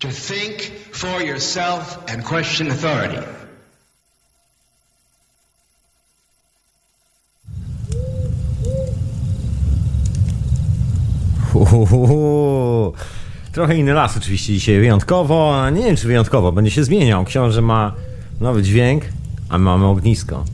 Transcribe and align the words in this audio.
To 0.00 0.08
think 0.08 0.72
for 0.92 1.22
yourself 1.22 1.98
and 2.08 2.24
question 2.24 2.70
authority. 2.70 3.22
Uhuhu. 11.54 12.92
Trochę 13.52 13.76
inny 13.76 13.92
las 13.92 14.16
oczywiście 14.16 14.52
dzisiaj, 14.52 14.78
wyjątkowo, 14.78 15.62
a 15.62 15.70
nie 15.70 15.84
wiem 15.84 15.96
czy 15.96 16.06
wyjątkowo, 16.06 16.52
będzie 16.52 16.70
się 16.70 16.84
zmieniał. 16.84 17.24
Książę 17.24 17.62
ma 17.62 17.94
nowy 18.40 18.62
dźwięk, 18.62 19.04
a 19.48 19.58
my 19.58 19.64
mamy 19.64 19.86
ognisko. 19.86 20.44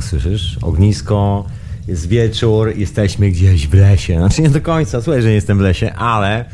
Słyszysz? 0.00 0.58
Ognisko, 0.62 1.44
jest 1.88 2.08
wieczór, 2.08 2.76
jesteśmy 2.76 3.30
gdzieś 3.30 3.68
w 3.68 3.74
lesie. 3.74 4.18
Znaczy 4.18 4.42
nie 4.42 4.50
do 4.50 4.60
końca, 4.60 5.02
słuchaj, 5.02 5.22
że 5.22 5.28
nie 5.28 5.34
jestem 5.34 5.58
w 5.58 5.60
lesie, 5.60 5.92
ale 5.94 6.44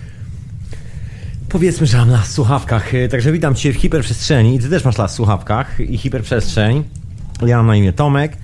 powiedzmy, 1.53 1.87
że 1.87 1.99
mam 1.99 2.23
w 2.23 2.27
słuchawkach. 2.27 2.93
Także 3.11 3.33
witam 3.33 3.55
Cię 3.55 3.73
w 3.73 3.77
hiperprzestrzeni. 3.77 4.59
Ty 4.59 4.69
też 4.69 4.85
masz 4.85 4.97
w 4.97 5.11
słuchawkach 5.11 5.81
i 5.81 5.99
hiperprzestrzeń. 5.99 6.85
Ja 7.47 7.57
mam 7.57 7.67
na 7.67 7.77
imię 7.77 7.93
Tomek. 7.93 8.37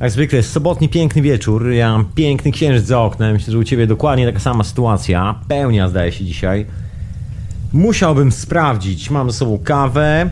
Jak 0.00 0.10
zwykle 0.10 0.36
jest 0.36 0.52
sobotni 0.52 0.88
piękny 0.88 1.22
wieczór, 1.22 1.70
ja 1.70 1.92
mam 1.92 2.04
piękny 2.04 2.52
księżyc 2.52 2.86
za 2.86 3.00
oknem, 3.00 3.32
myślę, 3.32 3.52
że 3.52 3.58
u 3.58 3.64
Ciebie 3.64 3.86
dokładnie 3.86 4.26
taka 4.26 4.38
sama 4.38 4.64
sytuacja, 4.64 5.34
pełnia 5.48 5.88
zdaje 5.88 6.12
się 6.12 6.24
dzisiaj. 6.24 6.66
Musiałbym 7.72 8.32
sprawdzić, 8.32 9.10
mam 9.10 9.30
ze 9.30 9.38
sobą 9.38 9.58
kawę, 9.64 10.30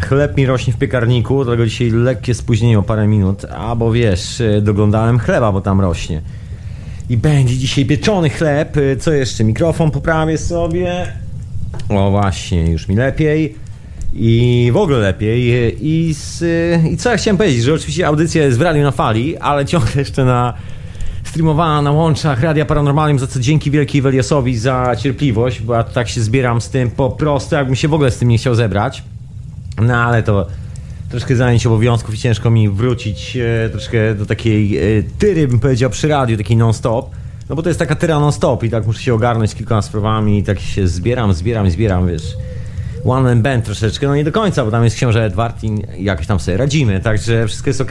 chleb 0.00 0.36
mi 0.36 0.46
rośnie 0.46 0.72
w 0.72 0.76
piekarniku, 0.76 1.44
dlatego 1.44 1.66
dzisiaj 1.66 1.90
lekkie 1.90 2.34
spóźnienie 2.34 2.78
o 2.78 2.82
parę 2.82 3.06
minut, 3.06 3.44
albo 3.44 3.92
wiesz, 3.92 4.42
doglądałem 4.62 5.18
chleba, 5.18 5.52
bo 5.52 5.60
tam 5.60 5.80
rośnie. 5.80 6.22
I 7.08 7.16
będzie 7.16 7.58
dzisiaj 7.58 7.86
pieczony 7.86 8.30
chleb, 8.30 8.76
co 9.00 9.12
jeszcze, 9.12 9.44
mikrofon 9.44 9.90
poprawię 9.90 10.38
sobie, 10.38 11.12
o 11.88 12.10
właśnie, 12.10 12.70
już 12.70 12.88
mi 12.88 12.96
lepiej. 12.96 13.54
I 14.14 14.70
w 14.72 14.76
ogóle 14.76 14.98
lepiej. 14.98 15.76
I, 15.80 16.14
z, 16.14 16.44
I 16.84 16.96
co 16.96 17.10
ja 17.10 17.16
chciałem 17.16 17.36
powiedzieć, 17.36 17.62
że 17.62 17.74
oczywiście 17.74 18.06
audycja 18.06 18.42
jest 18.42 18.58
w 18.58 18.60
radiu 18.60 18.82
na 18.82 18.90
fali, 18.90 19.36
ale 19.36 19.66
ciągle 19.66 19.92
jeszcze 19.96 20.24
na 20.24 20.54
streamowana 21.24 21.82
na 21.82 21.90
łączach 21.90 22.42
Radia 22.42 22.64
Paranormalnym, 22.64 23.18
za 23.18 23.26
co 23.26 23.40
dzięki 23.40 23.70
wielkiej 23.70 24.02
Weliosowi 24.02 24.56
za 24.56 24.96
cierpliwość, 24.96 25.60
bo 25.60 25.74
ja 25.74 25.84
tak 25.84 26.08
się 26.08 26.20
zbieram 26.20 26.60
z 26.60 26.70
tym 26.70 26.90
po 26.90 27.10
prostu, 27.10 27.54
jakbym 27.54 27.76
się 27.76 27.88
w 27.88 27.94
ogóle 27.94 28.10
z 28.10 28.18
tym 28.18 28.28
nie 28.28 28.38
chciał 28.38 28.54
zebrać. 28.54 29.02
No 29.82 29.96
ale 29.96 30.22
to 30.22 30.46
troszkę 31.10 31.36
zajęć 31.36 31.66
obowiązków 31.66 32.14
i 32.14 32.18
ciężko 32.18 32.50
mi 32.50 32.68
wrócić 32.68 33.36
e, 33.36 33.68
troszkę 33.70 34.14
do 34.14 34.26
takiej 34.26 34.78
e, 34.78 35.02
tyry, 35.18 35.48
bym 35.48 35.60
powiedział, 35.60 35.90
przy 35.90 36.08
radiu, 36.08 36.36
takiej 36.36 36.56
non-stop. 36.56 37.10
No 37.48 37.56
bo 37.56 37.62
to 37.62 37.70
jest 37.70 37.78
taka 37.78 37.94
tyra 37.94 38.20
non-stop 38.20 38.64
i 38.64 38.70
tak 38.70 38.86
muszę 38.86 39.02
się 39.02 39.14
ogarnąć 39.14 39.50
z 39.50 39.54
kilkoma 39.54 39.82
sprawami 39.82 40.38
i 40.38 40.42
tak 40.42 40.60
się 40.60 40.88
zbieram, 40.88 41.32
zbieram, 41.34 41.70
zbieram, 41.70 42.08
wiesz 42.08 42.36
one 43.04 43.22
man 43.22 43.42
band 43.42 43.64
troszeczkę, 43.64 44.06
no 44.06 44.16
nie 44.16 44.24
do 44.24 44.32
końca, 44.32 44.64
bo 44.64 44.70
tam 44.70 44.84
jest 44.84 44.96
książę 44.96 45.24
Edward 45.24 45.64
i 45.64 45.82
jakoś 45.98 46.26
tam 46.26 46.40
sobie 46.40 46.56
radzimy, 46.56 47.00
także 47.00 47.46
wszystko 47.46 47.70
jest 47.70 47.80
ok. 47.80 47.90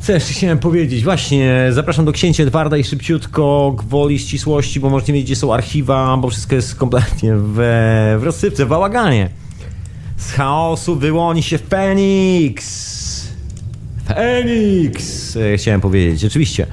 Co 0.00 0.12
jeszcze 0.12 0.32
chciałem 0.32 0.58
powiedzieć? 0.58 1.04
Właśnie, 1.04 1.68
zapraszam 1.70 2.04
do 2.04 2.12
księcia 2.12 2.42
Edwarda 2.42 2.76
i 2.76 2.84
szybciutko 2.84 3.74
gwoli 3.78 4.18
ścisłości, 4.18 4.80
bo 4.80 4.90
możecie 4.90 5.12
wiedzieć, 5.12 5.26
gdzie 5.26 5.36
są 5.36 5.54
archiwa, 5.54 6.16
bo 6.16 6.30
wszystko 6.30 6.54
jest 6.54 6.74
kompletnie 6.74 7.34
w, 7.36 7.54
w 8.20 8.22
rozsypce, 8.22 8.66
w 8.66 8.68
bałaganie. 8.68 9.30
Z 10.16 10.32
chaosu 10.32 10.96
wyłoni 10.96 11.42
się 11.42 11.58
Feniks! 11.58 13.28
Feniks! 14.08 15.36
E, 15.36 15.56
chciałem 15.56 15.80
powiedzieć, 15.80 16.24
oczywiście. 16.24 16.66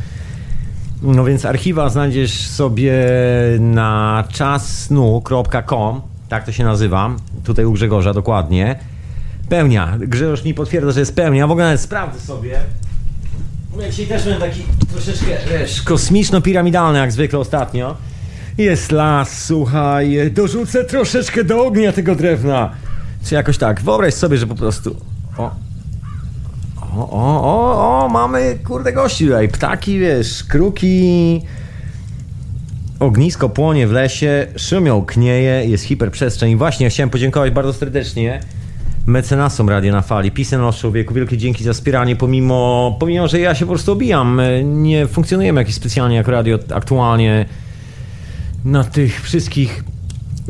No 1.01 1.23
więc 1.23 1.45
archiwa 1.45 1.89
znajdziesz 1.89 2.47
sobie 2.47 2.93
na 3.59 4.23
czasnu.com 4.31 6.01
tak 6.29 6.45
to 6.45 6.51
się 6.51 6.63
nazywa. 6.63 7.15
Tutaj 7.43 7.65
u 7.65 7.71
Grzegorza 7.71 8.13
dokładnie. 8.13 8.79
Pełnia. 9.49 9.97
Grzegorz 9.99 10.43
mi 10.43 10.53
potwierdza, 10.53 10.91
że 10.91 10.99
jest 10.99 11.15
pełnia. 11.15 11.47
W 11.47 11.51
ogóle 11.51 11.65
nawet 11.65 11.81
sprawdzę 11.81 12.19
sobie. 12.19 12.59
Ja 13.81 13.89
dzisiaj 13.89 14.07
też 14.07 14.23
byłem 14.23 14.39
taki 14.39 14.63
troszeczkę, 14.91 15.25
wiesz, 15.51 15.81
kosmiczno-piramidalny, 15.81 16.99
jak 16.99 17.11
zwykle 17.11 17.39
ostatnio. 17.39 17.95
Jest 18.57 18.91
las, 18.91 19.45
słuchaj, 19.45 20.31
dorzucę 20.31 20.83
troszeczkę 20.83 21.43
do 21.43 21.65
ognia 21.65 21.91
tego 21.91 22.15
drewna. 22.15 22.71
Czy 23.25 23.35
jakoś 23.35 23.57
tak. 23.57 23.81
Wyobraź 23.81 24.13
sobie, 24.13 24.37
że 24.37 24.47
po 24.47 24.55
prostu... 24.55 24.95
O, 25.37 25.55
o, 26.97 27.43
o, 27.43 28.05
o, 28.05 28.09
mamy, 28.09 28.59
kurde, 28.67 28.93
gości 28.93 29.25
tutaj. 29.25 29.49
Ptaki, 29.49 29.99
wiesz, 29.99 30.43
kruki... 30.43 31.41
Ognisko 32.99 33.49
płonie 33.49 33.87
w 33.87 33.91
lesie, 33.91 34.47
szumią 34.55 35.05
knieje, 35.05 35.65
jest 35.65 35.83
hiperprzestrzeń. 35.83 36.55
Właśnie, 36.55 36.83
ja 36.83 36.89
chciałem 36.89 37.09
podziękować 37.09 37.51
bardzo 37.51 37.73
serdecznie 37.73 38.39
mecenasom 39.07 39.69
Radio 39.69 39.91
na 39.91 40.01
Fali, 40.01 40.31
Pisem 40.31 40.61
Los 40.61 40.77
Człowieku, 40.77 41.13
wielkie 41.13 41.37
dzięki 41.37 41.63
za 41.63 41.73
wspieranie, 41.73 42.15
pomimo, 42.15 42.95
pomimo, 42.99 43.27
że 43.27 43.39
ja 43.39 43.55
się 43.55 43.65
po 43.65 43.71
prostu 43.71 43.91
obijam. 43.91 44.41
Nie 44.63 45.07
funkcjonujemy 45.07 45.61
jakiś 45.61 45.75
specjalnie 45.75 46.15
jako 46.15 46.31
radio 46.31 46.59
aktualnie 46.75 47.45
na 48.65 48.83
tych 48.83 49.21
wszystkich 49.21 49.83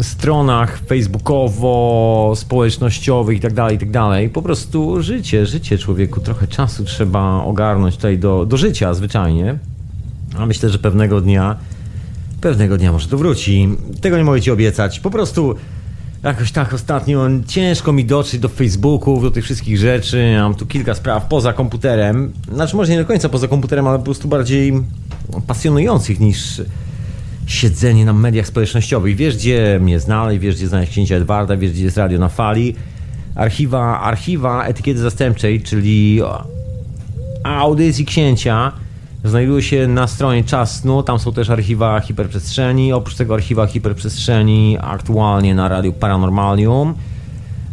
stronach 0.01 0.79
facebookowo, 0.79 2.33
społecznościowych 2.35 3.37
i 3.37 3.39
tak 3.39 3.53
dalej, 3.53 3.75
i 3.75 3.79
tak 3.79 3.91
dalej. 3.91 4.29
Po 4.29 4.41
prostu 4.41 5.01
życie, 5.01 5.45
życie 5.45 5.77
człowieku, 5.77 6.19
trochę 6.19 6.47
czasu 6.47 6.85
trzeba 6.85 7.43
ogarnąć 7.43 7.95
tutaj 7.95 8.17
do, 8.17 8.45
do 8.45 8.57
życia 8.57 8.93
zwyczajnie. 8.93 9.59
A 10.37 10.45
myślę, 10.45 10.69
że 10.69 10.79
pewnego 10.79 11.21
dnia 11.21 11.57
Pewnego 12.41 12.77
dnia 12.77 12.91
może 12.91 13.07
to 13.07 13.17
wróci. 13.17 13.69
Tego 14.01 14.17
nie 14.17 14.23
mogę 14.23 14.41
ci 14.41 14.51
obiecać. 14.51 14.99
Po 14.99 15.11
prostu 15.11 15.55
jakoś 16.23 16.51
tak 16.51 16.73
ostatnio 16.73 17.27
ciężko 17.47 17.93
mi 17.93 18.05
dotrzeć 18.05 18.39
do 18.39 18.49
Facebooków, 18.49 19.23
do 19.23 19.31
tych 19.31 19.43
wszystkich 19.43 19.77
rzeczy. 19.77 20.35
Mam 20.39 20.55
tu 20.55 20.65
kilka 20.65 20.95
spraw 20.95 21.25
poza 21.25 21.53
komputerem. 21.53 22.33
Znaczy 22.53 22.75
może 22.75 22.91
nie 22.91 22.97
do 22.97 23.05
końca 23.05 23.29
poza 23.29 23.47
komputerem, 23.47 23.87
ale 23.87 23.97
po 23.97 24.05
prostu 24.05 24.27
bardziej 24.27 24.73
pasjonujących 25.47 26.19
niż 26.19 26.61
siedzenie 27.47 28.05
na 28.05 28.13
mediach 28.13 28.47
społecznościowych. 28.47 29.15
Wiesz, 29.15 29.35
gdzie 29.35 29.79
mnie 29.81 29.99
znaleźć, 29.99 30.39
wiesz, 30.39 30.55
gdzie 30.55 30.67
znaleźć 30.67 30.91
księcia 30.91 31.15
Edwarda, 31.15 31.57
wiesz, 31.57 31.71
gdzie 31.71 31.83
jest 31.83 31.97
radio 31.97 32.19
na 32.19 32.29
fali. 32.29 32.75
Archiwa, 33.35 34.01
archiwa 34.01 34.65
etykiety 34.65 34.99
zastępczej, 34.99 35.61
czyli 35.61 36.21
audycji 37.43 38.05
księcia 38.05 38.71
znajdują 39.23 39.61
się 39.61 39.87
na 39.87 40.07
stronie 40.07 40.43
Czas 40.43 40.79
Snu, 40.79 41.03
tam 41.03 41.19
są 41.19 41.33
też 41.33 41.49
archiwa 41.49 41.99
hiperprzestrzeni, 41.99 42.93
oprócz 42.93 43.15
tego 43.15 43.33
archiwa 43.33 43.67
hiperprzestrzeni 43.67 44.77
aktualnie 44.81 45.55
na 45.55 45.67
Radiu 45.67 45.93
Paranormalium. 45.93 46.93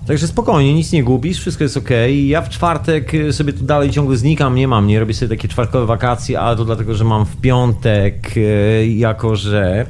Także 0.06 0.26
spokojnie, 0.28 0.74
nic 0.74 0.92
nie 0.92 1.04
gubisz, 1.04 1.40
wszystko 1.40 1.64
jest 1.64 1.76
ok. 1.76 1.90
Ja 2.24 2.42
w 2.42 2.48
czwartek 2.48 3.12
sobie 3.30 3.52
tu 3.52 3.64
dalej 3.64 3.90
ciągle 3.90 4.16
znikam, 4.16 4.54
nie 4.54 4.68
mam, 4.68 4.86
nie 4.86 5.00
robię 5.00 5.14
sobie 5.14 5.36
takie 5.36 5.48
czwartkowe 5.48 5.86
wakacje, 5.86 6.40
ale 6.40 6.56
to 6.56 6.64
dlatego, 6.64 6.94
że 6.94 7.04
mam 7.04 7.26
w 7.26 7.36
piątek, 7.36 8.34
e, 8.36 8.86
jako 8.86 9.36
że 9.36 9.86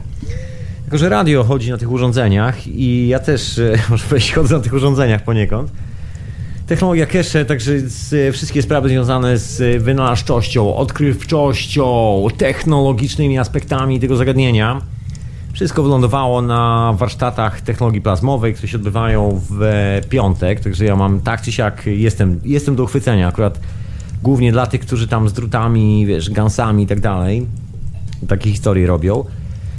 jako 0.85 0.99
że 0.99 1.09
radio 1.09 1.45
chodzi 1.45 1.71
na 1.71 1.79
tych 1.79 1.91
urządzeniach 1.91 2.67
i 2.67 3.09
ja 3.09 3.19
też, 3.19 3.59
e, 3.59 3.79
może 3.91 4.05
powiedzieć, 4.05 4.33
chodzę 4.33 4.57
na 4.57 4.61
tych 4.61 4.73
urządzeniach 4.73 5.25
poniekąd 5.25 5.71
technologia 6.67 7.07
cache, 7.07 7.45
także 7.45 7.73
wszystkie 8.33 8.63
sprawy 8.63 8.89
związane 8.89 9.39
z 9.39 9.83
wynalazczością, 9.83 10.77
odkrywczością, 10.77 12.27
technologicznymi 12.39 13.39
aspektami 13.39 14.01
tego 14.01 14.17
zagadnienia. 14.17 14.81
Wszystko 15.55 15.83
wylądowało 15.83 16.43
na 16.43 16.93
warsztatach 16.97 17.61
technologii 17.61 18.01
plazmowej, 18.01 18.55
które 18.55 18.69
się 18.69 18.77
odbywają 18.77 19.41
w 19.51 19.61
piątek, 20.09 20.61
także 20.61 20.85
ja 20.85 20.97
mam 20.97 21.21
tak 21.21 21.43
czy 21.43 21.53
siak, 21.53 21.87
jestem, 21.87 22.41
jestem 22.45 22.77
do 22.77 22.85
uchwycenia 22.85 23.29
akurat 23.29 23.61
głównie 24.23 24.53
dla 24.53 24.67
tych, 24.67 24.81
którzy 24.81 25.09
tam 25.09 25.29
z 25.29 25.33
drutami, 25.33 26.07
wiesz, 26.07 26.31
gansami 26.31 26.83
i 26.83 26.87
tak 26.87 27.01
dalej 27.01 27.47
takie 28.29 28.51
historie 28.51 28.87
robią. 28.87 29.25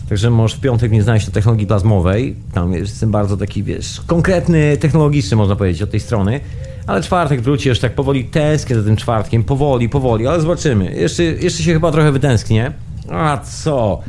Także 0.10 0.30
możesz 0.30 0.58
w 0.58 0.62
piątek 0.62 0.92
nie 0.92 1.04
znaleźć 1.04 1.26
do 1.26 1.32
technologii 1.32 1.68
plazmowej. 1.68 2.36
Tam 2.54 2.74
jestem 2.74 3.12
bardzo 3.12 3.38
taki, 3.38 3.64
wiesz, 3.64 4.02
konkretny, 4.08 4.78
technologiczny, 4.78 5.38
można 5.38 5.56
powiedzieć, 5.56 5.82
od 5.82 5.92
tej 5.92 6.00
strony. 6.00 6.40
Ale 6.88 7.04
czwartek 7.04 7.42
wróci, 7.42 7.70
tak 7.82 7.96
powoli 7.96 8.26
tęsknię 8.26 8.76
za 8.76 8.84
tym 8.84 8.96
czwartkiem, 8.96 9.44
powoli, 9.44 9.90
powoli, 9.90 10.28
ale 10.28 10.42
zobaczymy. 10.42 10.96
Jeszcze, 10.96 11.24
jeszcze 11.24 11.64
się 11.64 11.74
chyba 11.74 11.92
trochę 11.92 12.12
wytęsknię. 12.12 12.72
A 13.12 13.38
co? 13.38 14.00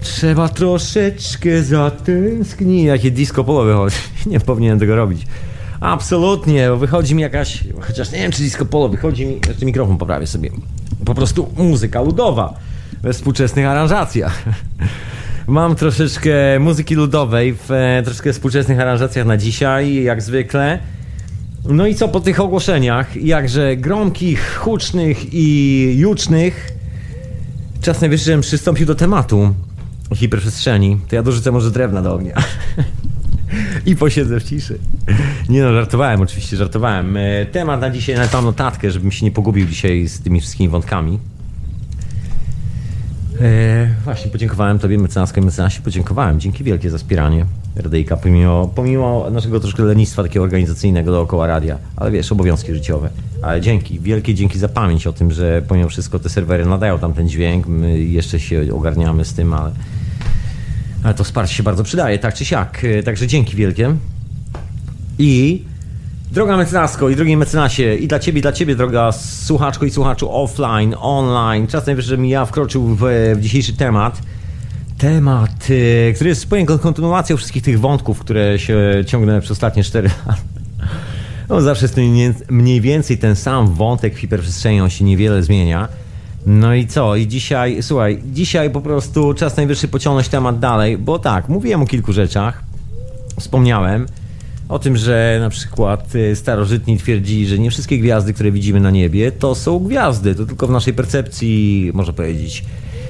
Trzeba 0.00 0.48
troszeczkę 0.48 1.62
zatęsknić. 1.62 2.84
Jakie 2.84 3.10
disco 3.10 3.44
polo 3.44 3.64
wychodzi. 3.64 3.96
Nie 4.26 4.40
powinienem 4.40 4.78
tego 4.78 4.96
robić. 4.96 5.26
Absolutnie, 5.80 6.72
wychodzi 6.72 7.14
mi 7.14 7.22
jakaś, 7.22 7.64
chociaż 7.80 8.12
nie 8.12 8.18
wiem 8.18 8.32
czy 8.32 8.42
disco 8.42 8.64
polo, 8.64 8.88
wychodzi 8.88 9.26
mi, 9.26 9.40
jeszcze 9.48 9.66
mikrofon 9.66 9.98
poprawię 9.98 10.26
sobie, 10.26 10.50
po 11.04 11.14
prostu 11.14 11.48
muzyka 11.56 12.02
ludowa 12.02 12.54
we 13.02 13.12
współczesnych 13.12 13.66
aranżacjach. 13.66 14.42
Mam 15.46 15.76
troszeczkę 15.76 16.30
muzyki 16.60 16.94
ludowej 16.94 17.54
w 17.54 17.70
e, 17.70 18.02
troszeczkę 18.04 18.32
współczesnych 18.32 18.80
aranżacjach 18.80 19.26
na 19.26 19.36
dzisiaj, 19.36 20.02
jak 20.02 20.22
zwykle. 20.22 20.78
No 21.64 21.86
i 21.86 21.94
co 21.94 22.08
po 22.08 22.20
tych 22.20 22.40
ogłoszeniach, 22.40 23.16
jakże 23.16 23.76
gromkich, 23.76 24.56
hucznych 24.56 25.34
i 25.34 25.94
jucznych, 25.98 26.72
czas 27.80 28.00
najwyższy, 28.00 28.24
żebym 28.24 28.40
przystąpił 28.40 28.86
do 28.86 28.94
tematu 28.94 29.54
hiperprzestrzeni. 30.14 30.98
To 31.08 31.16
ja 31.16 31.22
dorzucę 31.22 31.52
może 31.52 31.70
drewna 31.70 32.02
do 32.02 32.14
ognia. 32.14 32.34
I 33.86 33.96
posiedzę 33.96 34.40
w 34.40 34.44
ciszy. 34.44 34.78
Nie 35.48 35.62
no, 35.62 35.72
żartowałem, 35.72 36.20
oczywiście 36.20 36.56
żartowałem. 36.56 37.16
E, 37.16 37.46
temat 37.46 37.80
na 37.80 37.90
dzisiaj, 37.90 38.16
nawet 38.16 38.32
mam 38.32 38.44
notatkę, 38.44 38.90
żebym 38.90 39.12
się 39.12 39.26
nie 39.26 39.32
pogubił 39.32 39.66
dzisiaj 39.66 40.08
z 40.08 40.20
tymi 40.20 40.40
wszystkimi 40.40 40.68
wątkami. 40.68 41.18
E, 43.40 43.88
właśnie 44.04 44.30
podziękowałem 44.30 44.78
Tobie, 44.78 44.98
mecenasko 44.98 45.40
i 45.40 45.44
mecenasie, 45.44 45.82
podziękowałem. 45.82 46.40
Dzięki 46.40 46.64
wielkie 46.64 46.90
za 46.90 46.98
wspieranie 46.98 47.46
Radyjka, 47.76 48.16
pomimo, 48.16 48.70
pomimo 48.74 49.30
naszego 49.30 49.60
troszkę 49.60 49.82
lenistwa 49.82 50.22
takiego 50.22 50.44
organizacyjnego 50.44 51.12
dookoła 51.12 51.46
radia, 51.46 51.78
ale 51.96 52.10
wiesz, 52.10 52.32
obowiązki 52.32 52.74
życiowe. 52.74 53.10
Ale 53.42 53.60
dzięki, 53.60 54.00
wielkie 54.00 54.34
dzięki 54.34 54.58
za 54.58 54.68
pamięć 54.68 55.06
o 55.06 55.12
tym, 55.12 55.30
że 55.30 55.62
pomimo 55.68 55.88
wszystko 55.88 56.18
te 56.18 56.28
serwery 56.28 56.66
nadają 56.66 56.98
tam 56.98 57.12
ten 57.12 57.28
dźwięk, 57.28 57.66
my 57.66 58.00
jeszcze 58.00 58.40
się 58.40 58.74
ogarniamy 58.74 59.24
z 59.24 59.34
tym, 59.34 59.52
ale, 59.52 59.72
ale 61.04 61.14
to 61.14 61.24
wsparcie 61.24 61.54
się 61.54 61.62
bardzo 61.62 61.84
przydaje, 61.84 62.18
tak 62.18 62.34
czy 62.34 62.44
siak. 62.44 62.84
E, 62.84 63.02
także 63.02 63.26
dzięki 63.26 63.56
wielkie. 63.56 63.94
I 65.18 65.64
Droga 66.32 66.56
mecenasko 66.56 67.08
i 67.08 67.16
drogi 67.16 67.36
mecenasie, 67.36 67.94
i 67.94 68.08
dla 68.08 68.18
ciebie, 68.18 68.38
i 68.38 68.42
dla 68.42 68.52
ciebie, 68.52 68.76
droga 68.76 69.12
słuchaczko 69.12 69.86
i 69.86 69.90
słuchaczu 69.90 70.28
offline, 70.32 70.94
online, 71.00 71.66
czas 71.66 71.86
najwyższy, 71.86 72.10
żebym 72.10 72.26
ja 72.26 72.44
wkroczył 72.44 72.96
w, 72.96 73.02
w 73.36 73.40
dzisiejszy 73.40 73.72
temat. 73.72 74.22
Temat, 74.98 75.70
y, 75.70 76.12
który 76.14 76.30
jest 76.30 76.40
swoją 76.40 76.66
kontynuacją 76.66 77.36
wszystkich 77.36 77.62
tych 77.62 77.80
wątków, 77.80 78.18
które 78.18 78.58
się 78.58 79.04
ciągnęły 79.06 79.40
przez 79.40 79.50
ostatnie 79.50 79.84
4 79.84 80.08
lata. 80.26 80.57
No, 81.48 81.60
zawsze 81.60 81.86
jest 81.86 82.50
mniej 82.50 82.80
więcej 82.80 83.18
ten 83.18 83.36
sam 83.36 83.74
wątek 83.74 84.14
w 84.14 84.18
hiperprzestrzeni, 84.18 84.80
on 84.80 84.90
się 84.90 85.04
niewiele 85.04 85.42
zmienia. 85.42 85.88
No 86.46 86.74
i 86.74 86.86
co? 86.86 87.16
I 87.16 87.26
dzisiaj, 87.26 87.82
słuchaj, 87.82 88.22
dzisiaj 88.32 88.70
po 88.70 88.80
prostu 88.80 89.34
czas 89.34 89.56
najwyższy 89.56 89.88
pociągnąć 89.88 90.28
temat 90.28 90.58
dalej, 90.58 90.98
bo 90.98 91.18
tak, 91.18 91.48
mówiłem 91.48 91.82
o 91.82 91.86
kilku 91.86 92.12
rzeczach, 92.12 92.62
wspomniałem, 93.40 94.06
o 94.68 94.78
tym, 94.78 94.96
że 94.96 95.38
na 95.40 95.50
przykład 95.50 96.14
y, 96.14 96.36
starożytni 96.36 96.98
twierdzili, 96.98 97.46
że 97.46 97.58
nie 97.58 97.70
wszystkie 97.70 97.98
gwiazdy, 97.98 98.32
które 98.32 98.52
widzimy 98.52 98.80
na 98.80 98.90
niebie, 98.90 99.32
to 99.32 99.54
są 99.54 99.78
gwiazdy. 99.78 100.34
To 100.34 100.46
tylko 100.46 100.66
w 100.66 100.70
naszej 100.70 100.94
percepcji, 100.94 101.90
można 101.94 102.12
powiedzieć, 102.12 102.64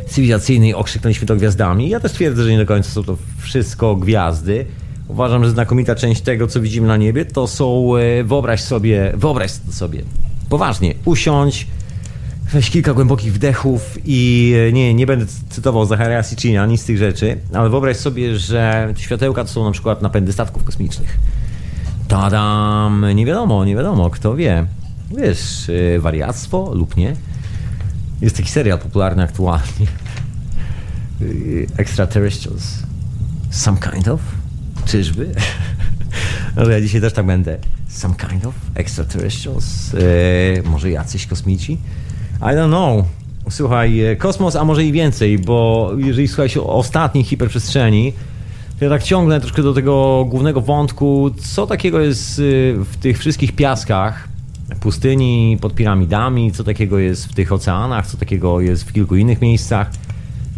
cywilizacyjnej 0.09 0.75
okrzyknęliśmy 0.75 1.27
to 1.27 1.37
gwiazdami. 1.37 1.89
Ja 1.89 2.01
też 2.01 2.13
twierdzę, 2.13 2.45
że 2.45 2.51
nie 2.51 2.59
do 2.59 2.67
końca 2.67 2.91
są 2.91 3.05
to 3.05 3.17
wszystko 3.39 3.97
gwiazdy. 3.97 4.67
Uważam, 5.09 5.45
że 5.45 5.51
znakomita 5.51 5.95
część 5.95 6.21
tego, 6.21 6.47
co 6.47 6.61
widzimy 6.61 6.87
na 6.87 6.97
niebie, 6.97 7.25
to 7.25 7.47
są, 7.47 7.97
y, 7.97 8.25
wyobraź 8.25 8.61
sobie, 8.61 9.13
wyobraź 9.17 9.51
sobie, 9.51 10.03
poważnie, 10.49 10.95
usiądź, 11.05 11.67
weź 12.53 12.71
kilka 12.71 12.95
głębokich 12.95 13.33
wdechów 13.33 13.99
i 14.05 14.53
y, 14.69 14.73
nie, 14.73 14.95
nie 14.95 15.07
będę 15.07 15.27
cytował 15.49 15.87
Zacharia 15.87 16.23
Sitchina, 16.23 16.67
nic 16.67 16.81
z 16.81 16.85
tych 16.85 16.99
rzeczy, 16.99 17.39
ale 17.53 17.71
wyobraź 17.71 17.97
sobie, 17.97 18.39
że 18.39 18.95
światełka 18.97 19.45
to 19.45 19.51
są 19.51 19.65
na 19.65 19.71
przykład 19.71 20.03
napędy 20.03 20.33
statków 20.33 20.65
kosmicznych. 20.65 21.19
Tadam! 22.09 23.07
Nie 23.15 23.27
wiadomo, 23.27 23.65
nie 23.65 23.77
wiadomo, 23.77 24.11
kto 24.11 24.37
wie. 24.37 24.67
Wiesz, 25.17 25.69
yy, 25.69 26.01
wariactwo 26.01 26.75
lub 26.75 26.97
nie. 26.97 27.17
Jest 28.21 28.37
taki 28.37 28.49
serial 28.49 28.79
popularny 28.79 29.23
aktualnie. 29.23 29.87
Extraterrestrials. 31.77 32.83
Some 33.51 33.79
kind 33.79 34.09
of? 34.09 34.38
Czyżby? 34.89 35.35
Ale 36.57 36.73
ja 36.73 36.81
dzisiaj 36.81 37.01
też 37.01 37.13
tak 37.13 37.27
będę. 37.27 37.59
Some 37.89 38.15
kind 38.15 38.47
of? 38.47 38.55
Extraterrestrials? 38.75 39.93
Yy, 39.93 40.63
może 40.65 40.91
jacyś 40.91 41.27
kosmici? 41.27 41.79
I 42.41 42.45
don't 42.45 42.69
know. 42.69 43.05
Słuchaj, 43.51 43.95
yy, 43.95 44.17
kosmos, 44.17 44.57
a 44.57 44.65
może 44.65 44.85
i 44.85 44.93
więcej, 44.93 45.39
bo 45.39 45.91
jeżeli 45.97 46.29
słuchaj 46.29 46.49
się 46.49 46.61
o 46.61 46.75
ostatniej 46.75 47.25
hiperprzestrzeni, 47.25 48.13
ja 48.81 48.89
tak 48.89 49.03
ciągnę 49.03 49.41
troszkę 49.41 49.63
do 49.63 49.75
tego 49.75 50.25
głównego 50.29 50.61
wątku, 50.61 51.31
co 51.31 51.67
takiego 51.67 52.01
jest 52.01 52.39
y, 52.39 52.77
w 52.93 52.97
tych 52.97 53.19
wszystkich 53.19 53.53
piaskach 53.53 54.29
pustyni 54.81 55.59
pod 55.61 55.75
piramidami, 55.75 56.53
co 56.53 56.65
takiego 56.65 56.99
jest 56.99 57.27
w 57.27 57.35
tych 57.35 57.53
oceanach, 57.53 58.07
co 58.07 58.17
takiego 58.17 58.61
jest 58.61 58.89
w 58.89 58.93
kilku 58.93 59.17
innych 59.17 59.41
miejscach, 59.41 59.91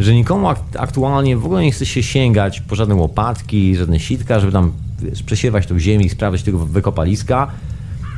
że 0.00 0.14
nikomu 0.14 0.48
aktualnie 0.78 1.36
w 1.36 1.44
ogóle 1.46 1.62
nie 1.62 1.72
chce 1.72 1.86
się 1.86 2.02
sięgać 2.02 2.60
po 2.60 2.74
żadne 2.74 2.94
łopatki, 2.94 3.76
żadne 3.76 4.00
sitka, 4.00 4.40
żeby 4.40 4.52
tam 4.52 4.72
wiesz, 5.02 5.22
przesiewać 5.22 5.66
tą 5.66 5.78
ziemię 5.78 6.06
i 6.06 6.08
sprawdzić 6.08 6.42
tego 6.42 6.58
wykopaliska. 6.58 7.50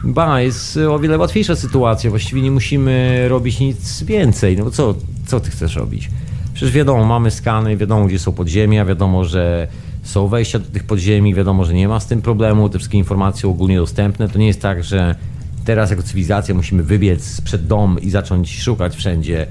Ba, 0.05 0.41
jest 0.41 0.77
o 0.77 0.99
wiele 0.99 1.19
łatwiejsza 1.19 1.57
sytuacja, 1.57 2.11
właściwie 2.11 2.43
nie 2.43 2.51
musimy 2.51 3.25
robić 3.29 3.61
nic 3.61 4.03
więcej, 4.03 4.57
no 4.57 4.71
co, 4.71 4.95
co 5.27 5.41
ty 5.41 5.51
chcesz 5.51 5.77
robić? 5.77 6.11
Przecież 6.55 6.75
wiadomo, 6.75 7.05
mamy 7.05 7.31
skany, 7.31 7.77
wiadomo 7.77 8.07
gdzie 8.07 8.19
są 8.19 8.33
podziemia, 8.33 8.85
wiadomo, 8.85 9.25
że 9.25 9.69
są 10.03 10.29
wejścia 10.29 10.59
do 10.59 10.71
tych 10.71 10.85
podziemi, 10.85 11.35
wiadomo, 11.35 11.65
że 11.65 11.75
nie 11.75 11.89
ma 11.89 12.01
z 12.01 12.07
tym 12.07 12.23
problemu, 12.23 12.69
te 12.69 12.79
wszystkie 12.79 12.99
informacje 12.99 13.49
ogólnie 13.49 13.77
dostępne. 13.77 14.29
To 14.29 14.39
nie 14.39 14.47
jest 14.47 14.63
tak, 14.63 14.85
że 14.85 15.15
teraz 15.65 15.91
jako 15.91 16.03
cywilizacja 16.03 16.55
musimy 16.55 16.83
wybiec 16.83 17.41
przed 17.41 17.67
dom 17.67 17.99
i 18.01 18.11
zacząć 18.11 18.63
szukać 18.63 18.97
wszędzie 18.97 19.47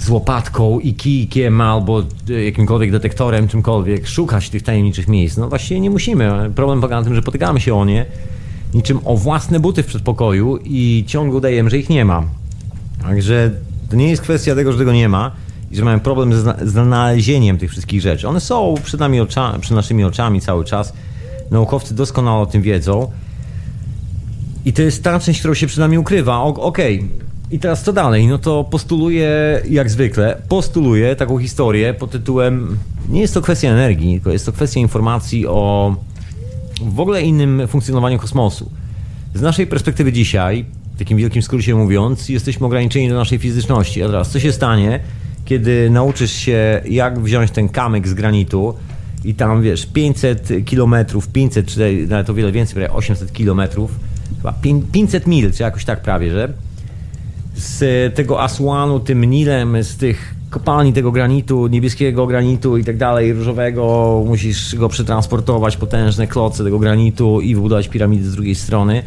z 0.00 0.08
łopatką 0.08 0.78
i 0.78 0.94
kijkiem 0.94 1.60
albo 1.60 2.02
jakimkolwiek 2.44 2.90
detektorem, 2.90 3.48
czymkolwiek, 3.48 4.08
szukać 4.08 4.50
tych 4.50 4.62
tajemniczych 4.62 5.08
miejsc. 5.08 5.36
No 5.36 5.48
właśnie 5.48 5.80
nie 5.80 5.90
musimy. 5.90 6.50
Problem 6.54 6.80
polega 6.80 6.96
na 6.96 7.04
tym, 7.04 7.14
że 7.14 7.22
potykamy 7.22 7.60
się 7.60 7.74
o 7.74 7.84
nie 7.84 8.06
niczym 8.74 9.00
o 9.04 9.16
własne 9.16 9.60
buty 9.60 9.82
w 9.82 9.86
przedpokoju 9.86 10.58
i 10.64 11.04
ciągle 11.06 11.38
udajemy, 11.38 11.70
że 11.70 11.78
ich 11.78 11.90
nie 11.90 12.04
ma. 12.04 12.22
Także 13.02 13.50
to 13.90 13.96
nie 13.96 14.10
jest 14.10 14.22
kwestia 14.22 14.54
tego, 14.54 14.72
że 14.72 14.78
tego 14.78 14.92
nie 14.92 15.08
ma, 15.08 15.32
i 15.70 15.76
że 15.76 15.84
mamy 15.84 16.00
problem 16.00 16.34
z 16.34 16.68
znalezieniem 16.68 17.58
tych 17.58 17.70
wszystkich 17.70 18.00
rzeczy. 18.00 18.28
One 18.28 18.40
są 18.40 18.74
przed, 18.84 19.00
nami 19.00 19.20
ocza, 19.20 19.58
przed 19.60 19.76
naszymi 19.76 20.04
oczami 20.04 20.40
cały 20.40 20.64
czas. 20.64 20.92
Naukowcy 21.50 21.94
doskonale 21.94 22.42
o 22.42 22.46
tym 22.46 22.62
wiedzą. 22.62 23.10
I 24.64 24.72
to 24.72 24.82
jest 24.82 25.02
ta 25.02 25.20
część, 25.20 25.38
którą 25.38 25.54
się 25.54 25.66
przed 25.66 25.78
nami 25.78 25.98
ukrywa. 25.98 26.42
Okej. 26.42 26.96
Okay. 26.98 27.29
I 27.50 27.58
teraz 27.58 27.82
co 27.82 27.92
dalej? 27.92 28.26
No 28.26 28.38
to 28.38 28.64
postuluję, 28.64 29.62
jak 29.70 29.90
zwykle, 29.90 30.42
postuluję 30.48 31.16
taką 31.16 31.38
historię 31.38 31.94
pod 31.94 32.10
tytułem 32.10 32.78
nie 33.08 33.20
jest 33.20 33.34
to 33.34 33.42
kwestia 33.42 33.68
energii, 33.68 34.14
tylko 34.14 34.30
jest 34.30 34.46
to 34.46 34.52
kwestia 34.52 34.80
informacji 34.80 35.46
o 35.46 35.96
w 36.82 37.00
ogóle 37.00 37.22
innym 37.22 37.68
funkcjonowaniu 37.68 38.18
kosmosu. 38.18 38.70
Z 39.34 39.40
naszej 39.40 39.66
perspektywy 39.66 40.12
dzisiaj, 40.12 40.64
w 40.94 40.98
takim 40.98 41.18
wielkim 41.18 41.42
skrócie 41.42 41.74
mówiąc, 41.74 42.28
jesteśmy 42.28 42.66
ograniczeni 42.66 43.08
do 43.08 43.14
naszej 43.14 43.38
fizyczności. 43.38 44.02
A 44.02 44.06
teraz, 44.06 44.30
co 44.30 44.40
się 44.40 44.52
stanie, 44.52 45.00
kiedy 45.44 45.90
nauczysz 45.90 46.32
się, 46.32 46.80
jak 46.88 47.20
wziąć 47.20 47.50
ten 47.50 47.68
kamyk 47.68 48.08
z 48.08 48.14
granitu 48.14 48.74
i 49.24 49.34
tam, 49.34 49.62
wiesz, 49.62 49.86
500 49.86 50.48
kilometrów, 50.64 51.28
500, 51.28 51.66
czy 51.66 52.06
nawet 52.08 52.30
o 52.30 52.34
wiele 52.34 52.52
więcej, 52.52 52.74
prawie 52.74 52.92
800 52.92 53.32
kilometrów, 53.32 53.90
chyba 54.36 54.54
500 54.92 55.26
mil, 55.26 55.52
czy 55.52 55.62
jakoś 55.62 55.84
tak 55.84 56.02
prawie, 56.02 56.30
że 56.30 56.52
z 57.60 58.14
tego 58.14 58.42
Asłanu, 58.42 59.00
tym 59.00 59.24
Nilem, 59.24 59.82
z 59.82 59.96
tych 59.96 60.34
kopalni 60.50 60.92
tego 60.92 61.12
granitu, 61.12 61.66
niebieskiego 61.66 62.26
granitu 62.26 62.78
i 62.78 62.84
tak 62.84 62.96
dalej, 62.96 63.32
różowego, 63.32 64.22
musisz 64.26 64.76
go 64.76 64.88
przetransportować, 64.88 65.76
potężne 65.76 66.26
kloce 66.26 66.64
tego 66.64 66.78
granitu 66.78 67.40
i 67.40 67.54
wybudować 67.54 67.88
piramidy 67.88 68.30
z 68.30 68.34
drugiej 68.34 68.54
strony. 68.54 69.02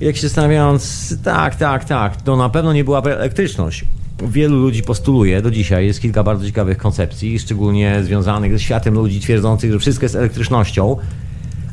I 0.00 0.04
jak 0.04 0.16
się 0.16 0.22
zastanawiając, 0.22 1.14
tak, 1.24 1.56
tak, 1.56 1.84
tak, 1.84 2.22
to 2.22 2.36
na 2.36 2.48
pewno 2.48 2.72
nie 2.72 2.84
była 2.84 3.02
elektryczność 3.02 3.84
wielu 4.28 4.56
ludzi 4.56 4.82
postuluje 4.82 5.42
do 5.42 5.50
dzisiaj. 5.50 5.86
Jest 5.86 6.00
kilka 6.00 6.22
bardzo 6.22 6.46
ciekawych 6.46 6.78
koncepcji, 6.78 7.38
szczególnie 7.38 8.00
związanych 8.04 8.52
ze 8.52 8.58
światem 8.58 8.94
ludzi 8.94 9.20
twierdzących, 9.20 9.72
że 9.72 9.78
wszystko 9.78 10.04
jest 10.04 10.14
elektrycznością. 10.14 10.96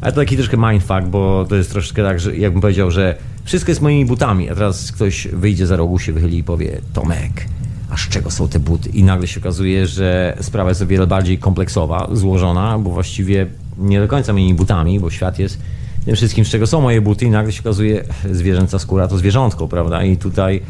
Ale 0.01 0.12
to 0.12 0.19
taki 0.22 0.36
troszkę 0.36 0.57
mindfuck, 0.57 1.03
bo 1.07 1.46
to 1.50 1.55
jest 1.55 1.72
troszkę 1.72 2.03
tak, 2.03 2.19
że 2.19 2.38
jakbym 2.38 2.62
powiedział, 2.62 2.91
że 2.91 3.15
wszystko 3.47 3.71
jest 3.71 3.81
moimi 3.81 4.05
butami, 4.05 4.49
a 4.49 4.55
teraz 4.55 4.91
ktoś 4.91 5.27
wyjdzie 5.27 5.67
za 5.67 5.75
rogu, 5.75 5.99
się 5.99 6.13
wychyli 6.13 6.37
i 6.37 6.43
powie 6.43 6.81
Tomek, 6.93 7.45
a 7.89 7.97
z 7.97 7.99
czego 7.99 8.31
są 8.31 8.47
te 8.47 8.59
buty? 8.59 8.89
I 8.89 9.03
nagle 9.03 9.27
się 9.27 9.39
okazuje, 9.39 9.87
że 9.87 10.37
sprawa 10.41 10.69
jest 10.69 10.81
o 10.81 10.87
wiele 10.87 11.07
bardziej 11.07 11.37
kompleksowa, 11.37 12.07
złożona, 12.13 12.79
bo 12.79 12.89
właściwie 12.89 13.47
nie 13.77 13.99
do 13.99 14.07
końca 14.07 14.33
moimi 14.33 14.53
butami, 14.53 14.99
bo 14.99 15.09
świat 15.09 15.39
jest 15.39 15.59
tym 16.05 16.15
wszystkim, 16.15 16.45
z 16.45 16.49
czego 16.49 16.67
są 16.67 16.81
moje 16.81 17.01
buty 17.01 17.25
i 17.25 17.29
nagle 17.29 17.51
się 17.51 17.61
okazuje, 17.61 18.03
zwierzęca 18.31 18.79
skóra 18.79 19.07
to 19.07 19.17
zwierzątko, 19.17 19.67
prawda? 19.67 20.03
I 20.03 20.17
tutaj 20.17 20.61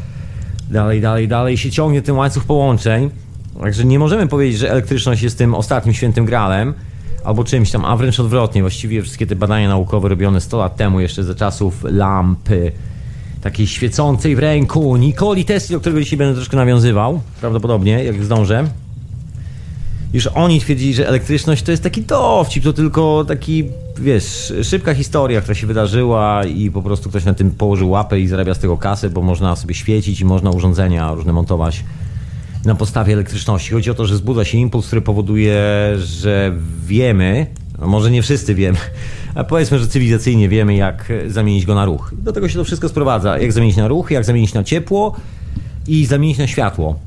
dalej, 0.70 1.00
dalej, 1.00 1.28
dalej 1.28 1.56
się 1.56 1.70
ciągnie 1.70 2.02
ten 2.02 2.16
łańcuch 2.16 2.44
połączeń. 2.44 3.10
Także 3.60 3.84
nie 3.84 3.98
możemy 3.98 4.26
powiedzieć, 4.26 4.58
że 4.58 4.70
elektryczność 4.70 5.22
jest 5.22 5.38
tym 5.38 5.54
ostatnim 5.54 5.94
świętym 5.94 6.24
gralem 6.24 6.74
albo 7.24 7.44
czymś 7.44 7.70
tam, 7.70 7.84
a 7.84 7.96
wręcz 7.96 8.20
odwrotnie. 8.20 8.60
Właściwie 8.60 9.02
wszystkie 9.02 9.26
te 9.26 9.36
badania 9.36 9.68
naukowe 9.68 10.08
robione 10.08 10.40
100 10.40 10.58
lat 10.58 10.76
temu, 10.76 11.00
jeszcze 11.00 11.24
za 11.24 11.34
czasów 11.34 11.84
lampy 11.84 12.72
takiej 13.42 13.66
świecącej 13.66 14.36
w 14.36 14.38
ręku 14.38 14.96
Nikoli 14.96 15.44
Tesli, 15.44 15.72
do 15.72 15.80
którego 15.80 16.00
dzisiaj 16.00 16.18
będę 16.18 16.34
troszkę 16.34 16.56
nawiązywał, 16.56 17.20
prawdopodobnie, 17.40 18.04
jak 18.04 18.24
zdążę. 18.24 18.68
Już 20.12 20.26
oni 20.26 20.60
twierdzili, 20.60 20.94
że 20.94 21.08
elektryczność 21.08 21.62
to 21.62 21.70
jest 21.70 21.82
taki 21.82 22.02
dowcip, 22.02 22.64
to 22.64 22.72
tylko 22.72 23.24
taki, 23.28 23.64
wiesz, 23.98 24.52
szybka 24.62 24.94
historia, 24.94 25.40
która 25.40 25.54
się 25.54 25.66
wydarzyła 25.66 26.44
i 26.44 26.70
po 26.70 26.82
prostu 26.82 27.08
ktoś 27.08 27.24
na 27.24 27.34
tym 27.34 27.50
położył 27.50 27.90
łapę 27.90 28.20
i 28.20 28.28
zarabia 28.28 28.54
z 28.54 28.58
tego 28.58 28.76
kasę, 28.76 29.10
bo 29.10 29.22
można 29.22 29.56
sobie 29.56 29.74
świecić 29.74 30.20
i 30.20 30.24
można 30.24 30.50
urządzenia 30.50 31.14
różne 31.14 31.32
montować 31.32 31.84
na 32.68 32.74
podstawie 32.74 33.12
elektryczności. 33.12 33.72
Chodzi 33.72 33.90
o 33.90 33.94
to, 33.94 34.06
że 34.06 34.16
zbudza 34.16 34.44
się 34.44 34.58
impuls, 34.58 34.86
który 34.86 35.02
powoduje, 35.02 35.60
że 35.96 36.52
wiemy, 36.86 37.46
No 37.80 37.86
może 37.86 38.10
nie 38.10 38.22
wszyscy 38.22 38.54
wiemy, 38.54 38.78
a 39.34 39.44
powiedzmy, 39.44 39.78
że 39.78 39.86
cywilizacyjnie 39.86 40.48
wiemy, 40.48 40.74
jak 40.74 41.12
zamienić 41.26 41.66
go 41.66 41.74
na 41.74 41.84
ruch. 41.84 42.14
Do 42.18 42.32
tego 42.32 42.48
się 42.48 42.54
to 42.54 42.64
wszystko 42.64 42.88
sprowadza. 42.88 43.38
Jak 43.38 43.52
zamienić 43.52 43.76
na 43.76 43.88
ruch, 43.88 44.10
jak 44.10 44.24
zamienić 44.24 44.54
na 44.54 44.64
ciepło 44.64 45.16
i 45.88 46.06
zamienić 46.06 46.38
na 46.38 46.46
światło. 46.46 46.98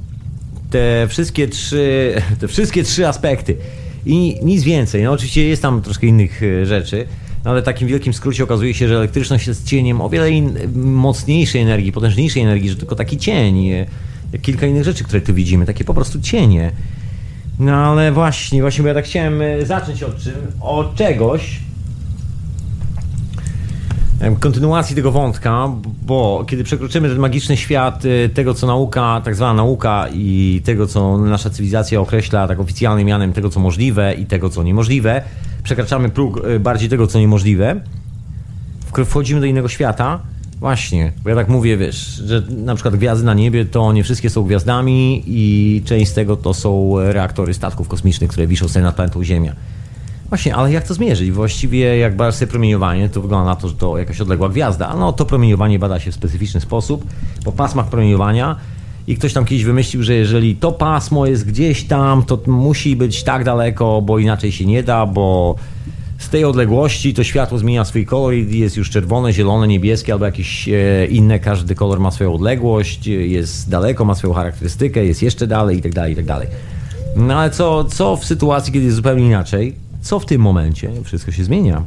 Te 0.70 1.08
wszystkie 1.10 1.48
trzy, 1.48 2.13
te 2.39 2.48
wszystkie 2.48 2.84
trzy 2.84 3.08
aspekty. 3.08 3.58
I 4.06 4.39
nic 4.44 4.63
więcej. 4.63 5.03
No 5.03 5.12
oczywiście 5.12 5.48
jest 5.48 5.62
tam 5.62 5.82
troszkę 5.82 6.08
innych 6.08 6.44
e, 6.44 6.65
rzeczy, 6.65 7.06
no 7.46 7.51
ale 7.51 7.62
w 7.62 7.65
takim 7.65 7.88
wielkim 7.88 8.13
skrócie 8.13 8.44
okazuje 8.44 8.74
się, 8.74 8.88
że 8.88 8.96
elektryczność 8.96 9.48
jest 9.48 9.68
cieniem 9.68 10.01
o 10.01 10.10
wiele 10.10 10.30
mocniejszej 10.75 11.62
energii, 11.62 11.91
potężniejszej 11.91 12.44
energii, 12.44 12.70
że 12.70 12.75
tylko 12.75 12.96
taki 12.96 13.18
cień, 13.18 13.70
e, 13.70 13.86
jak 14.33 14.41
kilka 14.41 14.65
innych 14.65 14.83
rzeczy, 14.83 15.03
które 15.03 15.21
tu 15.21 15.33
widzimy, 15.33 15.65
takie 15.65 15.83
po 15.83 15.93
prostu 15.93 16.21
cienie. 16.21 16.71
No 17.59 17.73
ale 17.73 18.11
właśnie, 18.11 18.61
właśnie, 18.61 18.81
bo 18.81 18.88
ja 18.88 18.93
tak 18.93 19.05
chciałem 19.05 19.41
e, 19.41 19.65
zacząć 19.65 20.03
od 20.03 20.17
czym? 20.17 20.33
Od 20.61 20.95
czegoś, 20.95 21.59
kontynuacji 24.39 24.95
tego 24.95 25.11
wątka, 25.11 25.69
bo 26.01 26.45
kiedy 26.47 26.63
przekroczymy 26.63 27.09
ten 27.09 27.19
magiczny 27.19 27.57
świat 27.57 28.03
e, 28.05 28.29
tego, 28.29 28.53
co 28.53 28.67
nauka, 28.67 29.21
tak 29.23 29.35
zwana 29.35 29.53
nauka 29.53 30.07
i 30.13 30.61
tego, 30.65 30.88
co 30.88 31.17
nasza 31.17 31.50
cywilizacja 31.50 32.00
określa 32.00 32.47
tak 32.47 32.59
oficjalnym 32.59 33.07
mianem 33.07 33.33
tego, 33.33 33.50
co 33.50 33.59
możliwe 33.59 34.13
i 34.13 34.25
tego, 34.25 34.50
co 34.50 34.63
niemożliwe, 34.63 35.21
przekraczamy 35.63 36.09
próg 36.09 36.41
e, 36.45 36.59
bardziej 36.59 36.89
tego, 36.89 37.07
co 37.07 37.19
niemożliwe, 37.19 37.81
wchodzimy 39.05 39.39
do 39.39 39.45
innego 39.45 39.67
świata, 39.67 40.19
Właśnie, 40.62 41.12
bo 41.24 41.30
ja 41.30 41.36
tak 41.36 41.50
mówię, 41.50 41.77
wiesz, 41.77 42.22
że 42.25 42.44
na 42.50 42.75
przykład 42.75 42.96
gwiazdy 42.96 43.25
na 43.25 43.34
niebie 43.34 43.65
to 43.65 43.94
nie 43.94 44.03
wszystkie 44.03 44.30
są 44.30 44.44
gwiazdami 44.44 45.24
i 45.27 45.82
część 45.86 46.12
z 46.12 46.13
tego 46.13 46.38
to 46.38 46.53
są 46.53 46.94
reaktory 47.00 47.53
statków 47.53 47.88
kosmicznych, 47.88 48.30
które 48.30 48.48
wiszą 48.48 48.68
sobie 48.68 48.84
nad 48.84 48.96
planetą 48.96 49.24
Ziemia. 49.24 49.56
Właśnie, 50.30 50.56
ale 50.56 50.72
jak 50.72 50.88
to 50.88 50.94
zmierzyć? 50.94 51.32
Właściwie 51.32 51.98
jak 51.98 52.15
badasz 52.15 52.36
sobie 52.36 52.51
promieniowanie, 52.51 53.10
to 53.10 53.22
wygląda 53.22 53.46
na 53.46 53.56
to, 53.56 53.68
że 53.68 53.74
to 53.74 53.98
jakaś 53.98 54.22
odległa 54.22 54.50
gwiazda. 54.50 54.96
No 54.96 55.13
to 55.13 55.25
promieniowanie 55.25 55.80
bada 55.80 56.00
się 56.00 56.12
w 56.12 56.15
specyficzny 56.15 56.62
sposób, 56.62 57.06
po 57.46 57.51
pasmach 57.51 57.88
promieniowania 57.88 58.56
i 59.08 59.15
ktoś 59.15 59.34
tam 59.34 59.46
kiedyś 59.46 59.63
wymyślił, 59.63 60.03
że 60.03 60.13
jeżeli 60.13 60.56
to 60.56 60.72
pasmo 60.72 61.25
jest 61.25 61.48
gdzieś 61.48 61.84
tam, 61.84 62.24
to 62.24 62.39
musi 62.48 62.96
być 62.96 63.24
tak 63.24 63.44
daleko, 63.44 64.01
bo 64.01 64.20
inaczej 64.20 64.51
się 64.51 64.65
nie 64.65 64.84
da, 64.84 65.06
bo 65.06 65.56
z 66.21 66.29
tej 66.29 66.45
odległości 66.45 67.13
to 67.13 67.23
światło 67.23 67.57
zmienia 67.57 67.85
swój 67.85 68.05
kolor 68.05 68.33
i 68.33 68.59
jest 68.59 68.77
już 68.77 68.89
czerwone, 68.89 69.33
zielone, 69.33 69.67
niebieskie 69.67 70.13
albo 70.13 70.25
jakieś 70.25 70.69
e, 70.69 71.05
inne. 71.05 71.39
Każdy 71.39 71.75
kolor 71.75 71.99
ma 71.99 72.11
swoją 72.11 72.33
odległość, 72.33 73.07
jest 73.07 73.69
daleko, 73.69 74.05
ma 74.05 74.15
swoją 74.15 74.33
charakterystykę, 74.33 75.05
jest 75.05 75.21
jeszcze 75.21 75.47
dalej 75.47 75.77
i 75.77 75.81
tak 75.81 75.93
dalej, 75.93 76.13
i 76.13 76.15
tak 76.15 76.25
dalej. 76.25 76.47
No 77.15 77.39
ale 77.39 77.49
co, 77.49 77.83
co 77.83 78.15
w 78.15 78.25
sytuacji, 78.25 78.73
kiedy 78.73 78.85
jest 78.85 78.95
zupełnie 78.95 79.25
inaczej? 79.25 79.75
Co 80.01 80.19
w 80.19 80.25
tym 80.25 80.41
momencie? 80.41 80.91
Wszystko 81.03 81.31
się 81.31 81.43
zmienia. 81.43 81.83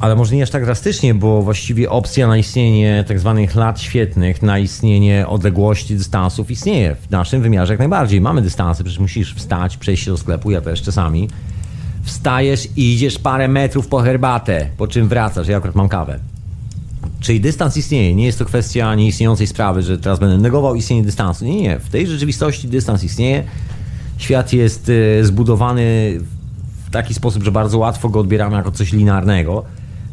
Ale 0.00 0.16
może 0.16 0.36
nie 0.36 0.42
aż 0.42 0.50
tak 0.50 0.64
drastycznie, 0.64 1.14
bo 1.14 1.42
właściwie 1.42 1.90
opcja 1.90 2.28
na 2.28 2.36
istnienie 2.36 3.04
tak 3.08 3.20
zwanych 3.20 3.54
lat 3.54 3.80
świetnych, 3.80 4.42
na 4.42 4.58
istnienie 4.58 5.26
odległości, 5.28 5.96
dystansów 5.96 6.50
istnieje. 6.50 6.94
W 6.94 7.10
naszym 7.10 7.42
wymiarze 7.42 7.72
jak 7.72 7.78
najbardziej. 7.78 8.20
Mamy 8.20 8.42
dystansy, 8.42 8.84
przecież 8.84 9.00
musisz 9.00 9.34
wstać, 9.34 9.76
przejść 9.76 10.04
się 10.04 10.10
do 10.10 10.16
sklepu, 10.16 10.50
ja 10.50 10.60
też 10.60 10.82
czasami. 10.82 11.28
Wstajesz 12.06 12.68
i 12.76 12.94
idziesz 12.94 13.18
parę 13.18 13.48
metrów 13.48 13.88
po 13.88 13.98
herbatę, 13.98 14.68
po 14.76 14.86
czym 14.88 15.08
wracasz. 15.08 15.48
Ja 15.48 15.56
akurat 15.56 15.76
mam 15.76 15.88
kawę. 15.88 16.18
Czyli 17.20 17.40
dystans 17.40 17.76
istnieje. 17.76 18.14
Nie 18.14 18.26
jest 18.26 18.38
to 18.38 18.44
kwestia 18.44 18.94
nieistniejącej 18.94 19.46
sprawy, 19.46 19.82
że 19.82 19.98
teraz 19.98 20.18
będę 20.18 20.38
negował 20.38 20.74
istnienie 20.74 21.02
dystansu. 21.02 21.44
Nie, 21.44 21.62
nie. 21.62 21.78
W 21.78 21.88
tej 21.88 22.06
rzeczywistości 22.06 22.68
dystans 22.68 23.04
istnieje. 23.04 23.44
Świat 24.18 24.52
jest 24.52 24.90
e, 25.20 25.24
zbudowany 25.24 26.16
w 26.86 26.90
taki 26.90 27.14
sposób, 27.14 27.42
że 27.42 27.52
bardzo 27.52 27.78
łatwo 27.78 28.08
go 28.08 28.20
odbieramy 28.20 28.56
jako 28.56 28.70
coś 28.72 28.92
linearnego. 28.92 29.64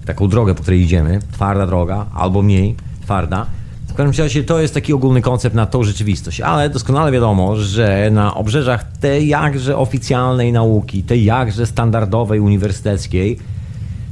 Taką 0.06 0.28
drogę, 0.28 0.56
po 0.56 0.62
której 0.62 0.82
idziemy. 0.82 1.20
Twarda 1.32 1.68
droga, 1.68 2.06
albo 2.14 2.42
mniej 2.42 2.76
twarda. 3.02 3.46
W 3.94 3.96
każdym 3.96 4.24
razie 4.26 4.44
to 4.44 4.60
jest 4.60 4.74
taki 4.74 4.94
ogólny 4.94 5.22
koncept 5.22 5.56
na 5.56 5.66
tą 5.66 5.84
rzeczywistość, 5.84 6.42
ale 6.42 6.70
doskonale 6.70 7.12
wiadomo, 7.12 7.56
że 7.56 8.10
na 8.12 8.36
obrzeżach 8.36 8.92
tej 8.98 9.28
jakże 9.28 9.78
oficjalnej 9.78 10.52
nauki, 10.52 11.04
tej 11.04 11.26
jakże 11.26 11.66
standardowej 11.66 12.40
uniwersyteckiej, 12.40 13.40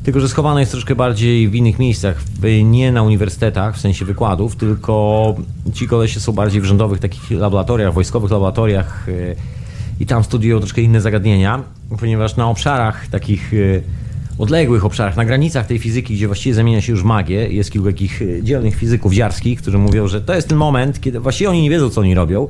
tylko 0.03 0.19
że 0.19 0.29
schowana 0.29 0.59
jest 0.59 0.71
troszkę 0.71 0.95
bardziej 0.95 1.49
w 1.49 1.55
innych 1.55 1.79
miejscach, 1.79 2.23
nie 2.63 2.91
na 2.91 3.03
uniwersytetach, 3.03 3.75
w 3.75 3.79
sensie 3.79 4.05
wykładów, 4.05 4.55
tylko 4.55 5.35
ci 5.73 5.87
kolesie 5.87 6.19
są 6.19 6.31
bardziej 6.31 6.61
w 6.61 6.65
rządowych 6.65 6.99
takich 6.99 7.31
laboratoriach, 7.31 7.93
wojskowych 7.93 8.31
laboratoriach 8.31 9.05
yy, 9.07 9.35
i 9.99 10.05
tam 10.05 10.23
studiują 10.23 10.59
troszkę 10.59 10.81
inne 10.81 11.01
zagadnienia, 11.01 11.63
ponieważ 11.99 12.35
na 12.35 12.49
obszarach 12.49 13.07
takich 13.07 13.53
yy, 13.53 13.83
odległych 14.41 14.85
obszarach, 14.85 15.17
na 15.17 15.25
granicach 15.25 15.67
tej 15.67 15.79
fizyki, 15.79 16.15
gdzie 16.15 16.27
właściwie 16.27 16.55
zamienia 16.55 16.81
się 16.81 16.91
już 16.91 17.03
magię, 17.03 17.49
jest 17.49 17.71
kilku 17.71 17.87
takich 17.87 18.21
yy, 18.21 18.43
dzielnych 18.43 18.75
fizyków 18.75 19.13
ziarskich, 19.13 19.61
którzy 19.61 19.77
mówią, 19.77 20.07
że 20.07 20.21
to 20.21 20.35
jest 20.35 20.49
ten 20.49 20.57
moment, 20.57 21.01
kiedy 21.01 21.19
właściwie 21.19 21.49
oni 21.49 21.61
nie 21.61 21.69
wiedzą, 21.69 21.89
co 21.89 22.01
oni 22.01 22.15
robią, 22.15 22.47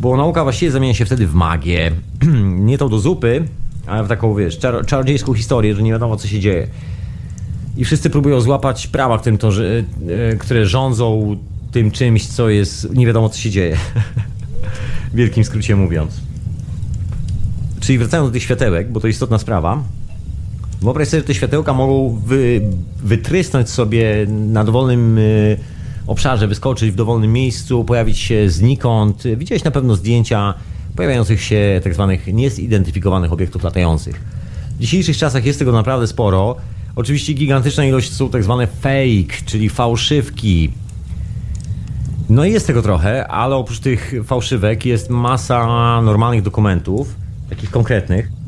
bo 0.00 0.16
nauka 0.16 0.42
właściwie 0.42 0.70
zamienia 0.72 0.94
się 0.94 1.04
wtedy 1.04 1.26
w 1.26 1.34
magię. 1.34 1.90
nie 2.68 2.78
tą 2.78 2.88
do 2.88 2.98
zupy, 2.98 3.44
ale 3.86 4.04
w 4.04 4.08
taką, 4.08 4.34
wiesz, 4.34 4.58
czar 4.58 4.86
czarodziejską 4.86 5.34
historię, 5.34 5.74
że 5.74 5.82
nie 5.82 5.92
wiadomo, 5.92 6.16
co 6.16 6.28
się 6.28 6.40
dzieje. 6.40 6.66
I 7.76 7.84
wszyscy 7.84 8.10
próbują 8.10 8.40
złapać 8.40 8.86
prawa, 8.86 9.18
którym 9.18 9.38
to, 9.38 9.52
że, 9.52 9.84
e, 10.32 10.36
które 10.36 10.66
rządzą 10.66 11.36
tym 11.72 11.90
czymś, 11.90 12.26
co 12.26 12.48
jest, 12.48 12.94
nie 12.94 13.06
wiadomo, 13.06 13.28
co 13.28 13.38
się 13.38 13.50
dzieje. 13.50 13.76
w 15.12 15.16
wielkim 15.16 15.44
skrócie 15.44 15.76
mówiąc. 15.76 16.20
Czyli 17.80 17.98
wracając 17.98 18.28
do 18.28 18.32
tych 18.32 18.42
światełek, 18.42 18.92
bo 18.92 19.00
to 19.00 19.08
istotna 19.08 19.38
sprawa. 19.38 19.82
Wyobraź 20.82 21.08
sobie, 21.08 21.20
że 21.20 21.26
te 21.26 21.34
światełka 21.34 21.72
mogą 21.72 22.20
wy, 22.26 22.60
wytrysnąć 23.02 23.70
sobie 23.70 24.26
na 24.28 24.64
dowolnym 24.64 25.18
y, 25.18 25.58
obszarze, 26.06 26.48
wyskoczyć 26.48 26.90
w 26.90 26.94
dowolnym 26.94 27.32
miejscu, 27.32 27.84
pojawić 27.84 28.18
się 28.18 28.50
znikąd. 28.50 29.22
Widziałeś 29.36 29.64
na 29.64 29.70
pewno 29.70 29.94
zdjęcia 29.94 30.54
pojawiających 30.96 31.42
się 31.42 31.80
tak 31.84 31.94
zwanych 31.94 32.26
niezidentyfikowanych 32.26 33.32
obiektów 33.32 33.64
latających. 33.64 34.20
W 34.76 34.80
dzisiejszych 34.80 35.16
czasach 35.16 35.44
jest 35.44 35.58
tego 35.58 35.72
naprawdę 35.72 36.06
sporo. 36.06 36.56
Oczywiście 36.96 37.32
gigantyczna 37.32 37.84
ilość 37.84 38.12
są 38.12 38.28
tak 38.28 38.44
zwane 38.44 38.66
fake, 38.66 39.44
czyli 39.46 39.68
fałszywki. 39.68 40.70
No 42.28 42.44
i 42.44 42.52
jest 42.52 42.66
tego 42.66 42.82
trochę, 42.82 43.28
ale 43.28 43.56
oprócz 43.56 43.78
tych 43.78 44.14
fałszywek 44.24 44.86
jest 44.86 45.10
masa 45.10 46.02
normalnych 46.02 46.42
dokumentów, 46.42 47.14
takich 47.50 47.70
konkretnych. 47.70 48.41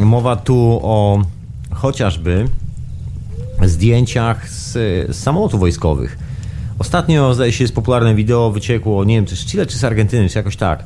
Mowa 0.00 0.36
tu 0.36 0.80
o 0.82 1.22
chociażby 1.70 2.48
zdjęciach 3.62 4.50
z, 4.50 4.72
z 4.72 5.16
samolotów 5.16 5.60
wojskowych. 5.60 6.18
Ostatnio, 6.78 7.34
zdaje 7.34 7.52
się, 7.52 7.64
jest 7.64 7.74
popularne 7.74 8.14
wideo, 8.14 8.50
wyciekło, 8.50 9.04
nie 9.04 9.14
wiem, 9.14 9.26
czy 9.26 9.36
z 9.36 9.46
Chile, 9.46 9.66
czy 9.66 9.78
z 9.78 9.84
Argentyny, 9.84 10.28
czy 10.28 10.38
jakoś 10.38 10.56
tak, 10.56 10.84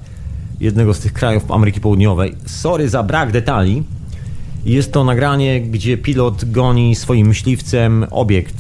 jednego 0.61 0.95
z 0.95 1.01
tych 1.01 1.13
krajów 1.13 1.51
Ameryki 1.51 1.81
Południowej. 1.81 2.35
Sorry 2.47 2.89
za 2.89 3.03
brak 3.03 3.33
detali. 3.33 3.83
Jest 4.65 4.93
to 4.93 5.05
nagranie, 5.05 5.61
gdzie 5.61 5.99
pilot 5.99 6.45
goni 6.51 6.95
swoim 6.95 7.27
myśliwcem 7.27 8.07
obiekt, 8.11 8.55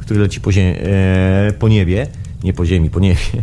który 0.00 0.20
leci 0.20 0.40
po, 0.40 0.50
zie- 0.50 0.76
e, 0.82 1.52
po 1.58 1.68
niebie. 1.68 2.06
Nie 2.44 2.52
po 2.52 2.66
ziemi, 2.66 2.90
po 2.90 3.00
niebie. 3.00 3.20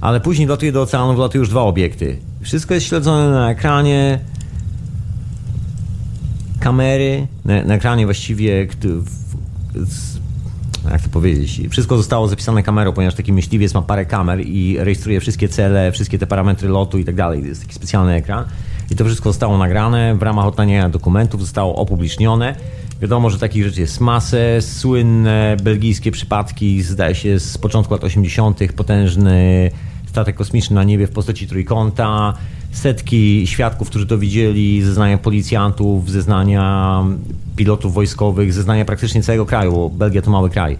Ale 0.00 0.20
później 0.20 0.48
latuje 0.48 0.72
do 0.72 0.82
oceanu, 0.82 1.14
wlatuje 1.14 1.38
już 1.40 1.48
dwa 1.48 1.62
obiekty. 1.62 2.16
Wszystko 2.40 2.74
jest 2.74 2.86
śledzone 2.86 3.30
na 3.30 3.50
ekranie 3.50 4.18
kamery, 6.60 7.26
na, 7.44 7.64
na 7.64 7.74
ekranie 7.74 8.04
właściwie, 8.04 8.58
jak 10.90 11.02
to 11.02 11.08
powiedzieć, 11.12 11.60
wszystko 11.70 11.96
zostało 11.96 12.28
zapisane 12.28 12.62
kamerą, 12.62 12.92
ponieważ 12.92 13.14
taki 13.14 13.32
myśliwiec 13.32 13.74
ma 13.74 13.82
parę 13.82 14.06
kamer 14.06 14.40
i 14.40 14.76
rejestruje 14.78 15.20
wszystkie 15.20 15.48
cele, 15.48 15.92
wszystkie 15.92 16.18
te 16.18 16.26
parametry 16.26 16.68
lotu 16.68 16.98
i 16.98 17.04
tak 17.04 17.14
dalej. 17.14 17.44
Jest 17.44 17.62
taki 17.62 17.74
specjalny 17.74 18.14
ekran. 18.14 18.44
I 18.90 18.96
to 18.96 19.04
wszystko 19.04 19.28
zostało 19.28 19.58
nagrane 19.58 20.14
w 20.14 20.22
ramach 20.22 20.46
odtaniania 20.46 20.88
dokumentów, 20.88 21.40
zostało 21.40 21.76
opublicznione. 21.76 22.54
Wiadomo, 23.00 23.30
że 23.30 23.38
takich 23.38 23.64
rzeczy 23.64 23.80
jest 23.80 24.00
masę. 24.00 24.62
Słynne 24.62 25.56
belgijskie 25.62 26.10
przypadki, 26.10 26.82
zdaje 26.82 27.14
się, 27.14 27.40
z 27.40 27.58
początku 27.58 27.94
lat 27.94 28.04
80., 28.04 28.72
potężny 28.76 29.70
statek 30.06 30.36
kosmiczny 30.36 30.74
na 30.74 30.84
niebie 30.84 31.06
w 31.06 31.10
postaci 31.10 31.46
trójkąta, 31.46 32.34
setki 32.72 33.46
świadków, 33.46 33.90
którzy 33.90 34.06
to 34.06 34.18
widzieli, 34.18 34.82
zeznania 34.82 35.18
policjantów, 35.18 36.10
zeznania 36.10 37.04
pilotów 37.56 37.94
wojskowych, 37.94 38.52
zeznania 38.52 38.84
praktycznie 38.84 39.22
całego 39.22 39.46
kraju, 39.46 39.72
bo 39.72 39.90
Belgia 39.90 40.22
to 40.22 40.30
mały 40.30 40.50
kraj. 40.50 40.78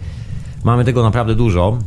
Mamy 0.63 0.85
tego 0.85 1.03
naprawdę 1.03 1.35
dużo 1.35 1.77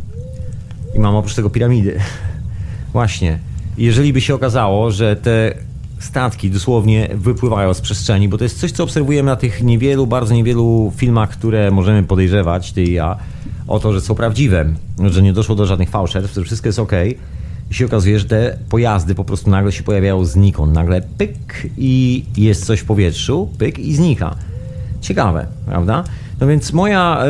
i 0.95 0.99
mamy 0.99 1.17
oprócz 1.17 1.35
tego 1.35 1.51
piramidy. 1.51 2.01
Właśnie. 2.93 3.39
Jeżeli 3.79 4.13
by 4.13 4.21
się 4.21 4.35
okazało, 4.35 4.91
że 4.91 5.17
te 5.17 5.55
statki 5.99 6.51
dosłownie 6.51 7.09
wypływają 7.15 7.75
z 7.75 7.81
przestrzeni, 7.81 8.29
bo 8.29 8.39
to 8.39 8.45
jest 8.45 8.61
coś, 8.61 8.73
co 8.73 8.85
obserwujemy 8.85 9.27
na 9.27 9.37
tych 9.37 9.63
niewielu, 9.63 10.07
bardzo 10.07 10.35
niewielu 10.35 10.93
filmach, 10.97 11.31
które 11.31 11.71
możemy 11.71 12.03
podejrzewać, 12.03 12.73
ty 12.73 12.83
i 12.83 12.93
ja, 12.93 13.17
o 13.69 13.81
to, 13.81 13.93
że 13.93 14.01
są 14.01 14.15
prawdziwe, 14.15 14.75
że 15.11 15.23
nie 15.23 15.33
doszło 15.33 15.55
do 15.55 15.67
żadnych 15.67 15.91
fałszerstw, 15.91 16.35
że 16.35 16.45
wszystko 16.45 16.69
jest 16.69 16.79
ok. 16.79 16.93
I 17.71 17.75
się 17.75 17.87
okazuje, 17.87 18.19
że 18.19 18.25
te 18.25 18.59
pojazdy 18.69 19.15
po 19.15 19.25
prostu 19.25 19.51
nagle 19.51 19.73
się 19.73 19.83
pojawiają 19.83 20.25
znikąd. 20.25 20.75
Nagle 20.75 21.03
pyk 21.19 21.67
i 21.79 22.25
jest 22.37 22.67
coś 22.67 22.81
w 22.81 22.85
powietrzu, 22.85 23.49
pyk 23.59 23.79
i 23.79 23.95
znika. 23.95 24.37
Ciekawe, 25.01 25.47
prawda? 25.67 26.05
No 26.41 26.47
więc 26.47 26.73
moja 26.73 27.25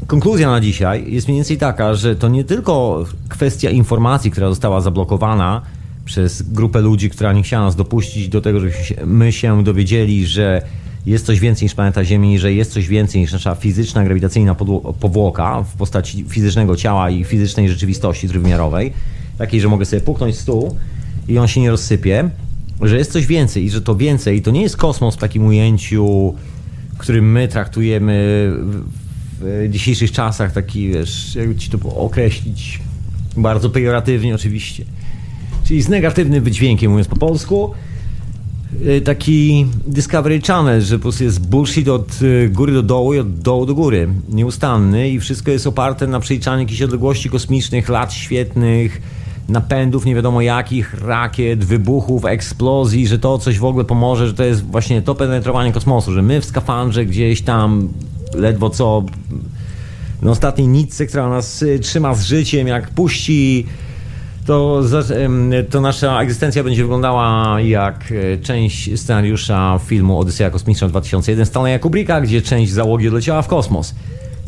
y, 0.00 0.06
konkluzja 0.06 0.50
na 0.50 0.60
dzisiaj 0.60 1.12
jest 1.12 1.28
mniej 1.28 1.38
więcej 1.38 1.58
taka, 1.58 1.94
że 1.94 2.16
to 2.16 2.28
nie 2.28 2.44
tylko 2.44 3.04
kwestia 3.28 3.70
informacji, 3.70 4.30
która 4.30 4.48
została 4.48 4.80
zablokowana 4.80 5.62
przez 6.04 6.42
grupę 6.42 6.80
ludzi, 6.80 7.10
która 7.10 7.32
nie 7.32 7.42
chciała 7.42 7.64
nas 7.64 7.76
dopuścić 7.76 8.28
do 8.28 8.40
tego, 8.40 8.60
żebyśmy 8.60 9.32
się 9.32 9.64
dowiedzieli, 9.64 10.26
że 10.26 10.62
jest 11.06 11.26
coś 11.26 11.40
więcej 11.40 11.66
niż 11.66 11.74
planeta 11.74 12.04
Ziemi, 12.04 12.38
że 12.38 12.52
jest 12.52 12.72
coś 12.72 12.88
więcej 12.88 13.20
niż 13.20 13.32
nasza 13.32 13.54
fizyczna, 13.54 14.04
grawitacyjna 14.04 14.54
powłoka 15.00 15.62
w 15.62 15.76
postaci 15.76 16.24
fizycznego 16.28 16.76
ciała 16.76 17.10
i 17.10 17.24
fizycznej 17.24 17.68
rzeczywistości 17.68 18.28
trójwymiarowej, 18.28 18.92
takiej, 19.38 19.60
że 19.60 19.68
mogę 19.68 19.84
sobie 19.84 20.02
puknąć 20.02 20.38
stół 20.38 20.76
i 21.28 21.38
on 21.38 21.48
się 21.48 21.60
nie 21.60 21.70
rozsypie, 21.70 22.30
że 22.82 22.98
jest 22.98 23.12
coś 23.12 23.26
więcej 23.26 23.64
i 23.64 23.70
że 23.70 23.82
to 23.82 23.96
więcej 23.96 24.42
to 24.42 24.50
nie 24.50 24.62
jest 24.62 24.76
kosmos 24.76 25.14
w 25.14 25.18
takim 25.18 25.46
ujęciu, 25.46 26.34
którym 26.98 27.32
my 27.32 27.48
traktujemy 27.48 28.50
w 29.40 29.66
dzisiejszych 29.70 30.12
czasach, 30.12 30.52
taki, 30.52 30.88
wiesz, 30.88 31.34
jakby 31.34 31.56
ci 31.56 31.70
to 31.70 31.96
określić, 31.96 32.80
bardzo 33.36 33.70
pejoratywnie 33.70 34.34
oczywiście, 34.34 34.84
czyli 35.64 35.82
z 35.82 35.88
negatywnym 35.88 36.44
wydźwiękiem, 36.44 36.90
mówiąc 36.90 37.08
po 37.08 37.16
polsku, 37.16 37.70
taki 39.04 39.66
Discovery 39.86 40.40
Channel, 40.40 40.80
że 40.80 40.96
po 40.98 41.02
prostu 41.02 41.24
jest 41.24 41.46
bullshit 41.46 41.88
od 41.88 42.22
y, 42.22 42.48
góry 42.52 42.72
do 42.72 42.82
dołu 42.82 43.14
i 43.14 43.18
od 43.18 43.38
dołu 43.38 43.66
do 43.66 43.74
góry. 43.74 44.08
Nieustanny 44.28 45.10
i 45.10 45.20
wszystko 45.20 45.50
jest 45.50 45.66
oparte 45.66 46.06
na 46.06 46.20
przeliczaniu 46.20 46.60
jakichś 46.60 46.82
odległości 46.82 47.30
kosmicznych, 47.30 47.88
lat 47.88 48.12
świetnych, 48.12 49.02
napędów 49.48 50.04
nie 50.04 50.14
wiadomo 50.14 50.40
jakich, 50.40 50.94
rakiet, 50.94 51.64
wybuchów, 51.64 52.24
eksplozji, 52.24 53.06
że 53.06 53.18
to 53.18 53.38
coś 53.38 53.58
w 53.58 53.64
ogóle 53.64 53.84
pomoże, 53.84 54.26
że 54.26 54.34
to 54.34 54.44
jest 54.44 54.64
właśnie 54.64 55.02
to 55.02 55.14
penetrowanie 55.14 55.72
kosmosu, 55.72 56.12
że 56.12 56.22
my 56.22 56.40
w 56.40 56.44
skafandrze 56.44 57.06
gdzieś 57.06 57.42
tam 57.42 57.88
ledwo 58.34 58.70
co 58.70 59.04
na 60.22 60.30
ostatniej 60.30 60.68
nitce, 60.68 61.06
która 61.06 61.28
nas 61.28 61.62
y, 61.62 61.78
trzyma 61.78 62.14
z 62.14 62.24
życiem, 62.24 62.66
jak 62.66 62.90
puści 62.90 63.66
to, 64.46 64.82
to 65.70 65.80
nasza 65.80 66.20
egzystencja 66.20 66.64
będzie 66.64 66.82
wyglądała 66.82 67.60
jak 67.60 68.04
e, 68.12 68.38
część 68.38 69.00
scenariusza 69.00 69.80
filmu 69.86 70.18
Odyseja 70.18 70.50
Kosmiczna 70.50 70.88
2001 70.88 71.46
Stanleya 71.46 71.78
Kubricka, 71.78 72.20
gdzie 72.20 72.42
część 72.42 72.72
załogi 72.72 73.08
odleciała 73.08 73.42
w 73.42 73.48
kosmos. 73.48 73.94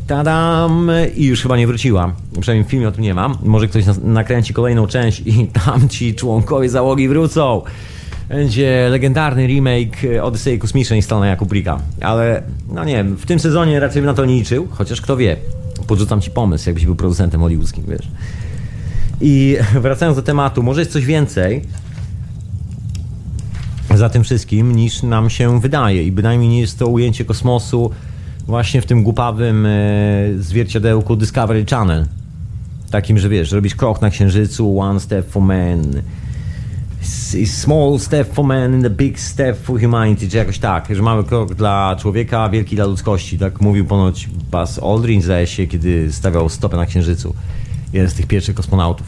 Tadam! 0.06 0.90
I 1.16 1.26
już 1.26 1.42
chyba 1.42 1.56
nie 1.56 1.66
wróciła. 1.66 2.12
Przynajmniej 2.40 2.68
w 2.68 2.70
filmie 2.70 2.88
o 2.88 2.92
tym 2.92 3.02
nie 3.02 3.14
mam. 3.14 3.38
Może 3.42 3.68
ktoś 3.68 3.84
nakręci 4.02 4.54
kolejną 4.54 4.86
część 4.86 5.22
i 5.26 5.46
tam 5.64 5.88
ci 5.88 6.14
członkowie 6.14 6.68
załogi 6.68 7.08
wrócą. 7.08 7.62
Będzie 8.28 8.88
legendarny 8.90 9.46
remake 9.46 10.22
Odysei 10.22 10.58
Kosmicznej 10.58 11.02
Stanleya 11.02 11.36
Kubricka. 11.36 11.78
Ale, 12.00 12.42
no 12.72 12.84
nie 12.84 12.96
wiem, 12.96 13.16
w 13.16 13.26
tym 13.26 13.38
sezonie 13.38 13.80
raczej 13.80 14.02
bym 14.02 14.06
na 14.06 14.14
to 14.14 14.24
nie 14.24 14.34
liczył, 14.34 14.68
chociaż 14.70 15.00
kto 15.00 15.16
wie. 15.16 15.36
Podrzucam 15.86 16.20
ci 16.20 16.30
pomysł, 16.30 16.68
jakbyś 16.68 16.86
był 16.86 16.96
producentem 16.96 17.40
hollywoodzkim, 17.40 17.84
wiesz. 17.88 18.08
I 19.20 19.56
wracając 19.82 20.16
do 20.16 20.22
tematu, 20.22 20.62
może 20.62 20.80
jest 20.80 20.92
coś 20.92 21.06
więcej 21.06 21.62
za 23.94 24.08
tym 24.08 24.24
wszystkim 24.24 24.76
niż 24.76 25.02
nam 25.02 25.30
się 25.30 25.60
wydaje. 25.60 26.02
I 26.02 26.12
bynajmniej 26.12 26.50
nie 26.50 26.60
jest 26.60 26.78
to 26.78 26.86
ujęcie 26.86 27.24
kosmosu 27.24 27.90
właśnie 28.46 28.82
w 28.82 28.86
tym 28.86 29.02
głupawym 29.02 29.66
e, 29.66 29.70
zwierciadełku 30.38 31.16
Discovery 31.16 31.64
Channel. 31.70 32.06
Takim, 32.90 33.18
że 33.18 33.28
wiesz, 33.28 33.52
robisz 33.52 33.74
krok 33.74 34.02
na 34.02 34.10
księżycu, 34.10 34.80
one 34.80 35.00
step 35.00 35.30
for 35.30 35.42
man, 35.42 35.82
small 37.44 37.98
step 37.98 38.34
for 38.34 38.44
man 38.44 38.74
and 38.74 38.86
a 38.86 38.90
big 38.90 39.20
step 39.20 39.58
for 39.62 39.80
humanity, 39.80 40.28
czy 40.28 40.36
jakoś 40.36 40.58
tak, 40.58 40.96
że 40.96 41.02
mały 41.02 41.24
krok 41.24 41.54
dla 41.54 41.96
człowieka, 41.98 42.48
wielki 42.48 42.76
dla 42.76 42.84
ludzkości. 42.84 43.38
Tak 43.38 43.60
mówił 43.60 43.84
ponoć 43.84 44.28
Buzz 44.50 44.78
Aldrin, 44.78 45.22
zdaje 45.22 45.46
się, 45.46 45.66
kiedy 45.66 46.12
stawiał 46.12 46.48
stopę 46.48 46.76
na 46.76 46.86
księżycu 46.86 47.34
jeden 47.92 48.10
z 48.10 48.14
tych 48.14 48.26
pierwszych 48.26 48.54
kosmonautów. 48.54 49.06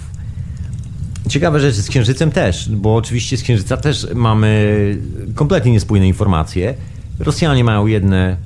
Ciekawe 1.28 1.60
rzeczy 1.60 1.82
z 1.82 1.88
Księżycem 1.88 2.30
też, 2.30 2.68
bo 2.68 2.96
oczywiście 2.96 3.36
z 3.36 3.42
Księżyca 3.42 3.76
też 3.76 4.06
mamy 4.14 4.98
kompletnie 5.34 5.72
niespójne 5.72 6.06
informacje. 6.08 6.74
Rosjanie 7.18 7.64
mają 7.64 7.86
jedne, 7.86 8.36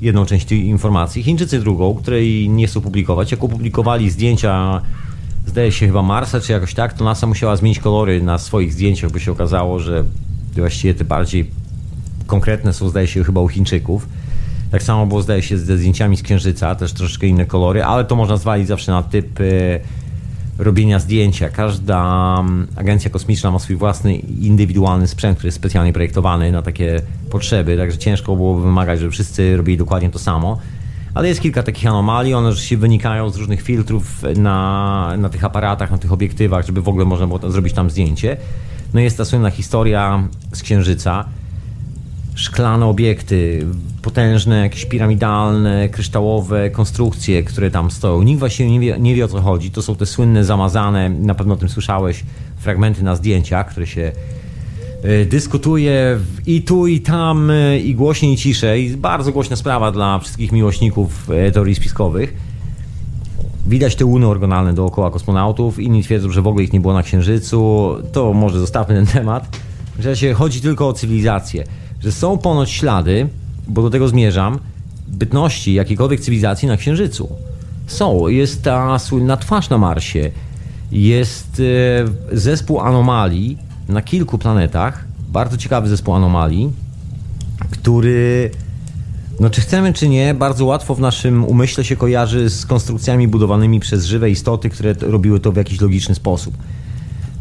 jedną 0.00 0.26
część 0.26 0.46
tej 0.46 0.66
informacji, 0.66 1.22
Chińczycy 1.22 1.60
drugą, 1.60 1.94
której 1.94 2.48
nie 2.48 2.66
chcą 2.66 2.80
publikować. 2.80 3.30
Jak 3.30 3.44
opublikowali 3.44 4.10
zdjęcia, 4.10 4.82
zdaje 5.46 5.72
się 5.72 5.86
chyba 5.86 6.02
Marsa 6.02 6.40
czy 6.40 6.52
jakoś 6.52 6.74
tak, 6.74 6.94
to 6.94 7.04
NASA 7.04 7.26
musiała 7.26 7.56
zmienić 7.56 7.78
kolory 7.78 8.22
na 8.22 8.38
swoich 8.38 8.72
zdjęciach, 8.72 9.10
bo 9.10 9.18
się 9.18 9.32
okazało, 9.32 9.78
że 9.78 10.04
właściwie 10.56 10.94
te 10.94 11.04
bardziej 11.04 11.50
konkretne 12.26 12.72
są, 12.72 12.88
zdaje 12.88 13.06
się, 13.06 13.24
chyba 13.24 13.40
u 13.40 13.48
Chińczyków. 13.48 14.08
Tak 14.70 14.82
samo 14.82 15.06
było, 15.06 15.22
zdaje 15.22 15.42
się, 15.42 15.58
ze 15.58 15.78
zdjęciami 15.78 16.16
z 16.16 16.22
Księżyca, 16.22 16.74
też 16.74 16.92
troszeczkę 16.92 17.26
inne 17.26 17.46
kolory, 17.46 17.84
ale 17.84 18.04
to 18.04 18.16
można 18.16 18.36
zwalić 18.36 18.68
zawsze 18.68 18.92
na 18.92 19.02
typ 19.02 19.40
e, 19.40 19.44
robienia 20.58 20.98
zdjęcia. 20.98 21.48
Każda 21.48 22.36
mm, 22.40 22.66
agencja 22.76 23.10
kosmiczna 23.10 23.50
ma 23.50 23.58
swój 23.58 23.76
własny, 23.76 24.14
indywidualny 24.16 25.06
sprzęt, 25.06 25.38
który 25.38 25.46
jest 25.46 25.56
specjalnie 25.56 25.92
projektowany 25.92 26.52
na 26.52 26.62
takie 26.62 27.02
potrzeby, 27.30 27.76
także 27.76 27.98
ciężko 27.98 28.36
byłoby 28.36 28.62
wymagać, 28.62 29.00
żeby 29.00 29.10
wszyscy 29.10 29.56
robili 29.56 29.78
dokładnie 29.78 30.10
to 30.10 30.18
samo. 30.18 30.58
Ale 31.14 31.28
jest 31.28 31.40
kilka 31.40 31.62
takich 31.62 31.86
anomalii, 31.86 32.34
one 32.34 32.56
się 32.56 32.76
wynikają 32.76 33.30
z 33.30 33.36
różnych 33.36 33.62
filtrów 33.62 34.22
na, 34.36 35.14
na 35.18 35.28
tych 35.28 35.44
aparatach, 35.44 35.90
na 35.90 35.98
tych 35.98 36.12
obiektywach, 36.12 36.66
żeby 36.66 36.82
w 36.82 36.88
ogóle 36.88 37.04
można 37.04 37.26
było 37.26 37.50
zrobić 37.50 37.72
tam 37.72 37.90
zdjęcie. 37.90 38.36
No 38.94 39.00
jest 39.00 39.16
ta 39.16 39.24
słynna 39.24 39.50
historia 39.50 40.28
z 40.52 40.62
Księżyca, 40.62 41.24
szklane 42.38 42.86
obiekty, 42.86 43.66
potężne, 44.02 44.58
jakieś 44.58 44.84
piramidalne, 44.84 45.88
kryształowe 45.88 46.70
konstrukcje, 46.70 47.42
które 47.42 47.70
tam 47.70 47.90
stoją. 47.90 48.22
Nikt 48.22 48.38
właśnie 48.38 48.70
nie 48.70 48.80
wie, 48.80 48.96
nie 48.98 49.14
wie 49.14 49.24
o 49.24 49.28
co 49.28 49.40
chodzi. 49.40 49.70
To 49.70 49.82
są 49.82 49.94
te 49.94 50.06
słynne, 50.06 50.44
zamazane, 50.44 51.10
na 51.10 51.34
pewno 51.34 51.54
o 51.54 51.56
tym 51.56 51.68
słyszałeś, 51.68 52.24
fragmenty 52.56 53.02
na 53.02 53.16
zdjęciach, 53.16 53.70
które 53.70 53.86
się 53.86 54.12
e, 55.02 55.24
dyskutuje 55.24 56.18
i 56.46 56.62
tu, 56.62 56.86
i 56.86 57.00
tam, 57.00 57.50
e, 57.50 57.78
i 57.78 57.94
głośniej, 57.94 58.32
i 58.32 58.36
ciszej. 58.36 58.96
Bardzo 58.96 59.32
głośna 59.32 59.56
sprawa 59.56 59.92
dla 59.92 60.18
wszystkich 60.18 60.52
miłośników 60.52 61.30
e, 61.30 61.50
teorii 61.52 61.74
spiskowych. 61.74 62.34
Widać 63.66 63.96
te 63.96 64.04
łuny 64.04 64.26
orgonalne 64.26 64.74
dookoła 64.74 65.10
kosmonautów. 65.10 65.78
Inni 65.78 66.02
twierdzą, 66.02 66.30
że 66.30 66.42
w 66.42 66.46
ogóle 66.46 66.64
ich 66.64 66.72
nie 66.72 66.80
było 66.80 66.94
na 66.94 67.02
Księżycu. 67.02 67.90
To 68.12 68.32
może 68.32 68.60
zostawmy 68.60 68.94
ten 68.94 69.06
temat. 69.06 69.58
Że 69.98 70.34
chodzi 70.34 70.60
tylko 70.60 70.88
o 70.88 70.92
cywilizację 70.92 71.64
że 72.00 72.12
są 72.12 72.38
ponoć 72.38 72.70
ślady, 72.70 73.28
bo 73.68 73.82
do 73.82 73.90
tego 73.90 74.08
zmierzam, 74.08 74.58
bytności 75.08 75.74
jakiejkolwiek 75.74 76.20
cywilizacji 76.20 76.68
na 76.68 76.76
Księżycu. 76.76 77.28
Są. 77.86 78.28
Jest 78.28 78.62
ta 78.62 78.98
słynna 78.98 79.36
twarz 79.36 79.70
na 79.70 79.78
Marsie. 79.78 80.30
Jest 80.92 81.62
e, 82.32 82.36
zespół 82.36 82.80
anomalii 82.80 83.58
na 83.88 84.02
kilku 84.02 84.38
planetach. 84.38 85.04
Bardzo 85.28 85.56
ciekawy 85.56 85.88
zespół 85.88 86.14
anomalii, 86.14 86.72
który, 87.70 88.50
no 89.40 89.50
czy 89.50 89.60
chcemy, 89.60 89.92
czy 89.92 90.08
nie, 90.08 90.34
bardzo 90.34 90.64
łatwo 90.64 90.94
w 90.94 91.00
naszym 91.00 91.44
umyśle 91.44 91.84
się 91.84 91.96
kojarzy 91.96 92.50
z 92.50 92.66
konstrukcjami 92.66 93.28
budowanymi 93.28 93.80
przez 93.80 94.04
żywe 94.04 94.30
istoty, 94.30 94.70
które 94.70 94.94
robiły 95.00 95.40
to 95.40 95.52
w 95.52 95.56
jakiś 95.56 95.80
logiczny 95.80 96.14
sposób. 96.14 96.54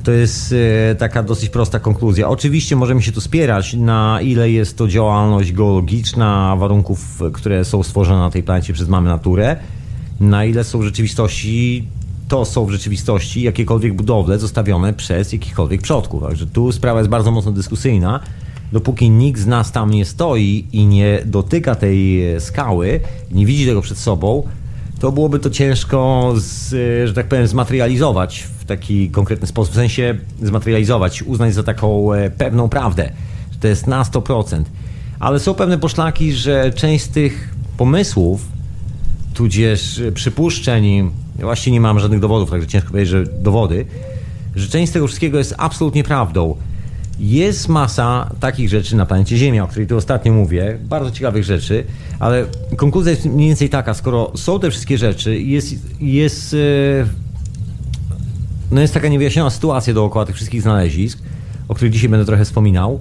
To 0.08 0.12
jest 0.12 0.56
e, 0.92 0.96
taka 0.96 1.24
dosyć 1.24 1.50
prosta 1.50 1.80
konkluzja. 1.80 2.30
Oczywiście 2.30 2.76
możemy 2.76 3.02
się 3.02 3.12
tu 3.12 3.22
spierać, 3.22 3.74
na 3.74 4.20
ile 4.22 4.52
jest 4.52 4.78
to 4.78 4.88
działalność 4.88 5.52
geologiczna, 5.52 6.56
warunków, 6.60 7.22
które 7.34 7.66
są 7.66 7.84
stworzone 7.84 8.20
na 8.20 8.30
tej 8.30 8.44
planecie 8.44 8.74
przez 8.74 8.88
mamy 8.88 9.10
naturę, 9.10 9.56
na 10.20 10.46
ile 10.46 10.64
są 10.64 10.80
w 10.80 10.84
rzeczywistości, 10.84 11.88
to 12.28 12.46
są 12.46 12.66
w 12.66 12.72
rzeczywistości 12.72 13.42
jakiekolwiek 13.42 13.94
budowle 13.94 14.40
zostawione 14.40 14.94
przez 14.94 15.34
jakichkolwiek 15.34 15.82
przodków. 15.82 16.24
Także 16.24 16.46
tu 16.46 16.72
sprawa 16.72 17.00
jest 17.00 17.10
bardzo 17.10 17.32
mocno 17.32 17.52
dyskusyjna. 17.52 18.20
Dopóki 18.72 19.10
nikt 19.10 19.40
z 19.40 19.48
nas 19.48 19.72
tam 19.72 19.92
nie 19.92 20.06
stoi 20.06 20.66
i 20.74 20.86
nie 20.86 21.22
dotyka 21.26 21.76
tej 21.76 22.22
skały, 22.40 23.00
nie 23.32 23.46
widzi 23.46 23.66
tego 23.66 23.82
przed 23.82 23.98
sobą, 23.98 24.44
to 25.00 25.12
byłoby 25.12 25.40
to 25.40 25.50
ciężko, 25.50 26.34
z, 26.36 26.70
że 27.08 27.14
tak 27.14 27.28
powiem, 27.28 27.48
zmaterializować 27.48 28.48
taki 28.68 29.10
konkretny 29.10 29.48
sposób, 29.48 29.74
w 29.74 29.76
sensie 29.76 30.18
zmaterializować, 30.42 31.24
uznać 31.24 31.54
za 31.54 31.64
taką 31.64 32.14
e, 32.14 32.30
pewną 32.30 32.70
prawdę, 32.70 33.12
że 33.52 33.60
to 33.60 33.68
jest 33.68 33.88
na 33.88 34.04
100%. 34.04 34.64
Ale 35.20 35.40
są 35.40 35.54
pewne 35.54 35.78
poszlaki, 35.78 36.34
że 36.34 36.74
część 36.74 37.06
z 37.06 37.10
tych 37.10 37.56
pomysłów, 37.78 38.46
tudzież 39.34 40.02
przypuszczeń, 40.14 41.12
właściwie 41.40 41.74
nie 41.74 41.82
mam 41.82 42.00
żadnych 42.00 42.20
dowodów, 42.20 42.50
także 42.50 42.68
ciężko 42.68 42.92
powiedzieć, 42.92 43.10
że 43.10 43.24
dowody, 43.24 43.86
że 44.56 44.68
część 44.68 44.90
z 44.90 44.94
tego 44.94 45.08
wszystkiego 45.08 45.38
jest 45.38 45.56
absolutnie 45.58 46.04
prawdą. 46.04 46.56
Jest 47.20 47.68
masa 47.68 48.30
takich 48.40 48.70
rzeczy 48.70 48.96
na 48.96 49.06
planecie 49.06 49.38
Ziemia, 49.38 49.64
o 49.64 49.68
której 49.68 49.88
tu 49.88 49.98
ostatnio 49.98 50.34
mówię, 50.34 50.78
bardzo 50.84 51.12
ciekawych 51.12 51.44
rzeczy, 51.44 51.84
ale 52.20 52.46
konkluzja 52.76 53.12
jest 53.12 53.26
mniej 53.26 53.48
więcej 53.48 53.70
taka, 53.70 53.94
skoro 53.94 54.32
są 54.36 54.60
te 54.60 54.72
wszystkie 54.72 54.98
rzeczy, 54.98 55.42
jest, 55.42 55.76
jest 56.02 56.54
e, 56.54 56.58
no 58.72 58.82
jest 58.82 58.94
taka 58.94 59.08
niewyjaśniona 59.08 59.50
sytuacja 59.50 59.94
dookoła 59.94 60.26
tych 60.26 60.36
wszystkich 60.36 60.62
znalezisk, 60.62 61.20
o 61.68 61.76
których 61.76 61.94
dzisiaj 61.94 62.10
będę 62.10 62.26
trochę 62.26 62.46
wspominał, 62.46 63.00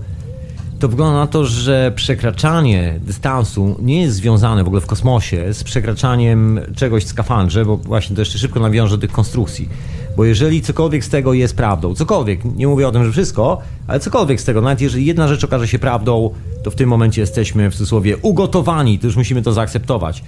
to 0.79 0.89
wygląda 0.89 1.19
na 1.19 1.27
to, 1.27 1.45
że 1.45 1.93
przekraczanie 1.97 3.01
dystansu 3.03 3.77
nie 3.83 4.03
jest 4.03 4.17
związane 4.17 4.65
w 4.65 4.67
ogóle 4.67 4.81
w 4.81 4.87
kosmosie 4.87 5.55
z 5.55 5.65
przekraczaniem 5.65 6.61
czegoś 6.77 7.05
w 7.05 7.09
skafandrze, 7.09 7.65
bo 7.65 7.77
właśnie 7.77 8.17
to 8.17 8.23
jeszcze 8.23 8.39
szybko 8.39 8.61
nawiążę 8.61 8.97
do 8.97 9.01
tych 9.01 9.13
konstrukcji. 9.13 9.69
Bo 10.17 10.25
jeżeli 10.25 10.63
cokolwiek 10.63 11.05
z 11.05 11.09
tego 11.09 11.33
jest 11.33 11.57
prawdą, 11.57 11.95
cokolwiek, 11.95 12.45
nie 12.45 12.69
mówię 12.69 12.89
o 12.89 12.93
tym, 12.93 13.05
że 13.05 13.13
wszystko, 13.13 13.59
ale 13.87 14.01
cokolwiek 14.01 14.41
z 14.41 14.45
tego, 14.45 14.61
nawet 14.61 14.81
jeżeli 14.81 15.07
jedna 15.07 15.29
rzecz 15.29 15.45
okaże 15.45 15.69
się 15.69 15.79
prawdą, 15.79 16.31
to 16.63 16.71
w 16.71 16.75
tym 16.75 16.89
momencie 16.89 17.21
jesteśmy 17.21 17.71
w 17.71 17.73
cudzysłowie 17.73 18.17
ugotowani, 18.17 18.99
to 18.99 19.07
już 19.07 19.17
musimy 19.17 19.43
to 19.43 19.53
zaakceptować. 19.53 20.23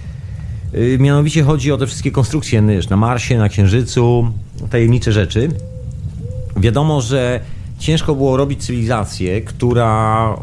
Yy, 0.73 0.97
mianowicie 0.99 1.43
chodzi 1.43 1.71
o 1.71 1.77
te 1.77 1.87
wszystkie 1.87 2.11
konstrukcje 2.11 2.61
na 2.89 2.97
Marsie, 2.97 3.37
na 3.37 3.49
Księżycu, 3.49 4.31
tajemnicze 4.69 5.11
rzeczy. 5.11 5.49
Wiadomo, 6.57 7.01
że 7.01 7.39
ciężko 7.79 8.15
było 8.15 8.37
robić 8.37 8.63
cywilizację, 8.65 9.41
która 9.41 10.35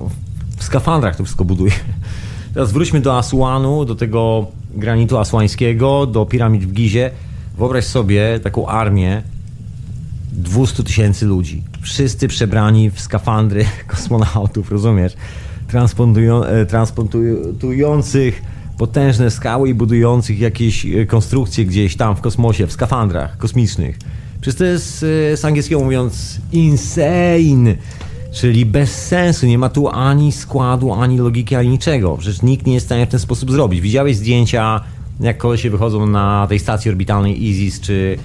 w 0.56 0.64
skafandrach 0.64 1.16
to 1.16 1.24
wszystko 1.24 1.44
buduje. 1.44 1.72
Teraz 2.54 2.72
wróćmy 2.72 3.00
do 3.00 3.18
Asłanu, 3.18 3.84
do 3.84 3.94
tego 3.94 4.46
granitu 4.74 5.18
asłańskiego, 5.18 6.06
do 6.06 6.26
piramid 6.26 6.64
w 6.64 6.72
Gizie. 6.72 7.10
Wyobraź 7.58 7.84
sobie 7.84 8.40
taką 8.40 8.66
armię 8.68 9.22
200 10.32 10.82
tysięcy 10.82 11.26
ludzi. 11.26 11.62
Wszyscy 11.80 12.28
przebrani 12.28 12.90
w 12.90 13.00
skafandry 13.00 13.64
kosmonautów, 13.86 14.72
rozumiesz? 14.72 15.12
Transportują, 15.68 16.44
e, 16.44 16.66
transportujących 16.66 18.42
potężne 18.78 19.30
skały 19.30 19.68
i 19.68 19.74
budujących 19.74 20.40
jakieś 20.40 20.86
e, 20.86 21.06
konstrukcje 21.06 21.64
gdzieś 21.64 21.96
tam 21.96 22.16
w 22.16 22.20
kosmosie, 22.20 22.66
w 22.66 22.72
skafandrach 22.72 23.38
kosmicznych. 23.38 23.98
Przecież 24.40 24.58
to 24.58 24.64
jest 24.64 25.02
e, 25.32 25.36
z 25.36 25.44
angielskiego 25.44 25.84
mówiąc 25.84 26.40
insane, 26.52 27.76
czyli 28.32 28.66
bez 28.66 29.06
sensu. 29.06 29.46
Nie 29.46 29.58
ma 29.58 29.68
tu 29.68 29.88
ani 29.88 30.32
składu, 30.32 30.92
ani 30.92 31.18
logiki, 31.18 31.54
ani 31.54 31.68
niczego. 31.68 32.16
Przecież 32.16 32.42
nikt 32.42 32.66
nie 32.66 32.74
jest 32.74 32.86
w 32.86 32.88
stanie 32.88 33.06
w 33.06 33.08
ten 33.08 33.20
sposób 33.20 33.50
zrobić. 33.50 33.80
Widziałeś 33.80 34.16
zdjęcia, 34.16 34.80
jak 35.20 35.38
kolesie 35.38 35.70
wychodzą 35.70 36.06
na 36.06 36.46
tej 36.46 36.58
stacji 36.58 36.90
orbitalnej 36.90 37.44
ISIS, 37.44 37.80
czy, 37.80 38.18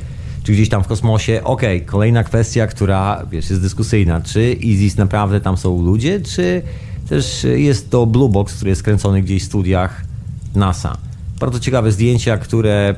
czy 0.43 0.51
gdzieś 0.51 0.69
tam 0.69 0.83
w 0.83 0.87
kosmosie. 0.87 1.41
Okej, 1.43 1.77
okay, 1.77 1.87
kolejna 1.87 2.23
kwestia, 2.23 2.67
która 2.67 3.25
wiesz, 3.31 3.49
jest 3.49 3.61
dyskusyjna. 3.61 4.21
Czy 4.21 4.53
ISIS 4.53 4.97
naprawdę 4.97 5.41
tam 5.41 5.57
są 5.57 5.85
ludzie, 5.85 6.21
czy 6.21 6.61
też 7.09 7.47
jest 7.55 7.89
to 7.89 8.05
Blue 8.05 8.29
Box, 8.29 8.55
który 8.55 8.69
jest 8.69 8.83
kręcony 8.83 9.21
gdzieś 9.21 9.43
w 9.43 9.45
studiach 9.45 10.10
NASA. 10.55 10.97
Bardzo 11.39 11.59
ciekawe 11.59 11.91
zdjęcia, 11.91 12.37
które 12.37 12.95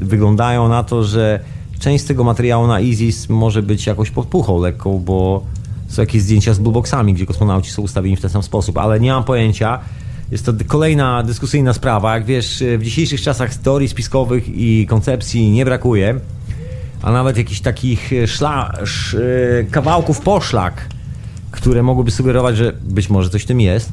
wyglądają 0.00 0.68
na 0.68 0.84
to, 0.84 1.04
że 1.04 1.40
część 1.78 2.04
z 2.04 2.06
tego 2.06 2.24
materiału 2.24 2.66
na 2.66 2.80
ISIS 2.80 3.28
może 3.28 3.62
być 3.62 3.86
jakoś 3.86 4.10
podpuchą 4.10 4.60
lekką, 4.60 4.98
bo 4.98 5.44
są 5.88 6.02
jakieś 6.02 6.22
zdjęcia 6.22 6.54
z 6.54 6.58
blueboxami, 6.58 7.14
gdzie 7.14 7.26
kosmonauci 7.26 7.70
są 7.70 7.82
ustawieni 7.82 8.16
w 8.16 8.20
ten 8.20 8.30
sam 8.30 8.42
sposób, 8.42 8.78
ale 8.78 9.00
nie 9.00 9.12
mam 9.12 9.24
pojęcia. 9.24 9.78
Jest 10.30 10.46
to 10.46 10.52
kolejna 10.66 11.22
dyskusyjna 11.22 11.72
sprawa. 11.72 12.14
Jak 12.14 12.24
wiesz, 12.24 12.64
w 12.78 12.82
dzisiejszych 12.82 13.20
czasach 13.20 13.54
teorii 13.54 13.88
spiskowych 13.88 14.48
i 14.48 14.86
koncepcji 14.86 15.50
nie 15.50 15.64
brakuje, 15.64 16.20
a 17.02 17.12
nawet 17.12 17.36
jakichś 17.36 17.60
takich 17.60 18.10
szla, 18.26 18.72
sz, 18.82 19.16
kawałków 19.70 20.20
poszlak, 20.20 20.88
które 21.50 21.82
mogłyby 21.82 22.10
sugerować, 22.10 22.56
że 22.56 22.72
być 22.82 23.10
może 23.10 23.30
coś 23.30 23.42
w 23.42 23.46
tym 23.46 23.60
jest. 23.60 23.92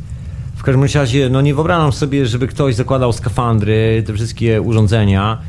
W 0.63 0.65
każdym 0.65 0.84
razie, 0.84 1.30
no 1.30 1.41
nie 1.41 1.56
wyobrażam 1.56 1.91
sobie, 1.91 2.26
żeby 2.26 2.47
ktoś 2.47 2.76
zakładał 2.76 3.13
skafandry, 3.13 4.04
te 4.08 4.13
wszystkie 4.13 4.62
urządzenia 4.62 5.41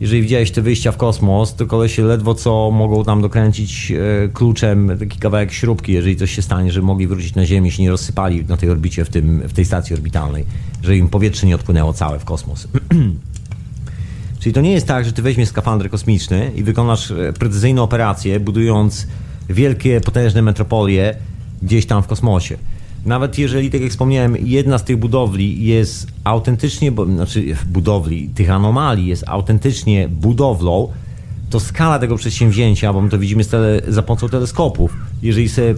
jeżeli 0.00 0.22
widziałeś 0.22 0.50
te 0.50 0.62
wyjścia 0.62 0.92
w 0.92 0.96
kosmos, 0.96 1.54
to 1.54 1.66
kolesie 1.66 2.02
ledwo 2.02 2.34
co 2.34 2.70
mogą 2.70 3.04
tam 3.04 3.22
dokręcić 3.22 3.92
e, 3.92 4.28
kluczem 4.28 4.98
taki 4.98 5.18
kawałek 5.18 5.52
śrubki, 5.52 5.92
jeżeli 5.92 6.16
coś 6.16 6.30
się 6.30 6.42
stanie, 6.42 6.72
żeby 6.72 6.86
mogli 6.86 7.06
wrócić 7.06 7.34
na 7.34 7.46
Ziemię, 7.46 7.70
się 7.70 7.82
nie 7.82 7.90
rozsypali 7.90 8.44
na 8.44 8.56
tej 8.56 8.70
orbicie, 8.70 9.04
w, 9.04 9.08
tym, 9.08 9.48
w 9.48 9.52
tej 9.52 9.64
stacji 9.64 9.94
orbitalnej, 9.94 10.44
że 10.82 10.96
im 10.96 11.08
powietrze 11.08 11.46
nie 11.46 11.54
odpłynęło 11.54 11.92
całe 11.92 12.18
w 12.18 12.24
kosmos. 12.24 12.68
Czyli 14.40 14.52
to 14.52 14.60
nie 14.60 14.72
jest 14.72 14.86
tak, 14.86 15.04
że 15.04 15.12
ty 15.12 15.22
weźmiesz 15.22 15.48
skafander 15.48 15.90
kosmiczny 15.90 16.52
i 16.56 16.62
wykonasz 16.62 17.10
e, 17.10 17.32
precyzyjną 17.32 17.82
operację, 17.82 18.40
budując 18.40 19.06
wielkie, 19.48 20.00
potężne 20.00 20.42
metropolie 20.42 21.16
gdzieś 21.62 21.86
tam 21.86 22.02
w 22.02 22.06
kosmosie. 22.06 22.56
Nawet 23.06 23.38
jeżeli, 23.38 23.70
tak 23.70 23.80
jak 23.80 23.90
wspomniałem, 23.90 24.36
jedna 24.40 24.78
z 24.78 24.84
tych 24.84 24.96
budowli 24.96 25.64
jest 25.64 26.06
autentycznie, 26.24 26.92
bo, 26.92 27.06
znaczy 27.06 27.56
budowli, 27.68 28.28
tych 28.28 28.50
anomalii 28.50 29.06
jest 29.06 29.24
autentycznie 29.26 30.08
budowlą, 30.08 30.88
to 31.50 31.60
skala 31.60 31.98
tego 31.98 32.16
przedsięwzięcia, 32.16 32.92
bo 32.92 33.00
my 33.00 33.08
to 33.08 33.18
widzimy 33.18 33.44
tele, 33.44 33.80
za 33.88 34.02
pomocą 34.02 34.28
teleskopów, 34.28 34.96
jeżeli 35.22 35.48
sobie 35.48 35.74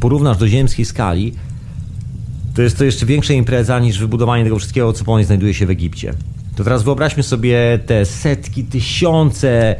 porównasz 0.00 0.36
do 0.36 0.48
ziemskiej 0.48 0.84
skali, 0.84 1.32
to 2.54 2.62
jest 2.62 2.78
to 2.78 2.84
jeszcze 2.84 3.06
większa 3.06 3.34
impreza 3.34 3.78
niż 3.78 3.98
wybudowanie 3.98 4.44
tego 4.44 4.58
wszystkiego, 4.58 4.92
co 4.92 5.04
po 5.04 5.16
niej 5.16 5.26
znajduje 5.26 5.54
się 5.54 5.66
w 5.66 5.70
Egipcie. 5.70 6.14
To 6.56 6.64
teraz 6.64 6.82
wyobraźmy 6.82 7.22
sobie 7.22 7.78
te 7.86 8.06
setki, 8.06 8.64
tysiące, 8.64 9.76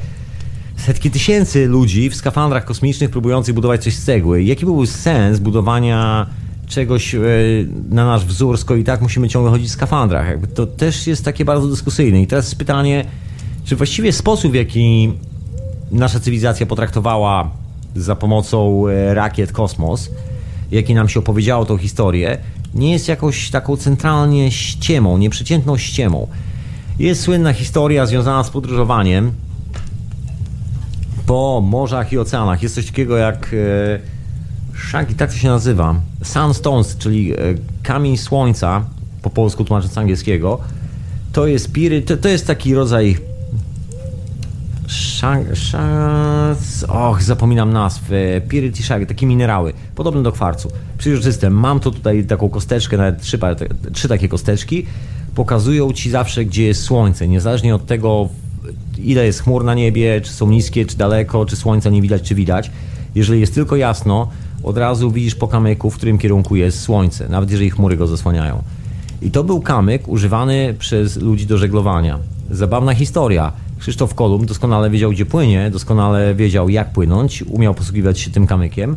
setki 0.76 1.10
tysięcy 1.10 1.66
ludzi 1.66 2.10
w 2.10 2.14
skafandrach 2.14 2.64
kosmicznych 2.64 3.10
próbujących 3.10 3.54
budować 3.54 3.84
coś 3.84 3.94
z 3.94 4.04
cegły. 4.04 4.42
Jaki 4.42 4.64
byłby 4.64 4.86
sens 4.86 5.38
budowania 5.38 6.26
czegoś 6.74 7.14
e, 7.14 7.18
na 7.90 8.06
nasz 8.06 8.24
wzór, 8.24 8.58
skoro 8.58 8.80
i 8.80 8.84
tak 8.84 9.02
musimy 9.02 9.28
ciągle 9.28 9.50
chodzić 9.50 9.68
w 9.68 9.72
skafandrach. 9.72 10.26
Jakby 10.28 10.46
to 10.46 10.66
też 10.66 11.06
jest 11.06 11.24
takie 11.24 11.44
bardzo 11.44 11.68
dyskusyjne. 11.68 12.22
I 12.22 12.26
teraz 12.26 12.54
pytanie, 12.54 13.04
czy 13.64 13.76
właściwie 13.76 14.12
sposób, 14.12 14.52
w 14.52 14.54
jaki 14.54 15.12
nasza 15.90 16.20
cywilizacja 16.20 16.66
potraktowała 16.66 17.50
za 17.96 18.16
pomocą 18.16 18.88
e, 18.88 19.14
rakiet 19.14 19.52
kosmos, 19.52 20.10
jaki 20.70 20.94
nam 20.94 21.08
się 21.08 21.20
opowiedziało 21.20 21.64
tą 21.64 21.76
historię, 21.76 22.38
nie 22.74 22.92
jest 22.92 23.08
jakąś 23.08 23.50
taką 23.50 23.76
centralnie 23.76 24.50
ściemą, 24.50 25.18
nieprzeciętną 25.18 25.76
ściemą. 25.76 26.28
Jest 26.98 27.22
słynna 27.22 27.52
historia 27.52 28.06
związana 28.06 28.44
z 28.44 28.50
podróżowaniem 28.50 29.32
po 31.26 31.62
morzach 31.64 32.12
i 32.12 32.18
oceanach. 32.18 32.62
Jest 32.62 32.74
coś 32.74 32.86
takiego 32.86 33.16
jak 33.16 33.54
e, 34.74 34.88
Shaggy, 34.88 35.14
tak 35.14 35.30
to 35.30 35.36
się 35.36 35.48
nazywa. 35.48 35.94
Sunstones, 36.22 36.96
czyli 36.96 37.32
e, 37.32 37.36
kamień 37.82 38.16
słońca, 38.16 38.84
po 39.22 39.30
polsku 39.30 39.64
tłumacząc 39.64 39.92
z 39.92 39.98
angielskiego. 39.98 40.60
To 41.32 41.46
jest 41.46 41.72
piry, 41.72 42.02
to, 42.02 42.16
to 42.16 42.28
jest 42.28 42.46
taki 42.46 42.74
rodzaj 42.74 43.16
shag, 44.86 45.46
och, 46.88 47.22
zapominam 47.22 47.72
nazw. 47.72 48.02
Piryt 48.48 48.80
i 48.80 48.82
shag, 48.82 49.06
takie 49.08 49.26
minerały, 49.26 49.72
podobne 49.94 50.22
do 50.22 50.32
kwarcu. 50.32 50.68
Przejrzyste. 50.98 51.50
Mam 51.50 51.80
to 51.80 51.90
tutaj 51.90 52.24
taką 52.24 52.48
kosteczkę, 52.48 52.96
nawet 52.96 53.22
trzy, 53.22 53.38
trzy 53.92 54.08
takie 54.08 54.28
kosteczki. 54.28 54.86
Pokazują 55.34 55.92
ci 55.92 56.10
zawsze, 56.10 56.44
gdzie 56.44 56.64
jest 56.64 56.82
słońce, 56.82 57.28
niezależnie 57.28 57.74
od 57.74 57.86
tego, 57.86 58.28
ile 58.98 59.26
jest 59.26 59.42
chmur 59.42 59.64
na 59.64 59.74
niebie, 59.74 60.20
czy 60.20 60.32
są 60.32 60.50
niskie, 60.50 60.86
czy 60.86 60.96
daleko, 60.96 61.46
czy 61.46 61.56
słońca 61.56 61.90
nie 61.90 62.02
widać, 62.02 62.22
czy 62.22 62.34
widać. 62.34 62.70
Jeżeli 63.14 63.40
jest 63.40 63.54
tylko 63.54 63.76
jasno, 63.76 64.28
od 64.64 64.78
razu 64.78 65.10
widzisz 65.10 65.34
po 65.34 65.48
kamyku, 65.48 65.90
w 65.90 65.96
którym 65.96 66.18
kierunku 66.18 66.56
jest 66.56 66.80
słońce, 66.80 67.28
nawet 67.28 67.50
jeżeli 67.50 67.70
chmury 67.70 67.96
go 67.96 68.06
zasłaniają. 68.06 68.62
I 69.22 69.30
to 69.30 69.44
był 69.44 69.60
kamyk 69.60 70.08
używany 70.08 70.74
przez 70.78 71.16
ludzi 71.16 71.46
do 71.46 71.58
żeglowania. 71.58 72.18
Zabawna 72.50 72.94
historia. 72.94 73.52
Krzysztof 73.78 74.14
Kolumb 74.14 74.44
doskonale 74.44 74.90
wiedział, 74.90 75.10
gdzie 75.10 75.26
płynie, 75.26 75.70
doskonale 75.70 76.34
wiedział, 76.34 76.68
jak 76.68 76.92
płynąć, 76.92 77.42
umiał 77.42 77.74
posługiwać 77.74 78.20
się 78.20 78.30
tym 78.30 78.46
kamykiem. 78.46 78.96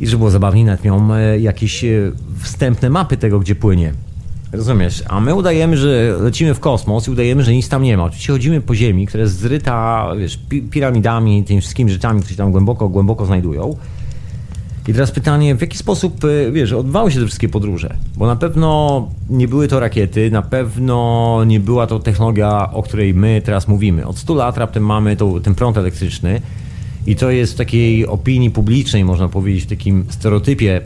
I 0.00 0.06
żeby 0.06 0.18
było 0.18 0.30
zabawniej, 0.30 0.64
nawet 0.64 0.84
miał 0.84 1.00
e, 1.14 1.40
jakieś 1.40 1.84
e, 1.84 1.88
wstępne 2.38 2.90
mapy 2.90 3.16
tego, 3.16 3.40
gdzie 3.40 3.54
płynie. 3.54 3.92
Rozumiesz? 4.52 5.02
A 5.08 5.20
my 5.20 5.34
udajemy, 5.34 5.76
że 5.76 6.16
lecimy 6.20 6.54
w 6.54 6.60
kosmos 6.60 7.08
i 7.08 7.10
udajemy, 7.10 7.44
że 7.44 7.52
nic 7.52 7.68
tam 7.68 7.82
nie 7.82 7.96
ma. 7.96 8.04
Oczywiście 8.04 8.32
chodzimy 8.32 8.60
po 8.60 8.74
Ziemi, 8.74 9.06
która 9.06 9.22
jest 9.22 9.38
zryta 9.38 10.06
wiesz, 10.18 10.38
piramidami, 10.70 11.44
tymi 11.44 11.60
wszystkimi 11.60 11.90
rzeczami, 11.90 12.20
które 12.20 12.30
się 12.30 12.36
tam 12.36 12.52
głęboko, 12.52 12.88
głęboko 12.88 13.26
znajdują. 13.26 13.76
I 14.88 14.92
teraz 14.92 15.10
pytanie, 15.10 15.54
w 15.54 15.60
jaki 15.60 15.78
sposób, 15.78 16.24
e, 16.24 16.52
wiesz, 16.52 16.72
odbywały 16.72 17.12
się 17.12 17.20
te 17.20 17.26
wszystkie 17.26 17.48
podróże? 17.48 17.96
Bo 18.16 18.26
na 18.26 18.36
pewno 18.36 19.08
nie 19.30 19.48
były 19.48 19.68
to 19.68 19.80
rakiety, 19.80 20.30
na 20.30 20.42
pewno 20.42 21.40
nie 21.46 21.60
była 21.60 21.86
to 21.86 21.98
technologia, 21.98 22.70
o 22.72 22.82
której 22.82 23.14
my 23.14 23.42
teraz 23.44 23.68
mówimy. 23.68 24.06
Od 24.06 24.18
100 24.18 24.34
lat 24.34 24.58
raptem 24.58 24.86
mamy 24.86 25.16
ten 25.42 25.54
prąd 25.54 25.76
elektryczny 25.76 26.42
i 27.06 27.16
to 27.16 27.30
jest 27.30 27.52
w 27.52 27.56
takiej 27.56 28.06
opinii 28.06 28.50
publicznej, 28.50 29.04
można 29.04 29.28
powiedzieć, 29.28 29.64
w 29.64 29.68
takim 29.68 30.04
stereotypie 30.08 30.80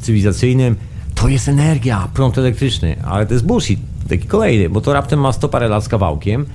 cywilizacyjnym, 0.00 0.76
to 1.14 1.28
jest 1.28 1.48
energia, 1.48 2.08
prąd 2.14 2.38
elektryczny, 2.38 2.96
ale 3.04 3.26
to 3.26 3.34
jest 3.34 3.46
bullshit, 3.46 3.80
taki 4.08 4.26
kolejny, 4.26 4.68
bo 4.70 4.80
to 4.80 4.92
raptem 4.92 5.20
ma 5.20 5.32
100 5.32 5.48
parę 5.48 5.68
lat 5.68 5.84
z 5.84 5.88
kawałkiem, 5.88 6.46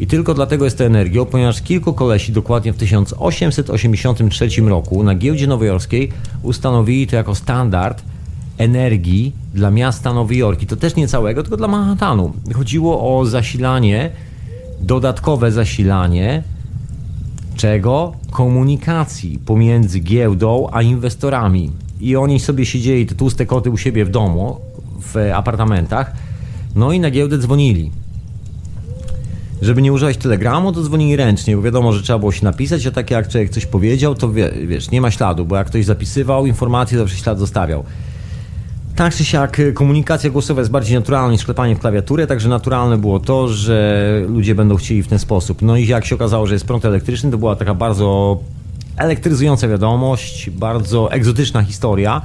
i 0.00 0.06
tylko 0.06 0.34
dlatego 0.34 0.64
jest 0.64 0.78
to 0.78 0.84
energią, 0.84 1.26
ponieważ 1.26 1.62
kilku 1.62 1.92
kolesi 1.92 2.32
dokładnie 2.32 2.72
w 2.72 2.76
1883 2.76 4.48
roku 4.60 5.02
na 5.02 5.14
giełdzie 5.14 5.46
nowojorskiej 5.46 6.12
ustanowili 6.42 7.06
to 7.06 7.16
jako 7.16 7.34
standard 7.34 8.02
energii 8.58 9.32
dla 9.54 9.70
miasta 9.70 10.14
Nowy 10.14 10.36
Jork. 10.36 10.64
To 10.64 10.76
też 10.76 10.96
nie 10.96 11.08
całego, 11.08 11.42
tylko 11.42 11.56
dla 11.56 11.68
Manhattanu. 11.68 12.32
Chodziło 12.54 13.18
o 13.18 13.24
zasilanie, 13.24 14.10
dodatkowe 14.80 15.52
zasilanie 15.52 16.42
czego? 17.56 18.12
komunikacji 18.30 19.38
pomiędzy 19.38 20.00
giełdą 20.00 20.68
a 20.72 20.82
inwestorami. 20.82 21.70
I 22.00 22.16
oni 22.16 22.40
sobie 22.40 22.66
siedzieli, 22.66 23.06
te 23.06 23.14
tłuste 23.14 23.46
koty 23.46 23.70
u 23.70 23.76
siebie 23.76 24.04
w 24.04 24.10
domu, 24.10 24.56
w 25.00 25.30
apartamentach, 25.34 26.12
no 26.74 26.92
i 26.92 27.00
na 27.00 27.10
giełdę 27.10 27.38
dzwonili. 27.38 27.90
Żeby 29.62 29.82
nie 29.82 29.92
używać 29.92 30.16
telegramu, 30.16 30.72
to 30.72 30.82
dzwonili 30.82 31.16
ręcznie, 31.16 31.56
bo 31.56 31.62
wiadomo, 31.62 31.92
że 31.92 32.02
trzeba 32.02 32.18
było 32.18 32.32
się 32.32 32.44
napisać, 32.44 32.86
a 32.86 32.90
tak 32.90 33.10
jak 33.10 33.28
człowiek 33.28 33.50
coś 33.50 33.66
powiedział, 33.66 34.14
to 34.14 34.32
wie, 34.32 34.50
wiesz, 34.66 34.90
nie 34.90 35.00
ma 35.00 35.10
śladu, 35.10 35.44
bo 35.46 35.56
jak 35.56 35.66
ktoś 35.66 35.84
zapisywał 35.84 36.46
informacje, 36.46 36.98
zawsze 36.98 37.16
ślad 37.16 37.38
zostawiał. 37.38 37.84
Tak 38.96 39.14
czy 39.14 39.24
siak 39.24 39.60
komunikacja 39.74 40.30
głosowa 40.30 40.60
jest 40.60 40.70
bardziej 40.70 40.96
naturalna 40.96 41.32
niż 41.32 41.44
klepanie 41.44 41.76
w 41.76 41.78
klawiaturę, 41.78 42.26
także 42.26 42.48
naturalne 42.48 42.98
było 42.98 43.18
to, 43.18 43.48
że 43.48 44.22
ludzie 44.28 44.54
będą 44.54 44.76
chcieli 44.76 45.02
w 45.02 45.08
ten 45.08 45.18
sposób. 45.18 45.62
No 45.62 45.76
i 45.76 45.86
jak 45.86 46.06
się 46.06 46.14
okazało, 46.14 46.46
że 46.46 46.54
jest 46.54 46.66
prąd 46.66 46.84
elektryczny, 46.84 47.30
to 47.30 47.38
była 47.38 47.56
taka 47.56 47.74
bardzo 47.74 48.40
elektryzująca 48.96 49.68
wiadomość, 49.68 50.50
bardzo 50.50 51.12
egzotyczna 51.12 51.62
historia, 51.62 52.22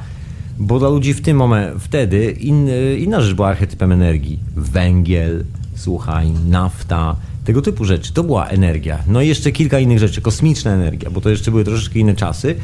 bo 0.60 0.80
dla 0.80 0.89
ludzi 0.89 1.13
w 1.13 1.21
tym 1.21 1.38
momencie, 1.38 1.80
wtedy 1.80 2.32
in, 2.32 2.69
inna 2.98 3.21
rzecz 3.21 3.36
była 3.36 3.48
archetypem 3.48 3.91
energii. 3.91 4.39
Węgiel, 4.56 5.43
słuchaj, 5.76 6.32
nafta, 6.50 7.16
tego 7.46 7.62
typu 7.62 7.86
rzeczy. 7.86 8.14
To 8.14 8.24
była 8.24 8.48
energia. 8.48 9.00
No 9.08 9.22
i 9.22 9.28
jeszcze 9.28 9.52
kilka 9.52 9.80
innych 9.80 10.00
rzeczy, 10.00 10.22
kosmiczna 10.22 10.72
energia, 10.72 11.10
bo 11.10 11.22
to 11.22 11.30
jeszcze 11.30 11.52
były 11.52 11.64
troszeczkę 11.64 12.00
inne 12.00 12.16
czasy. 12.16 12.56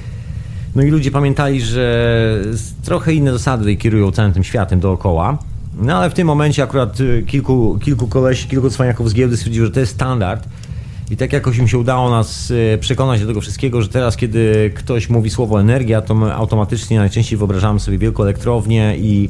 No 0.76 0.84
i 0.84 0.90
ludzie 0.90 1.12
pamiętali, 1.12 1.62
że 1.62 2.44
trochę 2.84 3.14
inne 3.14 3.32
zasady 3.32 3.76
kierują 3.76 4.12
całym 4.12 4.34
tym 4.34 4.44
światem 4.44 4.80
dookoła. 4.80 5.38
No 5.82 5.98
ale 5.98 6.10
w 6.10 6.14
tym 6.14 6.28
momencie 6.28 6.64
akurat 6.64 7.00
y, 7.00 7.24
kilku, 7.28 7.80
kilku 7.82 8.08
kolesi, 8.08 8.48
kilku 8.48 8.70
cwaniaków 8.70 9.10
z 9.10 9.14
giełdy 9.14 9.38
stwierdziło, 9.38 9.66
że 9.66 9.72
to 9.72 9.80
jest 9.80 9.94
standard. 9.94 10.48
I 11.12 11.18
tak 11.18 11.34
jakoś 11.34 11.58
im 11.58 11.68
się 11.68 11.78
udało 11.78 12.10
nas 12.10 12.52
y, 12.52 12.78
przekonać 12.82 13.22
do 13.22 13.28
tego 13.28 13.42
wszystkiego, 13.42 13.82
że 13.82 13.88
teraz 13.88 14.18
kiedy 14.18 14.72
ktoś 14.76 15.10
mówi 15.10 15.30
słowo 15.30 15.62
energia, 15.62 16.02
to 16.02 16.16
my 16.16 16.34
automatycznie 16.34 16.98
najczęściej 17.00 17.38
wyobrażamy 17.38 17.80
sobie 17.80 17.98
wielką 17.98 18.24
elektrownię 18.24 18.98
i 18.98 19.30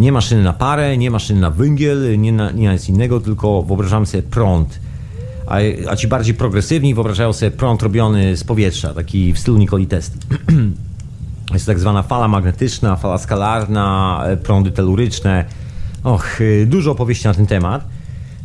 nie 0.00 0.12
maszyny 0.12 0.42
na 0.42 0.52
parę, 0.52 0.96
nie 0.96 1.10
maszyny 1.10 1.40
na 1.40 1.50
węgiel, 1.50 2.20
nie 2.20 2.32
na, 2.32 2.50
nie 2.50 2.72
nic 2.72 2.88
innego, 2.88 3.20
tylko 3.20 3.62
wyobrażamy 3.62 4.06
sobie 4.06 4.22
prąd 4.22 4.80
a, 5.50 5.58
a 5.90 5.96
ci 5.96 6.08
bardziej 6.08 6.34
progresywni 6.34 6.94
wyobrażają 6.94 7.32
sobie 7.32 7.50
prąd 7.50 7.82
robiony 7.82 8.36
z 8.36 8.44
powietrza, 8.44 8.94
taki 8.94 9.32
w 9.32 9.38
stylu 9.38 9.58
Nikoli 9.58 9.86
Tesli. 9.86 10.20
Jest 11.54 11.66
tak 11.66 11.78
zwana 11.78 12.02
fala 12.02 12.28
magnetyczna, 12.28 12.96
fala 12.96 13.18
skalarna, 13.18 14.20
e, 14.26 14.36
prądy 14.36 14.70
teluryczne. 14.70 15.44
Och, 16.04 16.40
e, 16.40 16.66
dużo 16.66 16.90
opowieści 16.90 17.26
na 17.26 17.34
ten 17.34 17.46
temat. 17.46 17.84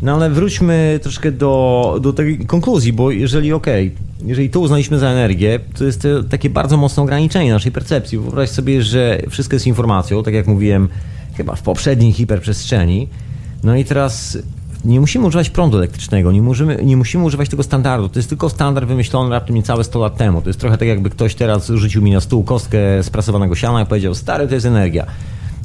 No 0.02 0.14
ale 0.14 0.30
wróćmy 0.30 1.00
troszkę 1.04 1.32
do, 1.32 1.98
do 2.02 2.14
tej 2.14 2.46
konkluzji, 2.46 2.94
bo 2.94 3.12
jeżeli 3.12 3.54
okej, 3.54 3.88
okay, 3.88 4.28
jeżeli 4.28 4.50
to 4.50 4.60
uznaliśmy 4.60 5.00
za 5.00 5.08
energię, 5.08 5.60
to 5.78 5.84
jest 5.86 6.02
to 6.02 6.24
takie 6.24 6.50
bardzo 6.50 6.78
mocne 6.78 7.04
ograniczenie 7.04 7.52
naszej 7.52 7.72
percepcji. 7.72 8.18
Wyobraź 8.18 8.50
sobie, 8.50 8.84
że 8.84 9.22
wszystko 9.30 9.56
jest 9.56 9.68
informacją, 9.68 10.24
tak 10.24 10.34
jak 10.34 10.48
mówiłem 10.48 10.90
chyba 11.38 11.56
w 11.56 11.62
poprzedniej 11.62 12.14
hiperprzestrzeni. 12.14 13.08
No 13.64 13.76
i 13.76 13.86
teraz 13.86 14.38
nie 14.86 15.00
musimy 15.00 15.26
używać 15.26 15.50
prądu 15.50 15.78
elektrycznego, 15.78 16.32
nie, 16.32 16.42
musimy, 16.42 16.80
nie 16.84 16.98
musimy 16.98 17.24
używać 17.24 17.50
tego 17.50 17.64
standardu. 17.64 18.10
To 18.10 18.20
jest 18.20 18.30
tylko 18.30 18.50
standard 18.50 18.88
wymyślony 18.88 19.30
raptem 19.30 19.56
niecałe 19.56 19.84
100 19.84 20.00
lat 20.00 20.18
temu. 20.18 20.42
To 20.42 20.50
jest 20.50 20.60
trochę 20.60 20.78
tak, 20.78 20.88
jakby 20.88 21.10
ktoś 21.10 21.36
teraz 21.36 21.68
rzucił 21.68 22.02
mi 22.02 22.12
na 22.12 22.22
stół 22.22 22.44
kostkę 22.44 23.04
sprasowanego 23.04 23.56
siana 23.56 23.82
i 23.82 23.86
powiedział, 23.86 24.16
stary, 24.16 24.48
to 24.48 24.54
jest 24.54 24.66
energia. 24.66 25.06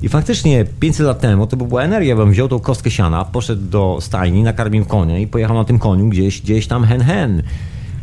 I 0.02 0.08
faktycznie 0.08 0.64
500 0.80 1.06
lat 1.06 1.20
temu 1.20 1.46
to 1.46 1.56
by 1.56 1.64
była 1.64 1.82
energia, 1.82 2.16
bym 2.16 2.30
wziął 2.30 2.48
tą 2.48 2.60
kostkę 2.60 2.90
siana, 2.90 3.24
poszedł 3.24 3.62
do 3.62 3.98
stajni, 4.00 4.42
nakarmił 4.42 4.84
konia 4.84 5.18
i 5.18 5.26
pojechał 5.26 5.56
na 5.56 5.64
tym 5.64 5.78
koniu 5.78 6.08
gdzieś, 6.08 6.40
gdzieś 6.40 6.66
tam 6.66 6.84
hen 6.84 7.00
hen 7.00 7.42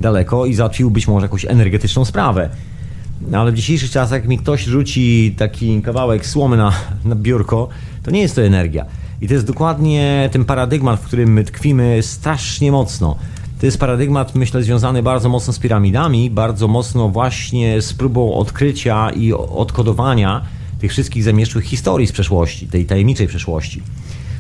daleko 0.01 0.45
i 0.45 0.53
załatwił 0.53 0.91
być 0.91 1.08
może 1.08 1.25
jakąś 1.25 1.45
energetyczną 1.45 2.06
sprawę. 2.06 2.49
No, 3.21 3.38
ale 3.39 3.51
w 3.51 3.56
dzisiejszych 3.56 3.91
czasach, 3.91 4.19
jak 4.21 4.27
mi 4.27 4.38
ktoś 4.38 4.63
rzuci 4.63 5.36
taki 5.38 5.82
kawałek 5.82 6.25
słomy 6.25 6.58
na, 6.58 6.73
na 7.06 7.15
biurko, 7.15 7.69
to 8.03 8.12
nie 8.12 8.21
jest 8.21 8.36
to 8.36 8.41
energia. 8.41 8.86
I 9.21 9.27
to 9.27 9.34
jest 9.34 9.45
dokładnie 9.45 10.30
ten 10.32 10.45
paradygmat, 10.45 10.99
w 10.99 11.03
którym 11.03 11.34
my 11.34 11.43
tkwimy 11.43 11.99
strasznie 12.01 12.71
mocno. 12.71 13.17
To 13.60 13.65
jest 13.65 13.80
paradygmat, 13.80 14.36
myślę, 14.36 14.63
związany 14.63 15.03
bardzo 15.03 15.30
mocno 15.30 15.53
z 15.53 15.60
piramidami, 15.60 16.30
bardzo 16.30 16.67
mocno 16.67 17.10
właśnie 17.10 17.82
z 17.82 17.93
próbą 17.93 18.34
odkrycia 18.34 19.10
i 19.10 19.34
odkodowania 19.34 20.41
tych 20.80 20.91
wszystkich 20.91 21.23
zamieszłych 21.23 21.65
historii 21.65 22.08
z 22.08 22.12
przeszłości, 22.12 22.67
tej 22.67 22.86
tajemniczej 22.86 23.27
przeszłości. 23.27 23.84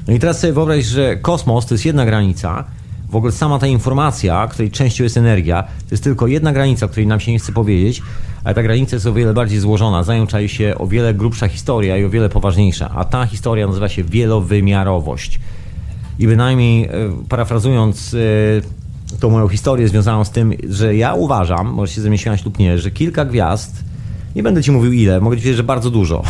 No 0.07 0.13
i 0.13 0.19
teraz 0.19 0.39
sobie 0.39 0.53
wyobraź, 0.53 0.85
że 0.85 1.17
kosmos 1.17 1.65
to 1.65 1.73
jest 1.73 1.85
jedna 1.85 2.05
granica, 2.05 2.63
w 3.09 3.15
ogóle 3.15 3.31
sama 3.31 3.59
ta 3.59 3.67
informacja, 3.67 4.47
której 4.47 4.71
częścią 4.71 5.03
jest 5.03 5.17
energia, 5.17 5.63
to 5.63 5.91
jest 5.91 6.03
tylko 6.03 6.27
jedna 6.27 6.53
granica, 6.53 6.87
której 6.87 7.07
nam 7.07 7.19
się 7.19 7.31
nie 7.31 7.39
chce 7.39 7.51
powiedzieć, 7.51 8.01
ale 8.47 8.53
ta 8.53 8.63
granica 8.63 8.95
jest 8.95 9.05
o 9.05 9.13
wiele 9.13 9.33
bardziej 9.33 9.59
złożona. 9.59 10.03
Za 10.03 10.15
nią 10.15 10.27
czai 10.27 10.49
się 10.49 10.75
o 10.77 10.87
wiele 10.87 11.13
grubsza 11.13 11.47
historia 11.47 11.97
i 11.97 12.05
o 12.05 12.09
wiele 12.09 12.29
poważniejsza. 12.29 12.89
A 12.95 13.05
ta 13.05 13.25
historia 13.25 13.67
nazywa 13.67 13.89
się 13.89 14.03
wielowymiarowość. 14.03 15.39
I 16.19 16.27
bynajmniej 16.27 16.85
e, 16.85 16.89
parafrazując 17.29 18.13
e, 18.13 19.17
tą 19.19 19.29
moją 19.29 19.47
historię 19.47 19.87
związaną 19.87 20.25
z 20.25 20.31
tym, 20.31 20.53
że 20.69 20.95
ja 20.95 21.13
uważam, 21.13 21.67
możesz 21.67 21.95
się 21.95 22.01
ze 22.01 22.09
lub 22.45 22.59
nie, 22.59 22.77
że 22.77 22.91
kilka 22.91 23.25
gwiazd, 23.25 23.83
nie 24.35 24.43
będę 24.43 24.63
ci 24.63 24.71
mówił 24.71 24.91
ile, 24.91 25.21
mogę 25.21 25.37
ci 25.37 25.41
powiedzieć, 25.41 25.57
że 25.57 25.63
bardzo 25.63 25.89
dużo. 25.89 26.23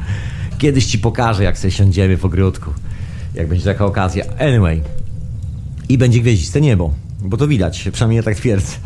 Kiedyś 0.58 0.86
ci 0.86 0.98
pokażę, 0.98 1.44
jak 1.44 1.58
sobie 1.58 1.70
siądziemy 1.70 2.16
w 2.16 2.24
ogródku, 2.24 2.70
jak 3.34 3.48
będzie 3.48 3.64
taka 3.64 3.86
okazja. 3.86 4.24
Anyway, 4.38 4.82
i 5.88 5.98
będzie 5.98 6.20
gwieździste 6.20 6.60
niebo, 6.60 6.92
bo 7.20 7.36
to 7.36 7.48
widać, 7.48 7.88
przynajmniej 7.92 8.16
ja 8.16 8.22
tak 8.22 8.34
twierdzę. 8.34 8.76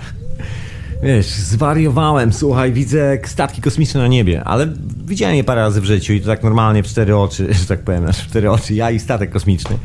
Wiesz, 1.03 1.27
zwariowałem, 1.27 2.33
słuchaj, 2.33 2.73
widzę 2.73 3.19
statki 3.25 3.63
kosmiczne 3.63 4.01
na 4.01 4.09
niebie, 4.09 4.45
ale 4.45 4.69
widziałem 5.07 5.37
je 5.37 5.45
parę 5.45 5.61
razy 5.61 5.81
w 5.81 5.85
życiu 5.85 6.13
i 6.13 6.21
to 6.21 6.27
tak 6.27 6.43
normalnie 6.43 6.83
w 6.83 6.87
cztery 6.87 7.17
oczy, 7.17 7.55
że 7.61 7.67
tak 7.67 7.81
powiem, 7.81 8.13
w 8.13 8.17
cztery 8.17 8.51
oczy, 8.51 8.75
ja 8.75 8.91
i 8.91 9.01
statek 9.01 9.31
kosmiczny. 9.31 9.79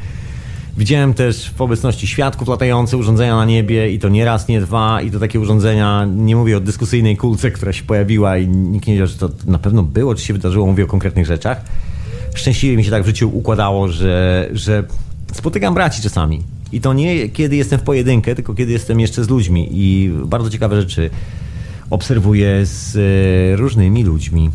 Widziałem 0.78 1.14
też 1.14 1.52
w 1.58 1.62
obecności 1.62 2.08
świadków 2.08 2.48
latające 2.48 2.98
urządzenia 2.98 3.36
na 3.36 3.46
niebie 3.46 3.92
i 3.92 4.00
to 4.00 4.10
nie 4.10 4.26
raz, 4.26 4.48
nie 4.48 4.62
dwa 4.62 5.02
i 5.02 5.12
to 5.12 5.20
takie 5.20 5.40
urządzenia, 5.40 6.08
nie 6.16 6.36
mówię 6.36 6.58
o 6.58 6.60
dyskusyjnej 6.60 7.18
kulce, 7.18 7.52
która 7.52 7.74
się 7.74 7.84
pojawiła 7.84 8.38
i 8.38 8.48
nikt 8.48 8.88
nie 8.88 8.94
wiedział, 8.94 9.08
czy 9.08 9.18
to 9.18 9.30
na 9.46 9.60
pewno 9.60 9.84
było, 9.84 10.16
czy 10.16 10.26
się 10.26 10.34
wydarzyło, 10.34 10.68
mówię 10.68 10.84
o 10.84 10.88
konkretnych 10.88 11.26
rzeczach. 11.26 11.62
Szczęśliwie 12.36 12.78
mi 12.78 12.84
się 12.84 12.92
tak 12.92 13.04
w 13.04 13.06
życiu 13.06 13.38
układało, 13.38 13.88
że, 13.88 14.50
że 14.54 14.84
spotykam 15.34 15.74
braci 15.74 16.02
czasami 16.02 16.44
i 16.74 16.82
to 16.82 16.94
nie 16.94 17.30
kiedy 17.30 17.56
jestem 17.56 17.80
w 17.80 17.84
pojedynkę, 17.84 18.36
tylko 18.36 18.54
kiedy 18.54 18.72
jestem 18.72 19.00
jeszcze 19.00 19.24
z 19.24 19.30
ludźmi. 19.30 19.70
I 19.72 20.12
bardzo 20.26 20.50
ciekawe 20.50 20.82
rzeczy 20.82 21.10
obserwuję 21.90 22.66
z 22.66 22.96
e, 22.96 23.56
różnymi 23.56 24.04
ludźmi 24.04 24.50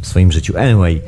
w 0.00 0.06
swoim 0.06 0.32
życiu. 0.32 0.58
Anyway, 0.58 1.00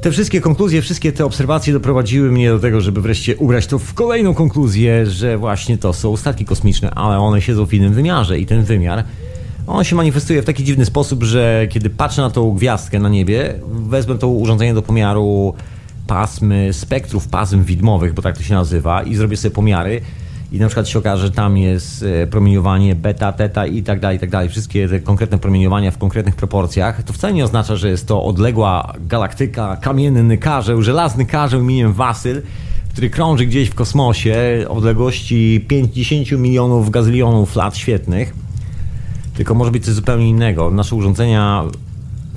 te 0.00 0.10
wszystkie 0.10 0.40
konkluzje, 0.40 0.82
wszystkie 0.82 1.12
te 1.12 1.24
obserwacje 1.24 1.72
doprowadziły 1.72 2.32
mnie 2.32 2.50
do 2.50 2.58
tego, 2.58 2.80
żeby 2.80 3.00
wreszcie 3.00 3.36
ubrać 3.36 3.66
to 3.66 3.78
w 3.78 3.94
kolejną 3.94 4.34
konkluzję, 4.34 5.06
że 5.06 5.38
właśnie 5.38 5.78
to 5.78 5.92
są 5.92 6.16
statki 6.16 6.44
kosmiczne, 6.44 6.90
ale 6.90 7.18
one 7.18 7.42
siedzą 7.42 7.66
w 7.66 7.74
innym 7.74 7.94
wymiarze 7.94 8.38
i 8.38 8.46
ten 8.46 8.64
wymiar 8.64 9.04
on 9.66 9.84
się 9.84 9.96
manifestuje 9.96 10.42
w 10.42 10.44
taki 10.44 10.64
dziwny 10.64 10.84
sposób, 10.84 11.22
że 11.22 11.66
kiedy 11.70 11.90
patrzę 11.90 12.22
na 12.22 12.30
tą 12.30 12.50
gwiazdkę 12.50 12.98
na 12.98 13.08
niebie, 13.08 13.54
wezmę 13.68 14.18
to 14.18 14.28
urządzenie 14.28 14.74
do 14.74 14.82
pomiaru 14.82 15.54
pasm, 16.06 16.52
spektrów 16.72 17.28
pasm 17.28 17.64
widmowych, 17.64 18.14
bo 18.14 18.22
tak 18.22 18.36
to 18.36 18.42
się 18.42 18.54
nazywa, 18.54 19.02
i 19.02 19.14
zrobię 19.14 19.36
sobie 19.36 19.54
pomiary 19.54 20.00
i 20.52 20.58
na 20.58 20.66
przykład 20.66 20.88
się 20.88 20.98
okaże, 20.98 21.26
że 21.26 21.32
tam 21.32 21.56
jest 21.56 22.02
e, 22.02 22.26
promieniowanie 22.26 22.94
beta, 22.94 23.32
teta 23.32 23.66
i 23.66 23.82
tak 23.82 24.00
dalej, 24.00 24.16
i 24.16 24.20
tak 24.20 24.30
dalej, 24.30 24.48
wszystkie 24.48 24.88
te 24.88 25.00
konkretne 25.00 25.38
promieniowania 25.38 25.90
w 25.90 25.98
konkretnych 25.98 26.36
proporcjach, 26.36 27.02
to 27.02 27.12
wcale 27.12 27.32
nie 27.32 27.44
oznacza, 27.44 27.76
że 27.76 27.88
jest 27.88 28.08
to 28.08 28.24
odległa 28.24 28.92
galaktyka, 29.00 29.76
kamienny 29.76 30.38
karzeł, 30.38 30.82
żelazny 30.82 31.26
karzeł 31.26 31.60
imieniem 31.60 31.92
Wasyl, 31.92 32.42
który 32.92 33.10
krąży 33.10 33.46
gdzieś 33.46 33.68
w 33.68 33.74
kosmosie 33.74 34.64
odległości 34.68 35.64
50 35.68 36.32
milionów 36.32 36.90
gazylionów 36.90 37.56
lat 37.56 37.76
świetnych. 37.76 38.34
Tylko 39.34 39.54
może 39.54 39.70
być 39.70 39.84
coś 39.84 39.94
zupełnie 39.94 40.28
innego. 40.28 40.70
Nasze 40.70 40.96
urządzenia 40.96 41.64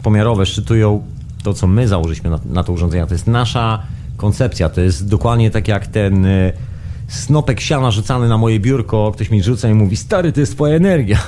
pomiarowe 0.04 0.46
szczytują 0.46 1.04
to, 1.44 1.54
co 1.54 1.68
my 1.68 1.88
założyliśmy 1.88 2.30
na, 2.30 2.40
na 2.46 2.64
to 2.64 2.74
urządzenie, 2.74 3.06
to 3.06 3.14
jest 3.14 3.28
nasza 3.28 3.84
koncepcja. 4.18 4.70
To 4.70 4.82
jest 4.82 5.08
dokładnie 5.08 5.52
tak 5.52 5.68
jak 5.68 5.88
ten 5.88 6.26
y, 6.26 6.54
snopek 7.08 7.62
siana 7.62 7.92
rzucany 7.92 8.28
na 8.28 8.38
moje 8.38 8.60
biurko, 8.60 9.12
ktoś 9.14 9.32
mi 9.32 9.44
rzuca 9.44 9.70
i 9.70 9.74
mówi, 9.74 9.98
stary, 9.98 10.32
to 10.32 10.40
jest 10.40 10.56
twoja 10.56 10.76
energia. 10.76 11.20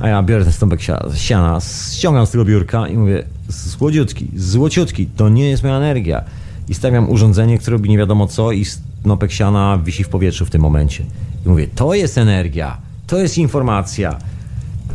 A 0.00 0.08
ja 0.08 0.22
biorę 0.22 0.44
ten 0.44 0.52
snopek 0.52 0.80
siana, 1.14 1.58
ściągam 1.92 2.26
z 2.26 2.30
tego 2.30 2.44
biurka 2.44 2.88
i 2.88 2.96
mówię, 2.96 3.24
złodziutki, 3.48 4.30
złociutki, 4.36 5.06
to 5.06 5.28
nie 5.28 5.50
jest 5.50 5.62
moja 5.62 5.76
energia. 5.76 6.24
I 6.68 6.74
stawiam 6.74 7.10
urządzenie, 7.10 7.58
które 7.58 7.76
robi 7.76 7.90
nie 7.90 7.98
wiadomo 7.98 8.26
co 8.26 8.52
i 8.52 8.64
snopek 8.64 9.32
siana 9.32 9.78
wisi 9.84 10.04
w 10.04 10.08
powietrzu 10.08 10.46
w 10.46 10.50
tym 10.50 10.62
momencie. 10.62 11.04
I 11.46 11.48
mówię, 11.48 11.66
to 11.74 11.94
jest 11.94 12.18
energia, 12.18 12.76
to 13.06 13.18
jest 13.18 13.38
informacja. 13.38 14.18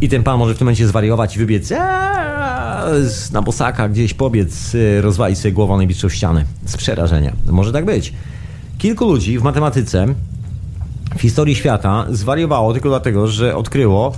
I 0.02 0.10
ten 0.10 0.24
pan 0.24 0.40
może 0.40 0.56
w 0.56 0.58
tym 0.58 0.66
momencie 0.66 0.88
zwariować 0.88 1.36
i 1.36 1.40
wybiec 1.40 1.72
na 3.32 3.42
bosaka 3.42 3.90
gdzieś 3.90 4.14
pobiec, 4.14 4.76
y, 4.76 5.02
rozwalić 5.02 5.40
sobie 5.40 5.52
głową 5.52 5.78
najbliższą 5.78 6.10
ścianę 6.10 6.46
z 6.66 6.78
przerażenia. 6.78 7.34
Może 7.50 7.72
tak 7.72 7.86
być. 7.86 8.14
Kilku 8.78 9.06
ludzi 9.06 9.40
w 9.40 9.44
matematyce, 9.44 10.08
w 11.18 11.22
historii 11.22 11.56
świata 11.56 12.06
zwariowało 12.10 12.74
tylko 12.74 12.90
dlatego, 12.90 13.28
że 13.28 13.56
odkryło 13.56 14.14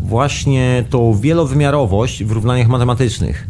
właśnie 0.00 0.84
tą 0.90 1.14
wielowymiarowość 1.14 2.24
w 2.24 2.30
równaniach 2.30 2.68
matematycznych. 2.68 3.46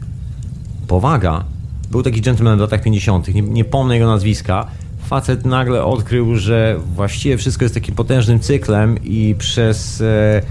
Powaga. 0.89 1.45
Był 1.91 2.03
taki 2.03 2.21
gentleman 2.21 2.59
w 2.59 2.61
latach 2.61 2.83
50., 2.83 3.35
nie, 3.35 3.43
nie 3.43 3.65
pomnę 3.65 3.95
jego 3.95 4.07
nazwiska. 4.07 4.67
Facet 5.09 5.47
nagle 5.47 5.85
odkrył, 5.85 6.37
że 6.37 6.77
właściwie 6.95 7.39
wszystko 7.39 7.65
jest 7.65 7.75
takim 7.75 7.95
potężnym 7.95 8.41
cyklem 8.41 8.99
i 9.05 9.35
przez, 9.39 10.01
e, 10.01 10.43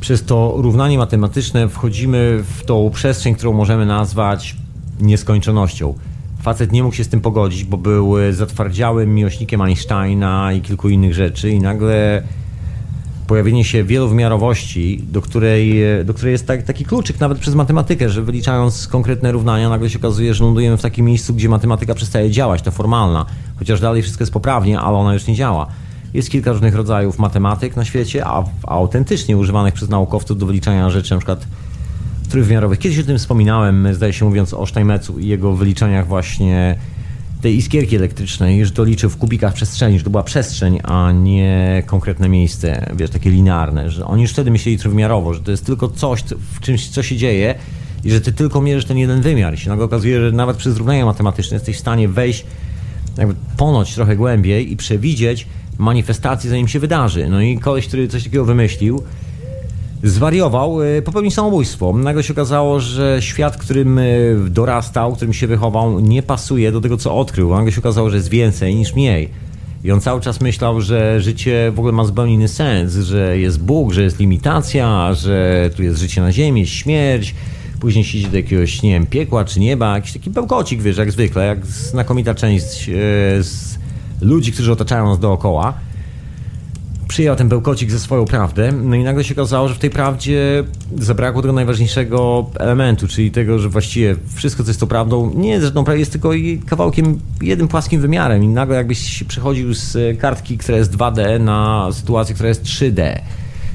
przez 0.00 0.24
to 0.24 0.54
równanie 0.56 0.98
matematyczne 0.98 1.68
wchodzimy 1.68 2.44
w 2.56 2.64
tą 2.64 2.90
przestrzeń, 2.90 3.34
którą 3.34 3.52
możemy 3.52 3.86
nazwać 3.86 4.56
nieskończonością. 5.00 5.94
Facet 6.42 6.72
nie 6.72 6.82
mógł 6.82 6.94
się 6.94 7.04
z 7.04 7.08
tym 7.08 7.20
pogodzić, 7.20 7.64
bo 7.64 7.76
był 7.76 8.14
zatwardziałym 8.30 9.14
miłośnikiem 9.14 9.60
Einsteina 9.60 10.52
i 10.52 10.60
kilku 10.60 10.88
innych 10.88 11.14
rzeczy 11.14 11.50
i 11.50 11.60
nagle 11.60 12.22
pojawienie 13.26 13.64
się 13.64 13.84
wielowymiarowości, 13.84 15.04
do 15.12 15.22
której, 15.22 15.82
do 16.04 16.14
której 16.14 16.32
jest 16.32 16.46
tak, 16.46 16.62
taki 16.62 16.84
kluczyk 16.84 17.20
nawet 17.20 17.38
przez 17.38 17.54
matematykę, 17.54 18.08
że 18.08 18.22
wyliczając 18.22 18.88
konkretne 18.88 19.32
równania, 19.32 19.68
nagle 19.68 19.90
się 19.90 19.98
okazuje, 19.98 20.34
że 20.34 20.44
lądujemy 20.44 20.76
w 20.76 20.82
takim 20.82 21.06
miejscu, 21.06 21.34
gdzie 21.34 21.48
matematyka 21.48 21.94
przestaje 21.94 22.30
działać, 22.30 22.62
ta 22.62 22.70
formalna, 22.70 23.26
chociaż 23.58 23.80
dalej 23.80 24.02
wszystko 24.02 24.22
jest 24.22 24.32
poprawnie, 24.32 24.80
ale 24.80 24.96
ona 24.96 25.14
już 25.14 25.26
nie 25.26 25.34
działa. 25.34 25.66
Jest 26.14 26.30
kilka 26.30 26.52
różnych 26.52 26.74
rodzajów 26.74 27.18
matematyk 27.18 27.76
na 27.76 27.84
świecie, 27.84 28.24
a, 28.26 28.44
a 28.66 28.70
autentycznie 28.70 29.36
używanych 29.36 29.74
przez 29.74 29.88
naukowców 29.88 30.38
do 30.38 30.46
wyliczania 30.46 30.90
rzeczy, 30.90 31.14
na 31.14 31.18
przykład 31.18 31.46
trójwymiarowych. 32.28 32.78
Kiedyś 32.78 32.98
o 32.98 33.02
tym 33.02 33.18
wspominałem, 33.18 33.94
zdaje 33.94 34.12
się 34.12 34.24
mówiąc 34.24 34.54
o 34.54 34.66
Steinmetzu 34.66 35.18
i 35.18 35.26
jego 35.26 35.52
wyliczeniach 35.52 36.06
właśnie 36.06 36.78
tej 37.40 37.56
iskierki 37.56 37.96
elektrycznej, 37.96 38.66
że 38.66 38.70
to 38.70 38.84
liczył 38.84 39.10
w 39.10 39.16
kubikach 39.16 39.54
przestrzeni, 39.54 39.98
że 39.98 40.04
to 40.04 40.10
była 40.10 40.22
przestrzeń, 40.22 40.80
a 40.82 41.12
nie 41.12 41.82
konkretne 41.86 42.28
miejsce, 42.28 42.86
wiesz, 42.96 43.10
takie 43.10 43.30
linearne, 43.30 43.90
że 43.90 44.06
oni 44.06 44.22
już 44.22 44.30
wtedy 44.30 44.50
myśleli 44.50 44.78
trójwymiarowo, 44.78 45.34
że 45.34 45.40
to 45.40 45.50
jest 45.50 45.66
tylko 45.66 45.88
coś 45.88 46.24
w 46.54 46.60
czymś, 46.60 46.88
co 46.88 47.02
się 47.02 47.16
dzieje 47.16 47.54
i 48.04 48.10
że 48.10 48.20
ty 48.20 48.32
tylko 48.32 48.60
mierzysz 48.60 48.84
ten 48.84 48.98
jeden 48.98 49.20
wymiar. 49.20 49.54
I 49.54 49.56
się 49.56 49.70
nagle 49.70 49.84
okazuje, 49.84 50.20
że 50.20 50.32
nawet 50.32 50.56
przez 50.56 50.76
równania 50.76 51.06
matematyczne 51.06 51.54
jesteś 51.54 51.76
w 51.76 51.80
stanie 51.80 52.08
wejść 52.08 52.44
jakby 53.18 53.34
ponoć 53.56 53.94
trochę 53.94 54.16
głębiej 54.16 54.72
i 54.72 54.76
przewidzieć 54.76 55.46
manifestację, 55.78 56.50
zanim 56.50 56.68
się 56.68 56.78
wydarzy. 56.78 57.28
No 57.28 57.40
i 57.40 57.58
koleś, 57.58 57.86
który 57.86 58.08
coś 58.08 58.24
takiego 58.24 58.44
wymyślił, 58.44 59.02
zwariował, 60.02 60.82
y, 60.82 61.02
popełnił 61.02 61.30
samobójstwo. 61.30 61.92
Nagle 61.92 62.22
się 62.22 62.32
okazało, 62.32 62.80
że 62.80 63.16
świat, 63.20 63.56
którym 63.56 63.98
y, 63.98 64.36
dorastał, 64.50 65.14
którym 65.14 65.32
się 65.32 65.46
wychował, 65.46 66.00
nie 66.00 66.22
pasuje 66.22 66.72
do 66.72 66.80
tego, 66.80 66.96
co 66.96 67.16
odkrył. 67.16 67.50
Nagle 67.50 67.72
się 67.72 67.80
okazało, 67.80 68.10
że 68.10 68.16
jest 68.16 68.28
więcej 68.28 68.74
niż 68.74 68.94
mniej. 68.94 69.28
I 69.84 69.92
on 69.92 70.00
cały 70.00 70.20
czas 70.20 70.40
myślał, 70.40 70.80
że 70.80 71.20
życie 71.20 71.72
w 71.74 71.78
ogóle 71.78 71.92
ma 71.92 72.04
zupełnie 72.04 72.34
inny 72.34 72.48
sens, 72.48 72.94
że 72.94 73.38
jest 73.38 73.62
Bóg, 73.62 73.92
że 73.92 74.02
jest 74.02 74.20
limitacja, 74.20 75.14
że 75.14 75.70
tu 75.76 75.82
jest 75.82 75.98
życie 75.98 76.20
na 76.20 76.32
ziemi, 76.32 76.60
jest 76.60 76.72
śmierć. 76.72 77.34
Później 77.80 78.04
się 78.04 78.18
idzie 78.18 78.28
do 78.28 78.36
jakiegoś, 78.36 78.82
nie 78.82 78.90
wiem, 78.90 79.06
piekła 79.06 79.44
czy 79.44 79.60
nieba, 79.60 79.94
jakiś 79.94 80.12
taki 80.12 80.30
bełkocik, 80.30 80.82
wiesz, 80.82 80.96
jak 80.96 81.12
zwykle, 81.12 81.46
jak 81.46 81.66
znakomita 81.66 82.34
część 82.34 82.88
e, 82.88 82.92
z 83.42 83.78
ludzi, 84.20 84.52
którzy 84.52 84.72
otaczają 84.72 85.04
nas 85.06 85.18
dookoła 85.18 85.74
przyjął 87.08 87.36
ten 87.36 87.48
bełkocik 87.48 87.90
ze 87.90 87.98
swoją 87.98 88.24
prawdę, 88.24 88.72
no 88.72 88.96
i 88.96 89.04
nagle 89.04 89.24
się 89.24 89.34
okazało, 89.34 89.68
że 89.68 89.74
w 89.74 89.78
tej 89.78 89.90
prawdzie 89.90 90.64
zabrakło 90.98 91.42
tego 91.42 91.54
najważniejszego 91.54 92.50
elementu, 92.58 93.08
czyli 93.08 93.30
tego, 93.30 93.58
że 93.58 93.68
właściwie 93.68 94.16
wszystko, 94.34 94.62
co 94.62 94.70
jest 94.70 94.80
tą 94.80 94.86
prawdą, 94.86 95.32
nie 95.34 95.50
jest 95.50 95.62
zresztą 95.62 95.94
jest 95.94 96.12
tylko 96.12 96.30
kawałkiem, 96.66 97.20
jednym 97.42 97.68
płaskim 97.68 98.00
wymiarem 98.00 98.44
i 98.44 98.48
nagle 98.48 98.76
jakbyś 98.76 99.24
przechodził 99.24 99.74
z 99.74 100.18
kartki, 100.18 100.58
która 100.58 100.78
jest 100.78 100.96
2D 100.96 101.40
na 101.40 101.88
sytuację, 101.92 102.34
która 102.34 102.48
jest 102.48 102.64
3D. 102.64 103.20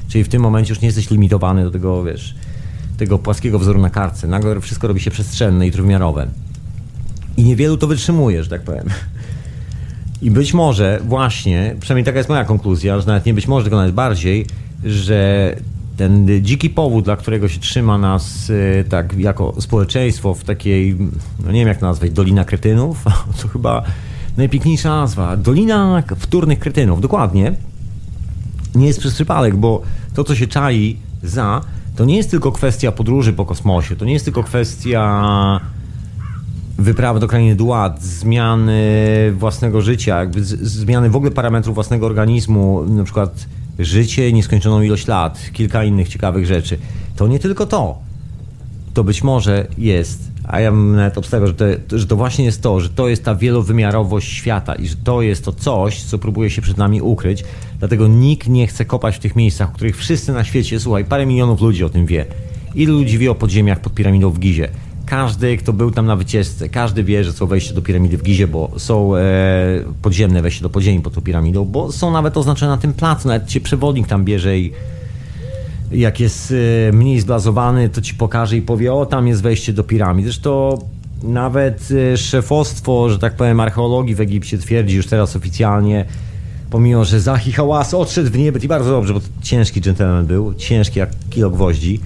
Czyli 0.08 0.24
w 0.24 0.28
tym 0.28 0.42
momencie 0.42 0.72
już 0.72 0.80
nie 0.80 0.86
jesteś 0.86 1.10
limitowany 1.10 1.64
do 1.64 1.70
tego, 1.70 2.04
wiesz, 2.04 2.34
tego 2.96 3.18
płaskiego 3.18 3.58
wzoru 3.58 3.80
na 3.80 3.90
kartce. 3.90 4.26
Nagle 4.26 4.60
wszystko 4.60 4.88
robi 4.88 5.00
się 5.00 5.10
przestrzenne 5.10 5.66
i 5.66 5.72
trójwymiarowe. 5.72 6.26
I 7.36 7.44
niewielu 7.44 7.76
to 7.76 7.86
wytrzymuje, 7.86 8.44
że 8.44 8.50
tak 8.50 8.62
powiem. 8.62 8.84
I 10.24 10.30
być 10.30 10.54
może 10.54 11.00
właśnie, 11.06 11.76
przynajmniej 11.80 12.04
taka 12.04 12.18
jest 12.18 12.28
moja 12.28 12.44
konkluzja, 12.44 13.00
że 13.00 13.06
nawet 13.06 13.26
nie 13.26 13.34
być 13.34 13.48
może, 13.48 13.64
tylko 13.64 13.76
nawet 13.76 13.94
bardziej, 13.94 14.46
że 14.84 15.56
ten 15.96 16.28
dziki 16.42 16.70
powód, 16.70 17.04
dla 17.04 17.16
którego 17.16 17.48
się 17.48 17.60
trzyma 17.60 17.98
nas 17.98 18.50
y, 18.50 18.84
tak 18.88 19.18
jako 19.18 19.54
społeczeństwo 19.58 20.34
w 20.34 20.44
takiej, 20.44 20.96
no 21.44 21.52
nie 21.52 21.58
wiem 21.58 21.68
jak 21.68 21.78
to 21.78 21.86
nazwać, 21.86 22.10
Dolina 22.10 22.44
Kretynów, 22.44 23.04
to 23.42 23.48
chyba 23.48 23.82
najpiękniejsza 24.36 24.88
nazwa. 24.88 25.36
Dolina 25.36 26.02
wtórnych 26.16 26.58
kretynów, 26.58 27.00
dokładnie. 27.00 27.52
Nie 28.74 28.86
jest 28.86 29.00
przez 29.00 29.14
przypadek, 29.14 29.56
bo 29.56 29.82
to, 30.14 30.24
co 30.24 30.34
się 30.34 30.46
czai 30.46 30.96
za, 31.22 31.60
to 31.96 32.04
nie 32.04 32.16
jest 32.16 32.30
tylko 32.30 32.52
kwestia 32.52 32.92
podróży 32.92 33.32
po 33.32 33.46
kosmosie, 33.46 33.96
to 33.96 34.04
nie 34.04 34.12
jest 34.12 34.24
tylko 34.24 34.42
kwestia 34.42 35.60
wyprawy 36.84 37.20
do 37.20 37.28
krainy 37.28 37.54
Duat, 37.54 38.02
zmiany 38.02 38.82
własnego 39.36 39.80
życia, 39.80 40.18
jakby 40.18 40.44
zmiany 40.44 41.10
w 41.10 41.16
ogóle 41.16 41.30
parametrów 41.30 41.74
własnego 41.74 42.06
organizmu, 42.06 42.84
na 42.84 43.04
przykład 43.04 43.46
życie, 43.78 44.32
nieskończoną 44.32 44.82
ilość 44.82 45.06
lat, 45.06 45.50
kilka 45.52 45.84
innych 45.84 46.08
ciekawych 46.08 46.46
rzeczy. 46.46 46.78
To 47.16 47.28
nie 47.28 47.38
tylko 47.38 47.66
to. 47.66 47.98
To 48.94 49.04
być 49.04 49.22
może 49.22 49.66
jest, 49.78 50.30
a 50.44 50.60
ja 50.60 50.70
bym 50.70 50.96
nawet 50.96 51.18
obstawiał, 51.18 51.46
że 51.46 51.54
to, 51.54 51.98
że 51.98 52.06
to 52.06 52.16
właśnie 52.16 52.44
jest 52.44 52.62
to, 52.62 52.80
że 52.80 52.88
to 52.88 53.08
jest 53.08 53.24
ta 53.24 53.34
wielowymiarowość 53.34 54.32
świata 54.32 54.74
i 54.74 54.86
że 54.86 54.96
to 54.96 55.22
jest 55.22 55.44
to 55.44 55.52
coś, 55.52 56.02
co 56.02 56.18
próbuje 56.18 56.50
się 56.50 56.62
przed 56.62 56.76
nami 56.76 57.02
ukryć. 57.02 57.44
Dlatego 57.78 58.08
nikt 58.08 58.48
nie 58.48 58.66
chce 58.66 58.84
kopać 58.84 59.16
w 59.16 59.18
tych 59.18 59.36
miejscach, 59.36 59.70
w 59.70 59.72
których 59.72 59.96
wszyscy 59.96 60.32
na 60.32 60.44
świecie, 60.44 60.80
słuchaj, 60.80 61.04
parę 61.04 61.26
milionów 61.26 61.60
ludzi 61.60 61.84
o 61.84 61.88
tym 61.88 62.06
wie. 62.06 62.26
Ilu 62.74 62.98
ludzi 62.98 63.18
wie 63.18 63.30
o 63.30 63.34
podziemiach 63.34 63.80
pod 63.80 63.94
piramidą 63.94 64.30
w 64.30 64.38
Gizie? 64.38 64.68
Każdy, 65.06 65.56
kto 65.56 65.72
był 65.72 65.90
tam 65.90 66.06
na 66.06 66.16
wycieczce, 66.16 66.68
każdy 66.68 67.04
wie, 67.04 67.24
że 67.24 67.32
są 67.32 67.46
wejście 67.46 67.74
do 67.74 67.82
piramidy 67.82 68.18
w 68.18 68.22
Gizie, 68.22 68.46
bo 68.46 68.70
są 68.76 69.16
e, 69.16 69.20
podziemne 70.02 70.42
wejście 70.42 70.62
do 70.62 70.70
podziemi 70.70 71.00
pod 71.00 71.14
tą 71.14 71.20
piramidą, 71.20 71.64
bo 71.64 71.92
są 71.92 72.10
nawet 72.10 72.36
oznaczone 72.36 72.72
na 72.72 72.78
tym 72.78 72.92
placu, 72.92 73.28
nawet 73.28 73.48
cię 73.48 73.60
przewodnik 73.60 74.06
tam 74.06 74.24
bierze 74.24 74.58
i 74.58 74.72
jak 75.92 76.20
jest 76.20 76.54
e, 76.88 76.92
mniej 76.92 77.20
zblazowany, 77.20 77.88
to 77.88 78.00
ci 78.00 78.14
pokaże 78.14 78.56
i 78.56 78.62
powie, 78.62 78.92
o 78.94 79.06
tam 79.06 79.26
jest 79.28 79.42
wejście 79.42 79.72
do 79.72 79.84
piramid. 79.84 80.24
Zresztą 80.24 80.78
nawet 81.22 81.88
e, 82.12 82.16
szefostwo, 82.16 83.10
że 83.10 83.18
tak 83.18 83.36
powiem, 83.36 83.60
archeologii 83.60 84.14
w 84.14 84.20
Egipcie 84.20 84.58
twierdzi 84.58 84.96
już 84.96 85.06
teraz 85.06 85.36
oficjalnie, 85.36 86.04
pomimo, 86.70 87.04
że 87.04 87.20
Zahi 87.20 87.52
Hałas 87.52 87.94
odszedł 87.94 88.30
w 88.30 88.38
niebie 88.38 88.60
i 88.64 88.68
bardzo 88.68 88.90
dobrze, 88.90 89.14
bo 89.14 89.20
ciężki 89.42 89.80
gentleman 89.80 90.26
był, 90.26 90.54
ciężki 90.54 90.98
jak 90.98 91.10
kilo 91.30 91.50
gwoździ, 91.50 92.00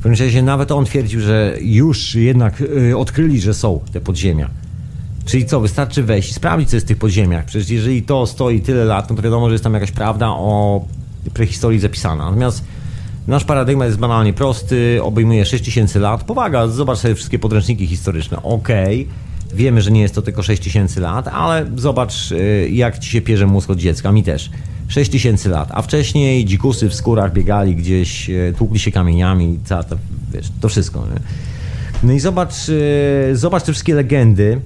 w 0.00 0.02
każdym 0.02 0.26
razie 0.26 0.42
nawet 0.42 0.72
on 0.72 0.84
twierdził, 0.84 1.20
że 1.20 1.56
już 1.60 2.14
jednak 2.14 2.60
y, 2.60 2.96
odkryli, 2.96 3.40
że 3.40 3.54
są 3.54 3.80
te 3.92 4.00
podziemia. 4.00 4.50
Czyli 5.24 5.46
co, 5.46 5.60
wystarczy 5.60 6.02
wejść 6.02 6.30
i 6.30 6.34
sprawdzić, 6.34 6.70
co 6.70 6.76
jest 6.76 6.86
w 6.86 6.88
tych 6.88 6.98
podziemiach. 6.98 7.44
Przecież 7.44 7.70
jeżeli 7.70 8.02
to 8.02 8.26
stoi 8.26 8.60
tyle 8.60 8.84
lat, 8.84 9.10
no 9.10 9.16
to 9.16 9.22
wiadomo, 9.22 9.48
że 9.48 9.54
jest 9.54 9.64
tam 9.64 9.74
jakaś 9.74 9.90
prawda 9.90 10.28
o 10.28 10.84
prehistorii 11.34 11.80
zapisana. 11.80 12.24
Natomiast 12.24 12.64
nasz 13.26 13.44
paradygmat 13.44 13.88
jest 13.88 13.98
banalnie 13.98 14.32
prosty, 14.32 15.00
obejmuje 15.02 15.44
6000 15.44 15.98
lat. 15.98 16.24
Powaga, 16.24 16.68
zobacz 16.68 16.98
sobie 16.98 17.14
wszystkie 17.14 17.38
podręczniki 17.38 17.86
historyczne. 17.86 18.42
Okej, 18.42 19.06
okay. 19.44 19.56
wiemy, 19.56 19.82
że 19.82 19.90
nie 19.90 20.00
jest 20.00 20.14
to 20.14 20.22
tylko 20.22 20.42
6000 20.42 21.00
lat, 21.00 21.28
ale 21.28 21.66
zobacz, 21.76 22.32
y, 22.32 22.68
jak 22.72 22.98
ci 22.98 23.10
się 23.10 23.20
pierze 23.20 23.46
mózg 23.46 23.70
od 23.70 23.78
dziecka. 23.78 24.12
Mi 24.12 24.22
też. 24.22 24.50
6 24.90 25.10
tysięcy 25.10 25.48
lat, 25.48 25.68
a 25.72 25.82
wcześniej 25.82 26.44
dzikusy 26.44 26.88
w 26.88 26.94
skórach 26.94 27.32
biegali 27.32 27.76
gdzieś, 27.76 28.30
e, 28.30 28.52
tłukli 28.58 28.78
się 28.78 28.92
kamieniami, 28.92 29.58
cała 29.64 29.82
to, 29.82 29.96
wiesz, 30.32 30.46
to 30.60 30.68
wszystko. 30.68 31.00
Nie? 31.00 31.20
No 32.02 32.12
i 32.12 32.20
zobacz, 32.20 32.54
e, 33.30 33.36
zobacz 33.36 33.62
te 33.62 33.72
wszystkie 33.72 33.94
legendy 33.94 34.60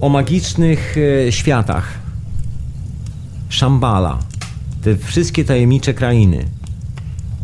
o 0.00 0.08
magicznych 0.08 0.96
e, 1.26 1.32
światach. 1.32 1.98
Szambala, 3.48 4.18
te 4.82 4.96
wszystkie 4.96 5.44
tajemnicze 5.44 5.94
krainy, 5.94 6.44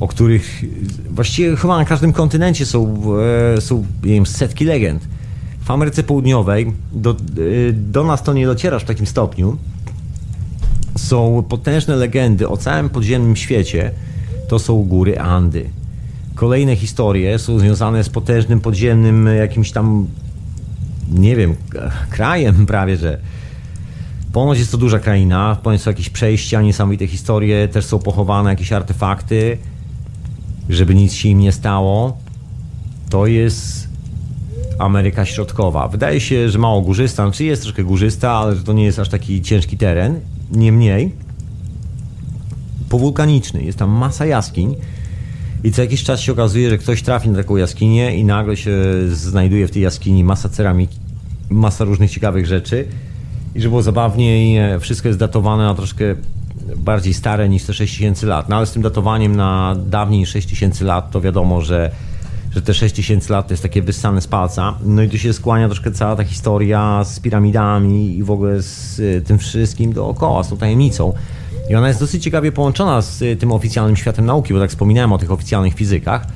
o 0.01 0.09
których 0.09 0.65
właściwie 1.11 1.57
chyba 1.57 1.77
na 1.77 1.85
każdym 1.85 2.13
kontynencie 2.13 2.67
są, 2.67 3.03
są 3.61 3.87
nie 4.05 4.15
wiem, 4.15 4.27
setki 4.27 4.65
legend. 4.65 5.09
W 5.61 5.71
Ameryce 5.71 6.03
Południowej 6.03 6.73
do, 6.93 7.17
do 7.73 8.05
nas 8.05 8.23
to 8.23 8.33
nie 8.33 8.47
dociera 8.47 8.79
w 8.79 8.85
takim 8.85 9.07
stopniu, 9.07 9.59
są 10.97 11.45
potężne 11.49 11.97
legendy 11.97 12.49
o 12.49 12.57
całym 12.57 12.89
podziemnym 12.89 13.37
świecie, 13.37 13.91
to 14.49 14.59
są 14.59 14.85
góry 14.85 15.19
Andy. 15.19 15.71
Kolejne 16.35 16.77
historie 16.77 17.39
są 17.39 17.59
związane 17.59 18.05
z 18.05 18.09
potężnym 18.09 18.61
podziemnym 18.61 19.29
jakimś 19.39 19.73
tam, 19.73 20.07
nie 21.13 21.37
wiem, 21.37 21.55
krajem 22.11 22.67
prawie, 22.67 22.97
że. 22.97 23.19
Ponoć 24.33 24.59
jest 24.59 24.71
to 24.73 24.79
duża 24.79 24.99
kraina, 24.99 25.57
ponoć 25.63 25.83
są 25.83 25.91
jakieś 25.91 26.11
przejścia, 26.11 26.63
niesamowite 26.63 27.07
historie, 27.07 27.69
też 27.69 27.85
są 27.85 27.99
pochowane 27.99 28.51
jakieś 28.51 28.73
artefakty, 28.73 29.59
żeby 30.69 30.95
nic 30.95 31.13
się 31.13 31.29
im 31.29 31.39
nie 31.39 31.53
stało. 31.53 32.17
To 33.11 33.27
jest 33.27 33.89
Ameryka 34.79 35.25
Środkowa. 35.25 35.89
Wydaje 35.89 36.21
się, 36.21 36.49
że 36.51 36.59
mało 36.59 36.81
górzysta, 36.81 37.23
czy 37.23 37.29
znaczy 37.29 37.45
jest 37.45 37.63
troszkę 37.63 37.85
górzysta, 37.85 38.31
ale 38.31 38.57
to 38.57 38.73
nie 38.73 38.85
jest 38.85 38.99
aż 38.99 39.09
taki 39.09 39.43
ciężki 39.43 39.79
teren 39.79 40.21
Niemniej 40.51 41.13
powulkaniczny, 42.89 43.63
jest 43.63 43.79
tam 43.79 43.91
masa 43.91 44.27
jaskiń 44.27 44.77
I 45.65 45.73
co 45.73 45.83
jakiś 45.83 46.05
czas 46.05 46.21
się 46.21 46.33
okazuje, 46.33 46.71
że 46.71 46.79
ktoś 46.79 47.03
trafi 47.03 47.29
na 47.29 47.39
taką 47.39 47.57
jaskinię 47.57 48.17
i 48.17 48.25
nagle 48.25 48.57
się 48.57 48.73
znajduje 49.09 49.69
w 49.69 49.71
tej 49.71 49.83
jaskini 49.83 50.25
masa 50.25 50.49
ceramiki, 50.49 50.99
masa 51.51 51.85
różnych 51.85 52.11
ciekawych 52.11 52.47
rzeczy. 52.47 52.89
I 53.55 53.61
żeby 53.61 53.71
było 53.71 53.83
zabawniej, 53.83 54.57
e, 54.57 54.81
wszystko 54.81 55.09
jest 55.09 55.21
datowane 55.21 55.65
na 55.65 55.75
troszkę 55.75 56.05
bardziej 56.77 57.15
stare 57.15 57.49
niż 57.49 57.65
te 57.65 57.75
6000 57.75 58.27
lat. 58.27 58.49
No 58.49 58.57
ale 58.57 58.67
z 58.67 58.73
tym 58.73 58.83
datowaniem 58.83 59.37
na 59.37 59.77
dawniej 59.87 60.21
niż 60.21 60.29
6000 60.29 60.85
lat 60.85 61.11
to 61.11 61.21
wiadomo, 61.21 61.61
że, 61.61 61.91
że 62.55 62.63
te 62.63 62.75
6000 62.75 63.33
lat 63.33 63.47
to 63.47 63.53
jest 63.53 63.63
takie 63.63 63.83
wyssane 63.83 64.21
z 64.21 64.27
palca. 64.27 64.75
No 64.85 65.03
i 65.03 65.09
tu 65.09 65.19
się 65.19 65.33
skłania 65.33 65.67
troszkę 65.67 65.93
cała 65.93 66.17
ta 66.17 66.25
historia 66.25 67.05
z 67.05 67.21
piramidami 67.21 68.17
i 68.17 68.23
w 68.23 68.31
ogóle 68.31 68.63
z 68.63 69.01
e, 69.01 69.21
tym 69.21 69.39
wszystkim 69.39 69.93
dookoła, 69.93 70.45
z 70.45 70.49
tą 70.49 70.57
tajemnicą. 70.57 71.13
I 71.71 71.75
ona 71.75 71.89
jest 71.89 72.01
dosyć 72.01 72.23
ciekawie 72.23 72.53
połączona 72.53 73.03
z 73.03 73.23
e, 73.23 73.37
tym 73.37 73.53
oficjalnym 73.53 73.97
światem 73.97 74.27
nauki, 74.27 74.55
bo 74.55 74.61
tak 74.61 74.71
wspominałem 74.71 75.13
o 75.13 75.19
tych 75.19 75.31
oficjalnych 75.31 75.75
fizykach, 75.75 76.27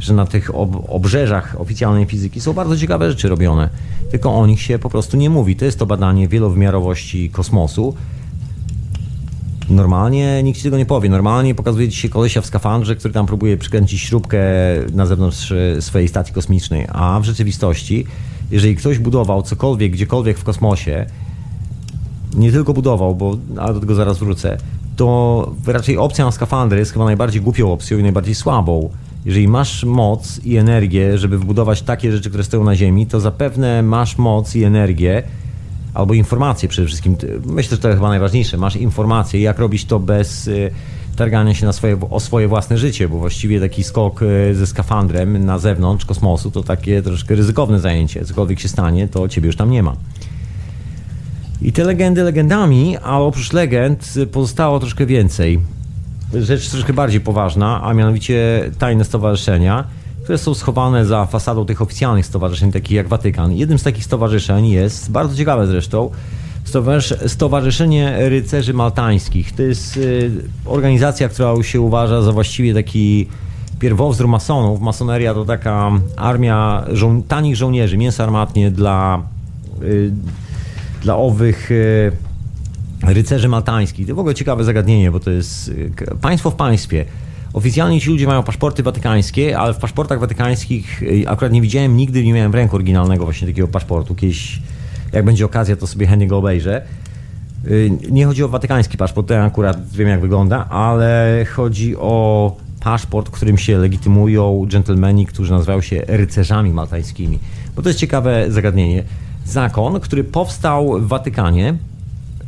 że 0.00 0.14
na 0.14 0.26
tych 0.26 0.54
ob 0.54 0.90
obrzeżach 0.90 1.56
oficjalnej 1.58 2.04
fizyki 2.04 2.40
są 2.40 2.52
bardzo 2.52 2.76
ciekawe 2.76 3.10
rzeczy 3.10 3.28
robione. 3.28 3.68
Tylko 4.10 4.34
o 4.34 4.46
nich 4.46 4.62
się 4.62 4.78
po 4.78 4.90
prostu 4.90 5.16
nie 5.16 5.30
mówi. 5.30 5.56
To 5.56 5.64
jest 5.64 5.78
to 5.78 5.86
badanie 5.86 6.28
wielowymiarowości 6.28 7.30
kosmosu. 7.30 7.94
Normalnie 9.70 10.42
nikt 10.42 10.58
ci 10.58 10.64
tego 10.64 10.78
nie 10.78 10.86
powie. 10.86 11.08
Normalnie 11.08 11.54
pokazuje 11.54 11.88
ci 11.88 12.00
się 12.00 12.08
kolesia 12.08 12.40
w 12.40 12.46
skafandrze, 12.46 12.96
który 12.96 13.14
tam 13.14 13.26
próbuje 13.26 13.56
przykręcić 13.56 14.00
śrubkę 14.00 14.38
na 14.92 15.06
zewnątrz 15.06 15.52
e, 15.52 15.82
swojej 15.82 16.08
stacji 16.08 16.34
kosmicznej. 16.34 16.86
A 16.92 17.20
w 17.20 17.24
rzeczywistości, 17.24 18.06
jeżeli 18.50 18.76
ktoś 18.76 18.98
budował 18.98 19.42
cokolwiek, 19.42 19.92
gdziekolwiek 19.92 20.38
w 20.38 20.44
kosmosie, 20.44 21.06
nie 22.36 22.52
tylko 22.52 22.72
budował, 22.72 23.14
bo 23.14 23.36
ale 23.56 23.74
do 23.74 23.80
tego 23.80 23.94
zaraz 23.94 24.18
wrócę, 24.18 24.58
to 24.96 25.52
raczej 25.66 25.98
opcja 25.98 26.24
na 26.24 26.32
skafandry 26.32 26.78
jest 26.78 26.92
chyba 26.92 27.04
najbardziej 27.04 27.42
głupią 27.42 27.72
opcją 27.72 27.98
i 27.98 28.02
najbardziej 28.02 28.34
słabą. 28.34 28.90
Jeżeli 29.24 29.48
masz 29.48 29.84
moc 29.84 30.40
i 30.44 30.56
energię, 30.56 31.18
żeby 31.18 31.38
wbudować 31.38 31.82
takie 31.82 32.12
rzeczy, 32.12 32.28
które 32.28 32.44
stoją 32.44 32.64
na 32.64 32.76
Ziemi, 32.76 33.06
to 33.06 33.20
zapewne 33.20 33.82
masz 33.82 34.18
moc 34.18 34.56
i 34.56 34.64
energię, 34.64 35.22
albo 35.94 36.14
informacje 36.14 36.68
przede 36.68 36.88
wszystkim. 36.88 37.16
Myślę, 37.46 37.76
że 37.76 37.82
to 37.82 37.88
chyba 37.88 38.08
najważniejsze. 38.08 38.56
Masz 38.56 38.76
informacje, 38.76 39.40
jak 39.40 39.58
robić 39.58 39.84
to 39.84 40.00
bez 40.00 40.48
y, 40.48 40.70
targania 41.16 41.54
się 41.54 41.66
na 41.66 41.72
swoje, 41.72 42.00
o 42.10 42.20
swoje 42.20 42.48
własne 42.48 42.78
życie, 42.78 43.08
bo 43.08 43.18
właściwie 43.18 43.60
taki 43.60 43.84
skok 43.84 44.22
y, 44.22 44.54
ze 44.54 44.66
skafandrem 44.66 45.44
na 45.44 45.58
zewnątrz 45.58 46.04
kosmosu 46.04 46.50
to 46.50 46.62
takie 46.62 47.02
troszkę 47.02 47.34
ryzykowne 47.34 47.80
zajęcie. 47.80 48.24
Cokolwiek 48.24 48.60
się 48.60 48.68
stanie, 48.68 49.08
to 49.08 49.28
ciebie 49.28 49.46
już 49.46 49.56
tam 49.56 49.70
nie 49.70 49.82
ma. 49.82 49.96
I 51.62 51.72
te 51.72 51.84
legendy 51.84 52.22
legendami, 52.22 52.96
a 53.02 53.20
oprócz 53.20 53.52
legend 53.52 54.14
pozostało 54.32 54.80
troszkę 54.80 55.06
więcej. 55.06 55.60
Rzecz 56.34 56.68
troszkę 56.68 56.92
bardziej 56.92 57.20
poważna, 57.20 57.82
a 57.82 57.94
mianowicie 57.94 58.70
tajne 58.78 59.04
stowarzyszenia, 59.04 59.84
które 60.24 60.38
są 60.38 60.54
schowane 60.54 61.06
za 61.06 61.26
fasadą 61.26 61.66
tych 61.66 61.82
oficjalnych 61.82 62.26
stowarzyszeń, 62.26 62.72
takich 62.72 62.96
jak 62.96 63.08
Watykan. 63.08 63.52
Jednym 63.52 63.78
z 63.78 63.82
takich 63.82 64.04
stowarzyszeń 64.04 64.68
jest, 64.68 65.10
bardzo 65.10 65.36
ciekawe 65.36 65.66
zresztą, 65.66 66.10
Stowarzyszenie 67.26 68.28
Rycerzy 68.28 68.74
Maltańskich. 68.74 69.52
To 69.52 69.62
jest 69.62 69.96
y, 69.96 70.30
organizacja, 70.64 71.28
która 71.28 71.62
się 71.62 71.80
uważa 71.80 72.22
za 72.22 72.32
właściwie 72.32 72.74
taki 72.74 73.26
pierwowzór 73.78 74.28
masonów. 74.28 74.80
Masoneria 74.80 75.34
to 75.34 75.44
taka 75.44 75.90
armia 76.16 76.84
żo 76.92 77.14
tanich 77.28 77.56
żołnierzy, 77.56 77.96
mięsa 77.96 78.24
armatnie 78.24 78.70
dla 78.70 79.22
y, 79.82 80.12
dla 81.02 81.16
owych 81.16 81.70
e, 83.02 83.14
rycerzy 83.14 83.48
maltańskich. 83.48 84.08
To 84.08 84.14
w 84.14 84.18
ogóle 84.18 84.34
ciekawe 84.34 84.64
zagadnienie, 84.64 85.10
bo 85.10 85.20
to 85.20 85.30
jest 85.30 85.72
państwo 86.20 86.50
w 86.50 86.54
państwie. 86.54 87.04
Oficjalnie 87.54 88.00
ci 88.00 88.10
ludzie 88.10 88.26
mają 88.26 88.42
paszporty 88.42 88.82
watykańskie, 88.82 89.58
ale 89.58 89.74
w 89.74 89.78
paszportach 89.78 90.20
watykańskich 90.20 91.02
e, 91.22 91.28
akurat 91.28 91.52
nie 91.52 91.62
widziałem, 91.62 91.96
nigdy 91.96 92.24
nie 92.24 92.32
miałem 92.32 92.52
w 92.52 92.54
ręku 92.54 92.76
oryginalnego 92.76 93.24
właśnie 93.24 93.48
takiego 93.48 93.68
paszportu. 93.68 94.14
Kiedyś, 94.14 94.60
jak 95.12 95.24
będzie 95.24 95.44
okazja, 95.44 95.76
to 95.76 95.86
sobie 95.86 96.06
chętnie 96.06 96.26
go 96.26 96.38
obejrzę. 96.38 96.82
Nie 98.10 98.26
chodzi 98.26 98.42
o 98.42 98.48
watykański 98.48 98.96
paszport, 98.96 99.28
ten 99.28 99.42
akurat 99.42 99.90
wiem 99.92 100.08
jak 100.08 100.20
wygląda, 100.20 100.68
ale 100.68 101.44
chodzi 101.54 101.96
o 101.96 102.56
paszport, 102.80 103.30
którym 103.30 103.58
się 103.58 103.78
legitymują 103.78 104.66
dżentelmeni, 104.68 105.26
którzy 105.26 105.52
nazywają 105.52 105.80
się 105.80 106.02
rycerzami 106.06 106.70
maltańskimi. 106.70 107.38
Bo 107.76 107.82
to 107.82 107.88
jest 107.88 107.98
ciekawe 107.98 108.46
zagadnienie 108.48 109.02
zakon, 109.44 110.00
który 110.00 110.24
powstał 110.24 111.00
w 111.00 111.08
Watykanie, 111.08 111.74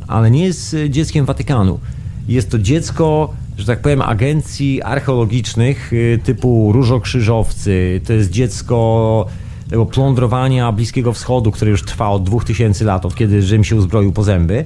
ale 0.07 0.31
nie 0.31 0.45
jest 0.45 0.75
dzieckiem 0.89 1.25
Watykanu. 1.25 1.79
Jest 2.27 2.51
to 2.51 2.59
dziecko, 2.59 3.33
że 3.57 3.65
tak 3.65 3.81
powiem, 3.81 4.01
agencji 4.01 4.81
archeologicznych 4.81 5.93
y, 5.93 6.19
typu 6.23 6.71
Różokrzyżowcy. 6.71 8.01
To 8.07 8.13
jest 8.13 8.29
dziecko 8.29 9.25
tego 9.69 9.85
plądrowania 9.85 10.71
Bliskiego 10.71 11.13
Wschodu, 11.13 11.51
które 11.51 11.71
już 11.71 11.83
trwa 11.83 12.09
od 12.09 12.23
2000 12.23 12.85
lat, 12.85 13.05
od 13.05 13.15
kiedy 13.15 13.41
Rzym 13.41 13.63
się 13.63 13.75
uzbroił 13.75 14.11
po 14.11 14.23
zęby. 14.23 14.65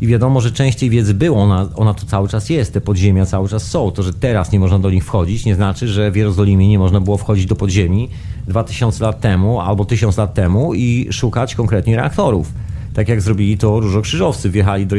I 0.00 0.06
wiadomo, 0.06 0.40
że 0.40 0.52
część 0.52 0.78
tej 0.78 0.90
wiedzy 0.90 1.14
było, 1.14 1.42
ona, 1.42 1.68
ona 1.74 1.94
tu 1.94 2.06
cały 2.06 2.28
czas 2.28 2.50
jest, 2.50 2.72
te 2.72 2.80
podziemia 2.80 3.26
cały 3.26 3.48
czas 3.48 3.62
są. 3.62 3.90
To, 3.90 4.02
że 4.02 4.12
teraz 4.12 4.52
nie 4.52 4.60
można 4.60 4.78
do 4.78 4.90
nich 4.90 5.04
wchodzić, 5.04 5.44
nie 5.44 5.54
znaczy, 5.54 5.88
że 5.88 6.10
w 6.10 6.16
Jerozolimie 6.16 6.68
nie 6.68 6.78
można 6.78 7.00
było 7.00 7.16
wchodzić 7.16 7.46
do 7.46 7.56
podziemi 7.56 8.08
2000 8.46 9.04
lat 9.04 9.20
temu 9.20 9.60
albo 9.60 9.84
1000 9.84 10.16
lat 10.16 10.34
temu 10.34 10.74
i 10.74 11.08
szukać 11.10 11.54
konkretnie 11.54 11.96
reaktorów. 11.96 12.52
Tak 12.98 13.08
jak 13.08 13.20
zrobili 13.20 13.58
to 13.58 13.80
różokrzyżowcy, 13.80 14.50
wjechali 14.50 14.86
do 14.86 14.96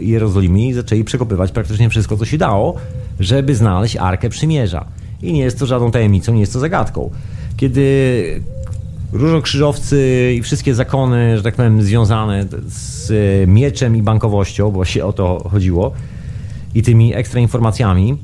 Jerozolimy 0.00 0.60
i 0.60 0.72
zaczęli 0.72 1.04
przekopywać 1.04 1.52
praktycznie 1.52 1.90
wszystko, 1.90 2.16
co 2.16 2.24
się 2.24 2.38
dało, 2.38 2.74
żeby 3.20 3.54
znaleźć 3.54 3.96
Arkę 3.96 4.28
Przymierza. 4.28 4.84
I 5.22 5.32
nie 5.32 5.40
jest 5.40 5.58
to 5.58 5.66
żadną 5.66 5.90
tajemnicą, 5.90 6.34
nie 6.34 6.40
jest 6.40 6.52
to 6.52 6.58
zagadką. 6.58 7.10
Kiedy 7.56 8.42
różokrzyżowcy 9.12 10.32
i 10.36 10.42
wszystkie 10.42 10.74
zakony, 10.74 11.36
że 11.36 11.42
tak 11.42 11.54
powiem, 11.54 11.82
związane 11.82 12.46
z 12.66 13.10
mieczem 13.48 13.96
i 13.96 14.02
bankowością, 14.02 14.70
bo 14.70 14.84
się 14.84 15.04
o 15.04 15.12
to 15.12 15.48
chodziło, 15.50 15.92
i 16.74 16.82
tymi 16.82 17.14
ekstra 17.14 17.40
informacjami, 17.40 18.16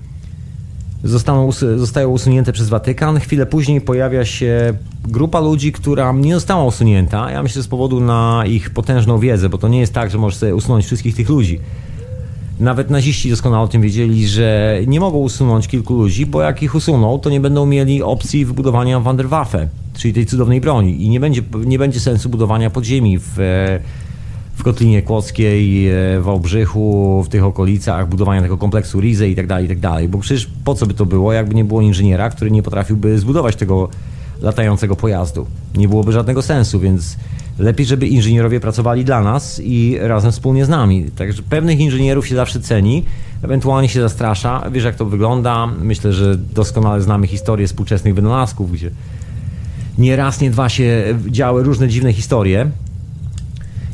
zostaną, 1.08 1.52
zostają 1.76 2.08
usunięte 2.08 2.52
przez 2.52 2.68
Watykan. 2.68 3.20
Chwilę 3.20 3.46
później 3.46 3.80
pojawia 3.80 4.24
się 4.24 4.74
grupa 5.08 5.40
ludzi, 5.40 5.72
która 5.72 6.12
nie 6.12 6.34
została 6.34 6.64
usunięta. 6.64 7.30
Ja 7.30 7.42
myślę 7.42 7.62
z 7.62 7.68
powodu 7.68 8.00
na 8.00 8.44
ich 8.46 8.70
potężną 8.70 9.18
wiedzę, 9.18 9.48
bo 9.48 9.58
to 9.58 9.68
nie 9.68 9.80
jest 9.80 9.94
tak, 9.94 10.10
że 10.10 10.18
możesz 10.18 10.38
sobie 10.38 10.54
usunąć 10.54 10.86
wszystkich 10.86 11.16
tych 11.16 11.28
ludzi. 11.28 11.60
Nawet 12.60 12.90
naziści 12.90 13.30
doskonale 13.30 13.62
o 13.62 13.68
tym 13.68 13.82
wiedzieli, 13.82 14.28
że 14.28 14.78
nie 14.86 15.00
mogą 15.00 15.18
usunąć 15.18 15.68
kilku 15.68 15.94
ludzi, 15.94 16.26
bo 16.26 16.42
jak 16.42 16.62
ich 16.62 16.74
usuną, 16.74 17.18
to 17.18 17.30
nie 17.30 17.40
będą 17.40 17.66
mieli 17.66 18.02
opcji 18.02 18.44
wybudowania 18.44 19.00
Wanderwaffe, 19.00 19.68
czyli 19.96 20.14
tej 20.14 20.26
cudownej 20.26 20.60
broni. 20.60 21.04
I 21.04 21.08
nie 21.08 21.20
będzie, 21.20 21.42
nie 21.64 21.78
będzie 21.78 22.00
sensu 22.00 22.28
budowania 22.28 22.70
podziemi 22.70 23.18
w 23.18 23.38
w 24.58 24.62
Kotlinie 24.62 25.02
Kłodzkiej, 25.02 25.88
e, 25.88 26.20
w 26.20 26.22
Wałbrzychu, 26.22 27.22
w 27.26 27.28
tych 27.28 27.44
okolicach, 27.44 28.08
budowania 28.08 28.42
tego 28.42 28.58
kompleksu 28.58 29.00
Rize 29.00 29.28
i 29.28 29.36
tak 29.36 29.46
dalej, 29.46 29.64
i 29.64 29.68
tak 29.68 29.78
dalej. 29.78 30.08
Bo 30.08 30.18
przecież 30.18 30.48
po 30.64 30.74
co 30.74 30.86
by 30.86 30.94
to 30.94 31.06
było, 31.06 31.32
jakby 31.32 31.54
nie 31.54 31.64
było 31.64 31.80
inżyniera, 31.80 32.30
który 32.30 32.50
nie 32.50 32.62
potrafiłby 32.62 33.18
zbudować 33.18 33.56
tego 33.56 33.88
latającego 34.42 34.96
pojazdu. 34.96 35.46
Nie 35.76 35.88
byłoby 35.88 36.12
żadnego 36.12 36.42
sensu, 36.42 36.80
więc 36.80 37.16
lepiej, 37.58 37.86
żeby 37.86 38.06
inżynierowie 38.06 38.60
pracowali 38.60 39.04
dla 39.04 39.20
nas 39.20 39.60
i 39.64 39.98
razem 40.00 40.32
wspólnie 40.32 40.64
z 40.64 40.68
nami. 40.68 41.10
Także 41.16 41.42
pewnych 41.42 41.80
inżynierów 41.80 42.28
się 42.28 42.36
zawsze 42.36 42.60
ceni, 42.60 43.04
ewentualnie 43.42 43.88
się 43.88 44.00
zastrasza. 44.00 44.70
Wiesz, 44.72 44.84
jak 44.84 44.94
to 44.94 45.04
wygląda. 45.04 45.66
Myślę, 45.66 46.12
że 46.12 46.36
doskonale 46.36 47.02
znamy 47.02 47.26
historię 47.26 47.66
współczesnych 47.66 48.14
wynalazków, 48.14 48.72
gdzie 48.72 48.90
nie 49.98 50.16
raz, 50.16 50.40
nie 50.40 50.50
dwa 50.50 50.68
się 50.68 51.18
działy 51.28 51.62
różne 51.62 51.88
dziwne 51.88 52.12
historie. 52.12 52.70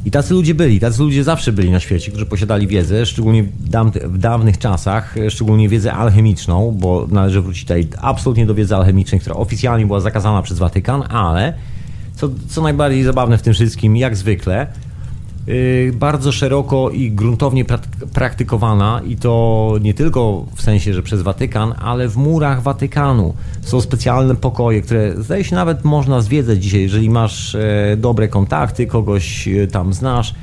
I 0.04 0.10
tacy 0.10 0.34
ludzie 0.34 0.54
byli, 0.54 0.80
tacy 0.80 1.02
ludzie 1.02 1.24
zawsze 1.24 1.52
byli 1.52 1.70
na 1.70 1.80
świecie, 1.80 2.10
którzy 2.10 2.26
posiadali 2.26 2.66
wiedzę, 2.66 3.06
szczególnie 3.06 3.42
w, 3.42 4.18
dawnych 4.18 4.58
czasach, 4.58 5.14
szczególnie 5.28 5.68
wiedzę 5.68 5.92
alchemiczną, 5.92 6.76
bo 6.80 7.06
należy 7.10 7.40
wrócić 7.40 7.62
tutaj 7.62 7.86
absolutnie 8.00 8.46
do 8.46 8.54
wiedzy 8.54 8.76
alchemicznej, 8.76 9.20
która 9.20 9.36
oficjalnie 9.36 9.86
była 9.86 10.00
zakazana 10.00 10.42
przez 10.42 10.58
Watykan, 10.58 11.02
ale 11.08 11.54
co, 12.14 12.28
co 12.48 12.62
najbardziej 12.62 13.02
zabawne 13.02 13.38
w 13.38 13.42
tym 13.42 13.54
wszystkim, 13.54 13.96
jak 13.96 14.16
zwykle, 14.16 14.66
bardzo 15.92 16.32
szeroko 16.32 16.90
i 16.90 17.10
gruntownie 17.10 17.64
praktykowana 18.12 19.00
i 19.06 19.16
to 19.16 19.74
nie 19.80 19.94
tylko 19.94 20.46
w 20.54 20.62
sensie, 20.62 20.94
że 20.94 21.02
przez 21.02 21.22
Watykan, 21.22 21.74
ale 21.78 22.08
w 22.08 22.16
murach 22.16 22.62
Watykanu. 22.62 23.34
Są 23.60 23.80
specjalne 23.80 24.36
pokoje, 24.36 24.82
które 24.82 25.22
zdaje 25.22 25.44
się 25.44 25.54
nawet 25.54 25.84
można 25.84 26.20
zwiedzać 26.20 26.62
dzisiaj, 26.62 26.80
jeżeli 26.80 27.10
masz 27.10 27.54
e, 27.54 27.96
dobre 27.96 28.28
kontakty, 28.28 28.86
kogoś 28.86 29.48
e, 29.48 29.66
tam 29.66 29.92
znasz, 29.92 30.34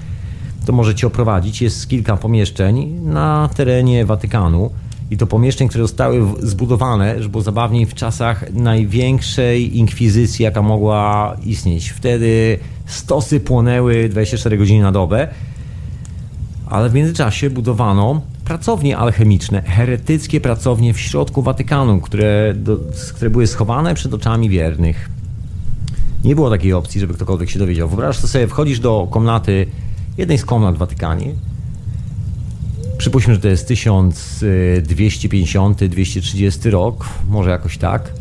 to 0.66 0.74
może 0.74 0.96
cię 0.96 1.08
oprowadzić. 1.08 1.62
Jest 1.62 1.90
kilka 1.90 2.18
pomieszczeń 2.18 3.00
na 3.04 3.50
terenie 3.56 4.06
Watykanu 4.06 4.70
i 5.12 5.18
to 5.18 5.28
pomieszczeń, 5.28 5.68
które 5.68 5.84
zostały 5.84 6.26
zbudowane, 6.40 7.16
żeby 7.18 7.30
było 7.30 7.44
zabawniej 7.44 7.86
w 7.86 7.94
czasach 7.94 8.54
największej 8.54 9.78
inkwizycji, 9.78 10.44
jaka 10.44 10.62
mogła 10.62 11.36
istnieć. 11.46 11.90
Wtedy 11.90 12.60
stosy 12.86 13.40
płonęły 13.40 14.10
24 14.10 14.58
godziny 14.58 14.84
na 14.84 14.92
dobę, 14.92 15.28
ale 16.66 16.90
w 16.90 16.94
międzyczasie 16.94 17.50
budowano 17.50 18.22
pracownie 18.46 18.98
alchemiczne, 18.98 19.62
heretyckie 19.62 20.42
pracownie 20.42 20.94
w 20.94 21.00
środku 21.00 21.42
Watykanu, 21.42 22.02
które, 22.02 22.54
do, 22.56 22.78
które 23.16 23.30
były 23.30 23.48
schowane 23.48 23.96
przed 23.96 24.14
oczami 24.14 24.50
wiernych. 24.50 25.10
Nie 26.24 26.36
było 26.36 26.50
takiej 26.50 26.74
opcji, 26.74 27.02
żeby 27.02 27.14
ktokolwiek 27.14 27.50
się 27.50 27.60
dowiedział. 27.60 27.90
Wyobraź 27.90 28.18
sobie, 28.18 28.48
wchodzisz 28.48 28.80
do 28.80 29.08
komnaty, 29.12 29.68
jednej 30.18 30.38
z 30.38 30.46
komnat 30.46 30.76
w 30.76 30.78
Watykanie, 30.78 31.34
Przypuśćmy, 33.02 33.34
że 33.34 33.40
to 33.40 33.48
jest 33.48 33.70
1250-230 33.70 36.70
rok, 36.70 37.10
może 37.30 37.50
jakoś 37.50 37.78
tak. 37.78 38.14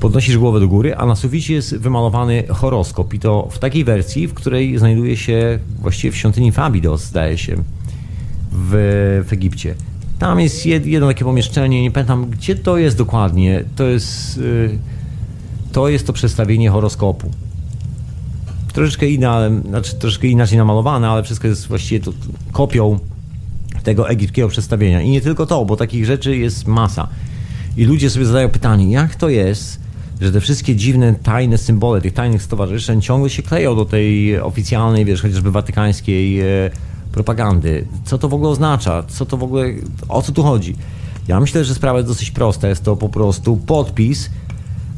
Podnosisz 0.00 0.38
głowę 0.38 0.60
do 0.60 0.68
góry, 0.68 0.96
a 0.96 1.06
na 1.06 1.16
suficie 1.16 1.54
jest 1.54 1.76
wymalowany 1.76 2.44
horoskop 2.48 3.14
i 3.14 3.18
to 3.18 3.48
w 3.50 3.58
takiej 3.58 3.84
wersji, 3.84 4.28
w 4.28 4.34
której 4.34 4.78
znajduje 4.78 5.16
się 5.16 5.58
właściwie 5.80 6.12
w 6.12 6.16
świątyni 6.16 6.52
Fabidos, 6.52 7.04
zdaje 7.04 7.38
się, 7.38 7.56
w, 8.52 8.70
w 9.28 9.32
Egipcie. 9.32 9.74
Tam 10.18 10.40
jest 10.40 10.66
jedno 10.66 11.06
takie 11.06 11.24
pomieszczenie, 11.24 11.82
nie 11.82 11.90
pamiętam 11.90 12.30
gdzie 12.30 12.56
to 12.56 12.78
jest 12.78 12.96
dokładnie. 12.96 13.64
To 13.76 13.84
jest, 13.84 14.38
y, 14.38 14.78
to 15.72 15.88
jest 15.88 16.06
to 16.06 16.12
przedstawienie 16.12 16.70
horoskopu. 16.70 17.30
Troszeczkę 18.72 19.06
inne, 19.06 19.62
znaczy 19.68 19.94
troszeczkę 19.94 20.26
inaczej 20.26 20.58
namalowane, 20.58 21.08
ale 21.08 21.22
wszystko 21.22 21.48
jest 21.48 21.68
właściwie 21.68 22.04
to 22.04 22.12
kopią 22.52 22.98
tego 23.88 24.08
egipskiego 24.08 24.48
przedstawienia. 24.48 25.02
I 25.02 25.10
nie 25.10 25.20
tylko 25.20 25.46
to, 25.46 25.64
bo 25.64 25.76
takich 25.76 26.06
rzeczy 26.06 26.36
jest 26.36 26.66
masa. 26.66 27.08
I 27.76 27.84
ludzie 27.84 28.10
sobie 28.10 28.26
zadają 28.26 28.48
pytanie, 28.48 28.90
jak 28.90 29.14
to 29.14 29.28
jest, 29.28 29.80
że 30.20 30.32
te 30.32 30.40
wszystkie 30.40 30.76
dziwne, 30.76 31.14
tajne 31.22 31.58
symbole 31.58 32.00
tych 32.00 32.12
tajnych 32.12 32.42
stowarzyszeń 32.42 33.02
ciągle 33.02 33.30
się 33.30 33.42
kleją 33.42 33.76
do 33.76 33.84
tej 33.84 34.40
oficjalnej, 34.40 35.04
wiesz, 35.04 35.22
chociażby 35.22 35.50
watykańskiej 35.50 36.40
e, 36.40 36.44
propagandy. 37.12 37.84
Co 38.04 38.18
to 38.18 38.28
w 38.28 38.34
ogóle 38.34 38.50
oznacza? 38.50 39.02
Co 39.02 39.26
to 39.26 39.36
w 39.36 39.42
ogóle, 39.42 39.64
o 40.08 40.22
co 40.22 40.32
tu 40.32 40.42
chodzi? 40.42 40.76
Ja 41.28 41.40
myślę, 41.40 41.64
że 41.64 41.74
sprawa 41.74 41.98
jest 41.98 42.10
dosyć 42.10 42.30
prosta. 42.30 42.68
Jest 42.68 42.84
to 42.84 42.96
po 42.96 43.08
prostu 43.08 43.56
podpis 43.56 44.30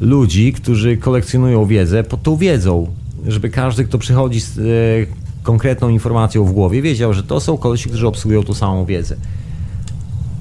ludzi, 0.01 0.53
którzy 0.53 0.97
kolekcjonują 0.97 1.67
wiedzę 1.67 2.05
pod 2.05 2.23
tą 2.23 2.37
wiedzą. 2.37 2.87
Żeby 3.27 3.51
każdy, 3.51 3.85
kto 3.85 3.99
przychodzi 3.99 4.41
z 4.41 4.59
e, 4.59 4.63
konkretną 5.43 5.89
informacją 5.89 6.45
w 6.45 6.53
głowie, 6.53 6.83
wiedział, 6.83 7.13
że 7.13 7.23
to 7.23 7.41
są 7.41 7.57
kolesi, 7.57 7.89
którzy 7.89 8.07
obsługują 8.09 8.43
tą 8.43 8.55
samą 8.55 8.85
wiedzę. 8.85 9.17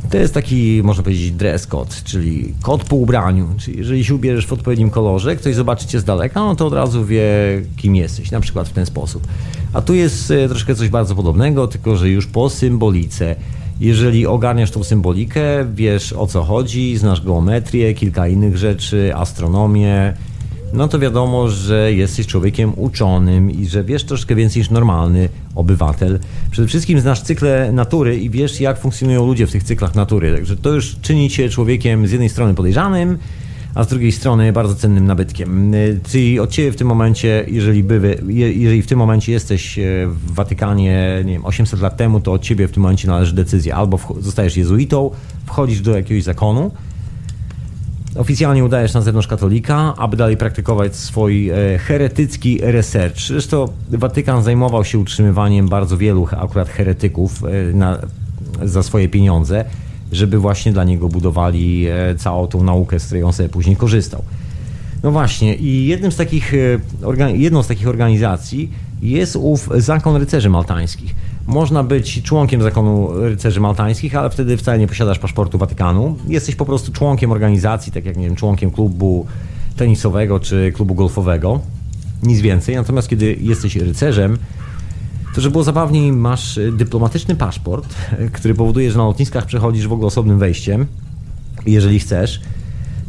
To 0.10 0.18
jest 0.18 0.34
taki, 0.34 0.82
można 0.84 1.04
powiedzieć, 1.04 1.32
dress 1.32 1.68
code, 1.68 1.96
czyli 2.04 2.54
kod 2.62 2.84
po 2.84 2.96
ubraniu. 2.96 3.48
Czyli 3.58 3.78
jeżeli 3.78 4.06
się 4.06 4.16
ubierzesz 4.16 4.48
w 4.48 4.54
odpowiednim 4.54 4.90
kolorze, 4.90 5.36
ktoś 5.36 5.56
zobaczy 5.56 5.88
cię 5.88 6.00
z 6.00 6.04
daleka, 6.04 6.40
no 6.40 6.56
to 6.56 6.68
od 6.68 6.74
razu 6.74 7.06
wie, 7.06 7.22
kim 7.78 7.96
jesteś, 7.96 8.32
na 8.32 8.40
przykład 8.40 8.68
w 8.68 8.74
ten 8.74 8.86
sposób. 8.86 9.28
A 9.74 9.82
tu 9.82 9.94
jest 9.94 10.32
e, 10.32 10.50
troszkę 10.50 10.76
coś 10.76 10.90
bardzo 10.90 11.16
podobnego, 11.16 11.68
tylko 11.68 11.96
że 11.96 12.10
już 12.10 12.28
po 12.28 12.50
symbolice. 12.50 13.36
Jeżeli 13.80 14.28
ogarniasz 14.28 14.72
tą 14.72 14.84
symbolikę, 14.84 15.42
wiesz 15.74 16.14
o 16.14 16.28
co 16.28 16.44
chodzi, 16.44 16.98
znasz 16.98 17.22
geometrię, 17.22 17.94
kilka 17.94 18.28
innych 18.28 18.58
rzeczy, 18.58 19.12
astronomię, 19.16 20.14
no 20.74 20.88
to 20.88 21.00
wiadomo, 21.00 21.48
że 21.48 21.94
jesteś 21.94 22.28
człowiekiem 22.28 22.74
uczonym 22.76 23.52
i 23.52 23.66
że 23.66 23.84
wiesz 23.84 24.04
troszkę 24.04 24.36
więcej 24.36 24.60
niż 24.60 24.70
normalny 24.70 25.30
obywatel. 25.56 26.20
Przede 26.52 26.68
wszystkim 26.68 27.00
znasz 27.00 27.22
cykle 27.22 27.72
natury 27.72 28.18
i 28.18 28.30
wiesz, 28.30 28.62
jak 28.62 28.80
funkcjonują 28.80 29.26
ludzie 29.26 29.48
w 29.48 29.52
tych 29.52 29.64
cyklach 29.64 29.96
natury. 29.96 30.36
Także 30.36 30.56
to 30.56 30.70
już 30.70 30.96
czyni 31.02 31.30
cię 31.30 31.50
człowiekiem 31.50 32.08
z 32.08 32.12
jednej 32.12 32.30
strony 32.30 32.54
podejrzanym, 32.54 33.18
a 33.76 33.84
z 33.84 33.88
drugiej 33.88 34.12
strony 34.12 34.54
bardzo 34.54 34.76
cennym 34.76 35.06
nabytkiem. 35.06 35.74
Ty 36.12 36.42
od 36.42 36.52
ciebie 36.52 36.72
w 36.72 36.76
tym 36.76 36.88
momencie, 36.88 37.46
jeżeli, 37.48 37.84
by, 37.84 38.24
jeżeli 38.28 38.82
w 38.82 38.88
tym 38.88 39.00
momencie 39.00 39.32
jesteś 39.32 39.80
e, 39.80 39.84
w 40.08 40.34
Watykanie, 40.34 41.22
nie 41.26 41.34
wiem, 41.34 41.46
800 41.46 41.82
lat 41.82 41.98
temu, 41.98 42.20
to 42.20 42.34
od 42.34 42.42
ciebie 42.42 42.68
w 42.68 42.72
tym 42.72 42.84
momencie 42.84 43.08
należy 43.08 43.36
decyzja. 43.36 43.76
Albo 43.76 44.00
zostajesz 44.20 44.58
jezuitą, 44.58 45.12
wchodzisz 45.46 45.82
do 45.82 45.98
jakiegoś 45.98 46.24
zakonu, 46.24 46.72
Oficjalnie 48.16 48.64
udajesz 48.64 48.94
na 48.94 49.02
zewnątrz 49.02 49.28
katolika, 49.28 49.94
aby 49.98 50.18
dalej 50.18 50.38
praktykować 50.38 50.96
swój 50.96 51.50
e, 51.50 51.56
heretycki 51.78 52.60
research. 52.62 53.20
Zresztą 53.28 53.66
Watykan 53.90 54.44
zajmował 54.44 54.86
się 54.86 55.00
utrzymywaniem 55.00 55.68
bardzo 55.68 55.98
wielu 55.98 56.28
akurat 56.32 56.70
heretyków 56.70 57.44
e, 57.44 57.74
na, 57.74 57.98
za 58.64 58.84
swoje 58.84 59.10
pieniądze, 59.10 59.66
żeby 60.12 60.40
właśnie 60.40 60.72
dla 60.72 60.84
niego 60.84 61.10
budowali 61.10 61.88
e, 61.88 62.16
całą 62.16 62.48
tą 62.48 62.64
naukę, 62.64 63.00
z 63.00 63.06
której 63.06 63.24
on 63.24 63.34
sobie 63.34 63.50
później 63.50 63.76
korzystał. 63.76 64.24
No 65.04 65.12
właśnie, 65.12 65.56
i 65.56 65.88
jednym 65.88 66.12
z 66.12 66.16
takich, 66.16 66.54
jedną 67.34 67.64
z 67.64 67.68
takich 67.68 67.88
organizacji 67.88 68.72
jest 69.02 69.36
ów 69.36 69.70
Zakon 69.78 70.16
Rycerzy 70.16 70.50
Maltańskich. 70.50 71.16
Można 71.50 71.84
być 71.84 72.24
członkiem 72.24 72.62
zakonu 72.62 73.10
rycerzy 73.14 73.60
maltańskich, 73.60 74.16
ale 74.16 74.30
wtedy 74.30 74.58
wcale 74.58 74.80
nie 74.80 74.88
posiadasz 74.88 75.20
paszportu 75.20 75.58
Watykanu. 75.58 76.16
Jesteś 76.28 76.56
po 76.56 76.66
prostu 76.66 76.92
członkiem 76.92 77.32
organizacji, 77.32 77.92
tak 77.92 78.06
jak 78.06 78.18
nie 78.18 78.26
wiem, 78.26 78.36
członkiem 78.36 78.72
klubu 78.72 79.26
tenisowego 79.76 80.40
czy 80.40 80.72
klubu 80.76 80.96
golfowego. 80.96 81.60
Nic 82.24 82.42
więcej. 82.42 82.76
Natomiast 82.76 83.10
kiedy 83.10 83.38
jesteś 83.42 83.76
rycerzem, 83.76 84.38
to 85.36 85.42
żeby 85.42 85.52
było 85.52 85.64
zabawniej, 85.64 86.12
masz 86.12 86.60
dyplomatyczny 86.72 87.36
paszport, 87.36 87.96
który 88.34 88.54
powoduje, 88.54 88.92
że 88.92 88.98
na 88.98 89.06
lotniskach 89.06 89.46
przechodzisz 89.46 89.88
w 89.88 89.94
ogóle 89.94 90.08
osobnym 90.08 90.40
wejściem, 90.40 90.86
jeżeli 91.66 92.00
chcesz. 92.00 92.42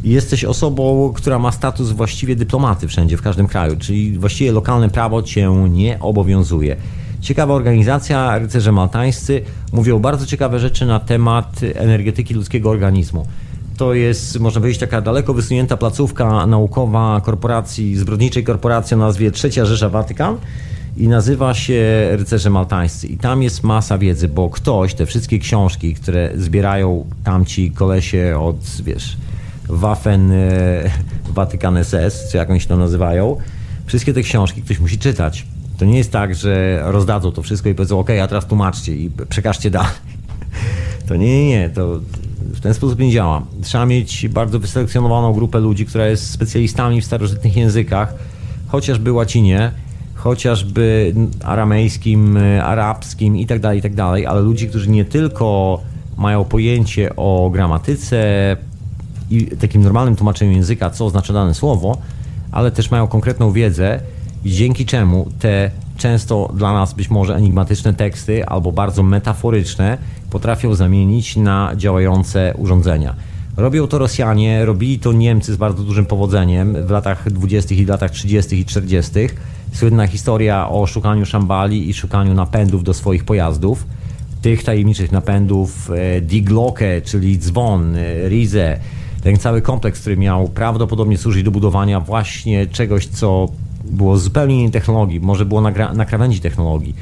Jesteś 0.03 0.45
osobą, 0.45 1.13
która 1.15 1.39
ma 1.39 1.51
status 1.51 1.91
właściwie 1.91 2.35
dyplomaty 2.35 2.87
wszędzie, 2.87 3.17
w 3.17 3.21
każdym 3.21 3.47
kraju, 3.47 3.75
czyli 3.79 4.19
właściwie 4.19 4.51
lokalne 4.51 4.89
prawo 4.89 5.23
cię 5.23 5.49
nie 5.69 5.99
obowiązuje. 5.99 6.77
Ciekawa 7.21 7.53
organizacja, 7.53 8.39
rycerze 8.39 8.71
maltańscy 8.71 9.41
mówią 9.71 9.99
bardzo 9.99 10.25
ciekawe 10.25 10.59
rzeczy 10.59 10.85
na 10.85 10.99
temat 10.99 11.61
energetyki 11.75 12.33
ludzkiego 12.33 12.69
organizmu. 12.69 13.27
To 13.77 13.93
jest, 13.93 14.39
można 14.39 14.61
powiedzieć, 14.61 14.79
taka 14.79 15.01
daleko 15.01 15.33
wysunięta 15.33 15.77
placówka 15.77 16.45
naukowa 16.45 17.21
korporacji, 17.25 17.95
zbrodniczej 17.95 18.43
korporacji 18.43 18.95
o 18.95 18.97
nazwie 18.97 19.31
Trzecia 19.31 19.65
Rzesza 19.65 19.89
Watykan 19.89 20.37
i 20.97 21.07
nazywa 21.07 21.53
się 21.53 22.07
Rycerze 22.11 22.49
Maltańscy. 22.49 23.07
I 23.07 23.17
tam 23.17 23.43
jest 23.43 23.63
masa 23.63 23.97
wiedzy, 23.97 24.27
bo 24.27 24.49
ktoś 24.49 24.93
te 24.93 25.05
wszystkie 25.05 25.39
książki, 25.39 25.93
które 25.93 26.31
zbierają 26.35 27.05
tamci 27.23 27.71
kolesie 27.71 28.37
od, 28.39 28.57
wiesz, 28.83 29.17
Waffen 29.69 30.33
Watykan 31.29 31.83
SS, 31.83 32.31
czy 32.31 32.37
jak 32.37 32.49
oni 32.49 32.61
się 32.61 32.67
to 32.67 32.77
nazywają, 32.77 33.37
wszystkie 33.85 34.13
te 34.13 34.21
książki 34.21 34.61
ktoś 34.61 34.79
musi 34.79 34.97
czytać. 34.97 35.45
To 35.81 35.85
nie 35.85 35.97
jest 35.97 36.11
tak, 36.11 36.35
że 36.35 36.81
rozdadzą 36.83 37.31
to 37.31 37.41
wszystko 37.41 37.69
i 37.69 37.75
powiedzą, 37.75 37.99
ok, 37.99 38.09
a 38.23 38.27
teraz 38.27 38.45
tłumaczcie 38.45 38.95
i 38.95 39.11
przekażcie 39.29 39.71
dalej. 39.71 39.91
To 41.07 41.15
nie, 41.15 41.37
nie, 41.37 41.49
nie, 41.49 41.69
to 41.69 41.99
w 42.39 42.59
ten 42.59 42.73
sposób 42.73 42.99
nie 42.99 43.11
działa. 43.11 43.41
Trzeba 43.61 43.85
mieć 43.85 44.27
bardzo 44.27 44.59
wyselekcjonowaną 44.59 45.33
grupę 45.33 45.59
ludzi, 45.59 45.85
która 45.85 46.07
jest 46.07 46.31
specjalistami 46.31 47.01
w 47.01 47.05
starożytnych 47.05 47.57
językach, 47.57 48.13
chociażby 48.67 49.11
łacinie, 49.11 49.71
chociażby 50.15 51.13
aramejskim, 51.43 52.37
arabskim 52.63 53.37
i 53.37 53.47
tak 53.47 53.59
dalej, 53.59 53.79
i 53.79 53.81
tak 53.81 53.95
dalej, 53.95 54.25
ale 54.25 54.41
ludzi, 54.41 54.67
którzy 54.67 54.89
nie 54.89 55.05
tylko 55.05 55.79
mają 56.17 56.45
pojęcie 56.45 57.15
o 57.15 57.49
gramatyce 57.53 58.57
i 59.29 59.45
takim 59.45 59.81
normalnym 59.81 60.15
tłumaczeniu 60.15 60.51
języka, 60.51 60.89
co 60.89 61.05
oznacza 61.05 61.33
dane 61.33 61.53
słowo, 61.53 61.97
ale 62.51 62.71
też 62.71 62.91
mają 62.91 63.07
konkretną 63.07 63.51
wiedzę 63.51 63.99
dzięki 64.45 64.85
czemu 64.85 65.31
te 65.39 65.71
często 65.97 66.51
dla 66.55 66.73
nas 66.73 66.93
być 66.93 67.09
może 67.09 67.35
enigmatyczne 67.35 67.93
teksty 67.93 68.45
albo 68.45 68.71
bardzo 68.71 69.03
metaforyczne 69.03 69.97
potrafią 70.29 70.75
zamienić 70.75 71.35
na 71.35 71.71
działające 71.75 72.53
urządzenia. 72.57 73.15
Robią 73.57 73.87
to 73.87 73.97
Rosjanie, 73.97 74.65
robili 74.65 74.99
to 74.99 75.13
Niemcy 75.13 75.53
z 75.53 75.57
bardzo 75.57 75.83
dużym 75.83 76.05
powodzeniem 76.05 76.85
w 76.85 76.89
latach 76.89 77.31
20. 77.31 77.75
i 77.75 77.85
latach 77.85 78.11
30. 78.11 78.59
i 78.59 78.65
40. 78.65 79.11
Słynna 79.73 80.07
historia 80.07 80.69
o 80.69 80.87
szukaniu 80.87 81.25
szambali 81.25 81.89
i 81.89 81.93
szukaniu 81.93 82.33
napędów 82.33 82.83
do 82.83 82.93
swoich 82.93 83.23
pojazdów. 83.23 83.85
Tych 84.41 84.63
tajemniczych 84.63 85.11
napędów 85.11 85.91
e, 85.91 86.21
Die 86.21 86.41
Glocke, 86.41 87.01
czyli 87.01 87.37
dzwon, 87.39 87.95
e, 87.95 88.29
Rize, 88.29 88.79
ten 89.23 89.37
cały 89.37 89.61
kompleks, 89.61 90.01
który 90.01 90.17
miał 90.17 90.47
prawdopodobnie 90.47 91.17
służyć 91.17 91.43
do 91.43 91.51
budowania 91.51 91.99
właśnie 91.99 92.67
czegoś, 92.67 93.07
co 93.07 93.47
było 93.85 94.17
zupełnie 94.17 94.59
innej 94.59 94.71
technologii, 94.71 95.19
może 95.19 95.45
było 95.45 95.61
na, 95.61 95.93
na 95.93 96.05
krawędzi 96.05 96.39
technologii, 96.39 96.95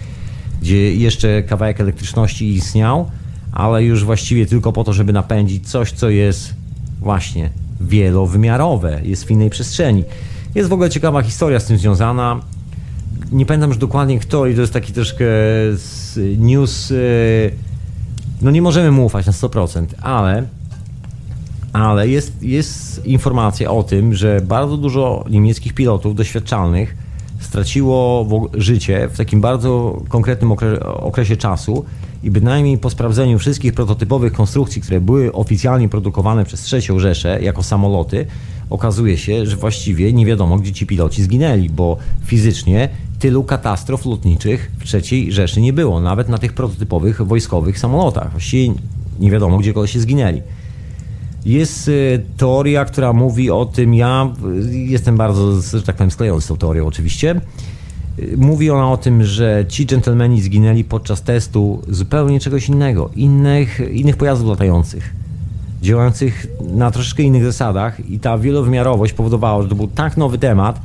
gdzie 0.62 0.96
jeszcze 0.96 1.44
kawałek 1.44 1.82
elektryczności 1.82 2.54
istniał, 2.54 3.12
ale 3.52 3.84
już 3.84 4.06
właściwie 4.06 4.46
tylko 4.46 4.74
po 4.74 4.84
to, 4.84 4.94
żeby 4.94 5.14
napędzić 5.14 5.70
coś, 5.70 5.92
co 5.92 6.10
jest 6.10 6.54
właśnie 7.00 7.50
wielowymiarowe, 7.82 9.02
jest 9.04 9.26
w 9.26 9.32
innej 9.32 9.50
przestrzeni. 9.50 10.04
Jest 10.56 10.70
w 10.70 10.74
ogóle 10.74 10.90
ciekawa 10.90 11.22
historia 11.22 11.60
z 11.60 11.66
tym 11.66 11.78
związana. 11.78 12.42
Nie 13.32 13.46
pamiętam 13.46 13.70
już 13.70 13.78
dokładnie 13.78 14.20
kto 14.20 14.48
i 14.48 14.56
to 14.56 14.62
jest 14.62 14.74
taki 14.74 14.94
troszkę 14.94 15.26
news. 16.38 16.92
E, 16.92 16.96
no 18.42 18.52
nie 18.52 18.62
możemy 18.62 18.92
mu 18.92 19.06
ufać 19.06 19.26
na 19.26 19.32
100%, 19.32 19.86
ale 20.02 20.44
ale 21.74 22.08
jest, 22.08 22.44
jest 22.44 23.06
informacja 23.06 23.72
o 23.72 23.84
tym, 23.84 24.14
że 24.14 24.42
bardzo 24.42 24.78
dużo 24.78 25.26
niemieckich 25.30 25.74
pilotów 25.74 26.16
doświadczalnych 26.16 26.98
straciło 27.40 28.26
życie 28.54 29.10
w 29.14 29.18
takim 29.18 29.42
bardzo 29.42 30.02
konkretnym 30.10 30.52
okresie 30.82 31.38
czasu 31.38 31.86
i 32.24 32.32
bynajmniej 32.32 32.78
po 32.78 32.90
sprawdzeniu 32.90 33.40
wszystkich 33.40 33.74
prototypowych 33.74 34.34
konstrukcji, 34.34 34.82
które 34.82 35.02
były 35.02 35.34
oficjalnie 35.34 35.90
produkowane 35.90 36.46
przez 36.46 36.62
trzecią 36.62 37.00
Rzeszę 37.00 37.40
jako 37.42 37.64
samoloty, 37.64 38.26
okazuje 38.70 39.18
się, 39.18 39.46
że 39.46 39.56
właściwie 39.56 40.14
nie 40.14 40.26
wiadomo, 40.26 40.58
gdzie 40.58 40.74
ci 40.74 40.86
piloci 40.86 41.24
zginęli, 41.24 41.70
bo 41.70 41.98
fizycznie 42.26 42.90
tylu 43.20 43.44
katastrof 43.44 44.06
lotniczych 44.06 44.72
w 44.80 44.84
trzeciej 44.84 45.32
Rzeszy 45.32 45.62
nie 45.62 45.74
było, 45.74 46.02
nawet 46.02 46.30
na 46.30 46.38
tych 46.38 46.54
prototypowych 46.54 47.22
wojskowych 47.22 47.80
samolotach. 47.80 48.32
Właściwie 48.32 48.74
nie 49.20 49.32
wiadomo, 49.32 49.58
gdzie 49.58 49.74
kogoś 49.74 49.92
się 49.92 50.00
zginęli. 50.00 50.42
Jest 51.46 51.88
y, 51.88 52.24
teoria, 52.38 52.86
która 52.86 53.14
mówi 53.14 53.52
o 53.52 53.66
tym, 53.66 53.94
ja 53.94 54.30
jestem 54.72 55.18
bardzo, 55.18 55.62
że 55.62 55.84
tak 55.84 55.96
powiem, 55.96 56.12
sklejony 56.12 56.42
z 56.42 56.48
tą 56.48 56.58
teorią 56.58 56.88
oczywiście. 56.88 57.42
Y, 58.20 58.38
mówi 58.38 58.70
ona 58.70 58.92
o 58.92 58.98
tym, 58.98 59.24
że 59.24 59.66
ci 59.68 59.86
dżentelmeni 59.86 60.42
zginęli 60.42 60.84
podczas 60.84 61.22
testu 61.22 61.82
zupełnie 61.88 62.40
czegoś 62.40 62.70
innego, 62.70 63.10
innych, 63.16 63.80
innych 63.92 64.18
pojazdów 64.18 64.50
latających, 64.50 65.14
działających 65.82 66.48
na 66.74 66.92
troszeczkę 66.92 67.24
innych 67.24 67.44
zasadach 67.44 68.10
i 68.10 68.20
ta 68.20 68.38
wielowymiarowość 68.38 69.14
powodowała, 69.14 69.64
że 69.64 69.70
to 69.70 69.76
był 69.76 69.88
tak 69.88 70.18
nowy 70.18 70.38
temat, 70.38 70.82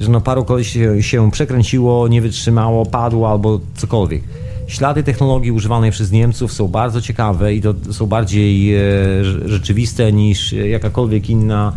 że 0.00 0.10
no 0.10 0.20
paru 0.20 0.44
koleś 0.44 0.78
się 1.00 1.30
przekręciło, 1.30 2.08
nie 2.08 2.22
wytrzymało, 2.22 2.86
padło 2.86 3.30
albo 3.30 3.60
cokolwiek. 3.74 4.22
Ślady 4.68 5.02
technologii 5.02 5.52
używanej 5.52 5.90
przez 5.90 6.12
Niemców 6.12 6.52
są 6.52 6.68
bardzo 6.68 7.00
ciekawe 7.00 7.54
i 7.54 7.60
to 7.60 7.74
są 7.90 8.06
bardziej 8.06 8.76
e, 8.76 8.80
rzeczywiste 9.44 10.12
niż 10.12 10.52
jakakolwiek 10.52 11.30
inna, 11.30 11.72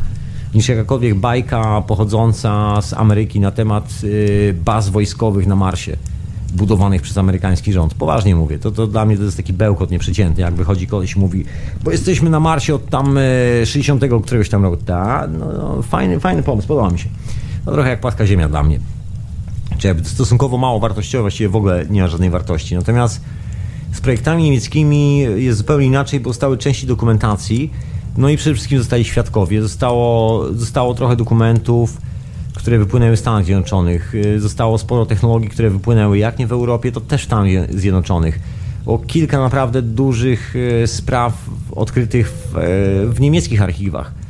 niż 0.54 0.70
jakakolwiek 0.70 1.16
bajka 1.16 1.82
pochodząca 1.88 2.82
z 2.82 2.94
Ameryki 2.94 3.39
na 3.39 3.52
temat 3.52 3.92
e, 4.50 4.54
baz 4.54 4.89
wojskowych 4.89 5.48
na 5.48 5.56
Marsie 5.56 5.98
budowanych 6.54 7.02
przez 7.02 7.18
amerykański 7.18 7.74
rząd. 7.74 7.94
Poważnie 7.94 8.36
mówię, 8.36 8.60
to, 8.60 8.72
to 8.72 8.88
dla 8.88 9.06
mnie 9.06 9.18
to 9.18 9.24
jest 9.24 9.38
taki 9.38 9.54
bełkot 9.54 9.92
nieprzeciętny, 9.92 10.42
jak 10.42 10.54
wychodzi 10.54 10.88
koleś 10.88 11.16
i 11.16 11.20
mówi, 11.20 11.46
bo 11.84 11.92
jesteśmy 11.92 12.30
na 12.30 12.39
Marsie 12.39 12.76
od 12.76 12.89
tam 12.89 13.20
60 13.66 14.04
e, 14.04 14.08
któregoś 14.24 14.50
tam 14.50 14.64
roku. 14.64 14.78
Ta, 14.86 15.28
no, 15.28 15.46
no, 15.46 15.82
fajny, 15.82 16.20
fajny 16.20 16.44
pomysł, 16.44 16.68
podoba 16.68 16.89
mi 16.89 17.00
się. 17.00 17.10
No 17.66 17.72
trochę 17.72 17.89
jak 17.89 18.02
płaska 18.02 18.28
ziemia 18.28 18.50
dla 18.50 18.64
mnie 18.64 18.80
czy 19.82 19.88
jakby 19.88 20.06
stosunkowo 20.06 20.58
mało 20.58 20.80
wartościowe, 20.80 21.22
właściwie 21.22 21.50
w 21.50 21.56
ogóle 21.56 21.86
nie 21.90 22.02
ma 22.02 22.08
żadnej 22.08 22.30
wartości. 22.30 22.76
Natomiast 22.76 23.22
z 23.94 24.02
projektami 24.02 24.44
niemieckimi 24.44 25.18
jest 25.18 25.58
zupełnie 25.58 25.88
inaczej, 25.88 26.20
bo 26.20 26.30
zostały 26.30 26.58
części 26.58 26.88
dokumentacji, 26.88 27.72
no 28.18 28.30
i 28.30 28.38
przede 28.38 28.54
wszystkim 28.54 28.78
zostali 28.80 29.04
świadkowie. 29.04 29.62
Zostało, 29.62 30.46
zostało 30.54 30.94
trochę 30.94 31.16
dokumentów, 31.16 31.98
które 32.54 32.80
wypłynęły 32.80 33.16
w 33.16 33.20
Stanach 33.20 33.46
Zjednoczonych. 33.46 34.14
Zostało 34.38 34.78
sporo 34.78 35.06
technologii, 35.06 35.50
które 35.50 35.70
wypłynęły 35.70 36.18
jak 36.18 36.40
nie 36.40 36.48
w 36.48 36.52
Europie, 36.52 36.92
to 36.92 37.02
też 37.02 37.22
w 37.22 37.26
Stanach 37.26 37.48
Zjednoczonych. 37.70 38.40
O 38.86 38.98
kilka 38.98 39.40
naprawdę 39.40 39.82
dużych 39.82 40.56
e, 40.84 40.88
spraw 40.88 41.50
odkrytych 41.72 42.30
w, 42.30 42.58
e, 42.58 42.62
w 43.06 43.20
niemieckich 43.20 43.62
archiwach 43.62 44.20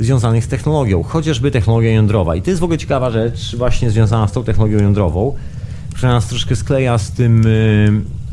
związanych 0.00 0.44
z 0.44 0.48
technologią, 0.48 1.02
chociażby 1.02 1.50
technologia 1.50 1.90
jądrowa. 1.90 2.36
I 2.36 2.42
to 2.42 2.50
jest 2.50 2.60
w 2.60 2.64
ogóle 2.64 2.78
ciekawa 2.78 3.10
rzecz, 3.10 3.56
właśnie 3.56 3.90
związana 3.90 4.28
z 4.28 4.32
tą 4.32 4.44
technologią 4.44 4.78
jądrową, 4.78 5.34
która 5.94 6.12
nas 6.12 6.26
troszkę 6.26 6.56
skleja 6.56 6.98
z 6.98 7.10
tym 7.10 7.42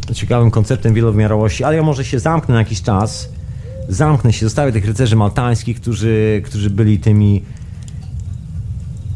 yy, 0.08 0.16
ciekawym 0.16 0.52
konceptem 0.52 0.94
wielowymiarowości, 0.94 1.64
ale 1.64 1.76
ja 1.76 1.84
może 1.84 2.06
się 2.06 2.20
zamknę 2.20 2.54
na 2.54 2.60
jakiś 2.60 2.82
czas, 2.82 3.30
zamknę 3.90 4.34
się, 4.34 4.46
zostawię 4.46 4.72
tych 4.72 4.86
rycerzy 4.86 5.16
maltańskich, 5.16 5.82
którzy, 5.82 6.42
którzy 6.46 6.70
byli 6.70 7.00
tymi 7.00 7.44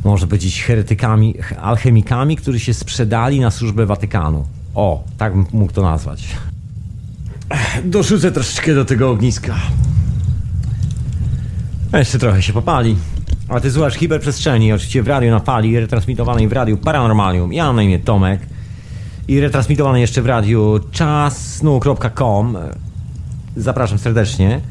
można 0.04 0.28
powiedzieć 0.28 0.64
heretykami, 0.64 1.36
alchemikami, 1.62 2.36
którzy 2.36 2.60
się 2.60 2.74
sprzedali 2.74 3.40
na 3.40 3.52
służbę 3.52 3.86
Watykanu. 3.86 4.46
O, 4.76 5.04
tak 5.18 5.34
bym 5.34 5.46
mógł 5.54 5.74
to 5.74 5.82
nazwać. 5.82 6.28
Dorzucę 7.86 8.32
troszeczkę 8.32 8.76
do 8.76 8.86
tego 8.86 9.10
ogniska. 9.10 9.56
Jeszcze 11.94 12.20
trochę 12.20 12.42
się 12.42 12.54
popali. 12.54 12.96
A 13.48 13.60
ty 13.60 13.72
słuchasz 13.72 13.96
hiperprzestrzeni, 13.96 14.74
oczywiście 14.74 15.04
w 15.04 15.08
radiu 15.08 15.32
na 15.32 15.40
fali, 15.40 15.80
retransmitowanej 15.80 16.48
w 16.48 16.52
radiu 16.52 16.78
Paranormalium. 16.78 17.54
Ja 17.54 17.66
mam 17.66 17.76
na 17.76 17.84
imię 17.84 18.00
Tomek 18.00 18.42
i 19.28 19.40
retransmitowane 19.40 20.02
jeszcze 20.02 20.22
w 20.22 20.26
radiu 20.26 20.80
czasnu.com. 20.92 22.58
Zapraszam 23.56 24.00
serdecznie. 24.00 24.62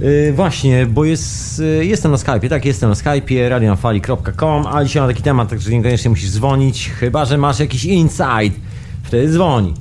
Yy, 0.00 0.32
właśnie, 0.32 0.86
bo 0.86 1.04
jest, 1.04 1.58
yy, 1.58 1.86
jestem 1.86 2.12
na 2.12 2.16
Skype'ie, 2.16 2.48
tak, 2.48 2.64
jestem 2.64 2.90
na 2.90 2.96
Skype'ie, 2.96 3.48
radionafali.com, 3.48 4.66
ale 4.66 4.86
dzisiaj 4.86 5.02
mam 5.02 5.10
taki 5.10 5.22
temat, 5.22 5.48
także 5.48 5.70
niekoniecznie 5.70 6.10
musisz 6.10 6.30
dzwonić, 6.30 6.90
chyba, 6.90 7.24
że 7.24 7.38
masz 7.38 7.58
jakiś 7.58 7.84
insight, 7.84 8.60
wtedy 9.02 9.28
dzwoni. 9.32 9.74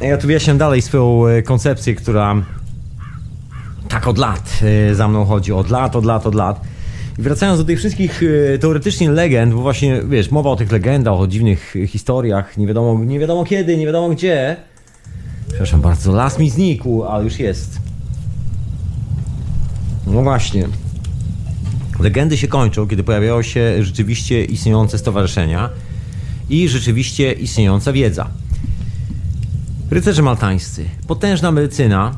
Ja 0.00 0.18
tu 0.18 0.26
wyjaśniam 0.26 0.58
dalej 0.58 0.82
swoją 0.82 1.26
y, 1.26 1.42
koncepcję, 1.42 1.94
która 1.94 2.34
tak 3.90 4.08
od 4.08 4.18
lat 4.18 4.60
e, 4.62 4.94
za 4.94 5.08
mną 5.08 5.24
chodzi, 5.24 5.52
od 5.52 5.70
lat, 5.70 5.96
od 5.96 6.04
lat, 6.04 6.26
od 6.26 6.34
lat. 6.34 6.60
I 7.18 7.22
wracając 7.22 7.58
do 7.58 7.64
tych 7.64 7.78
wszystkich 7.78 8.22
e, 8.54 8.58
teoretycznie 8.58 9.10
legend, 9.10 9.54
bo 9.54 9.60
właśnie, 9.60 10.02
wiesz, 10.08 10.30
mowa 10.30 10.50
o 10.50 10.56
tych 10.56 10.72
legendach, 10.72 11.14
o 11.14 11.26
dziwnych 11.26 11.74
historiach, 11.86 12.56
nie 12.56 12.66
wiadomo, 12.66 13.04
nie 13.04 13.18
wiadomo 13.18 13.44
kiedy, 13.44 13.76
nie 13.76 13.86
wiadomo 13.86 14.08
gdzie. 14.08 14.56
Przepraszam 15.48 15.80
bardzo, 15.80 16.12
las 16.12 16.38
mi 16.38 16.50
znikł, 16.50 17.04
ale 17.04 17.24
już 17.24 17.38
jest. 17.38 17.78
No 20.06 20.22
właśnie. 20.22 20.68
Legendy 22.00 22.36
się 22.36 22.48
kończą, 22.48 22.88
kiedy 22.88 23.02
pojawiają 23.02 23.42
się 23.42 23.84
rzeczywiście 23.84 24.44
istniejące 24.44 24.98
stowarzyszenia 24.98 25.70
i 26.50 26.68
rzeczywiście 26.68 27.32
istniejąca 27.32 27.92
wiedza. 27.92 28.30
Rycerze 29.90 30.22
maltańscy, 30.22 30.84
potężna 31.06 31.52
medycyna, 31.52 32.14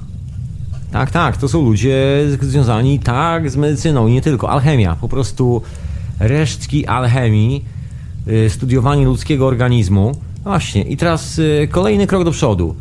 tak, 0.93 1.11
tak, 1.11 1.37
to 1.37 1.49
są 1.49 1.63
ludzie 1.63 2.25
związani 2.41 2.99
tak 2.99 3.51
z 3.51 3.57
medycyną 3.57 4.07
i 4.07 4.13
nie 4.13 4.21
tylko. 4.21 4.51
Alchemia, 4.51 4.97
po 5.01 5.09
prostu 5.09 5.63
resztki 6.21 6.87
alchemii, 6.87 7.65
y, 8.29 8.51
studiowanie 8.51 9.05
ludzkiego 9.05 9.47
organizmu. 9.47 10.13
Właśnie, 10.45 10.83
i 10.83 10.97
teraz 10.97 11.39
y, 11.39 11.69
kolejny 11.71 12.07
krok 12.07 12.25
do 12.25 12.31
przodu. 12.31 12.75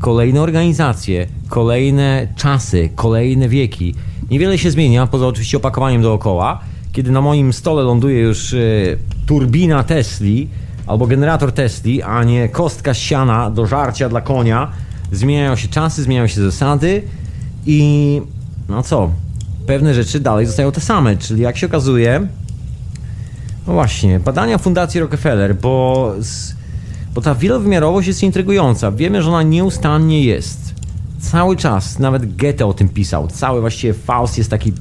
Kolejne 0.00 0.42
organizacje, 0.42 1.26
kolejne 1.48 2.28
czasy, 2.36 2.90
kolejne 2.94 3.48
wieki. 3.48 3.94
Niewiele 4.30 4.58
się 4.58 4.70
zmienia, 4.70 5.06
poza 5.06 5.26
oczywiście 5.26 5.56
opakowaniem 5.56 6.02
dookoła. 6.02 6.60
Kiedy 6.92 7.10
na 7.10 7.20
moim 7.20 7.52
stole 7.52 7.82
ląduje 7.82 8.20
już 8.20 8.52
y, 8.52 8.98
turbina 9.26 9.84
Tesli 9.84 10.48
albo 10.86 11.06
generator 11.06 11.52
Tesli, 11.52 12.02
a 12.02 12.24
nie 12.24 12.48
kostka 12.48 12.94
siana 12.94 13.50
do 13.50 13.66
żarcia 13.66 14.08
dla 14.08 14.20
konia, 14.20 14.70
zmieniają 15.12 15.56
się 15.56 15.68
czasy, 15.68 16.02
zmieniają 16.02 16.26
się 16.26 16.40
zasady, 16.40 17.02
i 17.66 18.22
no 18.68 18.82
co, 18.82 19.10
pewne 19.66 19.94
rzeczy 19.94 20.20
dalej 20.20 20.46
zostają 20.46 20.72
te 20.72 20.80
same, 20.80 21.16
czyli 21.16 21.42
jak 21.42 21.56
się 21.56 21.66
okazuje, 21.66 22.26
no 23.66 23.72
właśnie, 23.72 24.20
badania 24.20 24.58
Fundacji 24.58 25.00
Rockefeller, 25.00 25.56
bo, 25.56 26.12
bo 27.14 27.20
ta 27.20 27.34
wielowymiarowość 27.34 28.08
jest 28.08 28.22
intrygująca. 28.22 28.92
Wiemy, 28.92 29.22
że 29.22 29.28
ona 29.28 29.42
nieustannie 29.42 30.24
jest. 30.24 30.74
Cały 31.20 31.56
czas, 31.56 31.98
nawet 31.98 32.36
Goethe 32.36 32.66
o 32.66 32.72
tym 32.72 32.88
pisał. 32.88 33.28
Cały 33.28 33.60
właściwie 33.60 33.94
Faust 33.94 34.38
jest 34.38 34.50
taki, 34.50 34.72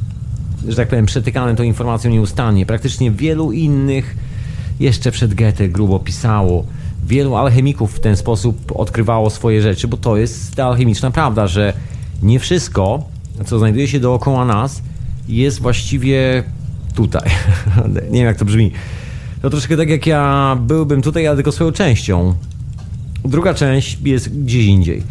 że 0.68 0.76
tak 0.76 0.88
powiem, 0.88 1.06
przetykany 1.06 1.56
tą 1.56 1.64
informacją 1.64 2.12
nieustannie. 2.12 2.66
Praktycznie 2.66 3.12
wielu 3.12 3.52
innych 3.52 4.16
jeszcze 4.80 5.12
przed 5.12 5.34
Goethe 5.34 5.70
grubo 5.70 6.00
pisało. 6.00 6.66
Wielu 7.08 7.36
alchemików 7.36 7.96
w 7.96 8.00
ten 8.00 8.18
sposób 8.18 8.72
odkrywało 8.76 9.30
swoje 9.30 9.62
rzeczy, 9.62 9.88
bo 9.88 9.98
to 9.98 10.18
jest 10.18 10.56
ta 10.56 10.66
alchemiczna 10.66 11.12
prawda, 11.12 11.48
że 11.48 11.74
nie 12.24 12.40
wszystko, 12.40 13.04
co 13.46 13.60
znajduje 13.60 13.88
się 13.88 14.00
dookoła 14.00 14.46
nas, 14.46 14.82
jest 15.28 15.60
właściwie 15.60 16.44
tutaj. 16.96 17.30
nie 18.12 18.20
wiem, 18.20 18.26
jak 18.26 18.38
to 18.38 18.46
brzmi. 18.46 18.72
To 19.42 19.50
troszkę 19.50 19.78
tak 19.78 19.90
jak 19.90 20.08
ja 20.08 20.58
byłbym 20.62 21.02
tutaj, 21.02 21.28
ale 21.28 21.36
tylko 21.36 21.52
swoją 21.52 21.72
częścią. 21.72 22.34
Druga 23.26 23.54
część 23.54 23.98
jest 24.04 24.40
gdzieś 24.44 24.66
indziej. 24.66 25.04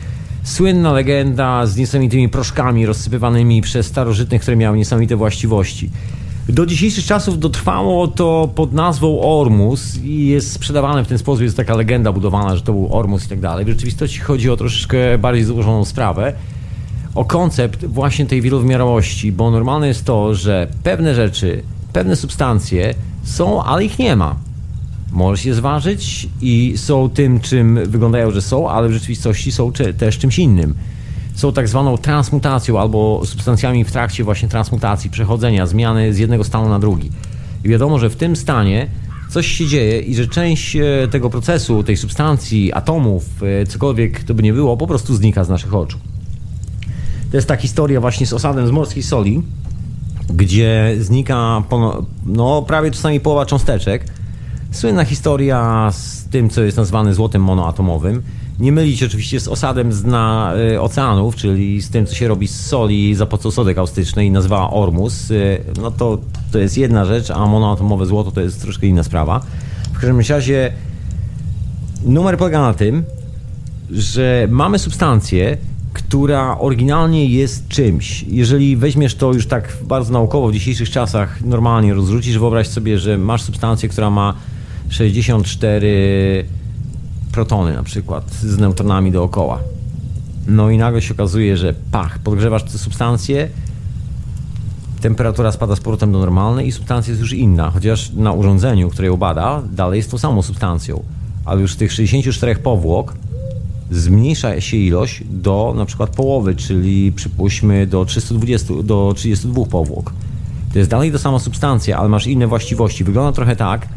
Słynna 0.44 0.92
legenda 0.92 1.66
z 1.66 1.76
niesamowitymi 1.76 2.28
proszkami 2.28 2.86
rozsypywanymi 2.86 3.62
przez 3.62 3.86
starożytnych, 3.86 4.42
które 4.42 4.56
miały 4.56 4.76
niesamowite 4.76 5.16
właściwości. 5.16 5.90
Do 6.48 6.66
dzisiejszych 6.66 7.04
czasów 7.04 7.38
dotrwało 7.38 8.08
to 8.08 8.48
pod 8.54 8.72
nazwą 8.72 9.20
Ormus 9.20 9.96
i 9.96 10.26
jest 10.26 10.52
sprzedawane 10.52 11.04
w 11.04 11.08
ten 11.08 11.18
sposób. 11.18 11.42
Jest 11.42 11.56
taka 11.56 11.74
legenda 11.76 12.12
budowana, 12.12 12.56
że 12.56 12.62
to 12.62 12.72
był 12.72 12.96
Ormus 12.96 13.26
i 13.26 13.28
tak 13.28 13.40
dalej. 13.40 13.64
W 13.64 13.68
rzeczywistości 13.68 14.20
chodzi 14.20 14.50
o 14.50 14.56
troszeczkę 14.56 15.18
bardziej 15.18 15.44
złożoną 15.44 15.84
sprawę 15.84 16.32
o 17.14 17.24
koncept 17.24 17.84
właśnie 17.84 18.26
tej 18.26 18.42
wielowymiarowości, 18.42 19.32
bo 19.32 19.50
normalne 19.50 19.88
jest 19.88 20.04
to, 20.04 20.34
że 20.34 20.68
pewne 20.82 21.14
rzeczy, 21.14 21.62
pewne 21.92 22.16
substancje 22.16 22.94
są, 23.24 23.62
ale 23.62 23.84
ich 23.84 23.98
nie 23.98 24.16
ma. 24.16 24.36
Możesz 25.12 25.44
je 25.44 25.54
zważyć 25.54 26.28
i 26.40 26.74
są 26.76 27.10
tym, 27.10 27.40
czym 27.40 27.78
wyglądają, 27.86 28.30
że 28.30 28.42
są, 28.42 28.70
ale 28.70 28.88
w 28.88 28.92
rzeczywistości 28.92 29.52
są 29.52 29.72
też 29.98 30.18
czymś 30.18 30.38
innym. 30.38 30.74
Są 31.34 31.52
tak 31.52 31.68
zwaną 31.68 31.98
transmutacją 31.98 32.80
albo 32.80 33.22
substancjami 33.24 33.84
w 33.84 33.92
trakcie 33.92 34.24
właśnie 34.24 34.48
transmutacji, 34.48 35.10
przechodzenia, 35.10 35.66
zmiany 35.66 36.14
z 36.14 36.18
jednego 36.18 36.44
stanu 36.44 36.68
na 36.68 36.78
drugi. 36.78 37.10
I 37.64 37.68
wiadomo, 37.68 37.98
że 37.98 38.10
w 38.10 38.16
tym 38.16 38.36
stanie 38.36 38.86
coś 39.30 39.46
się 39.46 39.66
dzieje 39.66 40.00
i 40.00 40.14
że 40.14 40.28
część 40.28 40.76
e, 40.76 41.08
tego 41.10 41.30
procesu, 41.30 41.82
tej 41.82 41.96
substancji, 41.96 42.72
atomów, 42.72 43.24
e, 43.42 43.66
cokolwiek 43.66 44.24
to 44.24 44.34
by 44.34 44.42
nie 44.42 44.52
było, 44.52 44.76
po 44.76 44.86
prostu 44.86 45.14
znika 45.14 45.44
z 45.44 45.48
naszych 45.48 45.74
oczu. 45.74 45.98
To 47.34 47.38
jest 47.38 47.48
ta 47.48 47.56
historia 47.56 48.00
właśnie 48.00 48.26
z 48.26 48.32
osadem 48.32 48.66
z 48.66 48.70
morskiej 48.70 49.02
soli, 49.02 49.42
gdzie 50.34 50.96
znika 51.00 51.62
no, 52.26 52.62
prawie 52.62 52.90
czasami 52.90 53.20
połowa 53.20 53.46
cząsteczek. 53.46 54.04
Słynna 54.70 55.04
historia 55.04 55.90
z 55.92 56.24
tym, 56.24 56.50
co 56.50 56.62
jest 56.62 56.76
nazwane 56.76 57.14
złotem 57.14 57.42
monoatomowym. 57.42 58.22
Nie 58.58 58.72
mylić 58.72 59.02
oczywiście 59.02 59.40
z 59.40 59.48
osadem 59.48 59.92
z 59.92 60.02
dna 60.02 60.52
y, 60.72 60.80
oceanów, 60.80 61.36
czyli 61.36 61.82
z 61.82 61.90
tym, 61.90 62.06
co 62.06 62.14
się 62.14 62.28
robi 62.28 62.48
z 62.48 62.66
soli 62.66 63.14
za 63.14 63.26
pomocą 63.26 63.50
sody 63.50 63.74
kaustycznej 63.74 64.30
nazywa 64.30 64.70
ormus. 64.70 65.30
Y, 65.30 65.64
no 65.82 65.90
to, 65.90 66.18
to 66.52 66.58
jest 66.58 66.78
jedna 66.78 67.04
rzecz, 67.04 67.30
a 67.30 67.46
monoatomowe 67.46 68.06
złoto 68.06 68.30
to 68.30 68.40
jest 68.40 68.60
troszkę 68.60 68.86
inna 68.86 69.02
sprawa. 69.02 69.40
W 69.92 69.98
każdym 69.98 70.20
razie 70.20 70.72
numer 72.04 72.38
polega 72.38 72.60
na 72.60 72.74
tym, 72.74 73.04
że 73.90 74.48
mamy 74.50 74.78
substancję, 74.78 75.56
która 75.94 76.58
oryginalnie 76.58 77.26
jest 77.26 77.68
czymś. 77.68 78.22
Jeżeli 78.22 78.76
weźmiesz 78.76 79.14
to 79.14 79.32
już 79.32 79.46
tak 79.46 79.76
bardzo 79.82 80.12
naukowo 80.12 80.48
w 80.48 80.52
dzisiejszych 80.52 80.90
czasach, 80.90 81.42
normalnie 81.44 81.94
rozrzucisz, 81.94 82.38
wyobraź 82.38 82.68
sobie, 82.68 82.98
że 82.98 83.18
masz 83.18 83.42
substancję, 83.42 83.88
która 83.88 84.10
ma 84.10 84.34
64 84.88 86.44
protony 87.32 87.74
na 87.74 87.82
przykład 87.82 88.32
z 88.32 88.58
neutronami 88.58 89.12
dookoła. 89.12 89.58
No 90.46 90.70
i 90.70 90.78
nagle 90.78 91.02
się 91.02 91.14
okazuje, 91.14 91.56
że 91.56 91.74
pach, 91.90 92.18
podgrzewasz 92.18 92.62
tę 92.62 92.78
substancję, 92.78 93.48
temperatura 95.00 95.52
spada 95.52 95.76
z 95.76 95.80
powrotem 95.80 96.12
do 96.12 96.18
normalnej 96.18 96.66
i 96.66 96.72
substancja 96.72 97.10
jest 97.10 97.20
już 97.20 97.32
inna, 97.32 97.70
chociaż 97.70 98.12
na 98.12 98.32
urządzeniu, 98.32 98.90
które 98.90 99.08
ją 99.08 99.16
bada, 99.16 99.62
dalej 99.72 99.96
jest 99.96 100.10
tą 100.10 100.18
samą 100.18 100.42
substancją. 100.42 101.02
Ale 101.44 101.60
już 101.60 101.72
z 101.72 101.76
tych 101.76 101.92
64 101.92 102.56
powłok 102.56 103.14
zmniejsza 103.90 104.60
się 104.60 104.76
ilość 104.76 105.22
do 105.30 105.74
na 105.76 105.84
przykład 105.84 106.10
połowy, 106.10 106.54
czyli 106.54 107.12
przypuśćmy 107.12 107.86
do 107.86 108.04
320, 108.04 108.74
do 108.82 109.12
32 109.16 109.64
powłok. 109.66 110.12
To 110.72 110.78
jest 110.78 110.90
dalej 110.90 111.12
ta 111.12 111.18
sama 111.18 111.38
substancja, 111.38 111.98
ale 111.98 112.08
masz 112.08 112.26
inne 112.26 112.46
właściwości. 112.46 113.04
Wygląda 113.04 113.32
trochę 113.32 113.56
tak, 113.56 113.88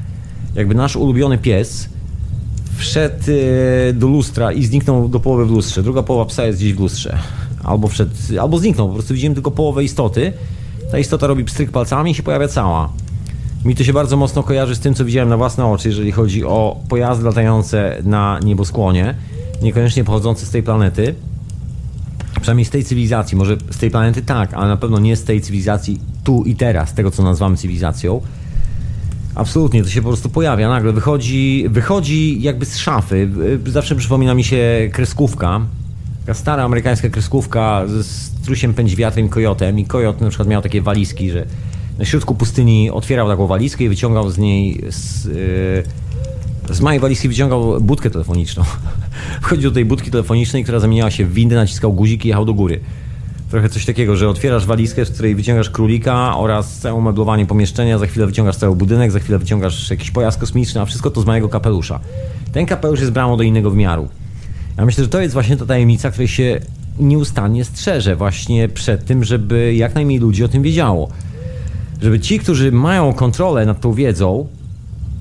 jakby 0.55 0.75
nasz 0.75 0.95
ulubiony 0.95 1.37
pies 1.37 1.89
wszedł 2.77 3.23
e, 3.89 3.93
do 3.93 4.07
lustra 4.07 4.51
i 4.51 4.65
zniknął 4.65 5.09
do 5.09 5.19
połowy 5.19 5.45
w 5.45 5.51
lustrze. 5.51 5.83
Druga 5.83 6.03
połowa 6.03 6.25
psa 6.25 6.45
jest 6.45 6.59
gdzieś 6.59 6.73
w 6.73 6.79
lustrze. 6.79 7.17
Albo 7.63 7.87
wszedł, 7.87 8.11
albo 8.41 8.57
zniknął. 8.57 8.87
Po 8.87 8.93
prostu 8.93 9.13
widzimy 9.13 9.35
tylko 9.35 9.51
połowę 9.51 9.83
istoty. 9.83 10.33
Ta 10.91 10.99
istota 10.99 11.27
robi 11.27 11.45
pstryk 11.45 11.71
palcami 11.71 12.11
i 12.11 12.15
się 12.15 12.23
pojawia 12.23 12.47
cała. 12.47 12.89
Mi 13.65 13.75
to 13.75 13.83
się 13.83 13.93
bardzo 13.93 14.17
mocno 14.17 14.43
kojarzy 14.43 14.75
z 14.75 14.79
tym, 14.79 14.93
co 14.93 15.05
widziałem 15.05 15.29
na 15.29 15.37
własne 15.37 15.65
oczy, 15.65 15.89
jeżeli 15.89 16.11
chodzi 16.11 16.45
o 16.45 16.79
pojazdy 16.89 17.25
latające 17.25 17.97
na 18.03 18.39
nieboskłonie, 18.43 19.15
niekoniecznie 19.61 20.03
pochodzące 20.03 20.45
z 20.45 20.49
tej 20.49 20.63
planety. 20.63 21.15
Przynajmniej 22.41 22.65
z 22.65 22.69
tej 22.69 22.83
cywilizacji, 22.83 23.37
może 23.37 23.57
z 23.71 23.77
tej 23.77 23.91
planety 23.91 24.21
tak, 24.21 24.53
ale 24.53 24.67
na 24.67 24.77
pewno 24.77 24.99
nie 24.99 25.15
z 25.15 25.23
tej 25.23 25.41
cywilizacji 25.41 25.99
tu 26.23 26.43
i 26.43 26.55
teraz, 26.55 26.93
tego 26.93 27.11
co 27.11 27.23
nazywamy 27.23 27.57
cywilizacją. 27.57 28.21
Absolutnie, 29.35 29.83
to 29.83 29.89
się 29.89 30.01
po 30.01 30.07
prostu 30.07 30.29
pojawia 30.29 30.69
nagle, 30.69 30.93
wychodzi, 30.93 31.65
wychodzi 31.69 32.41
jakby 32.41 32.65
z 32.65 32.77
szafy. 32.77 33.29
Zawsze 33.65 33.95
przypomina 33.95 34.33
mi 34.33 34.43
się 34.43 34.89
kreskówka, 34.93 35.61
taka 36.19 36.33
stara 36.33 36.63
amerykańska 36.63 37.09
kreskówka 37.09 37.83
z 37.87 38.31
trusiem 38.45 38.73
pędź 38.73 38.95
wiatrem 38.95 39.25
i 39.25 39.29
kojotem 39.29 39.79
i 39.79 39.85
kojot 39.85 40.21
na 40.21 40.29
przykład 40.29 40.49
miał 40.49 40.61
takie 40.61 40.81
walizki, 40.81 41.31
że 41.31 41.45
na 41.99 42.05
środku 42.05 42.35
pustyni 42.35 42.91
otwierał 42.91 43.27
taką 43.27 43.47
walizkę 43.47 43.83
i 43.83 43.89
wyciągał 43.89 44.29
z 44.29 44.37
niej 44.37 44.83
z, 44.89 45.25
yy, 45.25 45.83
z 46.69 46.81
mojej 46.81 46.99
walizki 46.99 47.27
wyciągał 47.27 47.81
budkę 47.81 48.09
telefoniczną. 48.09 48.63
Wchodził 49.41 49.69
do 49.69 49.73
tej 49.73 49.85
budki 49.85 50.11
telefonicznej, 50.11 50.63
która 50.63 50.79
zamieniała 50.79 51.11
się 51.11 51.25
w 51.25 51.33
windę, 51.33 51.55
naciskał 51.55 51.93
guzik 51.93 52.25
i 52.25 52.27
jechał 52.27 52.45
do 52.45 52.53
góry 52.53 52.79
trochę 53.49 53.69
coś 53.69 53.85
takiego, 53.85 54.15
że 54.15 54.29
otwierasz 54.29 54.65
walizkę, 54.65 55.05
z 55.05 55.11
której 55.11 55.35
wyciągasz 55.35 55.69
królika 55.69 56.37
oraz 56.37 56.79
całe 56.79 56.95
umeblowanie 56.95 57.45
pomieszczenia, 57.45 57.97
za 57.97 58.07
chwilę 58.07 58.25
wyciągasz 58.25 58.55
cały 58.55 58.75
budynek, 58.75 59.11
za 59.11 59.19
chwilę 59.19 59.39
wyciągasz 59.39 59.89
jakiś 59.89 60.11
pojazd 60.11 60.39
kosmiczny, 60.39 60.81
a 60.81 60.85
wszystko 60.85 61.11
to 61.11 61.21
z 61.21 61.25
mojego 61.25 61.49
kapelusza. 61.49 61.99
Ten 62.51 62.65
kapelusz 62.65 62.99
jest 62.99 63.11
bramą 63.11 63.37
do 63.37 63.43
innego 63.43 63.71
wymiaru. 63.71 64.07
Ja 64.77 64.85
myślę, 64.85 65.03
że 65.03 65.09
to 65.09 65.21
jest 65.21 65.33
właśnie 65.33 65.57
ta 65.57 65.65
tajemnica, 65.65 66.11
której 66.11 66.27
się 66.27 66.59
nieustannie 66.99 67.65
strzeże 67.65 68.15
właśnie 68.15 68.69
przed 68.69 69.05
tym, 69.05 69.23
żeby 69.23 69.75
jak 69.75 69.95
najmniej 69.95 70.19
ludzi 70.19 70.43
o 70.43 70.47
tym 70.47 70.63
wiedziało. 70.63 71.09
Żeby 72.01 72.19
ci, 72.19 72.39
którzy 72.39 72.71
mają 72.71 73.13
kontrolę 73.13 73.65
nad 73.65 73.81
tą 73.81 73.93
wiedzą, 73.93 74.47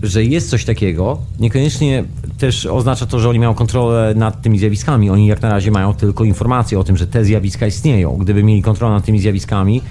że 0.03 0.25
jest 0.25 0.51
coś 0.51 0.65
takiego, 0.65 1.19
niekoniecznie 1.41 2.05
też 2.39 2.67
oznacza 2.67 3.07
to, 3.07 3.19
że 3.21 3.29
oni 3.29 3.39
mają 3.39 3.55
kontrolę 3.55 4.15
nad 4.17 4.43
tymi 4.43 4.59
zjawiskami. 4.59 5.11
Oni 5.11 5.27
jak 5.27 5.43
na 5.43 5.49
razie 5.49 5.71
mają 5.71 5.95
tylko 5.95 6.25
informacje 6.25 6.79
o 6.79 6.85
tym, 6.85 6.97
że 6.97 7.07
te 7.07 7.25
zjawiska 7.25 7.67
istnieją. 7.67 8.17
Gdyby 8.17 8.43
mieli 8.43 8.63
kontrolę 8.63 8.95
nad 8.95 9.05
tymi 9.05 9.21
zjawiskami, 9.21 9.83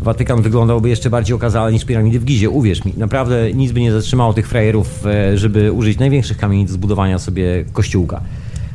Watykan 0.00 0.42
wyglądałby 0.42 0.88
jeszcze 0.88 1.10
bardziej 1.10 1.36
okazale 1.36 1.72
niż 1.72 1.84
piramidy 1.84 2.20
w 2.20 2.24
Gizie. 2.24 2.50
Uwierz 2.50 2.84
mi, 2.84 2.94
naprawdę 2.96 3.52
nic 3.52 3.72
by 3.72 3.80
nie 3.80 3.92
zatrzymało 3.92 4.32
tych 4.32 4.48
frajerów, 4.48 5.06
e, 5.06 5.38
żeby 5.38 5.72
użyć 5.72 5.98
największych 5.98 6.36
kamieni 6.36 6.66
do 6.66 6.72
zbudowania 6.72 7.18
sobie 7.18 7.64
kościółka. 7.72 8.20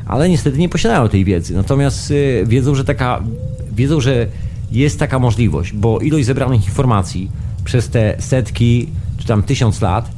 Ale 0.06 0.28
niestety 0.28 0.58
nie 0.58 0.68
posiadają 0.68 1.08
tej 1.08 1.24
wiedzy. 1.24 1.54
Natomiast 1.54 2.10
e, 2.10 2.46
wiedzą, 2.46 2.74
że 2.74 2.84
taka, 2.84 3.22
wiedzą, 3.72 4.00
że 4.00 4.26
jest 4.72 4.98
taka 4.98 5.18
możliwość, 5.18 5.72
bo 5.72 5.98
ilość 5.98 6.26
zebranych 6.26 6.64
informacji 6.64 7.30
przez 7.64 7.88
te 7.88 8.16
setki 8.18 8.88
czy 9.18 9.26
tam 9.26 9.42
tysiąc 9.42 9.80
lat 9.80 10.10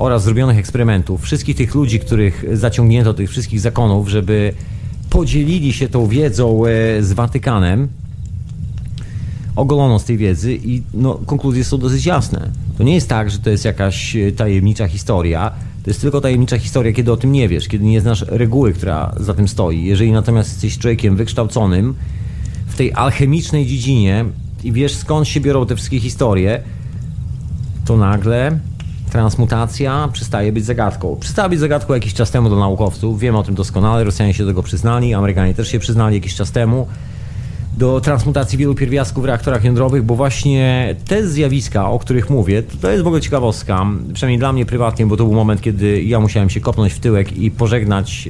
oraz 0.00 0.24
zrobionych 0.24 0.58
eksperymentów, 0.58 1.22
wszystkich 1.22 1.56
tych 1.56 1.74
ludzi, 1.74 2.00
których 2.00 2.44
zaciągnięto, 2.52 3.14
tych 3.14 3.30
wszystkich 3.30 3.60
zakonów, 3.60 4.08
żeby 4.08 4.52
podzielili 5.10 5.72
się 5.72 5.88
tą 5.88 6.06
wiedzą 6.06 6.66
e, 6.66 7.02
z 7.02 7.12
Watykanem, 7.12 7.88
ogolono 9.56 9.98
z 9.98 10.04
tej 10.04 10.16
wiedzy 10.16 10.58
i 10.64 10.82
no, 10.94 11.14
konkluzje 11.26 11.64
są 11.64 11.78
dosyć 11.78 12.06
jasne. 12.06 12.50
To 12.78 12.82
nie 12.82 12.94
jest 12.94 13.08
tak, 13.08 13.30
że 13.30 13.38
to 13.38 13.50
jest 13.50 13.64
jakaś 13.64 14.16
e, 14.16 14.32
tajemnicza 14.32 14.88
historia, 14.88 15.50
to 15.84 15.90
jest 15.90 16.00
tylko 16.00 16.20
tajemnicza 16.20 16.58
historia, 16.58 16.92
kiedy 16.92 17.12
o 17.12 17.16
tym 17.16 17.32
nie 17.32 17.48
wiesz, 17.48 17.68
kiedy 17.68 17.84
nie 17.84 18.00
znasz 18.00 18.24
reguły, 18.28 18.72
która 18.72 19.14
za 19.20 19.34
tym 19.34 19.48
stoi. 19.48 19.84
Jeżeli 19.84 20.12
natomiast 20.12 20.50
jesteś 20.50 20.78
człowiekiem 20.78 21.16
wykształconym 21.16 21.94
w 22.66 22.76
tej 22.76 22.92
alchemicznej 22.92 23.66
dziedzinie 23.66 24.24
i 24.64 24.72
wiesz 24.72 24.94
skąd 24.94 25.28
się 25.28 25.40
biorą 25.40 25.66
te 25.66 25.76
wszystkie 25.76 26.00
historie, 26.00 26.62
to 27.84 27.96
nagle 27.96 28.60
transmutacja 29.10 30.08
przestaje 30.12 30.52
być 30.52 30.64
zagadką. 30.64 31.16
Przestała 31.20 31.48
być 31.48 31.60
zagadką 31.60 31.94
jakiś 31.94 32.14
czas 32.14 32.30
temu 32.30 32.50
do 32.50 32.56
naukowców, 32.56 33.20
wiemy 33.20 33.38
o 33.38 33.42
tym 33.42 33.54
doskonale, 33.54 34.04
Rosjanie 34.04 34.34
się 34.34 34.44
do 34.44 34.50
tego 34.50 34.62
przyznali, 34.62 35.14
Amerykanie 35.14 35.54
też 35.54 35.68
się 35.68 35.78
przyznali 35.78 36.14
jakiś 36.14 36.34
czas 36.34 36.52
temu 36.52 36.86
do 37.78 38.00
transmutacji 38.00 38.58
wielu 38.58 38.74
pierwiastków 38.74 39.22
w 39.22 39.26
reaktorach 39.26 39.64
jądrowych, 39.64 40.02
bo 40.02 40.14
właśnie 40.14 40.94
te 41.08 41.28
zjawiska, 41.28 41.90
o 41.90 41.98
których 41.98 42.30
mówię, 42.30 42.62
to 42.62 42.90
jest 42.90 43.04
w 43.04 43.06
ogóle 43.06 43.20
ciekawostka, 43.22 43.86
przynajmniej 44.14 44.38
dla 44.38 44.52
mnie 44.52 44.66
prywatnie, 44.66 45.06
bo 45.06 45.16
to 45.16 45.24
był 45.24 45.34
moment, 45.34 45.60
kiedy 45.60 46.02
ja 46.02 46.20
musiałem 46.20 46.50
się 46.50 46.60
kopnąć 46.60 46.92
w 46.92 47.00
tyłek 47.00 47.32
i 47.32 47.50
pożegnać 47.50 48.28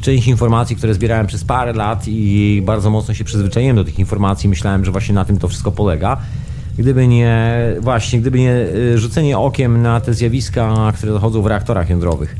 część 0.00 0.28
informacji, 0.28 0.76
które 0.76 0.94
zbierałem 0.94 1.26
przez 1.26 1.44
parę 1.44 1.72
lat 1.72 2.04
i 2.08 2.62
bardzo 2.66 2.90
mocno 2.90 3.14
się 3.14 3.24
przyzwyczaiłem 3.24 3.76
do 3.76 3.84
tych 3.84 3.98
informacji. 3.98 4.48
Myślałem, 4.48 4.84
że 4.84 4.92
właśnie 4.92 5.14
na 5.14 5.24
tym 5.24 5.38
to 5.38 5.48
wszystko 5.48 5.72
polega 5.72 6.16
gdyby 6.78 7.08
nie, 7.08 7.58
właśnie, 7.80 8.20
gdyby 8.20 8.38
nie 8.38 8.52
y, 8.52 8.98
rzucenie 8.98 9.38
okiem 9.38 9.82
na 9.82 10.00
te 10.00 10.14
zjawiska, 10.14 10.92
które 10.96 11.12
dochodzą 11.12 11.42
w 11.42 11.46
reaktorach 11.46 11.90
jądrowych. 11.90 12.36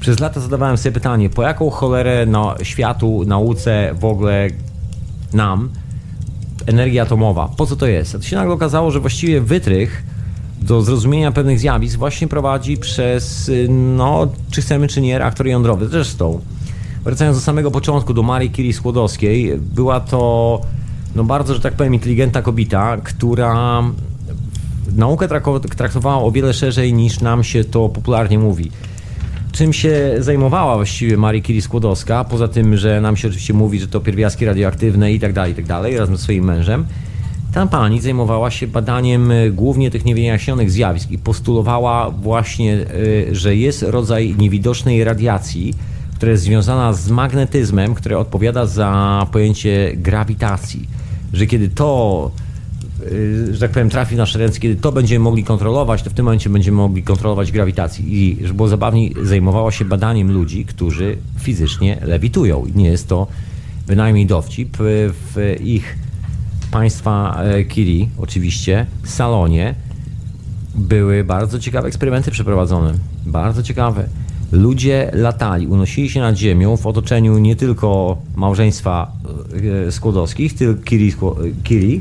Przez 0.00 0.20
lata 0.20 0.40
zadawałem 0.40 0.76
sobie 0.76 0.92
pytanie, 0.92 1.30
po 1.30 1.42
jaką 1.42 1.70
cholerę 1.70 2.26
na 2.26 2.54
światu, 2.62 3.24
nauce, 3.26 3.94
w 4.00 4.04
ogóle 4.04 4.48
nam 5.32 5.70
energia 6.66 7.02
atomowa, 7.02 7.48
po 7.56 7.66
co 7.66 7.76
to 7.76 7.86
jest? 7.86 8.14
A 8.14 8.18
to 8.18 8.24
się 8.24 8.36
nagle 8.36 8.54
okazało, 8.54 8.90
że 8.90 9.00
właściwie 9.00 9.40
wytrych 9.40 10.02
do 10.62 10.82
zrozumienia 10.82 11.32
pewnych 11.32 11.58
zjawisk 11.58 11.98
właśnie 11.98 12.28
prowadzi 12.28 12.76
przez, 12.76 13.48
y, 13.48 13.66
no, 13.70 14.28
czy 14.50 14.62
chcemy, 14.62 14.88
czy 14.88 15.00
nie, 15.00 15.18
reaktor 15.18 15.46
jądrowy. 15.46 15.88
Zresztą, 15.88 16.40
wracając 17.04 17.36
do 17.36 17.40
samego 17.40 17.70
początku, 17.70 18.14
do 18.14 18.22
Marii 18.22 18.50
Curie 18.50 18.72
Skłodowskiej, 18.72 19.58
była 19.58 20.00
to 20.00 20.60
no 21.14 21.24
bardzo, 21.24 21.54
że 21.54 21.60
tak 21.60 21.74
powiem, 21.74 21.94
inteligentna 21.94 22.42
kobieta, 22.42 22.96
która 22.96 23.82
naukę 24.96 25.28
traktowała 25.76 26.22
o 26.22 26.30
wiele 26.30 26.54
szerzej 26.54 26.94
niż 26.94 27.20
nam 27.20 27.44
się 27.44 27.64
to 27.64 27.88
popularnie 27.88 28.38
mówi. 28.38 28.70
Czym 29.52 29.72
się 29.72 30.14
zajmowała 30.18 30.76
właściwie 30.76 31.16
Marii 31.16 31.42
Curie 31.42 31.62
Skłodowska, 31.62 32.24
poza 32.24 32.48
tym, 32.48 32.76
że 32.76 33.00
nam 33.00 33.16
się 33.16 33.28
oczywiście 33.28 33.54
mówi, 33.54 33.80
że 33.80 33.88
to 33.88 34.00
pierwiastki 34.00 34.44
radioaktywne 34.44 35.12
i 35.12 35.20
tak 35.20 35.32
dalej, 35.32 35.52
i 35.52 35.54
tak 35.54 35.66
dalej, 35.66 35.98
razem 35.98 36.16
ze 36.16 36.22
swoim 36.22 36.44
mężem, 36.44 36.86
ta 37.52 37.66
pani 37.66 38.00
zajmowała 38.00 38.50
się 38.50 38.66
badaniem 38.66 39.30
e, 39.30 39.50
głównie 39.50 39.90
tych 39.90 40.04
niewyjaśnionych 40.04 40.70
zjawisk 40.70 41.10
i 41.10 41.18
postulowała 41.18 42.10
właśnie, 42.10 42.74
e, 42.74 43.34
że 43.34 43.56
jest 43.56 43.82
rodzaj 43.82 44.34
niewidocznej 44.38 45.04
radiacji, 45.04 45.74
która 46.16 46.32
jest 46.32 46.44
związana 46.44 46.92
z 46.92 47.10
magnetyzmem, 47.10 47.94
który 47.94 48.18
odpowiada 48.18 48.66
za 48.66 49.26
pojęcie 49.32 49.92
grawitacji 49.96 50.88
że 51.34 51.46
kiedy 51.46 51.68
to 51.68 52.30
że 53.50 53.60
tak 53.60 53.70
powiem, 53.70 53.90
trafi 53.90 54.14
w 54.14 54.18
nasze 54.18 54.38
ręce, 54.38 54.60
kiedy 54.60 54.76
to 54.76 54.92
będziemy 54.92 55.24
mogli 55.24 55.44
kontrolować, 55.44 56.02
to 56.02 56.10
w 56.10 56.12
tym 56.12 56.24
momencie 56.24 56.50
będziemy 56.50 56.76
mogli 56.76 57.02
kontrolować 57.02 57.52
grawitacji. 57.52 58.04
I 58.08 58.36
żeby 58.42 58.54
było 58.54 58.68
zabawniej, 58.68 59.14
zajmowała 59.22 59.72
się 59.72 59.84
badaniem 59.84 60.32
ludzi, 60.32 60.64
którzy 60.64 61.16
fizycznie 61.38 61.98
lewitują. 62.02 62.66
I 62.66 62.78
nie 62.78 62.88
jest 62.88 63.08
to 63.08 63.26
bynajmniej 63.86 64.26
dowcip. 64.26 64.76
W 64.78 65.56
ich 65.60 65.98
państwa 66.70 67.42
Kiri, 67.68 68.08
oczywiście, 68.18 68.86
salonie 69.04 69.74
były 70.74 71.24
bardzo 71.24 71.58
ciekawe 71.58 71.88
eksperymenty 71.88 72.30
przeprowadzone. 72.30 72.94
Bardzo 73.26 73.62
ciekawe. 73.62 74.08
Ludzie 74.54 75.10
latali, 75.12 75.66
unosili 75.66 76.10
się 76.10 76.20
nad 76.20 76.36
ziemią 76.36 76.76
w 76.76 76.86
otoczeniu 76.86 77.38
nie 77.38 77.56
tylko 77.56 78.16
małżeństwa 78.36 79.12
Skłodowskich, 79.90 80.54
tylko 80.54 80.84
Kiri, 80.84 81.12
Kiri 81.64 82.00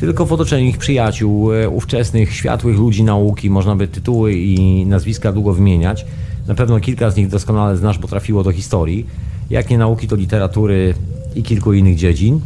tylko 0.00 0.26
w 0.26 0.32
otoczeniu 0.32 0.66
ich 0.66 0.78
przyjaciół, 0.78 1.52
e, 1.52 1.68
ówczesnych, 1.68 2.34
światłych 2.34 2.78
ludzi 2.78 3.04
nauki, 3.04 3.50
można 3.50 3.76
by 3.76 3.88
tytuły 3.88 4.34
i 4.34 4.86
nazwiska 4.86 5.32
długo 5.32 5.54
wymieniać. 5.54 6.06
Na 6.46 6.54
pewno 6.54 6.80
kilka 6.80 7.10
z 7.10 7.16
nich 7.16 7.28
doskonale 7.28 7.76
znasz, 7.76 7.98
bo 7.98 8.08
trafiło 8.08 8.42
do 8.42 8.52
historii. 8.52 9.06
Jak 9.50 9.70
nie 9.70 9.78
nauki, 9.78 10.08
to 10.08 10.16
literatury 10.16 10.94
i 11.34 11.42
kilku 11.42 11.72
innych 11.72 11.96
dziedzin. 11.96 12.40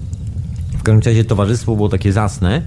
W 0.78 0.82
każdym 0.82 1.02
razie 1.12 1.24
towarzystwo 1.24 1.76
było 1.76 1.88
takie 1.88 2.12
zasne. 2.12 2.62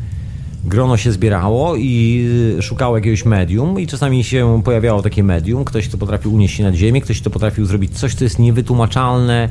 Grono 0.64 0.98
się 0.98 1.12
zbierało 1.12 1.76
i 1.76 2.26
szukało 2.62 2.98
jakiegoś 2.98 3.26
medium 3.26 3.80
i 3.80 3.88
czasami 3.88 4.24
się 4.24 4.62
pojawiało 4.66 5.02
takie 5.02 5.24
medium, 5.24 5.66
ktoś, 5.66 5.88
kto 5.88 5.98
potrafił 5.98 6.34
unieść 6.34 6.58
się 6.58 6.64
nad 6.64 6.76
ziemię, 6.76 7.02
ktoś, 7.02 7.22
kto 7.22 7.30
potrafił 7.30 7.66
zrobić 7.66 8.00
coś, 8.00 8.16
co 8.16 8.24
jest 8.24 8.40
niewytłumaczalne 8.40 9.50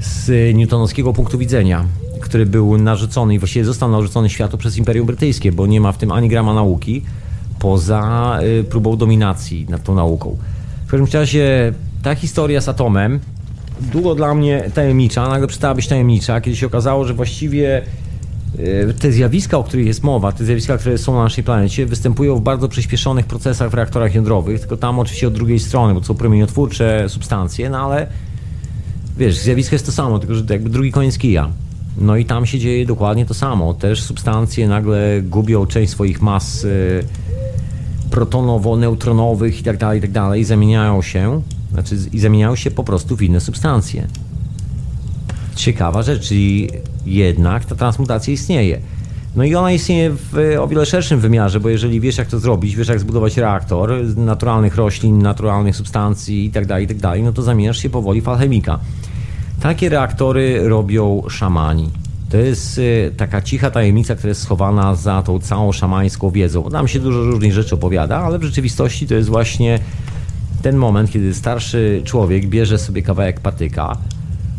z 0.00 0.54
newtonowskiego 0.54 1.12
punktu 1.12 1.38
widzenia 1.38 1.84
który 2.22 2.46
był 2.46 2.78
narzucony 2.78 3.34
i 3.34 3.38
właściwie 3.38 3.64
został 3.64 3.90
narzucony 3.90 4.30
światu 4.30 4.58
przez 4.58 4.76
Imperium 4.76 5.06
Brytyjskie, 5.06 5.52
bo 5.52 5.66
nie 5.66 5.80
ma 5.80 5.92
w 5.92 5.98
tym 5.98 6.12
ani 6.12 6.28
grama 6.28 6.54
nauki 6.54 7.02
poza 7.58 8.38
y, 8.60 8.64
próbą 8.64 8.96
dominacji 8.96 9.66
nad 9.68 9.82
tą 9.82 9.94
nauką. 9.94 10.36
W 10.86 10.90
każdym 10.90 11.20
razie 11.20 11.72
ta 12.02 12.14
historia 12.14 12.60
z 12.60 12.68
atomem 12.68 13.20
długo 13.92 14.14
dla 14.14 14.34
mnie 14.34 14.70
tajemnicza, 14.74 15.28
nagle 15.28 15.46
przestała 15.46 15.74
być 15.74 15.88
tajemnicza, 15.88 16.40
kiedy 16.40 16.56
się 16.56 16.66
okazało, 16.66 17.04
że 17.04 17.14
właściwie 17.14 17.82
y, 17.82 17.82
te 18.98 19.12
zjawiska, 19.12 19.58
o 19.58 19.64
których 19.64 19.86
jest 19.86 20.02
mowa, 20.02 20.32
te 20.32 20.44
zjawiska, 20.44 20.78
które 20.78 20.98
są 20.98 21.14
na 21.14 21.22
naszej 21.22 21.44
planecie, 21.44 21.86
występują 21.86 22.36
w 22.36 22.40
bardzo 22.40 22.68
przyspieszonych 22.68 23.26
procesach 23.26 23.70
w 23.70 23.74
reaktorach 23.74 24.14
jądrowych, 24.14 24.60
tylko 24.60 24.76
tam 24.76 24.98
oczywiście 24.98 25.28
od 25.28 25.34
drugiej 25.34 25.58
strony, 25.58 25.94
bo 25.94 26.00
to 26.00 26.06
są 26.06 26.14
promieniotwórcze 26.14 27.04
substancje, 27.08 27.70
no 27.70 27.78
ale 27.78 28.06
wiesz, 29.18 29.36
zjawisko 29.36 29.74
jest 29.74 29.86
to 29.86 29.92
samo, 29.92 30.18
tylko 30.18 30.34
że 30.34 30.44
jakby 30.48 30.70
drugi 30.70 30.92
koniec 30.92 31.18
kija. 31.18 31.48
No 31.98 32.16
i 32.16 32.24
tam 32.24 32.46
się 32.46 32.58
dzieje 32.58 32.86
dokładnie 32.86 33.26
to 33.26 33.34
samo. 33.34 33.74
Też 33.74 34.02
substancje 34.02 34.68
nagle 34.68 35.22
gubią 35.22 35.66
część 35.66 35.92
swoich 35.92 36.22
mas 36.22 36.64
y, 36.64 37.04
protonowo-neutronowych 38.10 39.60
i 39.60 39.62
tak 39.62 39.76
dalej, 39.76 39.98
i 39.98 40.02
tak 40.02 40.10
dalej, 40.10 40.44
zamieniają 40.44 41.02
się, 41.02 41.42
znaczy 41.72 41.96
i 42.12 42.18
zamieniają 42.18 42.56
się 42.56 42.70
po 42.70 42.84
prostu 42.84 43.16
w 43.16 43.22
inne 43.22 43.40
substancje. 43.40 44.06
Ciekawa 45.54 46.02
rzecz, 46.02 46.28
czyli 46.28 46.70
jednak 47.06 47.64
ta 47.64 47.74
transmutacja 47.74 48.32
istnieje. 48.32 48.80
No 49.36 49.44
i 49.44 49.54
ona 49.54 49.72
istnieje 49.72 50.10
w 50.10 50.56
o 50.60 50.68
wiele 50.68 50.86
szerszym 50.86 51.20
wymiarze, 51.20 51.60
bo 51.60 51.68
jeżeli 51.68 52.00
wiesz 52.00 52.18
jak 52.18 52.28
to 52.28 52.38
zrobić, 52.38 52.76
wiesz 52.76 52.88
jak 52.88 53.00
zbudować 53.00 53.36
reaktor 53.36 54.06
z 54.06 54.16
naturalnych 54.16 54.76
roślin, 54.76 55.22
naturalnych 55.22 55.76
substancji 55.76 56.44
itd., 56.44 56.66
tak 56.66 56.80
itd., 56.80 57.00
tak 57.00 57.22
no 57.22 57.32
to 57.32 57.42
zamieniasz 57.42 57.78
się 57.78 57.90
powoli 57.90 58.20
w 58.20 58.28
alchemika. 58.28 58.78
Takie 59.60 59.88
reaktory 59.88 60.68
robią 60.68 61.22
szamani. 61.28 61.90
To 62.30 62.36
jest 62.36 62.78
y, 62.78 63.12
taka 63.16 63.42
cicha 63.42 63.70
tajemnica, 63.70 64.14
która 64.14 64.28
jest 64.28 64.42
schowana 64.42 64.94
za 64.94 65.22
tą 65.22 65.38
całą 65.38 65.72
szamańską 65.72 66.30
wiedzą. 66.30 66.70
Nam 66.70 66.88
się 66.88 67.00
dużo 67.00 67.24
różnych 67.24 67.52
rzeczy 67.52 67.74
opowiada, 67.74 68.18
ale 68.18 68.38
w 68.38 68.44
rzeczywistości 68.44 69.06
to 69.06 69.14
jest 69.14 69.28
właśnie 69.28 69.78
ten 70.62 70.76
moment, 70.76 71.10
kiedy 71.10 71.34
starszy 71.34 72.02
człowiek 72.04 72.46
bierze 72.46 72.78
sobie 72.78 73.02
kawałek 73.02 73.40
patyka, 73.40 73.96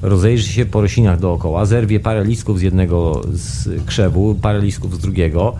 rozejrzy 0.04 0.48
się 0.48 0.66
po 0.66 0.82
roślinach 0.82 1.20
dookoła, 1.20 1.66
zerwie 1.66 2.00
parę 2.00 2.24
listków 2.24 2.60
z 2.60 2.62
jednego 2.62 3.22
z 3.32 3.70
krzewu, 3.86 4.36
parę 4.42 4.62
listków 4.62 4.96
z 4.96 5.00
drugiego, 5.00 5.56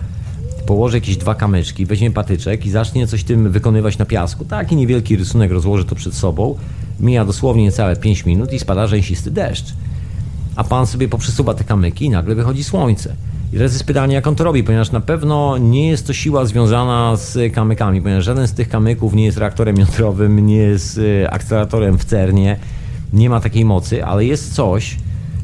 położy 0.66 0.98
jakieś 0.98 1.18
dwa 1.18 1.36
kamyczki, 1.36 1.86
weźmie 1.86 2.12
patyczek 2.12 2.66
i 2.66 2.70
zacznie 2.72 3.08
coś 3.08 3.24
tym 3.24 3.52
wykonywać 3.52 3.98
na 3.98 4.06
piasku. 4.06 4.46
Taki 4.46 4.76
niewielki 4.76 5.16
rysunek 5.16 5.52
rozłoży 5.52 5.86
to 5.86 5.96
przed 5.96 6.14
sobą 6.14 6.56
Mija 7.00 7.26
dosłownie 7.26 7.64
niecałe 7.64 7.96
5 7.96 8.26
minut 8.26 8.54
i 8.54 8.60
spada 8.60 8.88
rzęsisty 8.88 9.32
deszcz. 9.32 9.74
A 10.56 10.64
pan 10.64 10.88
sobie 10.88 11.08
poprzesuwa 11.08 11.54
te 11.54 11.64
kamyki 11.64 12.06
i 12.06 12.10
nagle 12.10 12.36
wychodzi 12.36 12.64
słońce. 12.64 13.16
I 13.54 13.56
teraz 13.56 13.74
jest 13.74 13.86
pytanie, 13.86 14.16
jak 14.16 14.28
on 14.28 14.36
to 14.36 14.44
robi, 14.44 14.64
ponieważ 14.64 14.92
na 14.92 15.02
pewno 15.02 15.58
nie 15.58 15.88
jest 15.88 16.08
to 16.08 16.14
siła 16.14 16.46
związana 16.46 17.16
z 17.16 17.54
kamykami, 17.54 18.02
ponieważ 18.02 18.26
żaden 18.26 18.48
z 18.48 18.54
tych 18.54 18.70
kamyków 18.70 19.14
nie 19.14 19.26
jest 19.26 19.38
reaktorem 19.38 19.78
jądrowym, 19.78 20.46
nie 20.46 20.56
jest 20.56 20.98
y, 20.98 21.28
akceleratorem 21.30 21.98
w 21.98 22.06
CERNie, 22.06 22.60
nie 23.14 23.30
ma 23.30 23.40
takiej 23.40 23.66
mocy, 23.66 24.06
ale 24.06 24.26
jest 24.26 24.54
coś, 24.54 24.98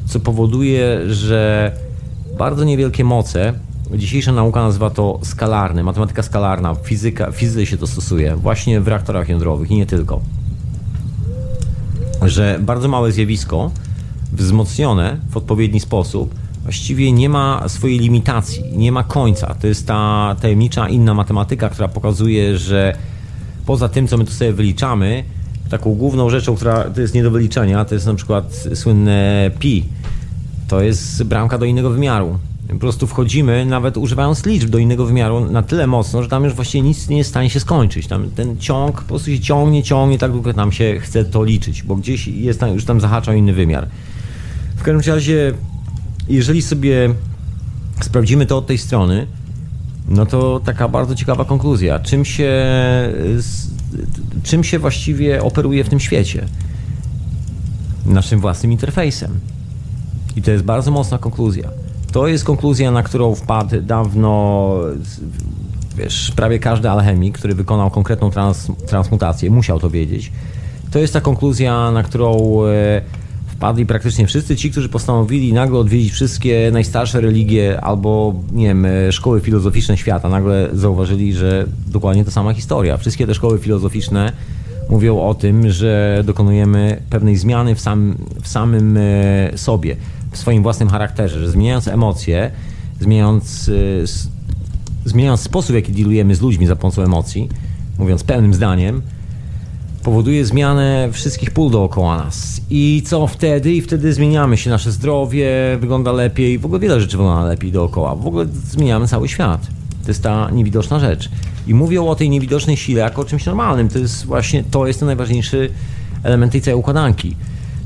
co 0.06 0.20
powoduje, 0.20 1.00
że 1.14 1.72
bardzo 2.38 2.64
niewielkie 2.64 3.04
moce, 3.04 3.52
dzisiejsza 3.94 4.32
nauka 4.32 4.62
nazywa 4.62 4.90
to 4.90 5.20
skalarny, 5.22 5.82
matematyka 5.82 6.22
skalarna, 6.22 6.74
fizyka, 6.74 7.32
fizyce 7.32 7.66
się 7.66 7.76
to 7.76 7.86
stosuje, 7.86 8.36
właśnie 8.36 8.80
w 8.80 8.88
reaktorach 8.88 9.28
jądrowych 9.28 9.70
i 9.70 9.76
nie 9.76 9.86
tylko 9.86 10.20
że 12.22 12.58
bardzo 12.62 12.88
małe 12.88 13.12
zjawisko, 13.12 13.70
wzmocnione 14.32 15.16
w 15.30 15.36
odpowiedni 15.36 15.80
sposób, 15.80 16.34
właściwie 16.62 17.12
nie 17.12 17.28
ma 17.28 17.68
swojej 17.68 17.98
limitacji, 17.98 18.64
nie 18.76 18.92
ma 18.92 19.04
końca. 19.04 19.54
To 19.54 19.66
jest 19.66 19.86
ta 19.86 20.36
tajemnicza 20.40 20.88
inna 20.88 21.14
matematyka, 21.14 21.68
która 21.68 21.88
pokazuje, 21.88 22.58
że 22.58 22.96
poza 23.66 23.88
tym, 23.88 24.08
co 24.08 24.18
my 24.18 24.24
tu 24.24 24.32
sobie 24.32 24.52
wyliczamy, 24.52 25.24
taką 25.70 25.94
główną 25.94 26.30
rzeczą, 26.30 26.56
która 26.56 26.84
to 26.84 27.00
jest 27.00 27.14
nie 27.14 27.22
do 27.22 27.30
wyliczenia, 27.30 27.84
to 27.84 27.94
jest 27.94 28.06
na 28.06 28.14
przykład 28.14 28.64
słynne 28.74 29.50
pi. 29.58 29.84
To 30.68 30.80
jest 30.80 31.22
bramka 31.24 31.58
do 31.58 31.64
innego 31.64 31.90
wymiaru. 31.90 32.38
Po 32.68 32.76
prostu 32.76 33.06
wchodzimy, 33.06 33.66
nawet 33.66 33.96
używając 33.96 34.46
liczb 34.46 34.70
do 34.70 34.78
innego 34.78 35.06
wymiaru 35.06 35.50
na 35.50 35.62
tyle 35.62 35.86
mocno, 35.86 36.22
że 36.22 36.28
tam 36.28 36.44
już 36.44 36.54
właściwie 36.54 36.82
nic 36.82 37.08
nie 37.08 37.18
jest 37.18 37.30
w 37.30 37.32
stanie 37.32 37.50
się 37.50 37.60
skończyć. 37.60 38.06
Tam 38.06 38.30
ten 38.30 38.58
ciąg 38.58 39.02
po 39.02 39.08
prostu 39.08 39.30
się 39.30 39.40
ciągnie, 39.40 39.82
ciągnie 39.82 40.18
tak 40.18 40.32
długo 40.32 40.52
nam 40.52 40.72
się 40.72 41.00
chce 41.00 41.24
to 41.24 41.44
liczyć, 41.44 41.82
bo 41.82 41.96
gdzieś 41.96 42.28
jest 42.28 42.60
tam, 42.60 42.74
już 42.74 42.84
tam 42.84 43.00
zahacza 43.00 43.34
inny 43.34 43.52
wymiar. 43.52 43.88
W 44.76 44.82
każdym 44.82 45.14
razie, 45.14 45.52
jeżeli 46.28 46.62
sobie 46.62 47.14
sprawdzimy 48.00 48.46
to 48.46 48.58
od 48.58 48.66
tej 48.66 48.78
strony, 48.78 49.26
no 50.08 50.26
to 50.26 50.60
taka 50.64 50.88
bardzo 50.88 51.14
ciekawa 51.14 51.44
konkluzja. 51.44 51.98
Czym 51.98 52.24
się, 52.24 52.52
czym 54.42 54.64
się 54.64 54.78
właściwie 54.78 55.42
operuje 55.42 55.84
w 55.84 55.88
tym 55.88 56.00
świecie? 56.00 56.46
Naszym 58.06 58.40
własnym 58.40 58.72
interfejsem. 58.72 59.40
I 60.36 60.42
to 60.42 60.50
jest 60.50 60.64
bardzo 60.64 60.90
mocna 60.90 61.18
konkluzja. 61.18 61.70
To 62.12 62.26
jest 62.26 62.44
konkluzja, 62.44 62.90
na 62.90 63.02
którą 63.02 63.34
wpadł 63.34 63.82
dawno 63.82 64.74
wiesz, 65.96 66.32
prawie 66.36 66.58
każdy 66.58 66.90
alchemik, 66.90 67.38
który 67.38 67.54
wykonał 67.54 67.90
konkretną 67.90 68.30
trans, 68.30 68.68
transmutację, 68.86 69.50
musiał 69.50 69.80
to 69.80 69.90
wiedzieć. 69.90 70.32
To 70.90 70.98
jest 70.98 71.12
ta 71.12 71.20
konkluzja, 71.20 71.90
na 71.90 72.02
którą 72.02 72.60
e, 72.64 73.02
wpadli 73.60 73.86
praktycznie 73.86 74.26
wszyscy 74.26 74.56
ci, 74.56 74.70
którzy 74.70 74.88
postanowili 74.88 75.52
nagle 75.52 75.78
odwiedzić 75.78 76.12
wszystkie 76.12 76.70
najstarsze 76.72 77.20
religie 77.20 77.80
albo, 77.80 78.34
nie 78.52 78.66
wiem, 78.66 78.86
e, 78.86 79.12
szkoły 79.12 79.40
filozoficzne 79.40 79.96
świata. 79.96 80.28
Nagle 80.28 80.68
zauważyli, 80.72 81.32
że 81.32 81.66
dokładnie 81.86 82.24
ta 82.24 82.30
sama 82.30 82.54
historia. 82.54 82.96
Wszystkie 82.96 83.26
te 83.26 83.34
szkoły 83.34 83.58
filozoficzne 83.58 84.32
mówią 84.90 85.20
o 85.20 85.34
tym, 85.34 85.70
że 85.70 86.22
dokonujemy 86.26 87.02
pewnej 87.10 87.36
zmiany 87.36 87.74
w, 87.74 87.80
sam, 87.80 88.16
w 88.42 88.48
samym 88.48 88.96
e, 88.96 89.58
sobie 89.58 89.96
w 90.32 90.38
swoim 90.38 90.62
własnym 90.62 90.88
charakterze, 90.88 91.40
że 91.40 91.50
zmieniając 91.50 91.88
emocje, 91.88 92.50
zmieniając, 93.00 93.68
y, 93.68 94.04
zmieniając 95.04 95.40
sposób, 95.40 95.72
w 95.72 95.74
jaki 95.74 95.92
dealujemy 95.92 96.34
z 96.34 96.40
ludźmi 96.40 96.66
za 96.66 96.76
pomocą 96.76 97.02
emocji, 97.02 97.48
mówiąc 97.98 98.24
pełnym 98.24 98.54
zdaniem, 98.54 99.02
powoduje 100.02 100.44
zmianę 100.44 101.08
wszystkich 101.12 101.50
pól 101.50 101.70
dookoła 101.70 102.16
nas. 102.16 102.60
I 102.70 103.02
co 103.06 103.26
wtedy? 103.26 103.72
I 103.72 103.82
wtedy 103.82 104.12
zmieniamy 104.12 104.56
się, 104.56 104.70
nasze 104.70 104.92
zdrowie 104.92 105.48
wygląda 105.80 106.12
lepiej, 106.12 106.58
w 106.58 106.64
ogóle 106.64 106.80
wiele 106.80 107.00
rzeczy 107.00 107.16
wygląda 107.16 107.44
lepiej 107.44 107.72
dookoła. 107.72 108.14
W 108.14 108.26
ogóle 108.26 108.46
zmieniamy 108.46 109.08
cały 109.08 109.28
świat. 109.28 109.66
To 110.02 110.08
jest 110.08 110.22
ta 110.22 110.50
niewidoczna 110.50 111.00
rzecz. 111.00 111.28
I 111.66 111.74
mówią 111.74 112.08
o 112.08 112.14
tej 112.14 112.30
niewidocznej 112.30 112.76
sile 112.76 113.00
jako 113.00 113.22
o 113.22 113.24
czymś 113.24 113.46
normalnym. 113.46 113.88
To 113.88 113.98
jest 113.98 114.26
właśnie, 114.26 114.64
to 114.70 114.86
jest 114.86 114.98
ten 114.98 115.06
najważniejszy 115.06 115.70
element 116.22 116.52
tej 116.52 116.60
całej 116.60 116.80
układanki 116.80 117.36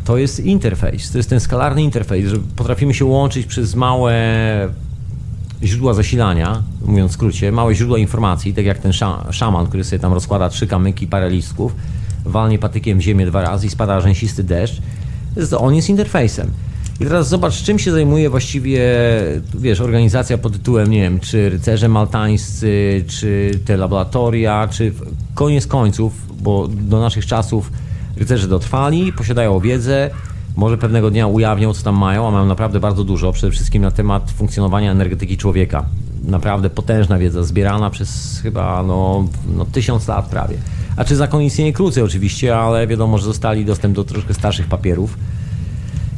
to 0.05 0.17
jest 0.17 0.41
interfejs, 0.41 1.11
to 1.11 1.19
jest 1.19 1.31
ten 1.31 1.41
skalarny 1.41 1.83
interfejs, 1.83 2.31
że 2.31 2.37
potrafimy 2.57 2.95
się 2.95 3.05
łączyć 3.05 3.47
przez 3.47 3.75
małe 3.75 4.15
źródła 5.63 5.95
zasilania, 5.95 6.63
mówiąc 6.85 7.11
w 7.11 7.15
skrócie, 7.15 7.53
małe 7.53 7.75
źródła 7.75 7.99
informacji, 7.99 8.55
tak 8.55 8.65
jak 8.65 8.79
ten 8.79 8.93
szaman, 9.31 9.67
który 9.67 9.85
sobie 9.85 9.99
tam 9.99 10.13
rozkłada 10.13 10.49
trzy 10.49 10.67
kamyki, 10.67 11.07
parę 11.07 11.31
listków, 11.31 11.75
walnie 12.25 12.59
patykiem 12.59 12.99
w 12.99 13.01
ziemię 13.01 13.27
dwa 13.27 13.43
razy 13.43 13.67
i 13.67 13.71
spada 13.71 14.01
rzęsisty 14.01 14.45
deszcz, 14.45 14.83
on 15.59 15.75
jest 15.75 15.89
interfejsem. 15.89 16.51
I 17.01 17.05
teraz 17.05 17.29
zobacz, 17.29 17.63
czym 17.63 17.79
się 17.79 17.93
zajmuje 17.93 18.31
właściwie, 18.31 18.81
wiesz, 19.55 19.81
organizacja 19.81 20.39
pod 20.39 20.53
tytułem, 20.53 20.91
nie 20.91 21.03
wiem, 21.03 21.21
czy 21.21 21.51
rycerze 21.51 21.89
maltańscy, 21.89 23.05
czy 23.09 23.51
te 23.65 23.77
laboratoria, 23.77 24.69
czy 24.69 24.93
koniec 25.35 25.67
końców, 25.67 26.13
bo 26.43 26.69
do 26.69 27.01
naszych 27.01 27.27
czasów 27.27 27.73
rycerze 28.17 28.49
dotrwali, 28.49 29.13
posiadają 29.13 29.61
wiedzę, 29.61 30.11
może 30.57 30.79
pewnego 30.79 31.11
dnia 31.11 31.27
ujawnią, 31.27 31.75
co 31.75 31.83
tam 31.83 31.97
mają, 31.97 32.29
a 32.29 32.31
mają 32.31 32.47
naprawdę 32.47 32.81
bardzo 32.81 33.05
dużo, 33.05 33.33
przede 33.33 33.51
wszystkim 33.51 33.83
na 33.83 33.91
temat 33.91 34.31
funkcjonowania 34.31 34.91
energetyki 34.91 35.37
człowieka. 35.37 35.85
Naprawdę 36.25 36.71
potężna 36.71 37.19
wiedza, 37.19 37.43
zbierana 37.43 37.91
przez 37.91 38.41
chyba 38.43 38.83
no, 38.83 39.29
no 39.57 39.65
tysiąc 39.65 40.09
lat 40.09 40.27
prawie. 40.27 40.57
A 40.97 41.05
czy 41.05 41.17
zakon 41.17 41.43
istnieje 41.43 41.73
krócej 41.73 42.03
oczywiście, 42.03 42.57
ale 42.57 42.87
wiadomo, 42.87 43.19
że 43.19 43.25
zostali 43.25 43.65
dostęp 43.65 43.95
do 43.95 44.05
troszkę 44.05 44.35
starszych 44.35 44.67
papierów 44.67 45.19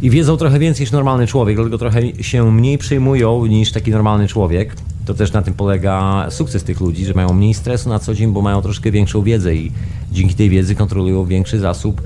i 0.02 0.10
wiedzą 0.10 0.36
trochę 0.36 0.58
więcej 0.58 0.82
niż 0.84 0.92
normalny 0.92 1.26
człowiek, 1.26 1.56
dlatego 1.56 1.78
trochę 1.78 2.02
się 2.20 2.52
mniej 2.52 2.78
przejmują 2.78 3.46
niż 3.46 3.72
taki 3.72 3.90
normalny 3.90 4.28
człowiek. 4.28 4.76
To 5.06 5.14
też 5.14 5.32
na 5.32 5.42
tym 5.42 5.54
polega 5.54 6.26
sukces 6.30 6.64
tych 6.64 6.80
ludzi, 6.80 7.04
że 7.04 7.14
mają 7.14 7.32
mniej 7.32 7.54
stresu 7.54 7.88
na 7.88 7.98
co 7.98 8.14
dzień, 8.14 8.32
bo 8.32 8.42
mają 8.42 8.62
troszkę 8.62 8.90
większą 8.90 9.22
wiedzę 9.22 9.54
i 9.54 9.72
dzięki 10.12 10.34
tej 10.34 10.50
wiedzy 10.50 10.74
kontrolują 10.74 11.24
większy 11.24 11.58
zasób 11.58 12.02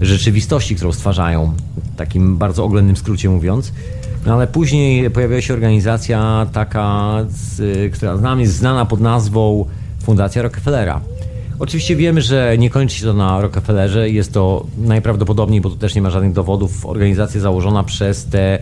rzeczywistości, 0.00 0.76
którą 0.76 0.92
stwarzają. 0.92 1.54
Takim 1.96 2.36
bardzo 2.36 2.64
oględnym 2.64 2.96
skrócie 2.96 3.30
mówiąc. 3.30 3.72
No 4.26 4.34
ale 4.34 4.46
później 4.46 5.10
pojawiła 5.10 5.40
się 5.40 5.54
organizacja 5.54 6.46
taka, 6.52 7.14
która 7.92 8.16
nam 8.16 8.40
jest 8.40 8.54
znana 8.54 8.86
pod 8.86 9.00
nazwą 9.00 9.66
Fundacja 10.02 10.42
Rockefellera. 10.42 11.00
Oczywiście 11.58 11.96
wiemy, 11.96 12.22
że 12.22 12.58
nie 12.58 12.70
kończy 12.70 12.96
się 12.96 13.04
to 13.04 13.14
na 13.14 13.40
Rockefellerze. 13.40 14.10
Jest 14.10 14.32
to 14.32 14.66
najprawdopodobniej, 14.78 15.60
bo 15.60 15.70
tu 15.70 15.76
też 15.76 15.94
nie 15.94 16.02
ma 16.02 16.10
żadnych 16.10 16.32
dowodów, 16.32 16.86
organizacja 16.86 17.40
założona 17.40 17.84
przez 17.84 18.24
te 18.26 18.58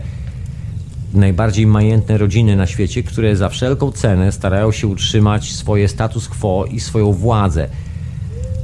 najbardziej 1.13 1.67
majętne 1.67 2.17
rodziny 2.17 2.55
na 2.55 2.67
świecie, 2.67 3.03
które 3.03 3.35
za 3.35 3.49
wszelką 3.49 3.91
cenę 3.91 4.31
starają 4.31 4.71
się 4.71 4.87
utrzymać 4.87 5.51
swoje 5.51 5.87
status 5.87 6.27
quo 6.27 6.65
i 6.65 6.79
swoją 6.79 7.11
władzę. 7.11 7.69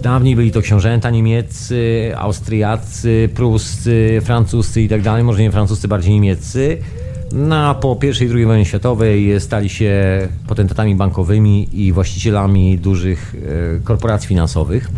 Dawniej 0.01 0.35
byli 0.35 0.51
to 0.51 0.61
książęta 0.61 1.09
niemieccy, 1.09 2.11
austriacy, 2.17 3.29
pruscy, 3.35 4.21
francuscy 4.23 4.81
i 4.81 4.89
tak 4.89 5.01
dalej, 5.01 5.23
może 5.23 5.41
nie 5.41 5.51
francuscy, 5.51 5.87
bardziej 5.87 6.13
niemieccy. 6.13 6.77
No, 7.37 7.75
po 7.75 7.97
I 8.03 8.25
i 8.25 8.29
II 8.33 8.45
wojnie 8.45 8.65
światowej 8.65 9.39
stali 9.39 9.69
się 9.69 9.93
potentatami 10.47 10.95
bankowymi 10.95 11.67
i 11.73 11.93
właścicielami 11.93 12.77
dużych 12.77 13.35
e, 13.35 13.79
korporacji 13.79 14.27
finansowych. 14.27 14.89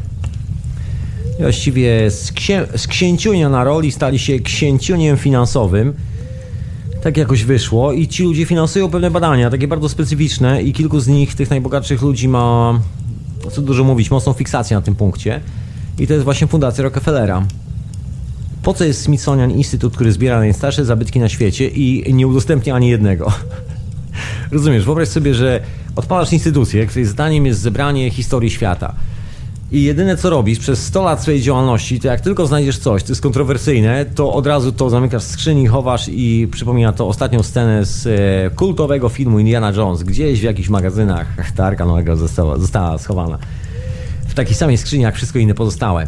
I 1.39 1.41
właściwie 1.41 2.11
z, 2.11 2.31
księ 2.31 2.67
z 2.75 2.87
księciunia 2.87 3.49
na 3.49 3.63
roli 3.63 3.91
stali 3.91 4.19
się 4.19 4.39
księciuniem 4.39 5.17
finansowym. 5.17 5.93
Tak 7.03 7.17
jakoś 7.17 7.43
wyszło 7.43 7.93
i 7.93 8.07
ci 8.07 8.23
ludzie 8.23 8.45
finansują 8.45 8.89
pewne 8.89 9.11
badania, 9.11 9.49
takie 9.49 9.67
bardzo 9.67 9.89
specyficzne 9.89 10.61
i 10.63 10.73
kilku 10.73 10.99
z 10.99 11.07
nich, 11.07 11.35
tych 11.35 11.49
najbogatszych 11.49 12.01
ludzi 12.01 12.27
ma, 12.27 12.79
co 13.51 13.61
dużo 13.61 13.83
mówić, 13.83 14.11
mocną 14.11 14.33
fiksację 14.33 14.75
na 14.75 14.81
tym 14.81 14.95
punkcie. 14.95 15.41
I 15.99 16.07
to 16.07 16.13
jest 16.13 16.25
właśnie 16.25 16.47
Fundacja 16.47 16.83
Rockefellera 16.83 17.43
po 18.69 18.73
co 18.73 18.83
jest 18.83 19.01
Smithsonian 19.01 19.51
Instytut, 19.51 19.93
który 19.95 20.11
zbiera 20.11 20.39
najstarsze 20.39 20.85
zabytki 20.85 21.19
na 21.19 21.29
świecie 21.29 21.67
i 21.67 22.13
nie 22.13 22.27
udostępnia 22.27 22.75
ani 22.75 22.89
jednego? 22.89 23.31
Rozumiesz, 24.51 24.85
wyobraź 24.85 25.07
sobie, 25.07 25.33
że 25.33 25.59
odpalasz 25.95 26.33
instytucję, 26.33 26.85
której 26.85 27.05
zadaniem 27.05 27.45
jest 27.45 27.59
zebranie 27.59 28.11
historii 28.11 28.49
świata. 28.49 28.95
I 29.71 29.83
jedyne 29.83 30.17
co 30.17 30.29
robisz 30.29 30.59
przez 30.59 30.85
100 30.85 31.03
lat 31.03 31.21
swojej 31.21 31.41
działalności, 31.41 31.99
to 31.99 32.07
jak 32.07 32.21
tylko 32.21 32.47
znajdziesz 32.47 32.77
coś, 32.77 33.03
co 33.03 33.11
jest 33.11 33.21
kontrowersyjne, 33.21 34.05
to 34.05 34.33
od 34.33 34.47
razu 34.47 34.71
to 34.71 34.89
zamykasz 34.89 35.23
w 35.23 35.31
skrzyni, 35.31 35.67
chowasz 35.67 36.09
i 36.11 36.47
przypomina 36.51 36.93
to 36.93 37.07
ostatnią 37.07 37.43
scenę 37.43 37.85
z 37.85 38.07
e, 38.07 38.55
kultowego 38.55 39.09
filmu 39.09 39.39
Indiana 39.39 39.71
Jones. 39.71 40.03
Gdzieś 40.03 40.39
w 40.39 40.43
jakichś 40.43 40.69
magazynach 40.69 41.27
ta 41.55 41.65
Arka 41.65 41.85
Nowego 41.85 42.15
została, 42.15 42.57
została 42.57 42.97
schowana. 42.97 43.37
W 44.27 44.33
takiej 44.33 44.55
samej 44.55 44.77
skrzyni 44.77 45.03
jak 45.03 45.15
wszystko 45.15 45.39
inne 45.39 45.53
pozostałe. 45.53 46.07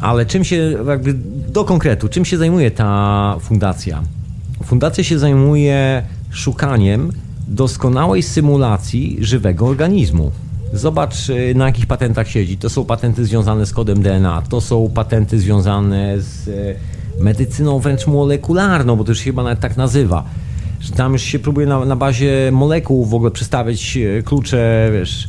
Ale 0.00 0.26
czym 0.26 0.44
się, 0.44 0.56
jakby 0.86 1.14
do 1.48 1.64
konkretu, 1.64 2.08
czym 2.08 2.24
się 2.24 2.38
zajmuje 2.38 2.70
ta 2.70 3.36
fundacja? 3.40 4.02
Fundacja 4.64 5.04
się 5.04 5.18
zajmuje 5.18 6.02
szukaniem 6.30 7.12
doskonałej 7.48 8.22
symulacji 8.22 9.18
żywego 9.20 9.66
organizmu. 9.66 10.32
Zobacz, 10.72 11.28
y, 11.28 11.54
na 11.54 11.66
jakich 11.66 11.86
patentach 11.86 12.28
siedzi. 12.28 12.58
To 12.58 12.70
są 12.70 12.84
patenty 12.84 13.24
związane 13.24 13.66
z 13.66 13.72
kodem 13.72 14.02
DNA, 14.02 14.42
to 14.48 14.60
są 14.60 14.90
patenty 14.94 15.38
związane 15.38 16.20
z 16.20 16.48
y, 16.48 16.76
medycyną 17.20 17.78
wręcz 17.78 18.06
molekularną, 18.06 18.96
bo 18.96 19.04
to 19.04 19.10
już 19.10 19.18
się 19.18 19.24
chyba 19.24 19.42
nawet 19.42 19.60
tak 19.60 19.76
nazywa. 19.76 20.24
Że 20.80 20.92
tam 20.92 21.12
już 21.12 21.22
się 21.22 21.38
próbuje 21.38 21.66
na, 21.66 21.84
na 21.84 21.96
bazie 21.96 22.50
molekuł 22.52 23.04
w 23.04 23.14
ogóle 23.14 23.30
przedstawić 23.30 23.96
y, 23.96 24.22
klucze, 24.26 24.90
wiesz, 24.92 25.28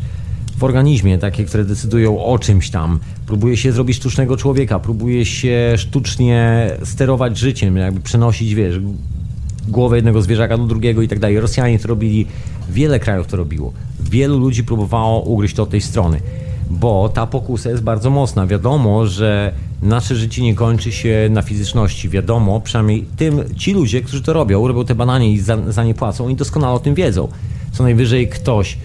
w 0.57 0.63
organizmie, 0.63 1.17
takie, 1.17 1.45
które 1.45 1.65
decydują 1.65 2.25
o 2.25 2.39
czymś 2.39 2.69
tam. 2.69 2.99
Próbuje 3.25 3.57
się 3.57 3.71
zrobić 3.71 3.97
sztucznego 3.97 4.37
człowieka, 4.37 4.79
próbuje 4.79 5.25
się 5.25 5.73
sztucznie 5.77 6.69
sterować 6.83 7.37
życiem, 7.37 7.77
jakby 7.77 7.99
przenosić, 7.99 8.55
wiesz, 8.55 8.79
głowę 9.67 9.95
jednego 9.95 10.21
zwierzaka 10.21 10.57
do 10.57 10.63
drugiego 10.63 11.01
i 11.01 11.07
tak 11.07 11.19
dalej. 11.19 11.39
Rosjanie 11.39 11.79
to 11.79 11.87
robili, 11.87 12.25
wiele 12.69 12.99
krajów 12.99 13.27
to 13.27 13.37
robiło. 13.37 13.73
Wielu 13.99 14.39
ludzi 14.39 14.63
próbowało 14.63 15.21
ugryźć 15.21 15.55
to 15.55 15.63
od 15.63 15.69
tej 15.69 15.81
strony, 15.81 16.19
bo 16.69 17.09
ta 17.09 17.27
pokusa 17.27 17.69
jest 17.69 17.83
bardzo 17.83 18.09
mocna. 18.09 18.47
Wiadomo, 18.47 19.07
że 19.07 19.53
nasze 19.81 20.15
życie 20.15 20.41
nie 20.41 20.55
kończy 20.55 20.91
się 20.91 21.27
na 21.31 21.41
fizyczności. 21.41 22.09
Wiadomo, 22.09 22.61
przynajmniej 22.61 23.05
tym, 23.17 23.43
ci 23.55 23.73
ludzie, 23.73 24.01
którzy 24.01 24.21
to 24.21 24.33
robią, 24.33 24.67
robią 24.67 24.85
te 24.85 24.95
badania 24.95 25.27
i 25.27 25.39
za, 25.39 25.71
za 25.71 25.83
nie 25.83 25.93
płacą, 25.93 26.25
oni 26.25 26.35
doskonale 26.35 26.73
o 26.73 26.79
tym 26.79 26.95
wiedzą. 26.95 27.27
Co 27.71 27.83
najwyżej 27.83 28.27
ktoś 28.27 28.77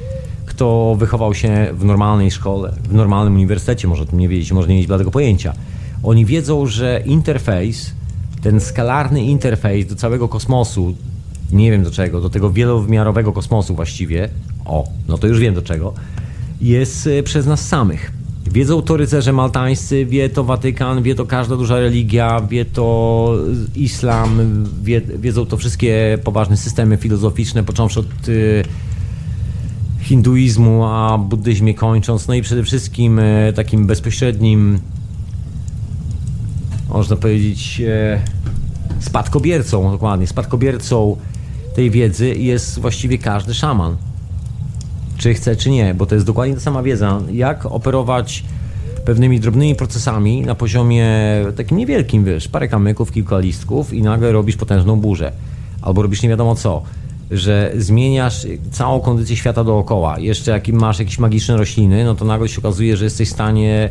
kto 0.52 0.96
wychował 0.98 1.34
się 1.34 1.68
w 1.72 1.84
normalnej 1.84 2.30
szkole, 2.30 2.74
w 2.88 2.94
normalnym 2.94 3.34
uniwersytecie, 3.34 3.88
może 3.88 4.02
o 4.02 4.06
tym 4.06 4.18
nie 4.18 4.28
wiedzieć, 4.28 4.52
może 4.52 4.68
nie 4.68 4.74
mieć 4.74 4.86
bladego 4.86 5.10
pojęcia. 5.10 5.52
Oni 6.02 6.26
wiedzą, 6.26 6.66
że 6.66 7.02
interfejs, 7.06 7.92
ten 8.42 8.60
skalarny 8.60 9.22
interfejs 9.22 9.86
do 9.86 9.94
całego 9.94 10.28
kosmosu, 10.28 10.94
nie 11.52 11.70
wiem 11.70 11.82
do 11.82 11.90
czego, 11.90 12.20
do 12.20 12.30
tego 12.30 12.50
wielowymiarowego 12.50 13.32
kosmosu 13.32 13.74
właściwie, 13.74 14.28
o, 14.64 14.88
no 15.08 15.18
to 15.18 15.26
już 15.26 15.38
wiem 15.38 15.54
do 15.54 15.62
czego, 15.62 15.92
jest 16.60 17.06
e, 17.06 17.22
przez 17.22 17.46
nas 17.46 17.68
samych. 17.68 18.12
Wiedzą 18.50 18.82
to 18.82 18.96
rycerze 18.96 19.32
maltańscy, 19.32 20.06
wie 20.06 20.30
to 20.30 20.44
Watykan, 20.44 21.02
wie 21.02 21.14
to 21.14 21.26
każda 21.26 21.56
duża 21.56 21.80
religia, 21.80 22.40
wie 22.40 22.64
to 22.64 23.36
islam, 23.76 24.40
wie, 24.82 25.00
wiedzą 25.00 25.46
to 25.46 25.56
wszystkie 25.56 26.18
poważne 26.24 26.56
systemy 26.56 26.96
filozoficzne, 26.96 27.64
począwszy 27.64 28.00
od 28.00 28.28
y, 28.28 28.62
hinduizmu, 30.02 30.84
a 30.84 31.18
buddyzmie 31.18 31.74
kończąc, 31.74 32.28
no 32.28 32.34
i 32.34 32.42
przede 32.42 32.62
wszystkim 32.62 33.18
e, 33.18 33.52
takim 33.52 33.86
bezpośrednim, 33.86 34.78
można 36.88 37.16
powiedzieć, 37.16 37.82
e, 37.88 38.20
spadkobiercą, 39.00 39.90
dokładnie, 39.90 40.26
spadkobiercą 40.26 41.16
tej 41.74 41.90
wiedzy 41.90 42.34
jest 42.34 42.78
właściwie 42.78 43.18
każdy 43.18 43.54
szaman. 43.54 43.96
Czy 45.16 45.34
chce, 45.34 45.56
czy 45.56 45.70
nie, 45.70 45.94
bo 45.94 46.06
to 46.06 46.14
jest 46.14 46.26
dokładnie 46.26 46.54
ta 46.54 46.60
sama 46.60 46.82
wiedza, 46.82 47.20
jak 47.32 47.66
operować 47.66 48.44
pewnymi 49.04 49.40
drobnymi 49.40 49.74
procesami 49.74 50.42
na 50.42 50.54
poziomie 50.54 51.08
takim 51.56 51.78
niewielkim, 51.78 52.24
wiesz, 52.24 52.48
parę 52.48 52.68
kamyków, 52.68 53.12
kilka 53.12 53.38
listków 53.38 53.92
i 53.92 54.02
nagle 54.02 54.32
robisz 54.32 54.56
potężną 54.56 55.00
burzę. 55.00 55.32
Albo 55.82 56.02
robisz 56.02 56.22
nie 56.22 56.28
wiadomo 56.28 56.54
co 56.54 56.82
że 57.32 57.72
zmieniasz 57.76 58.46
całą 58.70 59.00
kondycję 59.00 59.36
świata 59.36 59.64
dookoła. 59.64 60.18
Jeszcze 60.18 60.50
jak 60.50 60.68
masz 60.68 60.98
jakieś 60.98 61.18
magiczne 61.18 61.56
rośliny, 61.56 62.04
no 62.04 62.14
to 62.14 62.24
nagle 62.24 62.48
się 62.48 62.58
okazuje, 62.58 62.96
że 62.96 63.04
jesteś 63.04 63.28
w 63.28 63.32
stanie 63.32 63.88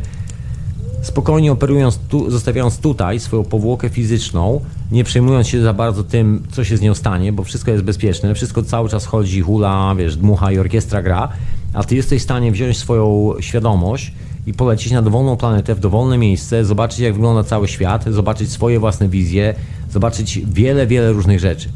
spokojnie 1.02 1.52
operując, 1.52 1.98
tu, 2.08 2.30
zostawiając 2.30 2.78
tutaj 2.78 3.20
swoją 3.20 3.44
powłokę 3.44 3.88
fizyczną, 3.88 4.60
nie 4.92 5.04
przejmując 5.04 5.48
się 5.48 5.62
za 5.62 5.72
bardzo 5.72 6.04
tym, 6.04 6.42
co 6.50 6.64
się 6.64 6.76
z 6.76 6.80
nią 6.80 6.94
stanie, 6.94 7.32
bo 7.32 7.44
wszystko 7.44 7.70
jest 7.70 7.84
bezpieczne, 7.84 8.34
wszystko 8.34 8.62
cały 8.62 8.88
czas 8.88 9.06
chodzi, 9.06 9.40
hula, 9.40 9.94
wiesz, 9.98 10.16
dmucha 10.16 10.52
i 10.52 10.58
orkiestra 10.58 11.02
gra, 11.02 11.28
a 11.72 11.84
ty 11.84 11.96
jesteś 11.96 12.20
w 12.20 12.24
stanie 12.24 12.52
wziąć 12.52 12.78
swoją 12.78 13.34
świadomość 13.40 14.12
i 14.46 14.54
polecieć 14.54 14.92
na 14.92 15.02
dowolną 15.02 15.36
planetę, 15.36 15.74
w 15.74 15.80
dowolne 15.80 16.18
miejsce, 16.18 16.64
zobaczyć 16.64 16.98
jak 16.98 17.14
wygląda 17.14 17.44
cały 17.44 17.68
świat, 17.68 18.04
zobaczyć 18.04 18.50
swoje 18.50 18.80
własne 18.80 19.08
wizje, 19.08 19.54
zobaczyć 19.90 20.40
wiele, 20.46 20.86
wiele 20.86 21.12
różnych 21.12 21.40
rzeczy. 21.40 21.68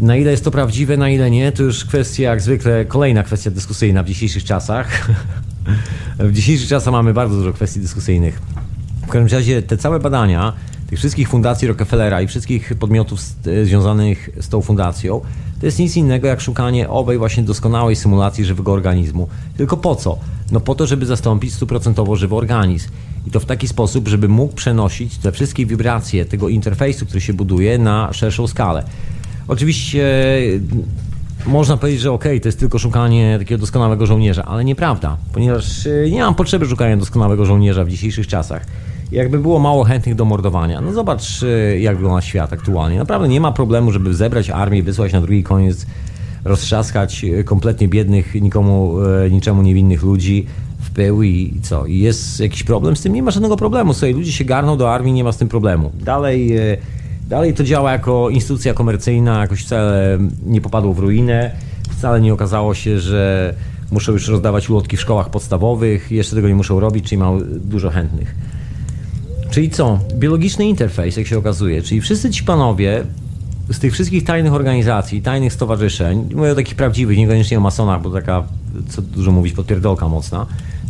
Na 0.00 0.16
ile 0.16 0.30
jest 0.30 0.44
to 0.44 0.50
prawdziwe, 0.50 0.96
na 0.96 1.10
ile 1.10 1.30
nie, 1.30 1.52
to 1.52 1.62
już 1.62 1.84
kwestia, 1.84 2.22
jak 2.22 2.40
zwykle, 2.40 2.84
kolejna 2.84 3.22
kwestia 3.22 3.50
dyskusyjna 3.50 4.02
w 4.02 4.06
dzisiejszych 4.06 4.44
czasach. 4.44 5.08
w 6.18 6.32
dzisiejszych 6.32 6.68
czasach 6.68 6.92
mamy 6.92 7.14
bardzo 7.14 7.36
dużo 7.36 7.52
kwestii 7.52 7.80
dyskusyjnych. 7.80 8.40
W 9.02 9.10
każdym 9.10 9.38
razie 9.38 9.62
te 9.62 9.76
całe 9.76 10.00
badania 10.00 10.52
tych 10.86 10.98
wszystkich 10.98 11.28
fundacji 11.28 11.68
Rockefellera 11.68 12.22
i 12.22 12.26
wszystkich 12.26 12.74
podmiotów 12.74 13.20
z, 13.20 13.36
związanych 13.66 14.30
z 14.40 14.48
tą 14.48 14.62
fundacją 14.62 15.20
to 15.60 15.66
jest 15.66 15.78
nic 15.78 15.96
innego 15.96 16.26
jak 16.26 16.40
szukanie 16.40 16.88
owej 16.88 17.18
właśnie 17.18 17.42
doskonałej 17.42 17.96
symulacji 17.96 18.44
żywego 18.44 18.72
organizmu. 18.72 19.28
Tylko 19.56 19.76
po 19.76 19.96
co? 19.96 20.18
No 20.52 20.60
po 20.60 20.74
to, 20.74 20.86
żeby 20.86 21.06
zastąpić 21.06 21.54
stuprocentowo 21.54 22.16
żywy 22.16 22.34
organizm. 22.34 22.88
I 23.26 23.30
to 23.30 23.40
w 23.40 23.44
taki 23.44 23.68
sposób, 23.68 24.08
żeby 24.08 24.28
mógł 24.28 24.54
przenosić 24.54 25.18
te 25.18 25.32
wszystkie 25.32 25.66
wibracje 25.66 26.24
tego 26.24 26.48
interfejsu, 26.48 27.06
który 27.06 27.20
się 27.20 27.32
buduje 27.32 27.78
na 27.78 28.12
szerszą 28.12 28.46
skalę. 28.46 28.84
Oczywiście 29.48 30.04
można 31.46 31.76
powiedzieć, 31.76 32.00
że 32.00 32.12
okej, 32.12 32.32
okay, 32.32 32.40
to 32.40 32.48
jest 32.48 32.60
tylko 32.60 32.78
szukanie 32.78 33.36
takiego 33.38 33.60
doskonałego 33.60 34.06
żołnierza, 34.06 34.44
ale 34.44 34.64
nieprawda, 34.64 35.16
ponieważ 35.32 35.86
e, 35.86 36.10
nie 36.10 36.20
mam 36.22 36.34
potrzeby 36.34 36.66
szukania 36.66 36.96
doskonałego 36.96 37.44
żołnierza 37.44 37.84
w 37.84 37.88
dzisiejszych 37.88 38.26
czasach. 38.26 38.66
Jakby 39.12 39.38
było 39.38 39.58
mało 39.58 39.84
chętnych 39.84 40.14
do 40.14 40.24
mordowania, 40.24 40.80
no 40.80 40.92
zobacz 40.92 41.42
e, 41.42 41.78
jak 41.78 41.96
wygląda 41.96 42.20
świat 42.20 42.52
aktualnie. 42.52 42.98
Naprawdę 42.98 43.28
nie 43.28 43.40
ma 43.40 43.52
problemu, 43.52 43.92
żeby 43.92 44.14
zebrać 44.14 44.50
armię, 44.50 44.82
wysłać 44.82 45.12
na 45.12 45.20
drugi 45.20 45.42
koniec, 45.42 45.86
roztrzaskać 46.44 47.24
e, 47.24 47.44
kompletnie 47.44 47.88
biednych, 47.88 48.34
nikomu, 48.34 48.94
niczemu 49.30 49.62
niewinnych 49.62 50.02
ludzi 50.02 50.46
w 50.80 50.90
pył 50.90 51.22
i 51.22 51.54
co? 51.62 51.86
I 51.86 51.98
jest 51.98 52.40
jakiś 52.40 52.62
problem 52.62 52.96
z 52.96 53.02
tym? 53.02 53.12
Nie 53.12 53.22
ma 53.22 53.30
żadnego 53.30 53.56
problemu. 53.56 53.92
Słuchaj, 53.92 54.14
ludzie 54.14 54.32
się 54.32 54.44
garną 54.44 54.76
do 54.76 54.94
armii, 54.94 55.12
nie 55.12 55.24
ma 55.24 55.32
z 55.32 55.36
tym 55.36 55.48
problemu. 55.48 55.92
Dalej 56.00 56.52
Dalej 57.28 57.54
to 57.54 57.64
działa 57.64 57.92
jako 57.92 58.30
instytucja 58.30 58.74
komercyjna, 58.74 59.40
jakoś 59.40 59.64
wcale 59.64 60.18
nie 60.46 60.60
popadło 60.60 60.94
w 60.94 60.98
ruinę. 60.98 61.50
Wcale 61.90 62.20
nie 62.20 62.34
okazało 62.34 62.74
się, 62.74 63.00
że 63.00 63.54
muszą 63.90 64.12
już 64.12 64.28
rozdawać 64.28 64.70
ulotki 64.70 64.96
w 64.96 65.00
szkołach 65.00 65.30
podstawowych, 65.30 66.10
jeszcze 66.10 66.36
tego 66.36 66.48
nie 66.48 66.54
muszą 66.54 66.80
robić, 66.80 67.04
czyli 67.04 67.18
mają 67.18 67.40
dużo 67.64 67.90
chętnych. 67.90 68.34
Czyli 69.50 69.70
co? 69.70 69.98
Biologiczny 70.14 70.64
interfejs, 70.64 71.16
jak 71.16 71.26
się 71.26 71.38
okazuje. 71.38 71.82
Czyli 71.82 72.00
wszyscy 72.00 72.30
ci 72.30 72.44
panowie 72.44 73.04
z 73.72 73.78
tych 73.78 73.92
wszystkich 73.92 74.24
tajnych 74.24 74.52
organizacji, 74.52 75.22
tajnych 75.22 75.52
stowarzyszeń, 75.52 76.28
mówię 76.34 76.52
o 76.52 76.54
takich 76.54 76.74
prawdziwych, 76.74 77.18
niekoniecznie 77.18 77.58
o 77.58 77.60
masonach, 77.60 78.02
bo 78.02 78.10
taka, 78.10 78.44
co 78.88 79.02
dużo 79.02 79.32
mówić, 79.32 79.54
podpierdolka 79.54 80.08
mocna, 80.08 80.46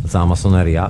cała 0.09 0.25
masoneria, 0.25 0.89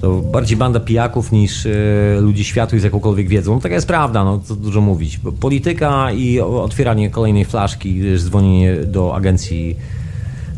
to 0.00 0.22
bardziej 0.22 0.56
banda 0.56 0.80
pijaków 0.80 1.32
niż 1.32 1.66
y, 1.66 2.18
ludzi 2.20 2.44
światłych 2.44 2.80
z 2.80 2.84
jakąkolwiek 2.84 3.28
wiedzą. 3.28 3.54
No, 3.54 3.60
taka 3.60 3.74
jest 3.74 3.86
prawda, 3.86 4.24
no 4.24 4.40
co 4.44 4.56
dużo 4.56 4.80
mówić. 4.80 5.20
Polityka 5.40 6.12
i 6.12 6.40
otwieranie 6.40 7.10
kolejnej 7.10 7.44
flaszki, 7.44 8.00
dzwonienie 8.16 8.76
do 8.76 9.14
agencji 9.14 9.76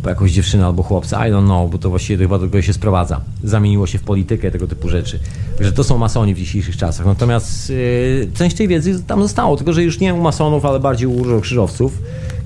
po 0.02 0.08
jakąś 0.08 0.32
dziewczynę 0.32 0.66
albo 0.66 0.82
chłopca, 0.82 1.28
I 1.28 1.32
don't 1.32 1.44
know, 1.44 1.70
bo 1.70 1.78
to 1.78 1.90
właściwie 1.90 2.24
chyba 2.24 2.38
do 2.38 2.46
tego 2.46 2.62
się 2.62 2.72
sprowadza. 2.72 3.20
Zamieniło 3.44 3.86
się 3.86 3.98
w 3.98 4.02
politykę, 4.02 4.50
tego 4.50 4.66
typu 4.66 4.88
rzeczy. 4.88 5.18
Także 5.56 5.72
to 5.72 5.84
są 5.84 5.98
masoni 5.98 6.34
w 6.34 6.38
dzisiejszych 6.38 6.76
czasach. 6.76 7.06
Natomiast 7.06 7.70
yy, 7.70 8.30
część 8.34 8.56
tej 8.56 8.68
wiedzy 8.68 9.02
tam 9.02 9.22
zostało, 9.22 9.56
tylko 9.56 9.72
że 9.72 9.82
już 9.82 10.00
nie 10.00 10.14
u 10.14 10.22
masonów, 10.22 10.64
ale 10.64 10.80
bardziej 10.80 11.08
u 11.08 11.24
różokrzyżowców, 11.24 11.98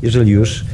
jeżeli 0.03 0.31
już 0.31 0.65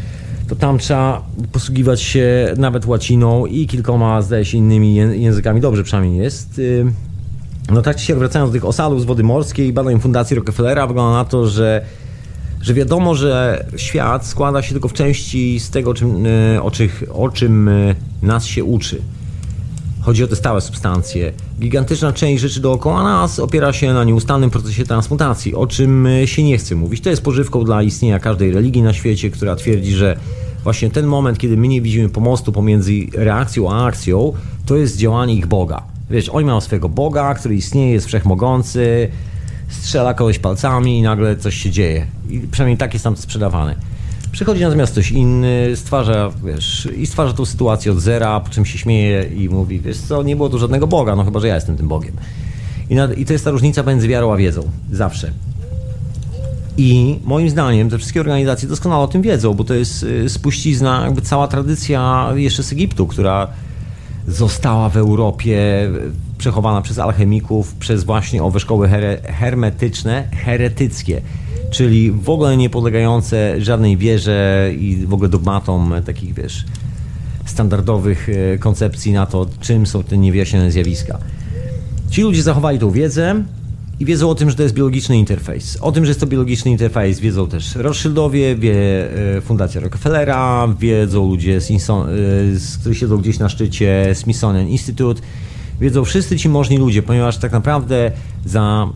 to 0.50 0.56
tam 0.56 0.78
trzeba 0.78 1.22
posługiwać 1.52 2.02
się 2.02 2.54
nawet 2.56 2.86
łaciną 2.86 3.46
i 3.46 3.66
kilkoma, 3.66 4.22
zdaje 4.22 4.44
się, 4.44 4.58
innymi 4.58 4.94
językami. 4.94 5.60
Dobrze 5.60 5.84
przynajmniej 5.84 6.18
jest. 6.18 6.58
Y, 6.58 6.86
no 7.72 7.82
tak 7.82 7.98
się 7.98 8.14
wracając 8.14 8.50
do 8.50 8.52
tych 8.52 8.64
osadów 8.64 9.00
z 9.00 9.04
wody 9.04 9.22
morskiej 9.22 9.72
badań 9.72 10.00
Fundacji 10.00 10.36
Rockefellera, 10.36 10.86
wygląda 10.86 11.18
na 11.18 11.24
to, 11.24 11.46
że, 11.46 11.84
że 12.60 12.74
wiadomo, 12.74 13.14
że 13.14 13.64
świat 13.76 14.26
składa 14.26 14.62
się 14.62 14.72
tylko 14.72 14.88
w 14.88 14.92
części 14.92 15.60
z 15.60 15.70
tego, 15.70 15.94
czym, 15.94 16.26
y, 16.26 16.62
o, 16.62 16.70
o 17.12 17.28
czym 17.28 17.68
y, 17.68 17.94
nas 18.22 18.44
się 18.44 18.64
uczy. 18.64 19.02
Chodzi 20.10 20.24
o 20.24 20.26
te 20.26 20.36
stałe 20.36 20.60
substancje. 20.60 21.32
Gigantyczna 21.60 22.12
część 22.12 22.42
rzeczy 22.42 22.60
dookoła 22.60 23.02
nas 23.02 23.38
opiera 23.38 23.72
się 23.72 23.92
na 23.92 24.04
nieustannym 24.04 24.50
procesie 24.50 24.84
transmutacji, 24.84 25.54
o 25.54 25.66
czym 25.66 26.08
się 26.24 26.42
nie 26.42 26.58
chce 26.58 26.74
mówić. 26.74 27.00
To 27.00 27.10
jest 27.10 27.22
pożywką 27.22 27.64
dla 27.64 27.82
istnienia 27.82 28.18
każdej 28.18 28.52
religii 28.52 28.82
na 28.82 28.92
świecie, 28.92 29.30
która 29.30 29.56
twierdzi, 29.56 29.92
że 29.92 30.16
właśnie 30.64 30.90
ten 30.90 31.06
moment, 31.06 31.38
kiedy 31.38 31.56
my 31.56 31.68
nie 31.68 31.80
widzimy 31.80 32.08
pomostu 32.08 32.52
pomiędzy 32.52 32.92
reakcją 33.14 33.72
a 33.72 33.84
akcją, 33.84 34.32
to 34.66 34.76
jest 34.76 34.96
działanie 34.96 35.34
ich 35.34 35.46
Boga. 35.46 35.82
Wiesz, 36.10 36.28
oni 36.28 36.46
mają 36.46 36.60
swojego 36.60 36.88
Boga, 36.88 37.34
który 37.34 37.54
istnieje, 37.54 37.92
jest 37.92 38.06
wszechmogący, 38.06 39.08
strzela 39.68 40.14
kogoś 40.14 40.38
palcami 40.38 40.98
i 40.98 41.02
nagle 41.02 41.36
coś 41.36 41.54
się 41.54 41.70
dzieje. 41.70 42.06
I 42.30 42.40
przynajmniej 42.40 42.78
tak 42.78 42.92
jest 42.92 43.04
tam 43.04 43.16
sprzedawane. 43.16 43.74
Przychodzi 44.32 44.62
natomiast 44.62 44.92
ktoś 44.92 45.10
inny, 45.10 45.76
stwarza, 45.76 46.30
wiesz, 46.44 46.88
i 46.96 47.06
stwarza 47.06 47.32
tą 47.32 47.44
sytuację 47.44 47.92
od 47.92 48.00
zera, 48.00 48.40
po 48.40 48.50
czym 48.50 48.64
się 48.64 48.78
śmieje 48.78 49.24
i 49.24 49.48
mówi, 49.48 49.80
wiesz 49.80 49.98
co, 49.98 50.22
nie 50.22 50.36
było 50.36 50.48
tu 50.48 50.58
żadnego 50.58 50.86
Boga, 50.86 51.16
no 51.16 51.24
chyba, 51.24 51.40
że 51.40 51.48
ja 51.48 51.54
jestem 51.54 51.76
tym 51.76 51.88
Bogiem. 51.88 52.12
I, 52.90 53.20
I 53.20 53.24
to 53.24 53.32
jest 53.32 53.44
ta 53.44 53.50
różnica 53.50 53.82
między 53.82 54.08
wiarą 54.08 54.32
a 54.32 54.36
wiedzą. 54.36 54.62
Zawsze. 54.92 55.32
I 56.76 57.18
moim 57.24 57.50
zdaniem 57.50 57.90
te 57.90 57.98
wszystkie 57.98 58.20
organizacje 58.20 58.68
doskonale 58.68 59.02
o 59.02 59.08
tym 59.08 59.22
wiedzą, 59.22 59.54
bo 59.54 59.64
to 59.64 59.74
jest 59.74 60.02
y, 60.02 60.28
spuścizna, 60.28 61.02
jakby 61.04 61.22
cała 61.22 61.48
tradycja 61.48 62.28
jeszcze 62.34 62.62
z 62.62 62.72
Egiptu, 62.72 63.06
która 63.06 63.48
została 64.28 64.88
w 64.88 64.96
Europie 64.96 65.88
przechowana 66.38 66.82
przez 66.82 66.98
alchemików, 66.98 67.74
przez 67.74 68.04
właśnie 68.04 68.42
owe 68.42 68.60
szkoły 68.60 68.88
her 68.88 69.22
hermetyczne, 69.22 70.28
heretyckie, 70.44 71.22
czyli 71.70 72.12
w 72.12 72.30
ogóle 72.30 72.56
nie 72.56 72.70
podlegające 72.70 73.60
żadnej 73.60 73.96
wierze 73.96 74.70
i 74.78 75.06
w 75.06 75.14
ogóle 75.14 75.28
dogmatom 75.28 75.94
takich, 76.06 76.34
wiesz, 76.34 76.64
standardowych 77.44 78.28
y, 78.28 78.58
koncepcji 78.60 79.12
na 79.12 79.26
to, 79.26 79.46
czym 79.60 79.86
są 79.86 80.02
te 80.02 80.18
niewyjaśnione 80.18 80.70
zjawiska. 80.70 81.18
Ci 82.10 82.22
ludzie 82.22 82.42
zachowali 82.42 82.78
tą 82.78 82.90
wiedzę, 82.90 83.42
i 84.00 84.04
wiedzą 84.04 84.30
o 84.30 84.34
tym, 84.34 84.50
że 84.50 84.56
to 84.56 84.62
jest 84.62 84.74
biologiczny 84.74 85.18
interfejs. 85.18 85.76
O 85.80 85.92
tym, 85.92 86.04
że 86.04 86.10
jest 86.10 86.20
to 86.20 86.26
biologiczny 86.26 86.70
interfejs 86.70 87.20
wiedzą 87.20 87.48
też 87.48 87.74
Rothschildowie, 87.74 88.56
wie 88.56 88.74
e, 89.36 89.40
Fundacja 89.40 89.80
Rockefellera, 89.80 90.68
wiedzą 90.78 91.28
ludzie, 91.28 91.60
z, 91.60 91.70
e, 91.70 91.76
z, 92.58 92.78
którzy 92.78 92.94
siedzą 92.94 93.16
gdzieś 93.16 93.38
na 93.38 93.48
szczycie 93.48 94.14
Smithsonian 94.14 94.68
Institute, 94.68 95.22
wiedzą 95.80 96.04
wszyscy 96.04 96.36
ci 96.36 96.48
możni 96.48 96.78
ludzie, 96.78 97.02
ponieważ 97.02 97.38
tak 97.38 97.52
naprawdę 97.52 98.12
za 98.44 98.88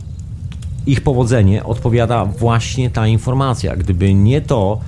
ich 0.87 1.01
powodzenie 1.01 1.64
odpowiada 1.64 2.24
właśnie 2.24 2.91
ta 2.91 3.07
informacja. 3.07 3.76
Gdyby 3.76 4.14
nie 4.14 4.41
to, 4.41 4.80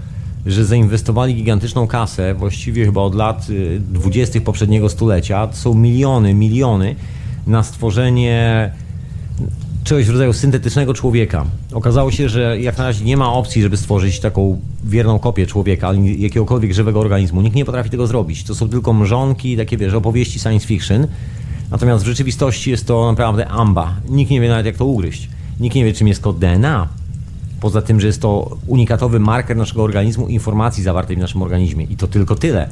że 0.46 0.64
zainwestowali 0.64 1.34
gigantyczną 1.34 1.86
kasę, 1.86 2.34
właściwie 2.34 2.84
chyba 2.84 3.00
od 3.00 3.14
lat 3.14 3.46
20. 3.80 4.38
E, 4.38 4.42
poprzedniego 4.42 4.88
stulecia, 4.88 5.46
to 5.46 5.56
są 5.56 5.74
miliony, 5.74 6.34
miliony 6.34 6.96
na 7.46 7.62
stworzenie 7.62 8.70
czegoś 9.84 10.06
w 10.06 10.10
rodzaju 10.10 10.32
syntetycznego 10.32 10.94
człowieka. 10.94 11.44
Okazało 11.72 12.10
się, 12.10 12.28
że 12.28 12.60
jak 12.60 12.78
na 12.78 12.84
razie 12.84 13.04
nie 13.04 13.16
ma 13.16 13.32
opcji, 13.32 13.62
żeby 13.62 13.76
stworzyć 13.76 14.20
taką 14.20 14.60
wierną 14.84 15.18
kopię 15.18 15.46
człowieka, 15.46 15.92
jakiegokolwiek 16.18 16.72
żywego 16.72 17.00
organizmu. 17.00 17.40
Nikt 17.40 17.56
nie 17.56 17.64
potrafi 17.64 17.90
tego 17.90 18.06
zrobić. 18.06 18.44
To 18.44 18.54
są 18.54 18.68
tylko 18.68 18.92
mrzonki, 18.92 19.56
takie 19.56 19.76
wiesz, 19.76 19.94
opowieści 19.94 20.38
science 20.38 20.66
fiction. 20.66 21.06
Natomiast 21.70 22.04
w 22.04 22.06
rzeczywistości 22.06 22.70
jest 22.70 22.86
to 22.86 23.10
naprawdę 23.10 23.48
amba. 23.48 23.94
Nikt 24.08 24.30
nie 24.30 24.40
wie 24.40 24.48
nawet 24.48 24.66
jak 24.66 24.76
to 24.76 24.84
ugryźć. 24.84 25.28
Nikt 25.60 25.76
nie 25.76 25.84
wie 25.84 25.92
czym 25.92 26.08
jest 26.08 26.22
kod 26.22 26.38
DNA. 26.38 26.88
Poza 27.60 27.82
tym, 27.82 28.00
że 28.00 28.06
jest 28.06 28.22
to 28.22 28.56
unikatowy 28.66 29.20
marker 29.20 29.56
naszego 29.56 29.82
organizmu, 29.82 30.28
informacji 30.28 30.82
zawartej 30.82 31.16
w 31.16 31.18
naszym 31.18 31.42
organizmie. 31.42 31.84
I 31.84 31.96
to 31.96 32.06
tylko 32.06 32.34
tyle 32.34 32.68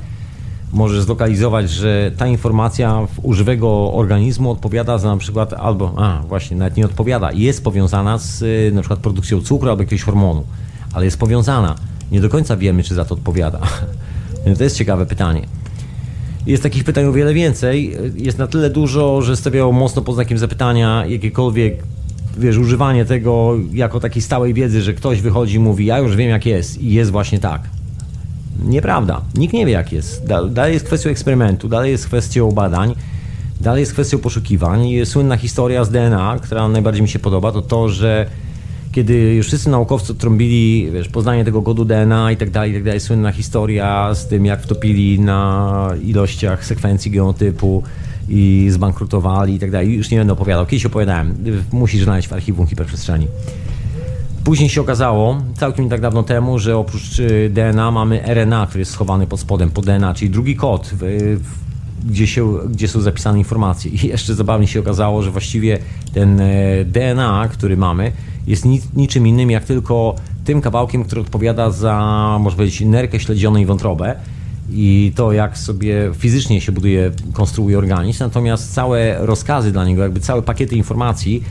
możesz 0.74 1.02
zlokalizować, 1.02 1.70
że 1.70 2.12
ta 2.16 2.26
informacja 2.26 3.06
u 3.22 3.32
żywego 3.32 3.92
organizmu 3.92 4.50
odpowiada 4.50 4.98
za 4.98 5.08
na 5.08 5.16
przykład 5.16 5.52
albo, 5.52 5.94
a 5.96 6.22
właśnie, 6.28 6.56
nawet 6.56 6.76
nie 6.76 6.84
odpowiada, 6.84 7.32
jest 7.32 7.64
powiązana 7.64 8.18
z 8.18 8.42
y, 8.42 8.72
na 8.74 8.80
przykład 8.80 9.00
produkcją 9.00 9.40
cukru 9.40 9.70
albo 9.70 9.82
jakiegoś 9.82 10.02
hormonu, 10.02 10.44
ale 10.92 11.04
jest 11.04 11.18
powiązana. 11.18 11.74
Nie 12.12 12.20
do 12.20 12.28
końca 12.28 12.56
wiemy, 12.56 12.82
czy 12.82 12.94
za 12.94 13.04
to 13.04 13.14
odpowiada. 13.14 13.60
To 14.58 14.64
jest 14.64 14.76
ciekawe 14.76 15.06
pytanie. 15.06 15.46
Jest 16.46 16.62
takich 16.62 16.84
pytań 16.84 17.04
o 17.04 17.12
wiele 17.12 17.34
więcej. 17.34 17.96
Jest 18.14 18.38
na 18.38 18.46
tyle 18.46 18.70
dużo, 18.70 19.22
że 19.22 19.36
stawiało 19.36 19.72
mocno 19.72 20.02
pod 20.02 20.14
znakiem 20.14 20.38
zapytania 20.38 21.06
jakiekolwiek 21.06 21.82
wiesz, 22.38 22.58
używanie 22.58 23.04
tego 23.04 23.56
jako 23.72 24.00
takiej 24.00 24.22
stałej 24.22 24.54
wiedzy, 24.54 24.82
że 24.82 24.94
ktoś 24.94 25.20
wychodzi 25.20 25.56
i 25.56 25.58
mówi, 25.58 25.86
ja 25.86 25.98
już 25.98 26.16
wiem 26.16 26.28
jak 26.28 26.46
jest 26.46 26.82
i 26.82 26.92
jest 26.92 27.10
właśnie 27.10 27.38
tak. 27.38 27.60
Nieprawda. 28.64 29.20
Nikt 29.34 29.54
nie 29.54 29.66
wie, 29.66 29.72
jak 29.72 29.92
jest. 29.92 30.26
Dalej 30.50 30.74
jest 30.74 30.86
kwestią 30.86 31.10
eksperymentu, 31.10 31.68
dalej 31.68 31.92
jest 31.92 32.06
kwestią 32.06 32.52
badań, 32.52 32.94
dalej 33.60 33.80
jest 33.80 33.92
kwestią 33.92 34.18
poszukiwań. 34.18 34.88
Słynna 35.04 35.36
historia 35.36 35.84
z 35.84 35.90
DNA, 35.90 36.38
która 36.42 36.68
najbardziej 36.68 37.02
mi 37.02 37.08
się 37.08 37.18
podoba, 37.18 37.52
to 37.52 37.62
to, 37.62 37.88
że 37.88 38.26
kiedy 38.92 39.14
już 39.14 39.46
wszyscy 39.46 39.70
naukowcy 39.70 40.14
trąbili 40.14 40.90
wiesz, 40.92 41.08
poznanie 41.08 41.44
tego 41.44 41.62
kodu 41.62 41.84
DNA 41.84 42.32
i 42.32 42.36
tak 42.36 42.50
dalej, 42.50 42.70
i 42.70 42.74
tak 42.74 42.82
dalej, 42.82 43.00
słynna 43.00 43.32
historia 43.32 44.14
z 44.14 44.28
tym, 44.28 44.46
jak 44.46 44.62
wtopili 44.62 45.20
na 45.20 45.90
ilościach 46.04 46.64
sekwencji 46.64 47.10
genotypu 47.10 47.82
i 48.28 48.66
zbankrutowali 48.70 49.54
i 49.54 49.58
tak 49.58 49.70
dalej. 49.70 49.94
Już 49.94 50.10
nie 50.10 50.18
będę 50.18 50.32
opowiadał. 50.32 50.66
Kiedyś 50.66 50.86
opowiadałem. 50.86 51.34
Musisz 51.72 52.04
znaleźć 52.04 52.28
w 52.28 52.32
archiwum 52.32 52.66
hiperprzestrzeni. 52.66 53.26
Później 54.44 54.68
się 54.68 54.80
okazało, 54.80 55.42
całkiem 55.56 55.84
nie 55.84 55.90
tak 55.90 56.00
dawno 56.00 56.22
temu, 56.22 56.58
że 56.58 56.76
oprócz 56.76 57.18
y, 57.18 57.50
DNA 57.54 57.90
mamy 57.90 58.22
RNA, 58.26 58.66
który 58.66 58.80
jest 58.80 58.92
schowany 58.92 59.26
pod 59.26 59.40
spodem, 59.40 59.70
pod 59.70 59.86
DNA, 59.86 60.14
czyli 60.14 60.30
drugi 60.30 60.56
kod 60.56 60.90
w, 60.92 60.98
w 61.42 61.64
gdzie, 62.04 62.26
się, 62.26 62.58
gdzie 62.68 62.88
są 62.88 63.00
zapisane 63.00 63.38
informacje. 63.38 63.90
I 63.90 64.06
jeszcze 64.06 64.34
zabawnie 64.34 64.66
się 64.66 64.80
okazało, 64.80 65.22
że 65.22 65.30
właściwie 65.30 65.78
ten 66.14 66.40
e, 66.40 66.84
DNA, 66.84 67.48
który 67.52 67.76
mamy, 67.76 68.12
jest 68.46 68.64
nic, 68.64 68.88
niczym 68.96 69.26
innym 69.26 69.50
jak 69.50 69.64
tylko 69.64 70.14
tym 70.44 70.60
kawałkiem, 70.60 71.04
który 71.04 71.20
odpowiada 71.20 71.70
za, 71.70 72.38
może 72.40 72.56
powiedzieć, 72.56 72.80
nerkę 72.80 73.20
śledzioną 73.20 73.58
i 73.58 73.66
wątrobę 73.66 74.16
i 74.74 75.12
to, 75.16 75.32
jak 75.32 75.58
sobie 75.58 76.10
fizycznie 76.18 76.60
się 76.60 76.72
buduje, 76.72 77.10
konstruuje 77.32 77.78
organizm, 77.78 78.18
natomiast 78.20 78.74
całe 78.74 79.26
rozkazy 79.26 79.72
dla 79.72 79.84
niego, 79.84 80.02
jakby 80.02 80.20
całe 80.20 80.42
pakiety 80.42 80.76
informacji, 80.76 81.44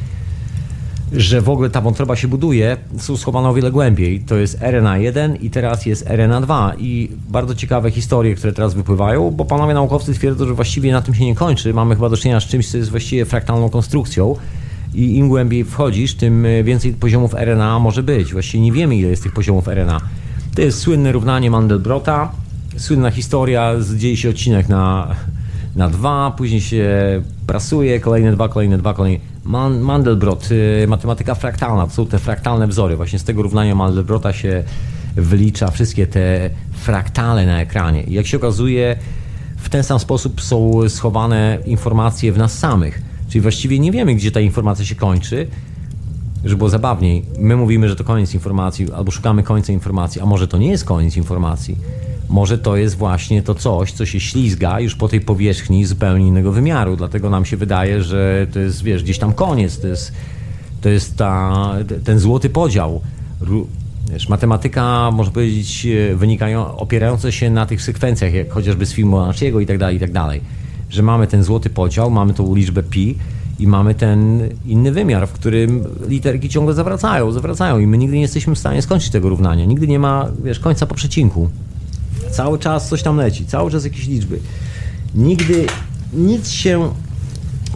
że 1.11 1.41
w 1.41 1.49
ogóle 1.49 1.69
ta 1.69 1.81
wątroba 1.81 2.15
się 2.15 2.27
buduje, 2.27 2.77
są 2.97 3.17
schowane 3.17 3.49
o 3.49 3.53
wiele 3.53 3.71
głębiej. 3.71 4.19
To 4.19 4.35
jest 4.35 4.59
RNA1 4.59 5.37
i 5.41 5.49
teraz 5.49 5.85
jest 5.85 6.07
RNA2 6.07 6.73
i 6.77 7.11
bardzo 7.29 7.55
ciekawe 7.55 7.91
historie, 7.91 8.35
które 8.35 8.53
teraz 8.53 8.73
wypływają, 8.73 9.31
bo 9.31 9.45
panowie 9.45 9.73
naukowcy 9.73 10.13
twierdzą, 10.13 10.45
że 10.47 10.53
właściwie 10.53 10.91
na 10.91 11.01
tym 11.01 11.15
się 11.15 11.25
nie 11.25 11.35
kończy. 11.35 11.73
Mamy 11.73 11.95
chyba 11.95 12.09
do 12.09 12.17
czynienia 12.17 12.39
z 12.39 12.45
czymś, 12.45 12.71
co 12.71 12.77
jest 12.77 12.89
właściwie 12.89 13.25
fraktalną 13.25 13.69
konstrukcją 13.69 14.35
i 14.93 15.17
im 15.17 15.29
głębiej 15.29 15.63
wchodzisz, 15.63 16.15
tym 16.15 16.47
więcej 16.63 16.93
poziomów 16.93 17.33
RNA 17.33 17.79
może 17.79 18.03
być. 18.03 18.33
Właściwie 18.33 18.63
nie 18.63 18.71
wiemy, 18.71 18.95
ile 18.95 19.09
jest 19.09 19.23
tych 19.23 19.33
poziomów 19.33 19.67
RNA. 19.67 20.01
To 20.55 20.61
jest 20.61 20.79
słynne 20.79 21.11
równanie 21.11 21.51
Mandelbrota, 21.51 22.31
słynna 22.77 23.11
historia, 23.11 23.73
dzieje 23.97 24.17
się 24.17 24.29
odcinek 24.29 24.69
na, 24.69 25.15
na 25.75 25.89
dwa, 25.89 26.33
później 26.37 26.61
się 26.61 26.87
prasuje, 27.47 27.99
kolejne 27.99 28.31
dwa, 28.31 28.49
kolejne 28.49 28.77
dwa, 28.77 28.93
kolejne... 28.93 29.19
Man, 29.45 29.79
Mandelbrot, 29.79 30.49
y, 30.51 30.87
matematyka 30.87 31.35
fraktalna, 31.35 31.87
to 31.87 31.93
są 31.93 32.05
te 32.05 32.19
fraktalne 32.19 32.67
wzory. 32.67 32.95
Właśnie 32.95 33.19
z 33.19 33.23
tego 33.23 33.41
równania 33.41 33.75
Mandelbrota 33.75 34.33
się 34.33 34.63
wylicza 35.15 35.71
wszystkie 35.71 36.07
te 36.07 36.49
fraktale 36.71 37.45
na 37.45 37.61
ekranie. 37.61 38.03
I 38.03 38.13
jak 38.13 38.27
się 38.27 38.37
okazuje, 38.37 38.95
w 39.57 39.69
ten 39.69 39.83
sam 39.83 39.99
sposób 39.99 40.41
są 40.41 40.89
schowane 40.89 41.57
informacje 41.65 42.31
w 42.31 42.37
nas 42.37 42.59
samych. 42.59 43.01
Czyli 43.29 43.41
właściwie 43.41 43.79
nie 43.79 43.91
wiemy, 43.91 44.15
gdzie 44.15 44.31
ta 44.31 44.39
informacja 44.39 44.85
się 44.85 44.95
kończy, 44.95 45.47
żeby 46.45 46.57
było 46.57 46.69
zabawniej. 46.69 47.25
My 47.39 47.55
mówimy, 47.55 47.89
że 47.89 47.95
to 47.95 48.03
koniec 48.03 48.33
informacji, 48.33 48.91
albo 48.91 49.11
szukamy 49.11 49.43
końca 49.43 49.73
informacji, 49.73 50.21
a 50.21 50.25
może 50.25 50.47
to 50.47 50.57
nie 50.57 50.67
jest 50.67 50.85
koniec 50.85 51.17
informacji 51.17 51.77
może 52.33 52.57
to 52.57 52.77
jest 52.77 52.97
właśnie 52.97 53.43
to 53.43 53.55
coś, 53.55 53.91
co 53.91 54.05
się 54.05 54.19
ślizga 54.19 54.79
już 54.79 54.95
po 54.95 55.07
tej 55.07 55.21
powierzchni 55.21 55.85
zupełnie 55.85 56.27
innego 56.27 56.51
wymiaru. 56.51 56.95
Dlatego 56.95 57.29
nam 57.29 57.45
się 57.45 57.57
wydaje, 57.57 58.03
że 58.03 58.47
to 58.53 58.59
jest, 58.59 58.83
wiesz, 58.83 59.03
gdzieś 59.03 59.17
tam 59.17 59.33
koniec, 59.33 59.79
to 59.79 59.87
jest, 59.87 60.11
to 60.81 60.89
jest 60.89 61.17
ta, 61.17 61.53
ten 62.03 62.19
złoty 62.19 62.49
podział. 62.49 63.01
Wiesz, 64.11 64.29
matematyka, 64.29 65.11
można 65.11 65.33
powiedzieć, 65.33 65.87
wynikają, 66.15 66.77
opierająca 66.77 67.31
się 67.31 67.49
na 67.49 67.65
tych 67.65 67.81
sekwencjach, 67.81 68.33
jak 68.33 68.51
chociażby 68.51 68.85
z 68.85 68.93
Fibonacciego 68.93 69.59
i 69.59 69.65
tak 69.65 69.77
dalej, 69.77 69.95
i 69.95 69.99
tak 69.99 70.11
dalej. 70.11 70.41
Że 70.89 71.03
mamy 71.03 71.27
ten 71.27 71.43
złoty 71.43 71.69
podział, 71.69 72.11
mamy 72.11 72.33
tą 72.33 72.55
liczbę 72.55 72.83
pi 72.83 73.15
i 73.59 73.67
mamy 73.67 73.95
ten 73.95 74.49
inny 74.65 74.91
wymiar, 74.91 75.27
w 75.27 75.31
którym 75.31 75.83
literki 76.07 76.49
ciągle 76.49 76.73
zawracają, 76.73 77.31
zawracają 77.31 77.79
i 77.79 77.87
my 77.87 77.97
nigdy 77.97 78.15
nie 78.15 78.21
jesteśmy 78.21 78.55
w 78.55 78.59
stanie 78.59 78.81
skończyć 78.81 79.09
tego 79.09 79.29
równania. 79.29 79.65
Nigdy 79.65 79.87
nie 79.87 79.99
ma, 79.99 80.27
wiesz, 80.43 80.59
końca 80.59 80.85
po 80.85 80.95
przecinku. 80.95 81.49
Cały 82.33 82.59
czas 82.59 82.89
coś 82.89 83.03
tam 83.03 83.17
leci, 83.17 83.45
cały 83.45 83.71
czas 83.71 83.83
jakieś 83.83 84.07
liczby. 84.07 84.39
Nigdy 85.15 85.65
nic 86.13 86.49
się 86.49 86.93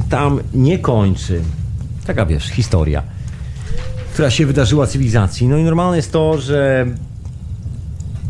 tam 0.10 0.40
nie 0.54 0.80
kończy. 0.80 1.42
Taka 2.08 2.26
wiesz, 2.26 2.46
historia, 2.46 3.04
która 4.14 4.30
się 4.30 4.46
wydarzyła 4.46 4.88
cywilizacji. 4.88 5.48
No 5.48 5.58
i 5.58 5.64
normalne 5.64 5.98
jest 5.98 6.12
to, 6.12 6.38
że 6.38 6.86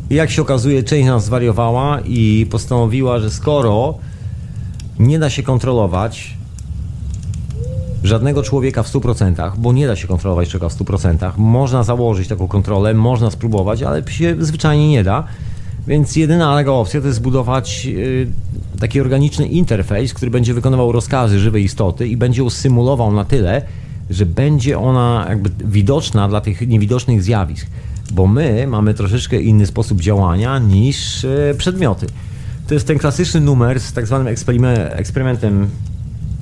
jak 0.10 0.32
się 0.32 0.42
okazuje, 0.42 0.84
część 0.84 1.08
nas 1.08 1.26
zwariowała 1.26 2.00
i 2.06 2.48
postanowiła, 2.52 3.20
że 3.20 3.30
skoro 3.32 3.98
nie 5.00 5.20
da 5.20 5.30
się 5.30 5.44
kontrolować 5.44 6.38
żadnego 8.04 8.44
człowieka 8.44 8.84
w 8.84 8.94
100%, 8.94 9.52
bo 9.58 9.74
nie 9.74 9.88
da 9.88 9.96
się 9.96 10.08
kontrolować 10.08 10.50
człowieka 10.50 10.70
w 10.70 10.78
100%, 10.78 11.32
można 11.38 11.84
założyć 11.84 12.28
taką 12.28 12.48
kontrolę, 12.48 12.94
można 12.94 13.32
spróbować, 13.32 13.84
ale 13.84 14.08
się 14.08 14.36
zwyczajnie 14.40 14.90
nie 14.90 15.04
da 15.04 15.24
więc 15.88 16.16
jedyna 16.16 16.72
opcja 16.72 17.02
to 17.02 17.08
jest 17.08 17.18
zbudować 17.18 17.86
yy, 17.86 18.28
taki 18.80 19.02
organiczny 19.02 19.48
interfejs, 19.48 20.14
który 20.14 20.32
będzie 20.32 20.54
wykonywał 20.54 20.92
rozkazy 20.92 21.40
żywej 21.40 21.64
istoty 21.64 22.08
i 22.08 22.18
będzie 22.18 22.42
ją 22.42 22.50
symulował 22.50 23.14
na 23.14 23.26
tyle, 23.26 23.62
że 24.10 24.26
będzie 24.26 24.80
ona 24.80 25.26
jakby 25.30 25.50
widoczna 25.66 26.30
dla 26.30 26.42
tych 26.42 26.68
niewidocznych 26.68 27.24
zjawisk. 27.24 27.68
Bo 28.12 28.28
my 28.28 28.68
mamy 28.68 28.94
troszeczkę 28.94 29.42
inny 29.42 29.66
sposób 29.66 30.02
działania 30.02 30.60
niż 30.60 31.24
yy, 31.24 31.56
przedmioty. 31.58 32.06
To 32.68 32.74
jest 32.74 32.88
ten 32.88 32.98
klasyczny 32.98 33.42
numer 33.42 33.80
z 33.80 33.94
tak 33.94 34.08
zwanym 34.08 34.28
eksperymentem 34.92 35.70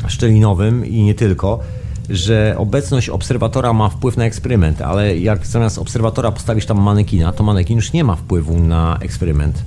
szczelinowym 0.07 0.85
i 0.85 1.03
nie 1.03 1.13
tylko 1.13 1.59
że 2.09 2.55
obecność 2.57 3.09
obserwatora 3.09 3.73
ma 3.73 3.89
wpływ 3.89 4.17
na 4.17 4.25
eksperyment, 4.25 4.81
ale 4.81 5.17
jak 5.17 5.47
zamiast 5.47 5.77
obserwatora 5.77 6.31
postawisz 6.31 6.65
tam 6.65 6.81
manekina, 6.81 7.31
to 7.31 7.43
manekin 7.43 7.75
już 7.75 7.93
nie 7.93 8.03
ma 8.03 8.15
wpływu 8.15 8.59
na 8.59 8.97
eksperyment. 9.01 9.63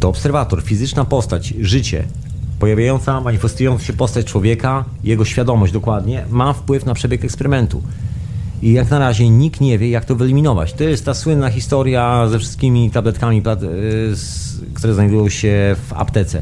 To 0.00 0.08
obserwator, 0.08 0.62
fizyczna 0.62 1.04
postać, 1.04 1.54
życie, 1.60 2.04
pojawiająca, 2.58 3.20
manifestująca 3.20 3.84
się 3.84 3.92
postać 3.92 4.26
człowieka, 4.26 4.84
jego 5.04 5.24
świadomość 5.24 5.72
dokładnie, 5.72 6.24
ma 6.30 6.52
wpływ 6.52 6.86
na 6.86 6.94
przebieg 6.94 7.24
eksperymentu. 7.24 7.82
I 8.62 8.72
jak 8.72 8.90
na 8.90 8.98
razie 8.98 9.28
nikt 9.28 9.60
nie 9.60 9.78
wie, 9.78 9.90
jak 9.90 10.04
to 10.04 10.16
wyeliminować. 10.16 10.72
To 10.72 10.84
jest 10.84 11.04
ta 11.04 11.14
słynna 11.14 11.50
historia 11.50 12.28
ze 12.28 12.38
wszystkimi 12.38 12.90
tabletkami, 12.90 13.38
y, 13.38 13.42
które 14.74 14.94
znajdują 14.94 15.28
się 15.28 15.76
w 15.88 15.92
aptece. 15.92 16.40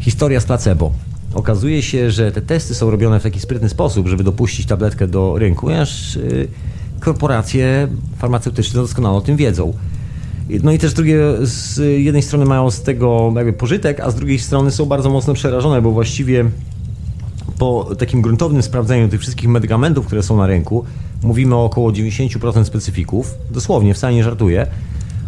Historia 0.00 0.40
z 0.40 0.44
placebo. 0.44 0.92
Okazuje 1.34 1.82
się, 1.82 2.10
że 2.10 2.32
te 2.32 2.42
testy 2.42 2.74
są 2.74 2.90
robione 2.90 3.20
w 3.20 3.22
taki 3.22 3.40
sprytny 3.40 3.68
sposób, 3.68 4.08
żeby 4.08 4.24
dopuścić 4.24 4.66
tabletkę 4.66 5.08
do 5.08 5.38
rynku, 5.38 5.70
aż 5.70 6.16
y, 6.16 6.48
korporacje 7.00 7.88
farmaceutyczne 8.18 8.80
doskonale 8.80 9.16
o 9.16 9.20
tym 9.20 9.36
wiedzą. 9.36 9.74
No 10.62 10.72
i 10.72 10.78
też 10.78 10.92
drugie, 10.92 11.18
z 11.42 11.78
jednej 12.02 12.22
strony 12.22 12.44
mają 12.44 12.70
z 12.70 12.82
tego 12.82 13.32
jakby 13.36 13.52
pożytek, 13.52 14.00
a 14.00 14.10
z 14.10 14.14
drugiej 14.14 14.38
strony 14.38 14.70
są 14.70 14.86
bardzo 14.86 15.10
mocno 15.10 15.34
przerażone, 15.34 15.82
bo 15.82 15.90
właściwie 15.90 16.44
po 17.58 17.94
takim 17.98 18.22
gruntownym 18.22 18.62
sprawdzeniu 18.62 19.08
tych 19.08 19.20
wszystkich 19.20 19.48
medykamentów, 19.48 20.06
które 20.06 20.22
są 20.22 20.36
na 20.36 20.46
rynku, 20.46 20.84
mówimy 21.22 21.54
o 21.54 21.64
około 21.64 21.90
90% 21.90 22.64
specyfików, 22.64 23.34
dosłownie, 23.50 23.94
wcale 23.94 24.14
nie 24.14 24.24
żartuję, 24.24 24.66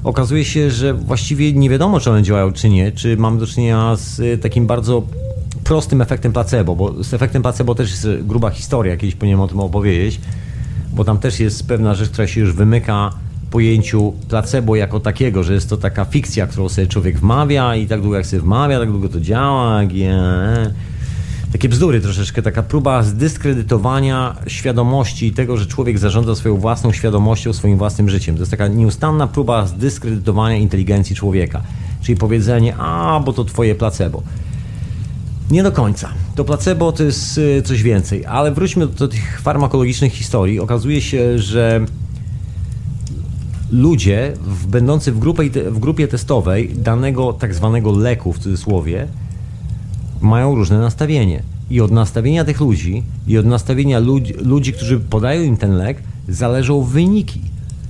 okazuje 0.04 0.44
się, 0.44 0.70
że 0.70 0.94
właściwie 0.94 1.52
nie 1.52 1.70
wiadomo, 1.70 2.00
czy 2.00 2.10
one 2.10 2.22
działają, 2.22 2.52
czy 2.52 2.68
nie, 2.68 2.92
czy 2.92 3.16
mamy 3.16 3.40
do 3.40 3.46
czynienia 3.46 3.96
z 3.96 4.42
takim 4.42 4.66
bardzo 4.66 5.02
prostym 5.64 6.02
efektem 6.02 6.32
placebo, 6.32 6.76
bo 6.76 7.04
z 7.04 7.14
efektem 7.14 7.42
placebo 7.42 7.74
też 7.74 7.90
jest 7.90 8.08
gruba 8.22 8.50
historia, 8.50 8.96
kiedyś 8.96 9.14
powinienem 9.14 9.40
o 9.40 9.48
tym 9.48 9.60
opowiedzieć, 9.60 10.20
bo 10.92 11.04
tam 11.04 11.18
też 11.18 11.40
jest 11.40 11.68
pewna 11.68 11.94
rzecz, 11.94 12.10
która 12.10 12.26
się 12.26 12.40
już 12.40 12.52
wymyka 12.52 13.10
pojęciu 13.50 14.12
placebo 14.28 14.76
jako 14.76 15.00
takiego, 15.00 15.42
że 15.42 15.54
jest 15.54 15.70
to 15.70 15.76
taka 15.76 16.04
fikcja, 16.04 16.46
którą 16.46 16.68
sobie 16.68 16.86
człowiek 16.86 17.18
wmawia 17.18 17.76
i 17.76 17.86
tak 17.86 18.00
długo 18.00 18.16
jak 18.16 18.26
sobie 18.26 18.42
wmawia, 18.42 18.78
tak 18.78 18.90
długo 18.90 19.08
to 19.08 19.20
działa. 19.20 19.82
Je... 19.82 20.16
Takie 21.52 21.68
bzdury 21.68 22.00
troszeczkę, 22.00 22.42
taka 22.42 22.62
próba 22.62 23.02
zdyskredytowania 23.02 24.36
świadomości 24.46 25.26
i 25.26 25.32
tego, 25.32 25.56
że 25.56 25.66
człowiek 25.66 25.98
zarządza 25.98 26.34
swoją 26.34 26.56
własną 26.56 26.92
świadomością, 26.92 27.52
swoim 27.52 27.78
własnym 27.78 28.08
życiem. 28.08 28.34
To 28.34 28.42
jest 28.42 28.50
taka 28.50 28.68
nieustanna 28.68 29.26
próba 29.26 29.66
zdyskredytowania 29.66 30.56
inteligencji 30.56 31.16
człowieka. 31.16 31.62
Czyli 32.02 32.18
powiedzenie, 32.18 32.76
a, 32.76 33.20
bo 33.24 33.32
to 33.32 33.44
twoje 33.44 33.74
placebo. 33.74 34.22
Nie 35.50 35.62
do 35.62 35.72
końca. 35.72 36.08
To 36.34 36.44
placebo 36.44 36.92
to 36.92 37.02
jest 37.02 37.38
y, 37.38 37.62
coś 37.62 37.82
więcej, 37.82 38.26
ale 38.26 38.52
wróćmy 38.52 38.86
do, 38.86 39.08
tych 39.08 39.40
farmakologicznych 39.40 40.12
historii. 40.12 40.60
Okazuje 40.60 41.00
się, 41.00 41.38
że 41.38 41.86
ludzie 43.70 44.32
w, 44.40 44.66
będący 44.66 45.12
w, 45.12 45.18
grupie, 45.18 45.50
w 45.50 45.78
grupie 45.78 46.08
testowej 46.08 46.74
danego 46.74 47.32
tak 47.32 47.54
zwanego 47.54 47.92
leku 47.92 48.32
w 48.32 48.38
cudzysłowie 48.38 49.08
mają 50.20 50.54
różne 50.54 50.78
nastawienie. 50.78 51.42
I 51.70 51.80
od 51.80 51.90
nastawienia 51.90 52.44
tych 52.44 52.60
ludzi 52.60 53.02
i 53.26 53.38
od 53.38 53.46
nastawienia 53.46 53.98
ludzi, 53.98 54.32
ludzi, 54.32 54.72
którzy 54.72 55.00
podają 55.00 55.42
im 55.42 55.56
ten 55.56 55.72
lek, 55.76 56.02
zależą 56.28 56.82
wyniki. 56.82 57.40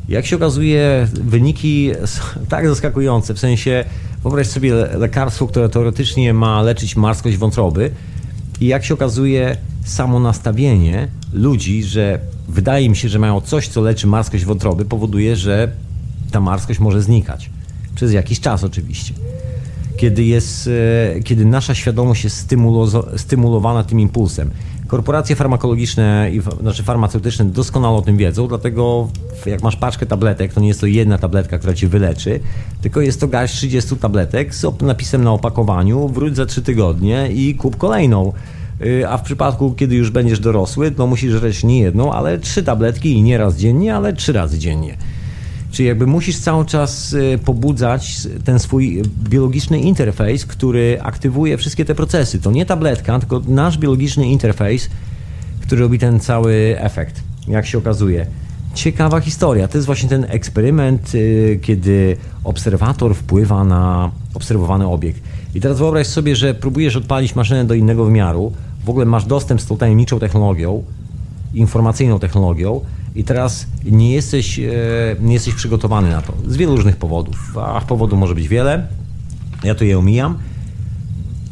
Jak 0.08 0.26
się 0.26 0.36
okazuje, 0.36 1.08
wyniki 1.12 1.90
są 2.04 2.22
tak 2.48 2.68
zaskakujące, 2.68 3.34
w 3.34 3.38
sensie 3.38 3.84
Wyobraź 4.26 4.46
sobie 4.46 4.74
lekarstwo, 4.74 5.46
które 5.46 5.68
teoretycznie 5.68 6.34
ma 6.34 6.62
leczyć 6.62 6.96
marskość 6.96 7.36
wątroby 7.36 7.90
i 8.60 8.66
jak 8.66 8.84
się 8.84 8.94
okazuje, 8.94 9.56
samo 9.84 10.20
nastawienie 10.20 11.08
ludzi, 11.32 11.82
że 11.82 12.18
wydaje 12.48 12.88
mi 12.88 12.96
się, 12.96 13.08
że 13.08 13.18
mają 13.18 13.40
coś, 13.40 13.68
co 13.68 13.80
leczy 13.80 14.06
marskość 14.06 14.44
wątroby, 14.44 14.84
powoduje, 14.84 15.36
że 15.36 15.68
ta 16.30 16.40
marskość 16.40 16.80
może 16.80 17.02
znikać. 17.02 17.50
Przez 17.94 18.12
jakiś 18.12 18.40
czas 18.40 18.64
oczywiście. 18.64 19.14
Kiedy, 19.96 20.24
jest, 20.24 20.70
e, 21.16 21.20
kiedy 21.20 21.44
nasza 21.44 21.74
świadomość 21.74 22.24
jest 22.24 22.48
stymulowana 23.16 23.84
tym 23.84 24.00
impulsem. 24.00 24.50
Korporacje 24.86 25.36
farmakologiczne 25.36 26.30
i 26.32 26.40
znaczy 26.60 26.82
farmaceutyczne 26.82 27.44
doskonale 27.44 27.96
o 27.96 28.02
tym 28.02 28.16
wiedzą, 28.16 28.48
dlatego 28.48 29.08
jak 29.46 29.62
masz 29.62 29.76
paczkę 29.76 30.06
tabletek, 30.06 30.54
to 30.54 30.60
nie 30.60 30.68
jest 30.68 30.80
to 30.80 30.86
jedna 30.86 31.18
tabletka, 31.18 31.58
która 31.58 31.74
ci 31.74 31.86
wyleczy, 31.86 32.40
tylko 32.80 33.00
jest 33.00 33.20
to 33.20 33.28
garść 33.28 33.54
30 33.54 33.96
tabletek 33.96 34.54
z 34.54 34.82
napisem 34.82 35.24
na 35.24 35.32
opakowaniu, 35.32 36.08
wróć 36.08 36.36
za 36.36 36.46
3 36.46 36.62
tygodnie 36.62 37.28
i 37.32 37.54
kup 37.54 37.76
kolejną. 37.76 38.32
Y, 38.80 39.08
a 39.08 39.18
w 39.18 39.22
przypadku, 39.22 39.74
kiedy 39.74 39.94
już 39.94 40.10
będziesz 40.10 40.40
dorosły, 40.40 40.90
to 40.90 41.06
musisz 41.06 41.32
żreć 41.32 41.64
nie 41.64 41.80
jedną, 41.80 42.12
ale 42.12 42.38
trzy 42.38 42.62
tabletki 42.62 43.12
i 43.12 43.22
nie 43.22 43.38
raz 43.38 43.56
dziennie, 43.56 43.96
ale 43.96 44.12
trzy 44.12 44.32
razy 44.32 44.58
dziennie. 44.58 44.96
Czyli 45.76 45.88
jakby 45.88 46.06
musisz 46.06 46.38
cały 46.38 46.64
czas 46.64 47.12
y, 47.12 47.38
pobudzać 47.44 48.16
ten 48.44 48.58
swój 48.58 49.02
biologiczny 49.30 49.80
interfejs, 49.80 50.46
który 50.46 50.98
aktywuje 51.02 51.56
wszystkie 51.56 51.84
te 51.84 51.94
procesy. 51.94 52.40
To 52.40 52.50
nie 52.50 52.66
tabletka, 52.66 53.18
tylko 53.18 53.42
nasz 53.48 53.78
biologiczny 53.78 54.26
interfejs, 54.26 54.90
który 55.60 55.82
robi 55.82 55.98
ten 55.98 56.20
cały 56.20 56.76
efekt, 56.78 57.22
jak 57.48 57.66
się 57.66 57.78
okazuje. 57.78 58.26
Ciekawa 58.74 59.20
historia. 59.20 59.68
To 59.68 59.78
jest 59.78 59.86
właśnie 59.86 60.08
ten 60.08 60.26
eksperyment, 60.28 61.14
y, 61.14 61.58
kiedy 61.62 62.16
obserwator 62.44 63.14
wpływa 63.14 63.64
na 63.64 64.10
obserwowany 64.34 64.86
obiekt. 64.86 65.22
I 65.54 65.60
teraz 65.60 65.78
wyobraź 65.78 66.06
sobie, 66.06 66.36
że 66.36 66.54
próbujesz 66.54 66.96
odpalić 66.96 67.34
maszynę 67.34 67.64
do 67.64 67.74
innego 67.74 68.04
wymiaru, 68.04 68.52
w 68.84 68.90
ogóle 68.90 69.06
masz 69.06 69.24
dostęp 69.24 69.60
z 69.60 69.66
tą 69.66 69.76
tajemniczą 69.76 70.18
technologią, 70.18 70.82
informacyjną 71.54 72.18
technologią, 72.18 72.80
i 73.16 73.24
teraz 73.24 73.66
nie 73.84 74.12
jesteś, 74.12 74.58
e, 74.58 74.72
nie 75.20 75.34
jesteś 75.34 75.54
przygotowany 75.54 76.10
na 76.10 76.22
to. 76.22 76.32
Z 76.48 76.56
wielu 76.56 76.76
różnych 76.76 76.96
powodów. 76.96 77.58
A 77.58 77.80
powodów 77.80 78.18
może 78.18 78.34
być 78.34 78.48
wiele. 78.48 78.86
Ja 79.64 79.74
tu 79.74 79.84
je 79.84 79.98
omijam. 79.98 80.38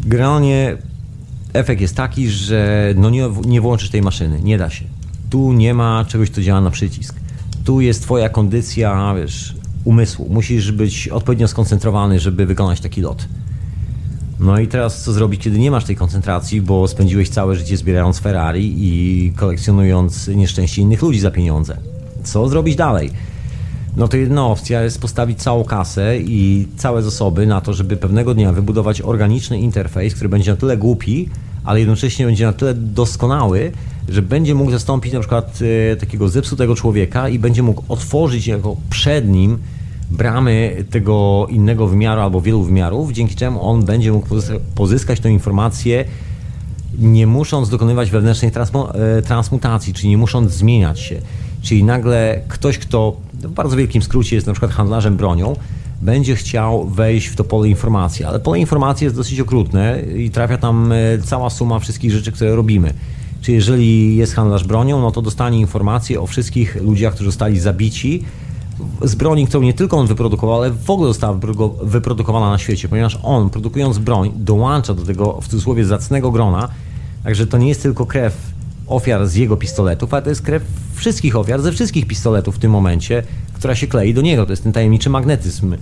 Generalnie 0.04 0.76
efekt 1.52 1.80
jest 1.80 1.96
taki, 1.96 2.28
że 2.28 2.92
no 2.96 3.10
nie, 3.10 3.28
nie 3.46 3.60
włączysz 3.60 3.90
tej 3.90 4.02
maszyny. 4.02 4.40
Nie 4.42 4.58
da 4.58 4.70
się. 4.70 4.84
Tu 5.30 5.52
nie 5.52 5.74
ma 5.74 6.04
czegoś, 6.08 6.30
co 6.30 6.42
działa 6.42 6.60
na 6.60 6.70
przycisk. 6.70 7.14
Tu 7.64 7.80
jest 7.80 8.02
twoja 8.02 8.28
kondycja, 8.28 9.14
wiesz, 9.14 9.54
umysłu. 9.84 10.28
Musisz 10.30 10.72
być 10.72 11.08
odpowiednio 11.08 11.48
skoncentrowany, 11.48 12.20
żeby 12.20 12.46
wykonać 12.46 12.80
taki 12.80 13.00
lot. 13.00 13.28
No 14.40 14.58
i 14.58 14.68
teraz 14.68 15.02
co 15.02 15.12
zrobić, 15.12 15.40
kiedy 15.40 15.58
nie 15.58 15.70
masz 15.70 15.84
tej 15.84 15.96
koncentracji, 15.96 16.60
bo 16.60 16.88
spędziłeś 16.88 17.28
całe 17.28 17.56
życie 17.56 17.76
zbierając 17.76 18.18
Ferrari 18.18 18.74
i 18.78 19.32
kolekcjonując 19.36 20.28
nieszczęście 20.28 20.82
innych 20.82 21.02
ludzi 21.02 21.20
za 21.20 21.30
pieniądze? 21.30 21.76
Co 22.24 22.48
zrobić 22.48 22.76
dalej? 22.76 23.10
No 23.96 24.08
to 24.08 24.16
jedna 24.16 24.46
opcja 24.46 24.82
jest 24.82 25.00
postawić 25.00 25.38
całą 25.38 25.64
kasę 25.64 26.18
i 26.18 26.68
całe 26.76 27.02
zasoby 27.02 27.46
na 27.46 27.60
to, 27.60 27.72
żeby 27.72 27.96
pewnego 27.96 28.34
dnia 28.34 28.52
wybudować 28.52 29.02
organiczny 29.02 29.60
interfejs, 29.60 30.14
który 30.14 30.28
będzie 30.28 30.50
na 30.50 30.56
tyle 30.56 30.76
głupi, 30.76 31.28
ale 31.64 31.80
jednocześnie 31.80 32.26
będzie 32.26 32.46
na 32.46 32.52
tyle 32.52 32.74
doskonały, 32.74 33.72
że 34.08 34.22
będzie 34.22 34.54
mógł 34.54 34.70
zastąpić 34.70 35.12
na 35.12 35.20
przykład 35.20 35.58
e, 35.92 35.96
takiego 35.96 36.28
zepsutego 36.28 36.74
człowieka 36.74 37.28
i 37.28 37.38
będzie 37.38 37.62
mógł 37.62 37.82
otworzyć 37.88 38.46
jako 38.46 38.76
przed 38.90 39.28
nim 39.28 39.58
bramy 40.10 40.84
tego 40.90 41.46
innego 41.50 41.86
wymiaru 41.86 42.20
albo 42.20 42.40
wielu 42.40 42.62
wymiarów, 42.62 43.12
dzięki 43.12 43.34
czemu 43.34 43.68
on 43.68 43.84
będzie 43.84 44.12
mógł 44.12 44.28
pozyskać 44.74 45.20
tę 45.20 45.30
informację 45.30 46.04
nie 46.98 47.26
musząc 47.26 47.68
dokonywać 47.68 48.10
wewnętrznej 48.10 48.52
e, 48.94 49.22
transmutacji, 49.22 49.94
czyli 49.94 50.08
nie 50.08 50.18
musząc 50.18 50.52
zmieniać 50.52 51.00
się. 51.00 51.20
Czyli 51.62 51.84
nagle 51.84 52.40
ktoś, 52.48 52.78
kto 52.78 53.16
w 53.34 53.48
bardzo 53.48 53.76
wielkim 53.76 54.02
skrócie 54.02 54.36
jest 54.36 54.46
na 54.46 54.52
przykład 54.52 54.72
handlarzem 54.72 55.16
bronią, 55.16 55.56
będzie 56.02 56.36
chciał 56.36 56.88
wejść 56.88 57.26
w 57.26 57.36
to 57.36 57.44
pole 57.44 57.68
informacji, 57.68 58.24
ale 58.24 58.40
pole 58.40 58.58
informacji 58.58 59.04
jest 59.04 59.16
dosyć 59.16 59.40
okrutne 59.40 60.02
i 60.16 60.30
trafia 60.30 60.58
tam 60.58 60.92
e, 60.92 60.96
cała 61.24 61.50
suma 61.50 61.78
wszystkich 61.78 62.12
rzeczy, 62.12 62.32
które 62.32 62.56
robimy. 62.56 62.94
Czyli 63.42 63.54
jeżeli 63.54 64.16
jest 64.16 64.34
handlarz 64.34 64.64
bronią, 64.64 65.00
no 65.00 65.10
to 65.10 65.22
dostanie 65.22 65.60
informacje 65.60 66.20
o 66.20 66.26
wszystkich 66.26 66.82
ludziach, 66.82 67.14
którzy 67.14 67.30
zostali 67.30 67.60
zabici 67.60 68.24
z 69.02 69.14
broni, 69.14 69.46
którą 69.46 69.62
nie 69.62 69.74
tylko 69.74 69.96
on 69.96 70.06
wyprodukował, 70.06 70.56
ale 70.56 70.70
w 70.70 70.90
ogóle 70.90 71.08
została 71.08 71.38
wyprodukowana 71.82 72.50
na 72.50 72.58
świecie, 72.58 72.88
ponieważ 72.88 73.18
on, 73.22 73.50
produkując 73.50 73.98
broń, 73.98 74.32
dołącza 74.36 74.94
do 74.94 75.02
tego 75.02 75.40
w 75.40 75.48
cudzysłowie 75.48 75.84
zacnego 75.84 76.30
grona, 76.30 76.68
także 77.24 77.46
to 77.46 77.58
nie 77.58 77.68
jest 77.68 77.82
tylko 77.82 78.06
krew 78.06 78.36
ofiar 78.86 79.28
z 79.28 79.34
jego 79.34 79.56
pistoletów, 79.56 80.14
ale 80.14 80.22
to 80.22 80.28
jest 80.28 80.42
krew 80.42 80.62
wszystkich 80.94 81.36
ofiar 81.36 81.62
ze 81.62 81.72
wszystkich 81.72 82.06
pistoletów 82.06 82.56
w 82.56 82.58
tym 82.58 82.70
momencie, 82.70 83.22
która 83.54 83.74
się 83.74 83.86
klei 83.86 84.14
do 84.14 84.22
niego. 84.22 84.46
To 84.46 84.52
jest 84.52 84.62
ten 84.62 84.72
tajemniczy 84.72 85.10
magnetyzm 85.10 85.76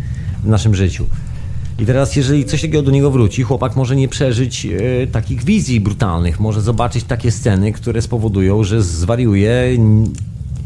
w 0.45 0.47
naszym 0.47 0.75
życiu. 0.75 1.07
I 1.79 1.87
teraz, 1.87 2.17
jeżeli 2.17 2.45
coś 2.45 2.61
takiego 2.61 2.83
do 2.83 2.91
niego 2.91 3.11
wróci, 3.11 3.43
chłopak 3.43 3.77
może 3.77 3.97
nie 3.97 4.09
przeżyć 4.09 4.67
e, 4.67 5.07
takich 5.07 5.45
wizji 5.45 5.81
brutalnych, 5.81 6.41
może 6.41 6.61
zobaczyć 6.61 7.05
takie 7.05 7.31
sceny, 7.31 7.73
które 7.73 8.03
spowodują, 8.03 8.65
że 8.65 8.83
zwariuje, 8.83 9.77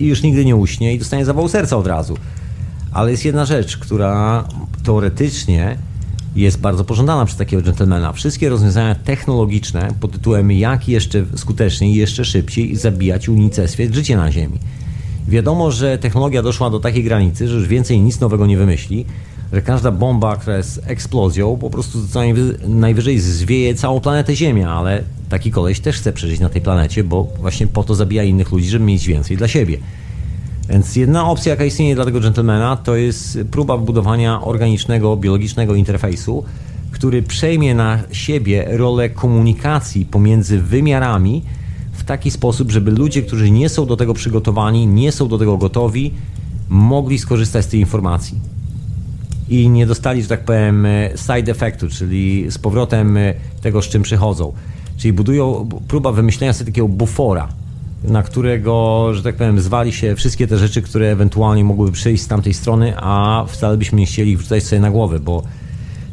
i 0.01 0.07
już 0.07 0.23
nigdy 0.23 0.45
nie 0.45 0.57
uśnie 0.57 0.95
i 0.95 0.99
dostanie 0.99 1.25
zawał 1.25 1.49
serca 1.49 1.77
od 1.77 1.87
razu. 1.87 2.17
Ale 2.93 3.11
jest 3.11 3.25
jedna 3.25 3.45
rzecz, 3.45 3.77
która 3.77 4.45
teoretycznie 4.85 5.79
jest 6.37 6.61
bardzo 6.61 6.85
pożądana 6.85 7.25
przez 7.25 7.39
takiego 7.39 7.63
dżentelmena. 7.63 8.13
Wszystkie 8.13 8.49
rozwiązania 8.49 8.95
technologiczne 8.95 9.89
pod 10.01 10.13
tytułem 10.13 10.53
jak 10.53 10.89
jeszcze 10.89 11.25
skuteczniej, 11.37 11.95
jeszcze 11.95 12.25
szybciej 12.25 12.77
zabijać 12.77 13.27
i 13.27 13.31
unicestwiać 13.31 13.95
życie 13.95 14.17
na 14.17 14.33
Ziemi. 14.33 14.59
Wiadomo, 15.29 15.71
że 15.71 15.99
technologia 15.99 16.43
doszła 16.43 16.71
do 16.71 16.81
takiej 16.81 17.05
granicy, 17.05 17.49
że 17.49 17.55
już 17.55 17.69
więcej 17.69 18.01
nic 18.01 18.21
nowego 18.21 18.47
nie 18.47 18.57
wymyśli, 18.57 19.07
że 19.53 19.63
każda 19.63 19.91
bomba, 19.91 20.37
która 20.37 20.57
jest 20.57 20.81
eksplozją, 20.87 21.57
po 21.57 21.71
prostu 21.71 21.99
najwyżej 22.69 23.21
zwieje 23.21 23.75
całą 23.75 24.01
planetę 24.01 24.37
Ziemia, 24.37 24.71
ale 24.71 25.03
taki 25.29 25.51
koleś 25.51 25.81
też 25.81 25.97
chce 25.97 26.13
przeżyć 26.13 26.41
na 26.41 26.49
tej 26.49 26.63
planecie, 26.63 27.05
bo 27.05 27.25
właśnie 27.41 27.67
po 27.67 27.85
to 27.85 27.95
zabija 27.95 28.23
innych 28.23 28.53
ludzi, 28.53 28.69
żeby 28.69 28.85
mieć 28.85 29.07
więcej 29.07 29.37
dla 29.37 29.49
siebie. 29.49 29.79
Więc 30.69 30.97
jedna 30.97 31.31
opcja, 31.31 31.51
jaka 31.51 31.65
istnieje 31.65 31.95
dla 31.95 32.05
tego 32.05 32.21
dżentelmena, 32.21 32.77
to 32.77 32.97
jest 32.97 33.39
próba 33.51 33.77
wbudowania 33.77 34.43
organicznego, 34.43 35.17
biologicznego 35.17 35.75
interfejsu, 35.75 36.45
który 36.91 37.23
przejmie 37.23 37.75
na 37.75 37.99
siebie 38.13 38.67
rolę 38.69 39.11
komunikacji 39.11 40.05
pomiędzy 40.05 40.61
wymiarami 40.61 41.43
w 41.93 42.05
taki 42.05 42.31
sposób, 42.31 42.71
żeby 42.71 42.91
ludzie, 42.91 43.23
którzy 43.23 43.51
nie 43.51 43.69
są 43.69 43.87
do 43.87 43.97
tego 43.97 44.15
przygotowani, 44.15 44.87
nie 44.87 45.13
są 45.13 45.29
do 45.29 45.39
tego 45.39 45.57
gotowi, 45.57 46.15
mogli 46.69 47.19
skorzystać 47.19 47.65
z 47.65 47.69
tej 47.69 47.81
informacji 47.81 48.56
i 49.49 49.69
nie 49.69 49.87
dostali, 49.87 50.23
że 50.23 50.29
tak 50.29 50.45
powiem, 50.45 50.87
side 51.17 51.53
effectu, 51.53 51.89
czyli 51.89 52.47
z 52.51 52.59
powrotem 52.59 53.19
tego, 53.61 53.83
z 53.83 53.89
czym 53.89 54.03
przychodzą. 54.03 54.53
Czyli 54.97 55.13
budują 55.13 55.69
próba 55.89 56.13
wymyślenia 56.13 56.53
sobie 56.53 56.71
takiego 56.71 56.89
bufora, 56.89 57.49
na 58.05 58.23
którego, 58.23 59.09
że 59.15 59.23
tak 59.23 59.35
powiem, 59.35 59.61
zwali 59.61 59.93
się 59.93 60.17
wszystkie 60.17 60.47
te 60.47 60.59
rzeczy, 60.59 60.83
które 60.83 61.11
ewentualnie 61.11 61.65
mogłyby 61.65 61.93
przyjść 61.93 62.23
z 62.23 62.29
tamtej 62.29 62.55
strony, 62.55 62.93
a 62.97 63.45
wcale 63.49 63.77
byśmy 63.77 63.99
nie 63.99 64.07
chcieli 64.07 64.31
ich 64.33 64.39
wrzucać 64.39 64.65
sobie 64.65 64.81
na 64.81 64.91
głowę, 64.91 65.21
bo 65.21 65.43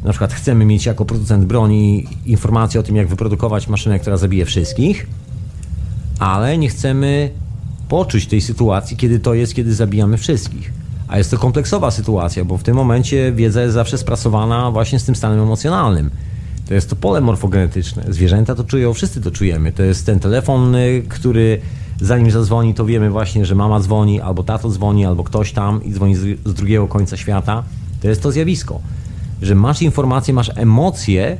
na 0.04 0.10
przykład 0.10 0.32
chcemy 0.32 0.64
mieć 0.64 0.86
jako 0.86 1.04
producent 1.04 1.44
broni 1.44 2.06
informację 2.26 2.80
o 2.80 2.82
tym, 2.82 2.96
jak 2.96 3.08
wyprodukować 3.08 3.68
maszynę, 3.68 3.98
która 3.98 4.16
zabije 4.16 4.44
wszystkich, 4.44 5.06
ale 6.18 6.58
nie 6.58 6.68
chcemy 6.68 7.30
poczuć 7.88 8.26
tej 8.26 8.40
sytuacji, 8.40 8.96
kiedy 8.96 9.20
to 9.20 9.34
jest, 9.34 9.54
kiedy 9.54 9.74
zabijamy 9.74 10.18
wszystkich. 10.18 10.83
A 11.08 11.18
jest 11.18 11.30
to 11.30 11.38
kompleksowa 11.38 11.90
sytuacja, 11.90 12.44
bo 12.44 12.58
w 12.58 12.62
tym 12.62 12.76
momencie 12.76 13.32
wiedza 13.32 13.62
jest 13.62 13.74
zawsze 13.74 13.98
sprasowana 13.98 14.70
właśnie 14.70 14.98
z 14.98 15.04
tym 15.04 15.14
stanem 15.14 15.40
emocjonalnym. 15.40 16.10
To 16.68 16.74
jest 16.74 16.90
to 16.90 16.96
pole 16.96 17.20
morfogenetyczne. 17.20 18.04
Zwierzęta 18.08 18.54
to 18.54 18.64
czują, 18.64 18.94
wszyscy 18.94 19.20
to 19.20 19.30
czujemy. 19.30 19.72
To 19.72 19.82
jest 19.82 20.06
ten 20.06 20.20
telefon, 20.20 20.74
y, 20.74 21.02
który 21.08 21.60
zanim 22.00 22.30
zadzwoni, 22.30 22.74
to 22.74 22.84
wiemy 22.84 23.10
właśnie, 23.10 23.46
że 23.46 23.54
mama 23.54 23.80
dzwoni, 23.80 24.20
albo 24.20 24.42
tato 24.42 24.70
dzwoni, 24.70 25.06
albo 25.06 25.24
ktoś 25.24 25.52
tam 25.52 25.84
i 25.84 25.92
dzwoni 25.92 26.16
z, 26.16 26.40
z 26.44 26.54
drugiego 26.54 26.86
końca 26.86 27.16
świata. 27.16 27.62
To 28.02 28.08
jest 28.08 28.22
to 28.22 28.32
zjawisko, 28.32 28.80
że 29.42 29.54
masz 29.54 29.82
informację, 29.82 30.34
masz 30.34 30.50
emocję, 30.54 31.36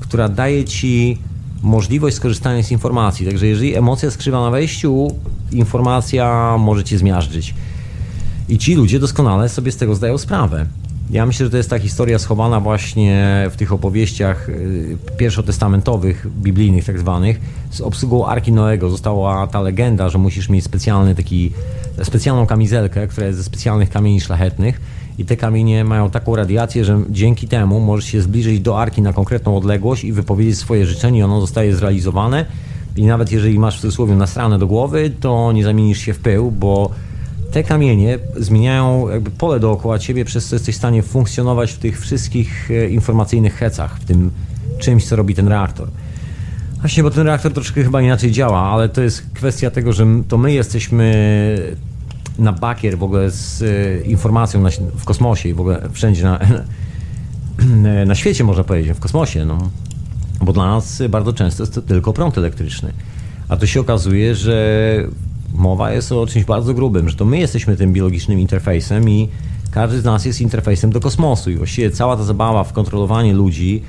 która 0.00 0.28
daje 0.28 0.64
ci 0.64 1.18
możliwość 1.62 2.16
skorzystania 2.16 2.62
z 2.62 2.70
informacji. 2.70 3.26
Także 3.26 3.46
jeżeli 3.46 3.76
emocja 3.76 4.10
skrzywa 4.10 4.40
na 4.40 4.50
wejściu, 4.50 5.08
informacja 5.52 6.56
może 6.58 6.84
cię 6.84 6.98
zmiażdżyć. 6.98 7.54
I 8.48 8.58
ci 8.58 8.74
ludzie 8.74 8.98
doskonale 8.98 9.48
sobie 9.48 9.72
z 9.72 9.76
tego 9.76 9.94
zdają 9.94 10.18
sprawę. 10.18 10.66
Ja 11.10 11.26
myślę, 11.26 11.46
że 11.46 11.50
to 11.50 11.56
jest 11.56 11.70
ta 11.70 11.78
historia 11.78 12.18
schowana 12.18 12.60
właśnie 12.60 13.46
w 13.50 13.56
tych 13.56 13.72
opowieściach 13.72 14.48
y, 14.48 14.96
pierwszotestamentowych, 15.16 16.26
biblijnych 16.42 16.84
tak 16.84 16.98
zwanych, 16.98 17.40
z 17.70 17.80
obsługą 17.80 18.26
Arki 18.26 18.52
Noego. 18.52 18.90
Została 18.90 19.46
ta 19.46 19.60
legenda, 19.60 20.08
że 20.08 20.18
musisz 20.18 20.48
mieć 20.48 20.64
specjalny 20.64 21.14
taki, 21.14 21.52
specjalną 22.02 22.46
kamizelkę, 22.46 23.06
która 23.06 23.26
jest 23.26 23.38
ze 23.38 23.44
specjalnych 23.44 23.90
kamieni 23.90 24.20
szlachetnych 24.20 24.80
i 25.18 25.24
te 25.24 25.36
kamienie 25.36 25.84
mają 25.84 26.10
taką 26.10 26.36
radiację, 26.36 26.84
że 26.84 27.00
dzięki 27.10 27.48
temu 27.48 27.80
możesz 27.80 28.04
się 28.04 28.22
zbliżyć 28.22 28.60
do 28.60 28.80
Arki 28.80 29.02
na 29.02 29.12
konkretną 29.12 29.56
odległość 29.56 30.04
i 30.04 30.12
wypowiedzieć 30.12 30.58
swoje 30.58 30.86
życzenie 30.86 31.24
ono 31.24 31.40
zostaje 31.40 31.76
zrealizowane 31.76 32.46
i 32.96 33.04
nawet 33.04 33.32
jeżeli 33.32 33.58
masz 33.58 33.78
w 33.78 33.80
cudzysłowie 33.80 34.14
nasrane 34.14 34.58
do 34.58 34.66
głowy, 34.66 35.10
to 35.20 35.52
nie 35.52 35.64
zamienisz 35.64 35.98
się 35.98 36.14
w 36.14 36.18
pył, 36.18 36.50
bo 36.50 36.90
te 37.52 37.64
kamienie 37.64 38.18
zmieniają 38.36 39.08
jakby 39.08 39.30
pole 39.30 39.60
dookoła 39.60 39.98
ciebie, 39.98 40.24
przez 40.24 40.48
co 40.48 40.56
jesteś 40.56 40.74
w 40.74 40.78
stanie 40.78 41.02
funkcjonować 41.02 41.72
w 41.72 41.78
tych 41.78 42.00
wszystkich 42.00 42.70
e, 42.70 42.88
informacyjnych 42.88 43.54
hecach, 43.54 44.00
w 44.00 44.04
tym 44.04 44.30
czymś, 44.78 45.06
co 45.06 45.16
robi 45.16 45.34
ten 45.34 45.48
reaktor. 45.48 45.88
Właśnie, 46.80 47.02
bo 47.02 47.10
ten 47.10 47.26
reaktor 47.26 47.52
troszkę 47.52 47.82
chyba 47.82 48.02
inaczej 48.02 48.30
działa, 48.30 48.60
ale 48.60 48.88
to 48.88 49.02
jest 49.02 49.26
kwestia 49.34 49.70
tego, 49.70 49.92
że 49.92 50.06
to 50.28 50.38
my 50.38 50.52
jesteśmy 50.52 51.06
na 52.38 52.52
bakier 52.52 52.98
w 52.98 53.02
ogóle 53.02 53.30
z 53.30 53.62
e, 53.62 54.06
informacją 54.06 54.64
w 54.96 55.04
kosmosie 55.04 55.48
i 55.48 55.54
w 55.54 55.60
ogóle 55.60 55.88
wszędzie 55.92 56.24
na, 56.24 56.38
na 58.06 58.14
świecie, 58.14 58.44
można 58.44 58.64
powiedzieć, 58.64 58.96
w 58.96 59.00
kosmosie, 59.00 59.44
no. 59.44 59.70
Bo 60.40 60.52
dla 60.52 60.66
nas 60.66 61.02
bardzo 61.08 61.32
często 61.32 61.62
jest 61.62 61.74
to 61.74 61.82
tylko 61.82 62.12
prąd 62.12 62.38
elektryczny. 62.38 62.92
A 63.48 63.56
to 63.56 63.66
się 63.66 63.80
okazuje, 63.80 64.34
że 64.34 65.08
mowa 65.54 65.92
jest 65.92 66.12
o 66.12 66.26
czymś 66.26 66.44
bardzo 66.44 66.74
grubym, 66.74 67.08
że 67.08 67.16
to 67.16 67.24
my 67.24 67.38
jesteśmy 67.38 67.76
tym 67.76 67.92
biologicznym 67.92 68.40
interfejsem 68.40 69.10
i 69.10 69.28
każdy 69.70 70.00
z 70.00 70.04
nas 70.04 70.24
jest 70.24 70.40
interfejsem 70.40 70.90
do 70.90 71.00
kosmosu. 71.00 71.50
I 71.50 71.56
właściwie 71.56 71.90
cała 71.90 72.16
ta 72.16 72.24
zabawa 72.24 72.64
w 72.64 72.72
kontrolowanie 72.72 73.34
ludzi, 73.34 73.82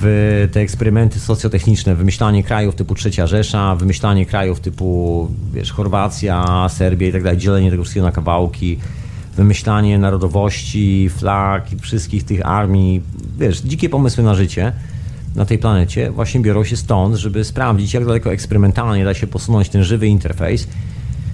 w 0.00 0.48
te 0.52 0.60
eksperymenty 0.60 1.20
socjotechniczne, 1.20 1.94
wymyślanie 1.94 2.42
krajów 2.42 2.74
typu 2.74 2.94
Trzecia 2.94 3.26
Rzesza, 3.26 3.74
wymyślanie 3.74 4.26
krajów 4.26 4.60
typu 4.60 5.28
wiesz, 5.54 5.72
Chorwacja, 5.72 6.66
Serbia 6.68 7.08
i 7.08 7.12
tak 7.12 7.22
dalej, 7.22 7.38
dzielenie 7.38 7.70
tego 7.70 7.82
wszystkiego 7.82 8.06
na 8.06 8.12
kawałki, 8.12 8.78
wymyślanie 9.36 9.98
narodowości, 9.98 11.10
flag 11.16 11.72
i 11.72 11.76
wszystkich 11.76 12.24
tych 12.24 12.46
armii, 12.46 13.02
wiesz, 13.38 13.60
dzikie 13.60 13.88
pomysły 13.88 14.24
na 14.24 14.34
życie 14.34 14.72
na 15.34 15.44
tej 15.44 15.58
planecie 15.58 16.10
właśnie 16.10 16.40
biorą 16.40 16.64
się 16.64 16.76
stąd, 16.76 17.16
żeby 17.16 17.44
sprawdzić, 17.44 17.94
jak 17.94 18.06
daleko 18.06 18.32
eksperymentalnie 18.32 19.04
da 19.04 19.14
się 19.14 19.26
posunąć 19.26 19.68
ten 19.68 19.84
żywy 19.84 20.06
interfejs, 20.06 20.68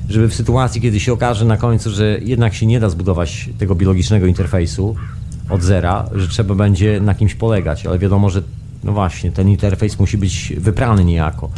żeby 0.09 0.29
w 0.29 0.35
sytuacji, 0.35 0.81
kiedy 0.81 1.01
się 1.01 1.13
okaże 1.13 1.45
na 1.45 1.57
końcu, 1.57 1.91
że 1.91 2.19
jednak 2.23 2.55
się 2.55 2.67
nie 2.67 2.81
da 2.81 2.89
zbudować 2.89 3.51
tego 3.59 3.75
biologicznego 3.75 4.27
interfejsu 4.27 4.97
od 5.51 5.63
zera, 5.63 6.09
że 6.15 6.29
trzeba 6.29 6.55
będzie 6.55 7.01
na 7.01 7.15
kimś 7.15 7.35
polegać, 7.35 7.87
ale 7.87 7.99
wiadomo, 7.99 8.31
że 8.31 8.43
no 8.85 8.93
właśnie, 8.93 9.33
ten 9.33 9.49
interfejs 9.49 9.99
musi 9.99 10.19
być 10.19 10.53
wyprany 10.57 11.05
niejako. 11.05 11.51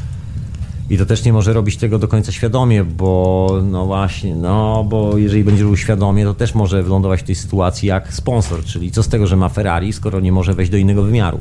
I 0.90 0.98
to 0.98 1.06
też 1.06 1.24
nie 1.24 1.32
może 1.32 1.52
robić 1.52 1.76
tego 1.76 1.98
do 1.98 2.08
końca 2.08 2.32
świadomie, 2.32 2.84
bo 2.84 3.48
no 3.70 3.86
właśnie, 3.86 4.36
no 4.36 4.84
bo 4.88 5.18
jeżeli 5.18 5.44
będzie 5.44 5.62
robił 5.62 5.76
świadomie, 5.76 6.24
to 6.24 6.34
też 6.34 6.54
może 6.54 6.82
wylądować 6.82 7.20
w 7.20 7.22
tej 7.22 7.34
sytuacji 7.34 7.88
jak 7.88 8.14
sponsor, 8.14 8.64
czyli 8.64 8.90
co 8.90 9.02
z 9.02 9.08
tego, 9.08 9.26
że 9.26 9.36
ma 9.36 9.48
Ferrari, 9.48 9.92
skoro 9.92 10.20
nie 10.20 10.32
może 10.32 10.54
wejść 10.54 10.72
do 10.72 10.76
innego 10.78 11.02
wymiaru. 11.02 11.40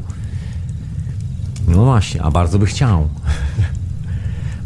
No 1.67 1.85
właśnie, 1.85 2.21
a 2.21 2.31
bardzo 2.31 2.59
by 2.59 2.65
chciał. 2.65 3.07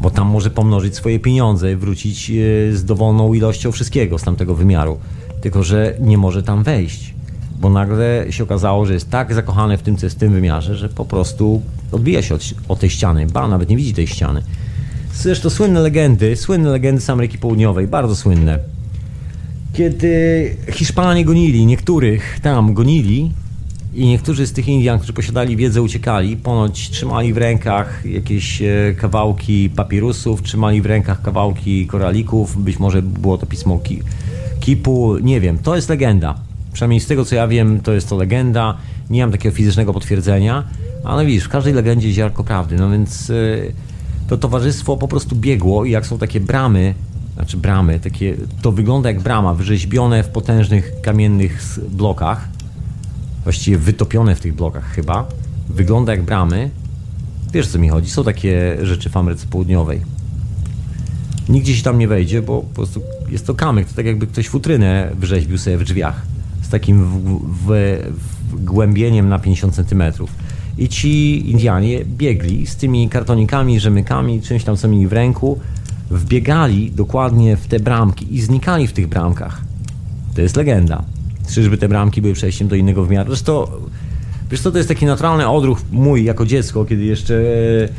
Bo 0.01 0.09
tam 0.09 0.27
może 0.27 0.49
pomnożyć 0.49 0.95
swoje 0.95 1.19
pieniądze 1.19 1.72
i 1.72 1.76
wrócić 1.76 2.30
e, 2.30 2.34
z 2.77 2.85
dowolną 2.85 3.34
ilością 3.34 3.72
wszystkiego 3.72 4.19
z 4.19 4.23
tamtego 4.23 4.55
wymiaru. 4.55 4.97
Tylko, 5.41 5.63
że 5.63 5.97
nie 5.99 6.17
może 6.17 6.43
tam 6.43 6.63
wejść. 6.63 7.13
Bo 7.59 7.69
nagle 7.69 8.26
się 8.30 8.43
okazało, 8.43 8.85
że 8.85 8.93
jest 8.93 9.09
tak 9.09 9.34
zakochany 9.34 9.77
w 9.77 9.81
tym, 9.81 9.97
co 9.97 10.05
jest 10.05 10.15
w 10.15 10.19
tym 10.19 10.34
wymiarze, 10.34 10.76
że 10.76 10.89
po 10.89 11.05
prostu 11.05 11.61
odbija 11.91 12.22
się 12.22 12.35
od, 12.35 12.41
od 12.67 12.80
tej 12.80 12.89
ściany. 12.89 13.27
Ba, 13.27 13.47
nawet 13.47 13.69
nie 13.69 13.77
widzi 13.77 13.93
tej 13.93 14.07
ściany. 14.07 14.43
Zresztą 15.13 15.49
słynne 15.49 15.80
legendy, 15.80 16.35
słynne 16.35 16.69
legendy 16.69 17.01
z 17.01 17.09
Ameryki 17.09 17.38
Południowej, 17.38 17.88
bardzo 17.88 18.15
słynne. 18.15 18.59
Kiedy 19.73 20.55
Hiszpanie 20.72 21.26
gonili, 21.26 21.65
niektórych 21.65 22.39
tam 22.41 22.73
gonili, 22.73 23.31
i 23.95 24.07
niektórzy 24.07 24.47
z 24.47 24.53
tych 24.53 24.67
Indian, 24.67 24.97
którzy 24.97 25.13
posiadali 25.13 25.57
wiedzę, 25.57 25.81
uciekali. 25.81 26.38
Ponoć 26.38 26.89
trzymali 26.89 27.34
w 27.34 27.38
rękach 27.38 28.05
jakieś 28.05 28.61
e, 28.61 28.65
kawałki 28.97 29.69
papirusów, 29.69 30.43
trzymali 30.43 30.81
w 30.81 30.85
rękach 30.85 31.22
kawałki 31.22 31.88
koralików, 31.88 32.63
być 32.63 32.80
może 32.80 33.01
było 33.01 33.38
to 33.38 33.45
pismo 33.45 33.80
Kipu, 34.59 35.17
nie 35.17 35.41
wiem. 35.41 35.57
To 35.57 35.76
jest 35.76 35.89
legenda. 35.89 36.35
Przynajmniej 36.73 36.99
z 36.99 37.07
tego 37.07 37.26
co 37.26 37.35
ja 37.35 37.47
wiem, 37.47 37.80
to 37.80 37.93
jest 37.93 38.09
to 38.09 38.15
legenda. 38.15 38.77
Nie 39.09 39.22
mam 39.22 39.31
takiego 39.31 39.55
fizycznego 39.55 39.93
potwierdzenia, 39.93 40.63
ale 41.03 41.26
widzisz, 41.26 41.43
w 41.43 41.49
każdej 41.49 41.73
legendzie 41.73 42.07
jest 42.07 42.17
ziarko 42.17 42.43
prawdy. 42.43 42.76
No 42.76 42.89
więc 42.89 43.30
e, 43.30 43.34
to 44.27 44.38
towarzystwo 44.38 44.97
po 44.97 45.07
prostu 45.07 45.35
biegło 45.35 45.85
i 45.85 45.91
jak 45.91 46.05
są 46.05 46.17
takie 46.17 46.39
bramy, 46.39 46.93
znaczy 47.35 47.57
bramy, 47.57 47.99
takie, 47.99 48.35
to 48.61 48.72
wygląda 48.72 49.09
jak 49.09 49.22
brama, 49.22 49.53
wyrzeźbione 49.53 50.23
w 50.23 50.27
potężnych 50.27 51.01
kamiennych 51.01 51.80
blokach 51.89 52.55
właściwie 53.45 53.77
wytopione 53.77 54.35
w 54.35 54.39
tych 54.39 54.55
blokach 54.55 54.85
chyba. 54.85 55.27
Wygląda 55.69 56.11
jak 56.11 56.23
bramy. 56.23 56.69
Wiesz 57.53 57.67
co 57.67 57.80
mi 57.80 57.89
chodzi? 57.89 58.09
Są 58.09 58.23
takie 58.23 58.77
rzeczy 58.81 59.09
w 59.09 59.17
Ameryce 59.17 59.47
Południowej. 59.47 60.01
Nigdzie 61.49 61.76
się 61.76 61.84
tam 61.84 61.99
nie 61.99 62.07
wejdzie, 62.07 62.41
bo 62.41 62.61
po 62.61 62.76
prostu 62.76 63.01
jest 63.30 63.47
to 63.47 63.53
kamyk. 63.53 63.88
To 63.88 63.95
tak 63.95 64.05
jakby 64.05 64.27
ktoś 64.27 64.49
futrynę 64.49 65.11
wrzeźbił 65.19 65.57
sobie 65.57 65.77
w 65.77 65.84
drzwiach. 65.84 66.22
Z 66.61 66.69
takim 66.69 67.05
wgłębieniem 68.53 69.30
na 69.30 69.39
50 69.39 69.76
cm. 69.76 70.03
I 70.77 70.89
ci 70.89 71.49
Indianie 71.49 72.05
biegli 72.05 72.67
z 72.67 72.76
tymi 72.76 73.09
kartonikami, 73.09 73.80
rzemykami, 73.80 74.41
czymś 74.41 74.63
tam 74.63 74.77
co 74.77 74.88
mieli 74.88 75.07
w 75.07 75.13
ręku, 75.13 75.59
wbiegali 76.09 76.91
dokładnie 76.91 77.57
w 77.57 77.67
te 77.67 77.80
bramki 77.80 78.35
i 78.35 78.41
znikali 78.41 78.88
w 78.88 78.93
tych 78.93 79.07
bramkach. 79.07 79.61
To 80.35 80.41
jest 80.41 80.55
legenda. 80.55 81.14
Czyżby 81.53 81.77
te 81.77 81.89
bramki 81.89 82.22
były 82.22 82.34
przejściem 82.34 82.67
do 82.67 82.76
innego 82.76 83.05
wymiaru? 83.05 83.30
Zresztą, 83.30 83.67
wiesz 84.51 84.61
co, 84.61 84.72
to 84.72 84.77
jest 84.77 84.89
taki 84.89 85.05
naturalny 85.05 85.49
odruch 85.49 85.81
mój 85.91 86.23
jako 86.23 86.45
dziecko, 86.45 86.85
kiedy 86.85 87.03
jeszcze 87.03 87.35
e, 87.35 87.89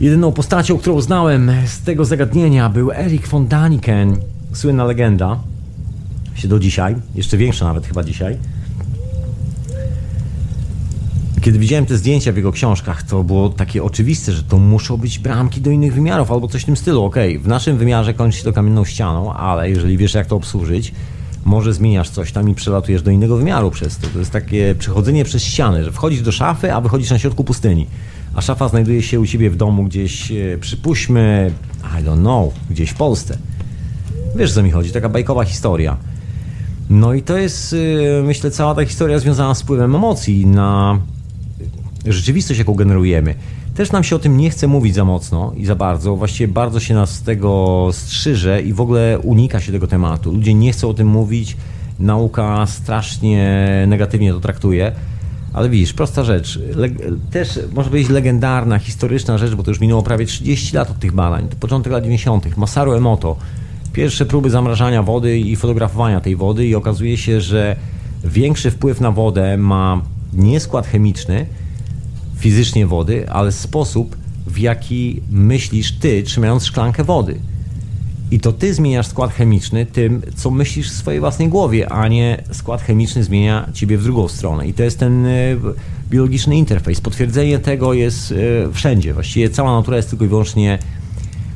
jedyną 0.00 0.32
postacią, 0.32 0.78
którą 0.78 1.00
znałem 1.00 1.52
z 1.66 1.80
tego 1.80 2.04
zagadnienia 2.04 2.68
był 2.68 2.92
Erik 2.92 3.28
von 3.28 3.48
Daniken, 3.48 4.16
słynna 4.52 4.84
legenda, 4.84 5.38
się 6.34 6.48
do 6.48 6.58
dzisiaj, 6.58 6.96
jeszcze 7.14 7.36
większa 7.36 7.64
nawet 7.64 7.86
chyba 7.86 8.04
dzisiaj. 8.04 8.38
Kiedy 11.40 11.58
widziałem 11.58 11.86
te 11.86 11.96
zdjęcia 11.96 12.32
w 12.32 12.36
jego 12.36 12.52
książkach, 12.52 13.02
to 13.02 13.24
było 13.24 13.48
takie 13.48 13.84
oczywiste, 13.84 14.32
że 14.32 14.42
to 14.42 14.58
muszą 14.58 14.96
być 14.96 15.18
bramki 15.18 15.60
do 15.60 15.70
innych 15.70 15.94
wymiarów 15.94 16.32
albo 16.32 16.48
coś 16.48 16.62
w 16.62 16.64
tym 16.64 16.76
stylu. 16.76 17.04
Okej, 17.04 17.30
okay, 17.30 17.44
w 17.44 17.48
naszym 17.48 17.76
wymiarze 17.76 18.14
kończy 18.14 18.38
się 18.38 18.44
to 18.44 18.52
kamienną 18.52 18.84
ścianą, 18.84 19.32
ale 19.32 19.70
jeżeli 19.70 19.96
wiesz 19.96 20.14
jak 20.14 20.26
to 20.26 20.36
obsłużyć, 20.36 20.92
może 21.44 21.72
zmieniasz 21.72 22.10
coś 22.10 22.32
tam 22.32 22.48
i 22.48 22.54
przelatujesz 22.54 23.02
do 23.02 23.10
innego 23.10 23.36
wymiaru 23.36 23.70
przez 23.70 23.98
to. 23.98 24.06
To 24.06 24.18
jest 24.18 24.30
takie 24.30 24.74
przechodzenie 24.78 25.24
przez 25.24 25.44
ściany, 25.44 25.84
że 25.84 25.92
wchodzisz 25.92 26.22
do 26.22 26.32
szafy, 26.32 26.72
a 26.72 26.80
wychodzisz 26.80 27.10
na 27.10 27.18
środku 27.18 27.44
pustyni. 27.44 27.86
A 28.34 28.40
szafa 28.40 28.68
znajduje 28.68 29.02
się 29.02 29.20
u 29.20 29.26
ciebie 29.26 29.50
w 29.50 29.56
domu 29.56 29.84
gdzieś, 29.84 30.32
e, 30.32 30.58
przypuśćmy, 30.60 31.52
I 32.00 32.04
don't 32.04 32.20
know, 32.20 32.54
gdzieś 32.70 32.90
w 32.90 32.94
Polsce. 32.94 33.38
Wiesz, 34.36 34.52
co 34.52 34.62
mi 34.62 34.70
chodzi, 34.70 34.92
taka 34.92 35.08
bajkowa 35.08 35.44
historia. 35.44 35.96
No 36.90 37.14
i 37.14 37.22
to 37.22 37.38
jest, 37.38 37.72
e, 38.18 38.22
myślę, 38.22 38.50
cała 38.50 38.74
ta 38.74 38.84
historia 38.84 39.18
związana 39.18 39.54
z 39.54 39.62
wpływem 39.62 39.94
emocji 39.94 40.46
na 40.46 41.00
rzeczywistość, 42.06 42.58
jaką 42.58 42.74
generujemy. 42.74 43.34
Też 43.74 43.92
nam 43.92 44.04
się 44.04 44.16
o 44.16 44.18
tym 44.18 44.36
nie 44.36 44.50
chce 44.50 44.66
mówić 44.66 44.94
za 44.94 45.04
mocno 45.04 45.52
i 45.56 45.66
za 45.66 45.74
bardzo. 45.74 46.16
Właściwie 46.16 46.52
bardzo 46.52 46.80
się 46.80 46.94
nas 46.94 47.10
z 47.10 47.22
tego 47.22 47.88
strzyże 47.92 48.62
i 48.62 48.72
w 48.72 48.80
ogóle 48.80 49.18
unika 49.18 49.60
się 49.60 49.72
tego 49.72 49.86
tematu. 49.86 50.32
Ludzie 50.32 50.54
nie 50.54 50.72
chcą 50.72 50.88
o 50.88 50.94
tym 50.94 51.08
mówić. 51.08 51.56
Nauka 51.98 52.66
strasznie 52.66 53.66
negatywnie 53.88 54.32
to 54.32 54.40
traktuje. 54.40 54.92
Ale 55.52 55.68
widzisz, 55.68 55.92
prosta 55.92 56.24
rzecz. 56.24 56.60
też 57.30 57.58
może 57.72 57.90
być 57.90 58.08
legendarna, 58.08 58.78
historyczna 58.78 59.38
rzecz, 59.38 59.54
bo 59.54 59.62
to 59.62 59.70
już 59.70 59.80
minęło 59.80 60.02
prawie 60.02 60.26
30 60.26 60.76
lat 60.76 60.90
od 60.90 60.98
tych 60.98 61.12
badań. 61.12 61.48
To 61.48 61.56
początek 61.56 61.92
lat 61.92 62.02
90. 62.04 62.56
Masaru 62.56 62.92
Emoto. 62.92 63.36
Pierwsze 63.92 64.26
próby 64.26 64.50
zamrażania 64.50 65.02
wody 65.02 65.38
i 65.38 65.56
fotografowania 65.56 66.20
tej 66.20 66.36
wody 66.36 66.66
i 66.66 66.74
okazuje 66.74 67.16
się, 67.16 67.40
że 67.40 67.76
większy 68.24 68.70
wpływ 68.70 69.00
na 69.00 69.10
wodę 69.10 69.56
ma 69.56 70.02
nie 70.32 70.60
skład 70.60 70.86
chemiczny, 70.86 71.46
fizycznie 72.40 72.86
wody, 72.86 73.30
ale 73.30 73.52
sposób, 73.52 74.16
w 74.46 74.58
jaki 74.58 75.20
myślisz 75.30 75.92
ty, 75.92 76.22
trzymając 76.22 76.64
szklankę 76.64 77.04
wody. 77.04 77.40
I 78.30 78.40
to 78.40 78.52
ty 78.52 78.74
zmieniasz 78.74 79.06
skład 79.06 79.32
chemiczny 79.32 79.86
tym, 79.86 80.22
co 80.36 80.50
myślisz 80.50 80.90
w 80.90 80.94
swojej 80.94 81.20
własnej 81.20 81.48
głowie, 81.48 81.92
a 81.92 82.08
nie 82.08 82.42
skład 82.52 82.82
chemiczny 82.82 83.24
zmienia 83.24 83.68
ciebie 83.74 83.98
w 83.98 84.02
drugą 84.02 84.28
stronę. 84.28 84.68
I 84.68 84.74
to 84.74 84.82
jest 84.82 84.98
ten 84.98 85.26
e, 85.26 85.30
biologiczny 86.10 86.56
interfejs. 86.56 87.00
Potwierdzenie 87.00 87.58
tego 87.58 87.92
jest 87.92 88.32
e, 88.32 88.36
wszędzie. 88.72 89.14
Właściwie 89.14 89.50
cała 89.50 89.76
natura 89.76 89.96
jest 89.96 90.10
tylko 90.10 90.24
i 90.24 90.28
wyłącznie 90.28 90.78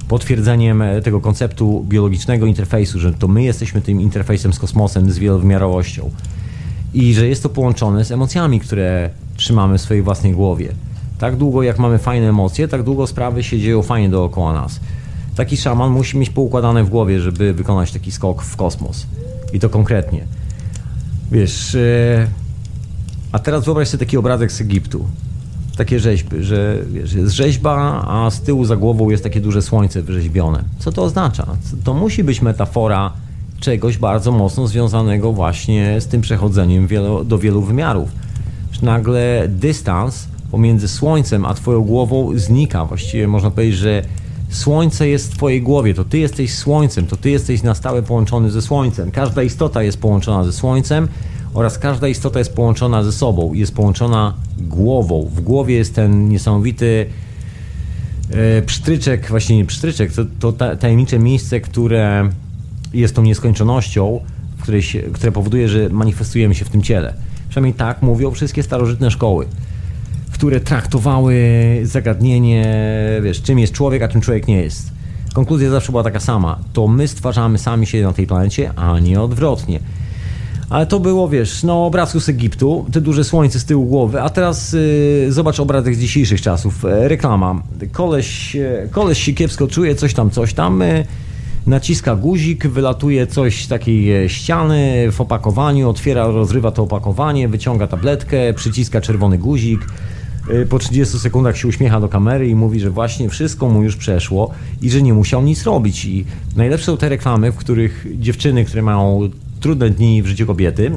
potwierdzeniem 0.09 0.83
e, 0.83 1.03
tego 1.03 1.21
konceptu 1.21 1.85
biologicznego 1.89 2.47
interfejsu, 2.47 2.99
że 2.99 3.13
to 3.13 3.29
my 3.29 3.43
jesteśmy 3.43 3.81
tym 3.81 4.01
interfejsem 4.01 4.53
z 4.53 4.59
kosmosem, 4.59 5.13
z 5.13 5.19
wielowymiarowością. 5.19 6.11
I 6.95 7.15
że 7.15 7.29
jest 7.29 7.43
to 7.43 7.49
połączone 7.49 8.05
z 8.05 8.13
emocjami, 8.13 8.61
które 8.61 9.11
trzymamy 9.37 9.79
w 9.79 9.81
swojej 9.81 10.03
własnej 10.03 10.33
głowie. 10.33 10.69
Tak 11.19 11.37
długo 11.37 11.63
jak 11.63 11.79
mamy 11.79 11.99
fajne 11.99 12.29
emocje, 12.29 12.69
tak 12.69 12.83
długo 12.83 13.07
sprawy 13.07 13.43
się 13.43 13.59
dzieją 13.59 13.83
fajnie 13.83 14.09
dookoła 14.09 14.53
nas. 14.53 14.81
Taki 15.37 15.57
szaman 15.57 15.91
musi 15.91 16.19
mieć 16.19 16.31
poukładane 16.31 16.85
w 16.85 16.89
głowie, 16.89 17.21
żeby 17.21 17.55
wykonać 17.55 17.93
taki 17.93 18.13
skok 18.13 18.43
w 18.43 18.57
kosmos. 18.57 19.07
I 19.53 19.61
to 19.61 19.69
konkretnie. 19.69 20.25
Wiesz, 21.33 21.75
e, 21.75 22.27
a 23.33 23.39
teraz 23.39 23.65
wyobraź 23.65 23.89
sobie 23.89 24.07
taki 24.07 24.17
obrazek 24.17 24.53
z 24.53 24.61
Egiptu. 24.61 25.05
Takie 25.77 26.01
rzeźby, 26.01 26.37
że 26.41 26.79
wiesz, 26.93 27.13
jest 27.13 27.35
rzeźba, 27.35 28.05
a 28.09 28.31
z 28.31 28.41
tyłu 28.41 28.65
za 28.65 28.77
głową 28.77 29.11
jest 29.11 29.23
takie 29.23 29.41
duże 29.41 29.63
słońce 29.63 30.03
wyrzeźbione. 30.03 30.65
Co 30.79 30.93
to 30.93 31.03
oznacza? 31.03 31.47
To 31.85 31.95
musi 31.95 32.25
być 32.25 32.43
metafora 32.43 33.13
czegoś 33.61 33.99
bardzo 33.99 34.33
mocno 34.33 34.67
związanego 34.67 35.33
właśnie 35.33 36.01
z 36.01 36.07
tym 36.07 36.21
przechodzeniem 36.21 36.89
do 37.25 37.39
wielu 37.39 37.63
wymiarów 37.63 38.09
nagle 38.83 39.45
dystans 39.49 40.29
pomiędzy 40.51 40.89
Słońcem 40.89 41.45
a 41.45 41.55
Twoją 41.55 41.83
głową 41.83 42.39
znika. 42.39 42.85
Właściwie 42.85 43.29
można 43.29 43.51
powiedzieć, 43.51 43.77
że 43.77 44.03
Słońce 44.51 45.09
jest 45.09 45.33
w 45.33 45.37
Twojej 45.37 45.63
głowie, 45.63 45.95
to 45.95 46.05
Ty 46.05 46.19
jesteś 46.19 46.55
Słońcem, 46.55 47.07
to 47.07 47.17
Ty 47.17 47.31
jesteś 47.31 47.63
na 47.63 47.75
stałe 47.75 48.03
połączony 48.03 48.51
ze 48.51 48.63
Słońcem. 48.63 49.11
Każda 49.11 49.43
istota 49.43 49.83
jest 49.83 50.01
połączona 50.01 50.45
ze 50.45 50.53
Słońcem 50.53 51.09
oraz 51.55 51.79
każda 51.79 52.09
istota 52.09 52.39
jest 52.39 52.55
połączona 52.55 53.03
ze 53.03 53.13
sobą, 53.13 53.53
jest 53.53 53.75
połączona 53.75 54.35
głową. 54.59 55.31
W 55.35 55.41
głowie 55.41 55.75
jest 55.75 55.95
ten 55.95 56.29
niesamowity 56.29 57.07
e, 58.31 59.23
właśnie 59.29 59.57
nie 59.57 59.65
psztryczek, 59.65 60.13
to, 60.13 60.53
to 60.53 60.77
tajemnicze 60.77 61.19
miejsce, 61.19 61.61
które 61.61 62.31
jest 62.93 63.17
tą 63.17 63.23
nieskończonością, 63.23 64.21
w 64.57 64.63
której 64.63 64.83
się, 64.83 65.03
które 65.03 65.33
powoduje, 65.33 65.69
że 65.69 65.89
manifestujemy 65.89 66.55
się 66.55 66.65
w 66.65 66.69
tym 66.69 66.83
ciele. 66.83 67.15
Przynajmniej 67.55 67.75
tak 67.75 68.03
mówią 68.03 68.31
wszystkie 68.31 68.63
starożytne 68.63 69.11
szkoły, 69.11 69.47
które 70.33 70.61
traktowały 70.61 71.37
zagadnienie, 71.83 72.67
wiesz, 73.23 73.43
czym 73.43 73.59
jest 73.59 73.73
człowiek, 73.73 74.03
a 74.03 74.09
czym 74.09 74.21
człowiek 74.21 74.49
nie 74.49 74.57
jest. 74.57 74.93
Konkluzja 75.35 75.71
zawsze 75.71 75.93
była 75.93 76.03
taka 76.03 76.21
sama. 76.21 76.59
To 76.73 76.89
my 76.89 77.09
stwarzamy 77.09 77.59
sami 77.59 77.87
siebie 77.87 78.05
na 78.05 78.13
tej 78.13 78.27
planecie, 78.27 78.71
a 78.77 78.99
nie 78.99 79.21
odwrotnie. 79.21 79.81
Ale 80.71 80.87
to 80.87 81.01
było, 81.01 81.29
wiesz, 81.29 81.63
no 81.63 81.87
obrazku 81.87 82.21
z 82.21 82.29
Egiptu, 82.29 82.87
te 82.93 83.01
duże 83.01 83.25
słońce 83.25 83.61
z 83.61 83.65
tyłu 83.65 83.87
głowy, 83.87 84.23
a 84.23 84.31
teraz 84.31 84.73
yy, 84.73 85.33
zobacz 85.33 85.61
obrazek 85.61 85.95
z 85.95 85.99
dzisiejszych 85.99 86.41
czasów. 86.41 86.85
E, 86.85 87.09
reklama. 87.09 87.63
Koleś, 87.93 88.57
e, 88.57 88.89
koleś 88.91 89.23
się 89.23 89.33
kiepsko 89.33 89.67
czuje, 89.67 89.95
coś 89.95 90.15
tam, 90.15 90.31
coś 90.31 90.55
tam. 90.55 90.83
E, 90.83 91.05
naciska 91.67 92.17
guzik, 92.17 92.67
wylatuje 92.67 93.27
coś 93.27 93.65
z 93.65 93.69
takiej 93.69 94.29
ściany 94.29 95.09
w 95.13 95.21
opakowaniu, 95.21 95.91
otwiera, 95.91 96.27
rozrywa 96.27 96.71
to 96.71 96.83
opakowanie, 96.83 97.49
wyciąga 97.49 97.87
tabletkę, 97.87 98.55
przyciska 98.55 99.01
czerwony 99.01 99.39
guzik. 99.39 99.81
Po 100.69 100.79
30 100.79 101.19
sekundach 101.19 101.57
się 101.57 101.69
uśmiecha 101.69 102.01
do 102.01 102.09
kamery 102.09 102.49
i 102.49 102.55
mówi, 102.55 102.81
że 102.81 102.91
właśnie 102.91 103.29
wszystko 103.29 103.69
mu 103.69 103.83
już 103.83 103.97
przeszło 103.97 104.51
i 104.83 104.91
że 104.91 105.03
nie 105.03 105.15
musiał 105.15 105.43
nic 105.43 105.63
robić. 105.63 106.05
I 106.05 106.25
najlepsze 106.57 106.87
są 106.87 106.97
te 106.97 107.09
reklamy, 107.09 107.53
w 107.53 107.57
których 107.57 108.07
dziewczyny, 108.19 108.65
które 108.65 108.83
mają 108.83 109.31
trudne 109.61 109.91
dni 109.91 110.23
w 110.23 110.27
życiu 110.27 110.47
kobiety, 110.47 110.91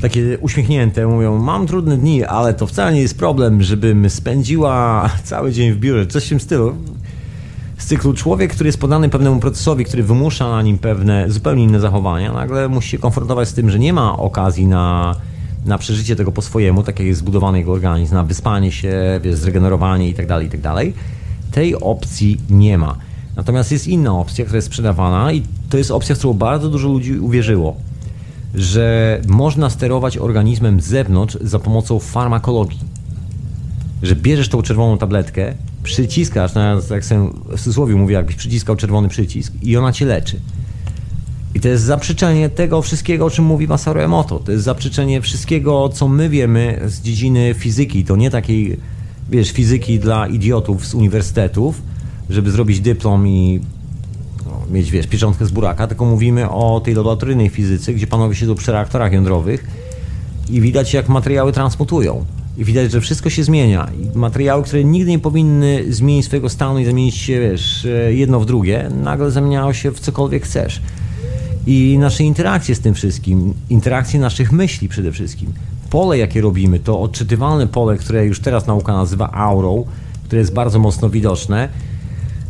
takie 0.00 0.38
uśmiechnięte, 0.38 1.06
mówią: 1.06 1.38
Mam 1.38 1.66
trudne 1.66 1.96
dni, 1.96 2.24
ale 2.24 2.54
to 2.54 2.66
wcale 2.66 2.92
nie 2.92 3.00
jest 3.00 3.18
problem, 3.18 3.62
żebym 3.62 4.10
spędziła 4.10 5.10
cały 5.24 5.52
dzień 5.52 5.72
w 5.72 5.78
biurze, 5.78 6.06
coś 6.06 6.26
w 6.26 6.28
tym 6.28 6.40
stylu. 6.40 6.74
Z 7.78 7.86
cyklu 7.86 8.14
człowiek, 8.14 8.52
który 8.52 8.68
jest 8.68 8.80
podany 8.80 9.08
pewnemu 9.08 9.40
procesowi, 9.40 9.84
który 9.84 10.02
wymusza 10.02 10.50
na 10.50 10.62
nim 10.62 10.78
pewne 10.78 11.30
zupełnie 11.30 11.64
inne 11.64 11.80
zachowania, 11.80 12.32
nagle 12.32 12.68
musi 12.68 12.88
się 12.88 12.98
konfrontować 12.98 13.48
z 13.48 13.54
tym, 13.54 13.70
że 13.70 13.78
nie 13.78 13.92
ma 13.92 14.18
okazji 14.18 14.66
na, 14.66 15.14
na 15.66 15.78
przeżycie 15.78 16.16
tego 16.16 16.32
po 16.32 16.42
swojemu, 16.42 16.82
tak 16.82 16.98
jak 16.98 17.08
jest 17.08 17.20
zbudowany 17.20 17.58
jego 17.58 17.72
organizm, 17.72 18.14
na 18.14 18.24
wyspanie 18.24 18.72
się, 18.72 19.20
wiesz, 19.22 19.34
zregenerowanie 19.34 20.08
itd., 20.08 20.28
tak 20.28 20.42
itd. 20.42 20.62
Tak 20.62 20.86
Tej 21.52 21.74
opcji 21.80 22.40
nie 22.50 22.78
ma. 22.78 22.96
Natomiast 23.36 23.72
jest 23.72 23.88
inna 23.88 24.18
opcja, 24.18 24.44
która 24.44 24.56
jest 24.56 24.68
sprzedawana 24.68 25.32
i 25.32 25.42
to 25.70 25.78
jest 25.78 25.90
opcja, 25.90 26.14
w 26.14 26.18
którą 26.18 26.34
bardzo 26.34 26.70
dużo 26.70 26.88
ludzi 26.88 27.18
uwierzyło, 27.18 27.76
że 28.54 29.20
można 29.28 29.70
sterować 29.70 30.18
organizmem 30.18 30.80
z 30.80 30.84
zewnątrz 30.84 31.38
za 31.40 31.58
pomocą 31.58 31.98
farmakologii. 31.98 32.80
Że 34.02 34.16
bierzesz 34.16 34.48
tą 34.48 34.62
czerwoną 34.62 34.98
tabletkę, 34.98 35.54
przyciskasz, 35.84 36.54
no, 36.54 36.80
jak 36.90 37.04
sobie 37.04 37.30
w 37.48 37.58
cudzysłowie 37.58 37.94
mówię, 37.94 38.14
jakbyś 38.14 38.36
przyciskał 38.36 38.76
czerwony 38.76 39.08
przycisk 39.08 39.52
i 39.62 39.76
ona 39.76 39.92
cię 39.92 40.06
leczy. 40.06 40.40
I 41.54 41.60
to 41.60 41.68
jest 41.68 41.84
zaprzeczenie 41.84 42.48
tego 42.48 42.82
wszystkiego, 42.82 43.26
o 43.26 43.30
czym 43.30 43.44
mówi 43.44 43.68
Masaru 43.68 44.00
Emoto. 44.00 44.38
To 44.38 44.52
jest 44.52 44.64
zaprzeczenie 44.64 45.20
wszystkiego, 45.20 45.88
co 45.88 46.08
my 46.08 46.28
wiemy 46.28 46.80
z 46.86 47.00
dziedziny 47.00 47.54
fizyki. 47.54 48.04
To 48.04 48.16
nie 48.16 48.30
takiej, 48.30 48.76
wiesz, 49.30 49.52
fizyki 49.52 49.98
dla 49.98 50.26
idiotów 50.26 50.86
z 50.86 50.94
uniwersytetów, 50.94 51.82
żeby 52.30 52.50
zrobić 52.50 52.80
dyplom 52.80 53.28
i 53.28 53.60
no, 54.46 54.62
mieć, 54.70 54.90
wiesz, 54.90 55.06
pieczątkę 55.06 55.46
z 55.46 55.50
buraka, 55.50 55.86
tylko 55.86 56.04
mówimy 56.04 56.50
o 56.50 56.80
tej 56.84 56.94
laboratoryjnej 56.94 57.48
fizyce, 57.48 57.94
gdzie 57.94 58.06
panowie 58.06 58.34
siedzą 58.34 58.54
przy 58.54 58.72
reaktorach 58.72 59.12
jądrowych 59.12 59.66
i 60.50 60.60
widać, 60.60 60.94
jak 60.94 61.08
materiały 61.08 61.52
transmutują. 61.52 62.24
I 62.58 62.64
widać, 62.64 62.92
że 62.92 63.00
wszystko 63.00 63.30
się 63.30 63.44
zmienia. 63.44 63.88
I 64.00 64.18
materiały, 64.18 64.62
które 64.62 64.84
nigdy 64.84 65.10
nie 65.10 65.18
powinny 65.18 65.84
zmienić 65.88 66.26
swojego 66.26 66.48
stanu 66.48 66.78
i 66.78 66.84
zamienić 66.84 67.14
się, 67.14 67.40
wiesz, 67.40 67.86
jedno 68.08 68.40
w 68.40 68.46
drugie, 68.46 68.90
nagle 69.02 69.30
zamieniają 69.30 69.72
się 69.72 69.90
w 69.90 70.00
cokolwiek 70.00 70.42
chcesz. 70.44 70.82
I 71.66 71.98
nasze 71.98 72.24
interakcje 72.24 72.74
z 72.74 72.80
tym 72.80 72.94
wszystkim, 72.94 73.54
interakcje 73.70 74.20
naszych 74.20 74.52
myśli 74.52 74.88
przede 74.88 75.12
wszystkim. 75.12 75.52
Pole, 75.90 76.18
jakie 76.18 76.40
robimy, 76.40 76.78
to 76.78 77.00
odczytywalne 77.00 77.66
pole, 77.66 77.96
które 77.96 78.26
już 78.26 78.40
teraz 78.40 78.66
nauka 78.66 78.92
nazywa 78.92 79.32
aurą, 79.32 79.84
które 80.24 80.40
jest 80.40 80.54
bardzo 80.54 80.78
mocno 80.78 81.10
widoczne, 81.10 81.68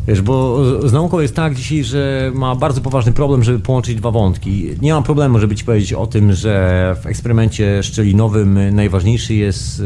Wiesz, 0.08 0.22
bo 0.22 0.58
z 0.88 0.92
nauką 0.92 1.20
jest 1.20 1.36
tak 1.36 1.54
dzisiaj, 1.54 1.84
że 1.84 2.32
ma 2.34 2.54
bardzo 2.54 2.80
poważny 2.80 3.12
problem, 3.12 3.44
żeby 3.44 3.58
połączyć 3.58 3.96
dwa 3.96 4.10
wątki. 4.10 4.70
Nie 4.82 4.92
mam 4.92 5.02
problemu, 5.02 5.38
żeby 5.38 5.56
ci 5.56 5.64
powiedzieć 5.64 5.92
o 5.92 6.06
tym, 6.06 6.32
że 6.32 6.96
w 7.02 7.06
eksperymencie 7.06 7.82
szczelinowym 7.82 8.74
najważniejszy 8.74 9.34
jest 9.34 9.80
e, 9.80 9.84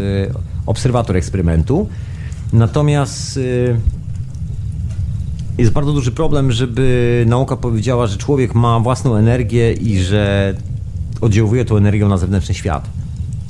obserwator 0.67 1.17
eksperymentu. 1.17 1.89
Natomiast 2.53 3.37
e, 3.37 3.41
jest 5.59 5.73
bardzo 5.73 5.93
duży 5.93 6.13
problem, 6.13 6.53
żeby 6.53 7.25
nauka 7.29 7.57
powiedziała, 7.57 8.07
że 8.07 8.17
człowiek 8.17 8.55
ma 8.55 8.81
własną 8.81 9.17
energię 9.17 9.73
i 9.73 9.99
że 9.99 10.55
oddziałuje 11.21 11.65
tą 11.65 11.77
energią 11.77 12.09
na 12.09 12.17
zewnętrzny 12.17 12.55
świat. 12.55 12.91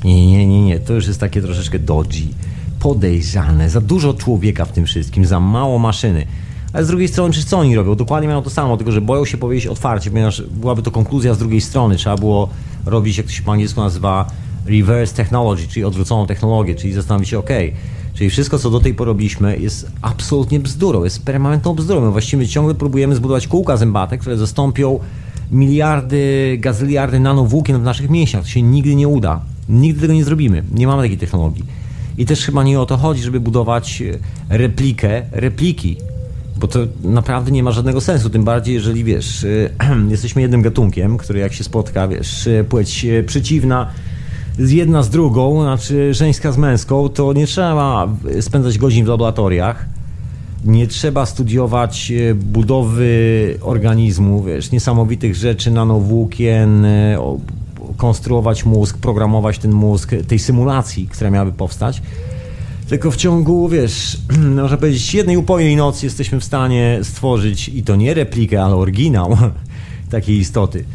Nie, 0.03 0.27
nie, 0.27 0.47
nie, 0.47 0.65
nie. 0.65 0.79
To 0.79 0.93
już 0.93 1.07
jest 1.07 1.19
takie 1.19 1.41
troszeczkę 1.41 1.79
dodgy, 1.79 2.23
podejrzane. 2.79 3.69
Za 3.69 3.81
dużo 3.81 4.13
człowieka 4.13 4.65
w 4.65 4.71
tym 4.71 4.85
wszystkim, 4.85 5.25
za 5.25 5.39
mało 5.39 5.79
maszyny. 5.79 6.25
Ale 6.73 6.85
z 6.85 6.87
drugiej 6.87 7.07
strony, 7.07 7.33
czy 7.33 7.43
co 7.43 7.59
oni 7.59 7.75
robią? 7.75 7.95
Dokładnie 7.95 8.27
mają 8.27 8.41
to 8.41 8.49
samo, 8.49 8.77
tylko 8.77 8.91
że 8.91 9.01
boją 9.01 9.25
się 9.25 9.37
powiedzieć 9.37 9.67
otwarcie, 9.67 10.11
ponieważ 10.11 10.41
byłaby 10.41 10.81
to 10.81 10.91
konkluzja 10.91 11.33
z 11.33 11.37
drugiej 11.37 11.61
strony. 11.61 11.95
Trzeba 11.95 12.17
było 12.17 12.49
robić, 12.85 13.17
jak 13.17 13.25
to 13.25 13.31
się 13.31 13.43
po 13.43 13.51
angielsku 13.51 13.81
nazywa, 13.81 14.31
reverse 14.65 15.15
technology, 15.15 15.67
czyli 15.67 15.85
odwróconą 15.85 16.27
technologię, 16.27 16.75
czyli 16.75 16.93
zastanowić 16.93 17.29
się, 17.29 17.39
ok, 17.39 17.49
czyli 18.13 18.29
wszystko, 18.29 18.59
co 18.59 18.69
do 18.69 18.79
tej 18.79 18.93
pory 18.93 19.07
robiliśmy, 19.07 19.57
jest 19.57 19.91
absolutnie 20.01 20.59
bzdurą, 20.59 21.03
jest 21.03 21.25
permanentną 21.25 21.73
bzdurą. 21.73 22.01
My 22.01 22.11
właściwie 22.11 22.47
ciągle 22.47 22.75
próbujemy 22.75 23.15
zbudować 23.15 23.47
kółka 23.47 23.77
zębate, 23.77 24.17
które 24.17 24.37
zastąpią 24.37 24.99
miliardy, 25.51 26.57
gazyliardy 26.59 27.19
nanowłókien 27.19 27.79
w 27.79 27.83
naszych 27.83 28.09
mięśniach. 28.09 28.43
To 28.43 28.49
się 28.49 28.61
nigdy 28.61 28.95
nie 28.95 29.07
uda. 29.07 29.41
Nigdy 29.69 30.01
tego 30.01 30.13
nie 30.13 30.23
zrobimy. 30.23 30.63
Nie 30.73 30.87
mamy 30.87 31.03
takiej 31.03 31.17
technologii. 31.17 31.65
I 32.17 32.25
też 32.25 32.45
chyba 32.45 32.63
nie 32.63 32.79
o 32.79 32.85
to 32.85 32.97
chodzi, 32.97 33.21
żeby 33.21 33.39
budować 33.39 34.03
replikę 34.49 35.21
repliki 35.31 35.97
bo 36.59 36.67
to 36.67 36.79
naprawdę 37.03 37.51
nie 37.51 37.63
ma 37.63 37.71
żadnego 37.71 38.01
sensu, 38.01 38.29
tym 38.29 38.43
bardziej 38.43 38.75
jeżeli, 38.75 39.03
wiesz, 39.03 39.45
jesteśmy 40.09 40.41
jednym 40.41 40.61
gatunkiem, 40.61 41.17
który 41.17 41.39
jak 41.39 41.53
się 41.53 41.63
spotka, 41.63 42.07
wiesz, 42.07 42.49
płeć 42.69 43.05
przeciwna 43.25 43.87
jedna 44.57 45.03
z 45.03 45.09
drugą, 45.09 45.61
znaczy 45.61 46.13
żeńska 46.13 46.51
z 46.51 46.57
męską, 46.57 47.09
to 47.09 47.33
nie 47.33 47.47
trzeba 47.47 48.07
spędzać 48.41 48.77
godzin 48.77 49.05
w 49.05 49.07
laboratoriach, 49.07 49.85
nie 50.65 50.87
trzeba 50.87 51.25
studiować 51.25 52.11
budowy 52.35 53.57
organizmu, 53.61 54.43
wiesz, 54.43 54.71
niesamowitych 54.71 55.35
rzeczy, 55.35 55.71
nanowłókien, 55.71 56.85
konstruować 57.97 58.65
mózg, 58.65 58.97
programować 58.97 59.59
ten 59.59 59.71
mózg, 59.71 60.11
tej 60.27 60.39
symulacji, 60.39 61.07
która 61.07 61.29
miałaby 61.29 61.51
powstać 61.51 62.01
tylko 62.89 63.11
w 63.11 63.15
ciągu, 63.15 63.69
wiesz, 63.69 64.17
można 64.63 64.77
powiedzieć, 64.77 65.13
jednej 65.13 65.37
upojnej 65.37 65.75
nocy 65.75 66.05
jesteśmy 66.05 66.39
w 66.39 66.43
stanie 66.43 66.99
stworzyć 67.03 67.69
i 67.69 67.83
to 67.83 67.95
nie 67.95 68.13
replikę, 68.13 68.63
ale 68.63 68.75
oryginał 68.75 69.37
takiej 70.11 70.37
istoty. 70.37 70.85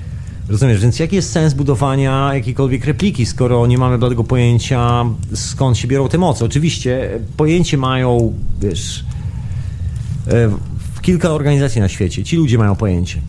Rozumiesz, 0.49 0.81
więc 0.81 0.99
jaki 0.99 1.17
jest 1.17 1.33
sens 1.33 1.55
budowania 1.55 2.35
jakiejkolwiek 2.35 2.85
repliki, 2.85 3.27
skoro 3.27 3.67
nie 3.67 3.79
mamy 3.79 4.09
tego 4.09 4.25
pojęcia, 4.25 5.05
skąd 5.35 5.79
się 5.79 5.89
biorą 5.89 6.09
te 6.09 6.19
moce? 6.19 6.45
Oczywiście 6.45 7.11
pojęcie 7.37 7.77
mają, 7.77 8.33
wiesz, 8.61 9.05
e, 10.27 10.49
w 10.95 11.01
kilka 11.01 11.31
organizacji 11.31 11.81
na 11.81 11.89
świecie. 11.89 12.25
Ci 12.25 12.37
ludzie 12.37 12.59
mają 12.59 12.77
pojęcie. 12.77 13.21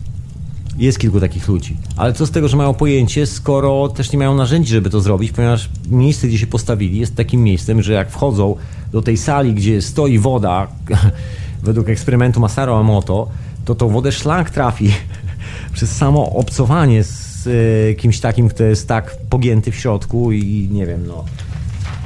Jest 0.78 0.98
kilku 0.98 1.20
takich 1.20 1.48
ludzi. 1.48 1.76
Ale 1.96 2.12
co 2.12 2.26
z 2.26 2.30
tego, 2.30 2.48
że 2.48 2.56
mają 2.56 2.74
pojęcie, 2.74 3.26
skoro 3.26 3.88
też 3.88 4.12
nie 4.12 4.18
mają 4.18 4.34
narzędzi, 4.34 4.70
żeby 4.70 4.90
to 4.90 5.00
zrobić, 5.00 5.32
ponieważ 5.32 5.68
miejsce, 5.90 6.28
gdzie 6.28 6.38
się 6.38 6.46
postawili, 6.46 6.98
jest 6.98 7.16
takim 7.16 7.42
miejscem, 7.42 7.82
że 7.82 7.92
jak 7.92 8.10
wchodzą 8.10 8.56
do 8.92 9.02
tej 9.02 9.16
sali, 9.16 9.54
gdzie 9.54 9.82
stoi 9.82 10.18
woda, 10.18 10.66
według 11.62 11.88
eksperymentu 11.88 12.40
Masaru 12.40 12.74
Emoto, 12.74 13.28
to 13.64 13.74
tą 13.74 13.88
wodę 13.88 14.12
szlak 14.12 14.50
trafi 14.50 14.90
przez 15.74 15.96
samo 15.96 16.32
obcowanie 16.32 17.04
z 17.04 17.46
y, 17.46 17.94
kimś 17.98 18.20
takim, 18.20 18.48
kto 18.48 18.64
jest 18.64 18.88
tak 18.88 19.16
pogięty 19.30 19.72
w 19.72 19.76
środku 19.76 20.32
i 20.32 20.68
nie 20.72 20.86
wiem, 20.86 21.06
no 21.06 21.24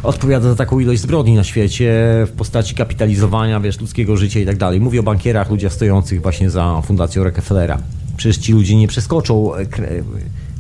odpowiada 0.03 0.49
za 0.49 0.57
taką 0.57 0.81
ilość 0.81 1.01
zbrodni 1.01 1.35
na 1.35 1.45
świecie 1.45 1.93
w 2.27 2.31
postaci 2.31 2.75
kapitalizowania, 2.75 3.61
wiesz, 3.61 3.81
ludzkiego 3.81 4.17
życia 4.17 4.41
i 4.41 4.47
tak 4.47 4.57
dalej. 4.57 4.81
Mówię 4.81 5.01
o 5.01 5.03
bankierach, 5.03 5.51
ludziach 5.51 5.73
stojących 5.73 6.23
właśnie 6.23 6.51
za 6.51 6.83
fundacją 6.83 7.25
Rockefellera. 7.25 7.79
Przecież 8.21 8.39
ci 8.39 8.53
ludzie 8.53 8.77
nie 8.77 8.89
przeskoczą 8.89 9.55
e, 9.55 9.67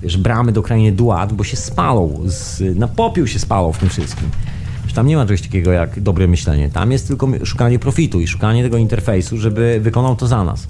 wiesz, 0.03 0.17
bramy 0.17 0.53
do 0.53 0.63
krainy 0.63 0.93
Duat, 0.93 1.33
bo 1.33 1.45
się 1.45 1.57
spalą, 1.57 2.21
z, 2.25 2.63
na 2.79 2.89
popiół 2.89 3.27
się 3.27 3.39
spalą 3.39 3.73
w 3.73 3.79
tym 3.79 3.89
wszystkim. 3.89 4.29
tam 4.95 5.07
nie 5.07 5.17
ma 5.17 5.23
czegoś 5.23 5.43
takiego 5.43 5.73
jak 5.73 6.01
dobre 6.01 6.29
myślenie. 6.29 6.71
Tam 6.71 6.93
jest 6.93 7.07
tylko 7.07 7.29
szukanie 7.45 7.79
profitu 7.79 8.21
i 8.21 8.27
szukanie 8.27 8.63
tego 8.63 8.77
interfejsu, 8.77 9.39
żeby 9.39 9.81
wykonał 9.83 10.17
to 10.17 10.27
za 10.27 10.45
nas. 10.45 10.69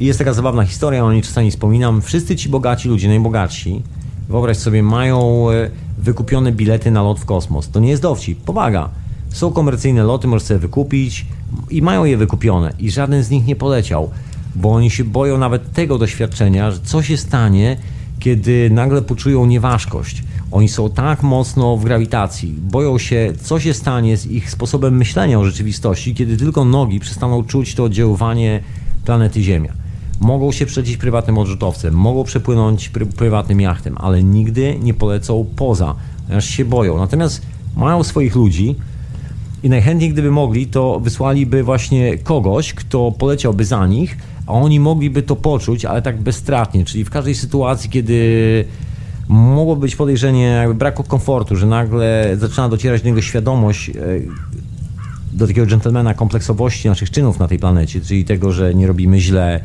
I 0.00 0.06
jest 0.06 0.18
taka 0.18 0.32
zabawna 0.32 0.64
historia, 0.64 1.04
o 1.04 1.12
niej 1.12 1.22
czasami 1.22 1.50
wspominam. 1.50 2.02
Wszyscy 2.02 2.36
ci 2.36 2.48
bogaci 2.48 2.88
ludzie, 2.88 3.08
najbogatsi, 3.08 3.82
wyobraź 4.28 4.56
sobie, 4.56 4.82
mają 4.82 5.50
e, 5.50 5.70
wykupione 5.98 6.52
bilety 6.52 6.90
na 6.90 7.02
lot 7.02 7.20
w 7.20 7.24
kosmos. 7.24 7.68
To 7.68 7.80
nie 7.80 7.90
jest 7.90 8.02
dowcip, 8.02 8.40
powaga. 8.40 8.88
Są 9.28 9.52
komercyjne 9.52 10.02
loty, 10.02 10.28
możesz 10.28 10.46
sobie 10.48 10.60
wykupić 10.60 11.26
i 11.70 11.82
mają 11.82 12.04
je 12.04 12.16
wykupione. 12.16 12.72
I 12.78 12.90
żaden 12.90 13.22
z 13.22 13.30
nich 13.30 13.46
nie 13.46 13.56
poleciał, 13.56 14.10
bo 14.56 14.72
oni 14.72 14.90
się 14.90 15.04
boją 15.04 15.38
nawet 15.38 15.72
tego 15.72 15.98
doświadczenia, 15.98 16.70
że 16.70 16.80
co 16.80 17.02
się 17.02 17.16
stanie, 17.16 17.76
kiedy 18.18 18.70
nagle 18.70 19.02
poczują 19.02 19.46
nieważkość. 19.46 20.22
Oni 20.50 20.68
są 20.68 20.90
tak 20.90 21.22
mocno 21.22 21.76
w 21.76 21.84
grawitacji, 21.84 22.54
boją 22.60 22.98
się, 22.98 23.32
co 23.42 23.60
się 23.60 23.74
stanie 23.74 24.16
z 24.16 24.26
ich 24.26 24.50
sposobem 24.50 24.96
myślenia 24.96 25.38
o 25.38 25.44
rzeczywistości, 25.44 26.14
kiedy 26.14 26.36
tylko 26.36 26.64
nogi 26.64 27.00
przestaną 27.00 27.44
czuć 27.44 27.74
to 27.74 27.84
oddziaływanie 27.84 28.60
planety 29.04 29.42
Ziemia. 29.42 29.72
Mogą 30.20 30.52
się 30.52 30.66
przejść 30.66 30.96
prywatnym 30.96 31.38
odrzutowcem, 31.38 31.94
mogą 31.94 32.24
przepłynąć 32.24 32.88
pry 32.88 33.06
prywatnym 33.06 33.60
jachtem, 33.60 33.96
ale 33.98 34.22
nigdy 34.22 34.78
nie 34.82 34.94
polecą 34.94 35.46
poza, 35.56 35.94
ponieważ 36.26 36.44
się 36.44 36.64
boją. 36.64 36.98
Natomiast 36.98 37.42
mają 37.76 38.02
swoich 38.02 38.36
ludzi 38.36 38.76
i 39.62 39.68
najchętniej, 39.68 40.10
gdyby 40.10 40.30
mogli, 40.30 40.66
to 40.66 41.00
wysłaliby 41.00 41.62
właśnie 41.62 42.18
kogoś, 42.18 42.74
kto 42.74 43.12
poleciałby 43.12 43.64
za 43.64 43.86
nich, 43.86 44.18
a 44.46 44.52
oni 44.52 44.80
mogliby 44.80 45.22
to 45.22 45.36
poczuć, 45.36 45.84
ale 45.84 46.02
tak 46.02 46.20
bezstratnie, 46.20 46.84
czyli 46.84 47.04
w 47.04 47.10
każdej 47.10 47.34
sytuacji, 47.34 47.90
kiedy 47.90 48.64
mogło 49.28 49.76
być 49.76 49.96
podejrzenie 49.96 50.68
braku 50.74 51.04
komfortu, 51.04 51.56
że 51.56 51.66
nagle 51.66 52.36
zaczyna 52.38 52.68
docierać 52.68 53.02
do 53.02 53.08
niego 53.08 53.22
świadomość 53.22 53.90
e, 53.90 53.92
do 55.32 55.46
takiego 55.46 55.66
dżentelmena 55.66 56.14
kompleksowości 56.14 56.88
naszych 56.88 57.10
czynów 57.10 57.38
na 57.38 57.48
tej 57.48 57.58
planecie, 57.58 58.00
czyli 58.00 58.24
tego, 58.24 58.52
że 58.52 58.74
nie 58.74 58.86
robimy 58.86 59.20
źle, 59.20 59.60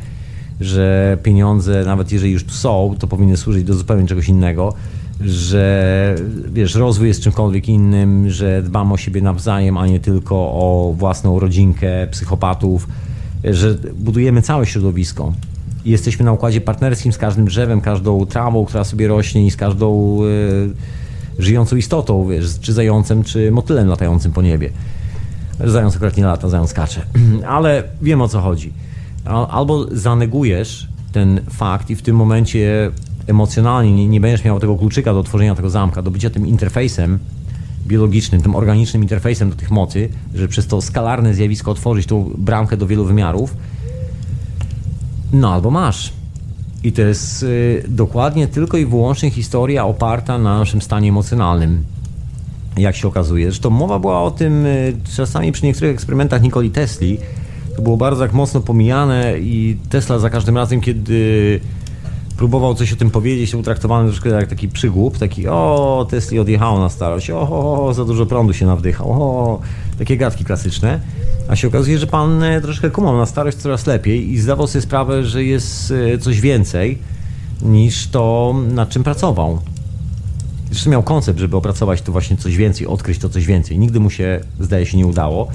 że 0.60 1.18
pieniądze, 1.22 1.84
nawet 1.84 2.12
jeżeli 2.12 2.32
już 2.32 2.44
tu 2.44 2.50
są, 2.50 2.94
to 2.98 3.06
powinny 3.06 3.36
służyć 3.36 3.64
do 3.64 3.74
zupełnie 3.74 4.06
czegoś 4.06 4.28
innego, 4.28 4.74
że 5.20 6.16
wiesz, 6.52 6.74
rozwój 6.74 7.08
jest 7.08 7.22
czymkolwiek 7.22 7.68
innym, 7.68 8.30
że 8.30 8.62
dbamy 8.62 8.92
o 8.92 8.96
siebie 8.96 9.22
nawzajem, 9.22 9.78
a 9.78 9.86
nie 9.86 10.00
tylko 10.00 10.34
o 10.36 10.94
własną 10.96 11.40
rodzinkę 11.40 12.06
psychopatów, 12.10 12.86
że 13.44 13.74
budujemy 13.94 14.42
całe 14.42 14.66
środowisko. 14.66 15.32
I 15.84 15.90
jesteśmy 15.90 16.24
na 16.24 16.32
układzie 16.32 16.60
partnerskim 16.60 17.12
z 17.12 17.18
każdym 17.18 17.44
drzewem, 17.44 17.80
każdą 17.80 18.26
trawą, 18.26 18.64
która 18.64 18.84
sobie 18.84 19.08
rośnie 19.08 19.46
i 19.46 19.50
z 19.50 19.56
każdą 19.56 20.18
y, 21.38 21.42
żyjącą 21.42 21.76
istotą, 21.76 22.28
wiesz, 22.28 22.58
czy 22.60 22.72
zającem, 22.72 23.24
czy 23.24 23.50
motylem 23.50 23.88
latającym 23.88 24.32
po 24.32 24.42
niebie. 24.42 24.70
Zając 25.64 25.96
akurat 25.96 26.16
nie 26.16 26.24
lata, 26.24 26.48
zając 26.48 26.70
skacze. 26.70 27.02
Ale 27.46 27.82
wiem 28.02 28.20
o 28.20 28.28
co 28.28 28.40
chodzi. 28.40 28.72
Albo 29.50 29.86
zanegujesz 29.92 30.88
ten 31.12 31.40
fakt 31.50 31.90
i 31.90 31.96
w 31.96 32.02
tym 32.02 32.16
momencie 32.16 32.90
emocjonalnie 33.26 33.92
nie, 33.92 34.08
nie 34.08 34.20
będziesz 34.20 34.44
miał 34.44 34.60
tego 34.60 34.76
kluczyka 34.76 35.14
do 35.14 35.22
tworzenia 35.22 35.54
tego 35.54 35.70
zamka, 35.70 36.02
do 36.02 36.10
bycia 36.10 36.30
tym 36.30 36.46
interfejsem 36.46 37.18
biologicznym, 37.86 38.42
tym 38.42 38.56
organicznym 38.56 39.02
interfejsem 39.02 39.50
do 39.50 39.56
tych 39.56 39.70
mocy, 39.70 40.08
że 40.34 40.48
przez 40.48 40.66
to 40.66 40.82
skalarne 40.82 41.34
zjawisko 41.34 41.70
otworzyć 41.70 42.06
tą 42.06 42.30
bramkę 42.38 42.76
do 42.76 42.86
wielu 42.86 43.04
wymiarów, 43.04 43.56
no 45.32 45.52
albo 45.52 45.70
masz. 45.70 46.12
I 46.84 46.92
to 46.92 47.02
jest 47.02 47.42
y, 47.42 47.84
dokładnie 47.88 48.46
tylko 48.46 48.76
i 48.76 48.86
wyłącznie 48.86 49.30
historia 49.30 49.84
oparta 49.84 50.38
na 50.38 50.58
naszym 50.58 50.82
stanie 50.82 51.08
emocjonalnym. 51.08 51.84
Jak 52.76 52.96
się 52.96 53.08
okazuje. 53.08 53.44
Zresztą 53.44 53.70
mowa 53.70 53.98
była 53.98 54.22
o 54.22 54.30
tym 54.30 54.66
y, 54.66 54.96
czasami 55.16 55.52
przy 55.52 55.66
niektórych 55.66 55.94
eksperymentach 55.94 56.42
Nikoli 56.42 56.70
Tesli. 56.70 57.18
To 57.76 57.82
było 57.82 57.96
bardzo 57.96 58.20
tak 58.20 58.32
mocno 58.32 58.60
pomijane 58.60 59.38
i 59.38 59.76
Tesla 59.90 60.18
za 60.18 60.30
każdym 60.30 60.56
razem, 60.56 60.80
kiedy 60.80 61.60
próbował 62.40 62.74
coś 62.74 62.92
o 62.92 62.96
tym 62.96 63.10
powiedzieć, 63.10 63.50
był 63.50 63.62
traktowany 63.62 64.08
troszkę 64.08 64.28
jak 64.28 64.48
taki 64.48 64.68
przygłup, 64.68 65.18
taki 65.18 65.48
o, 65.48 66.06
Tesli 66.10 66.38
odjechało 66.38 66.78
na 66.80 66.88
starość, 66.88 67.30
o, 67.30 67.40
o, 67.86 67.94
za 67.94 68.04
dużo 68.04 68.26
prądu 68.26 68.52
się 68.52 68.66
nawdychał, 68.66 69.12
o, 69.12 69.60
takie 69.98 70.16
gadki 70.16 70.44
klasyczne. 70.44 71.00
A 71.48 71.56
się 71.56 71.68
okazuje, 71.68 71.98
że 71.98 72.06
pan 72.06 72.42
e, 72.42 72.60
troszkę 72.60 72.90
kumał 72.90 73.16
na 73.16 73.26
starość 73.26 73.56
coraz 73.56 73.86
lepiej 73.86 74.30
i 74.30 74.38
zdawał 74.38 74.66
sobie 74.66 74.82
sprawę, 74.82 75.24
że 75.24 75.44
jest 75.44 75.92
e, 76.14 76.18
coś 76.18 76.40
więcej 76.40 76.98
niż 77.62 78.08
to, 78.08 78.54
nad 78.72 78.88
czym 78.88 79.04
pracował. 79.04 79.58
Zresztą 80.70 80.90
miał 80.90 81.02
koncept, 81.02 81.38
żeby 81.38 81.56
opracować 81.56 82.02
to 82.02 82.12
właśnie 82.12 82.36
coś 82.36 82.56
więcej, 82.56 82.86
odkryć 82.86 83.18
to 83.18 83.28
coś 83.28 83.46
więcej. 83.46 83.78
Nigdy 83.78 84.00
mu 84.00 84.10
się, 84.10 84.40
zdaje 84.60 84.86
się, 84.86 84.96
nie 84.96 85.06
udało. 85.06 85.48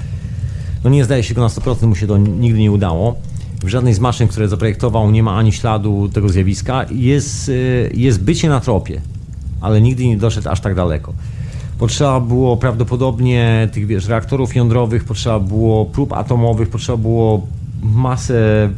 No 0.84 0.90
nie 0.90 1.04
zdaje 1.04 1.22
się 1.22 1.34
go 1.34 1.40
na 1.40 1.48
100%, 1.48 1.86
mu 1.86 1.94
się 1.94 2.06
to 2.06 2.18
nigdy 2.18 2.58
nie 2.58 2.72
udało. 2.72 3.16
W 3.62 3.68
żadnej 3.68 3.94
z 3.94 4.00
maszyn, 4.00 4.28
które 4.28 4.48
zaprojektował, 4.48 5.10
nie 5.10 5.22
ma 5.22 5.36
ani 5.36 5.52
śladu 5.52 6.08
tego 6.08 6.28
zjawiska. 6.28 6.86
Jest, 6.90 7.48
y, 7.48 7.90
jest 7.94 8.22
bycie 8.22 8.48
na 8.48 8.60
tropie, 8.60 9.00
ale 9.60 9.80
nigdy 9.80 10.06
nie 10.06 10.16
doszedł 10.16 10.48
aż 10.48 10.60
tak 10.60 10.74
daleko. 10.74 11.12
Potrzeba 11.78 12.20
było 12.20 12.56
prawdopodobnie 12.56 13.68
tych 13.72 13.86
wiesz, 13.86 14.08
reaktorów 14.08 14.56
jądrowych, 14.56 15.04
potrzeba 15.04 15.40
było 15.40 15.84
prób 15.84 16.12
atomowych, 16.12 16.68
potrzeba 16.68 16.98
było 16.98 17.46
masę 17.82 18.70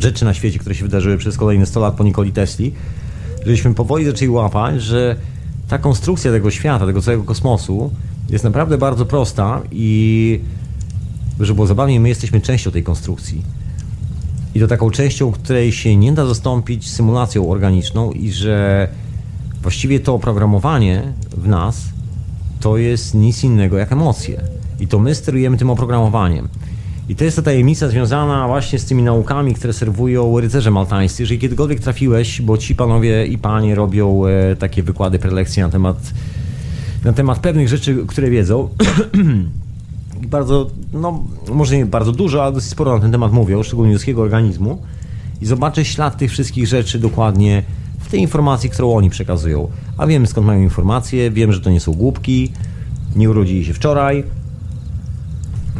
rzeczy 0.00 0.24
na 0.24 0.34
świecie, 0.34 0.58
które 0.58 0.74
się 0.74 0.84
wydarzyły 0.84 1.18
przez 1.18 1.36
kolejne 1.36 1.66
100 1.66 1.80
lat 1.80 1.94
po 1.94 2.04
Nikoli 2.04 2.32
Tesli, 2.32 2.72
żebyśmy 3.38 3.74
powoli 3.74 4.04
zaczęli 4.04 4.28
łapać, 4.28 4.82
że 4.82 5.16
ta 5.68 5.78
konstrukcja 5.78 6.32
tego 6.32 6.50
świata, 6.50 6.86
tego 6.86 7.02
całego 7.02 7.24
kosmosu 7.24 7.90
jest 8.30 8.44
naprawdę 8.44 8.78
bardzo 8.78 9.06
prosta 9.06 9.60
i 9.72 10.40
żeby 11.40 11.54
było 11.54 11.66
zabawniej, 11.66 12.00
my 12.00 12.08
jesteśmy 12.08 12.40
częścią 12.40 12.70
tej 12.70 12.82
konstrukcji. 12.82 13.42
I 14.54 14.60
to 14.60 14.66
taką 14.66 14.90
częścią, 14.90 15.32
której 15.32 15.72
się 15.72 15.96
nie 15.96 16.12
da 16.12 16.26
zastąpić 16.26 16.90
symulacją 16.90 17.50
organiczną 17.50 18.12
i 18.12 18.32
że 18.32 18.88
właściwie 19.62 20.00
to 20.00 20.14
oprogramowanie 20.14 21.02
w 21.36 21.48
nas 21.48 21.82
to 22.60 22.76
jest 22.76 23.14
nic 23.14 23.44
innego 23.44 23.78
jak 23.78 23.92
emocje. 23.92 24.40
I 24.80 24.86
to 24.88 24.98
my 24.98 25.14
sterujemy 25.14 25.56
tym 25.56 25.70
oprogramowaniem. 25.70 26.48
I 27.08 27.16
to 27.16 27.24
jest 27.24 27.36
ta 27.36 27.42
tajemnica 27.42 27.88
związana 27.88 28.48
właśnie 28.48 28.78
z 28.78 28.84
tymi 28.84 29.02
naukami, 29.02 29.54
które 29.54 29.72
serwują 29.72 30.40
rycerze 30.40 30.70
maltańscy. 30.70 31.22
Jeżeli 31.22 31.40
kiedykolwiek 31.40 31.80
trafiłeś, 31.80 32.42
bo 32.42 32.58
ci 32.58 32.74
panowie 32.74 33.26
i 33.26 33.38
panie 33.38 33.74
robią 33.74 34.26
e, 34.26 34.56
takie 34.56 34.82
wykłady, 34.82 35.18
prelekcje 35.18 35.62
na 35.62 35.68
temat, 35.68 35.96
na 37.04 37.12
temat 37.12 37.38
pewnych 37.38 37.68
rzeczy, 37.68 38.04
które 38.06 38.30
wiedzą, 38.30 38.68
bardzo, 40.26 40.70
no 40.92 41.24
może 41.52 41.76
nie 41.76 41.86
bardzo 41.86 42.12
dużo, 42.12 42.42
ale 42.42 42.52
dosyć 42.52 42.70
sporo 42.70 42.94
na 42.94 43.00
ten 43.00 43.12
temat 43.12 43.32
mówią, 43.32 43.62
szczególnie 43.62 43.92
ludzkiego 43.92 44.22
organizmu 44.22 44.78
i 45.40 45.46
zobaczę 45.46 45.84
ślad 45.84 46.16
tych 46.18 46.30
wszystkich 46.30 46.66
rzeczy 46.66 46.98
dokładnie 46.98 47.62
w 47.98 48.10
tej 48.10 48.20
informacji, 48.20 48.70
którą 48.70 48.94
oni 48.94 49.10
przekazują. 49.10 49.68
A 49.98 50.06
wiem 50.06 50.26
skąd 50.26 50.46
mają 50.46 50.60
informacje, 50.60 51.30
wiem, 51.30 51.52
że 51.52 51.60
to 51.60 51.70
nie 51.70 51.80
są 51.80 51.92
głupki, 51.92 52.52
nie 53.16 53.30
urodzili 53.30 53.64
się 53.64 53.74
wczoraj, 53.74 54.24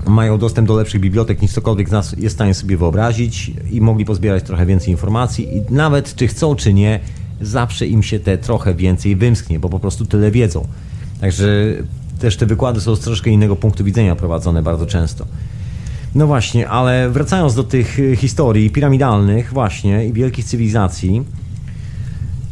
mają 0.07 0.39
dostęp 0.39 0.69
do 0.69 0.77
lepszych 0.77 1.01
bibliotek 1.01 1.43
niż 1.43 1.53
cokolwiek 1.53 1.89
z 1.89 1.93
nas 1.93 2.13
jest 2.19 2.35
w 2.35 2.39
stanie 2.39 2.55
sobie 2.55 2.77
wyobrazić 2.77 3.53
i 3.71 3.81
mogli 3.81 4.05
pozbierać 4.05 4.45
trochę 4.45 4.67
więcej 4.67 4.91
informacji 4.91 5.57
i 5.57 5.73
nawet 5.73 6.15
czy 6.15 6.29
chcą, 6.29 6.55
czy 6.55 6.75
nie, 6.75 7.01
zawsze 7.41 7.87
im 7.87 8.03
się 8.03 8.21
te 8.21 8.39
trochę 8.39 8.75
więcej 8.75 9.17
wymsknie, 9.17 9.59
bo 9.59 9.69
po 9.69 9.81
prostu 9.81 10.07
tyle 10.07 10.31
wiedzą. 10.31 10.67
Także 11.21 11.75
też 12.19 12.37
te 12.37 12.47
wykłady 12.47 12.81
są 12.81 12.97
z 12.97 13.01
troszkę 13.01 13.31
innego 13.31 13.57
punktu 13.57 13.85
widzenia 13.85 14.17
prowadzone 14.17 14.63
bardzo 14.63 14.87
często. 14.87 15.27
No 16.15 16.27
właśnie, 16.27 16.69
ale 16.69 17.11
wracając 17.11 17.55
do 17.55 17.65
tych 17.65 17.99
y, 17.99 18.17
historii 18.17 18.71
piramidalnych 18.71 19.53
właśnie 19.53 20.07
i 20.07 20.13
wielkich 20.13 20.45
cywilizacji, 20.45 21.25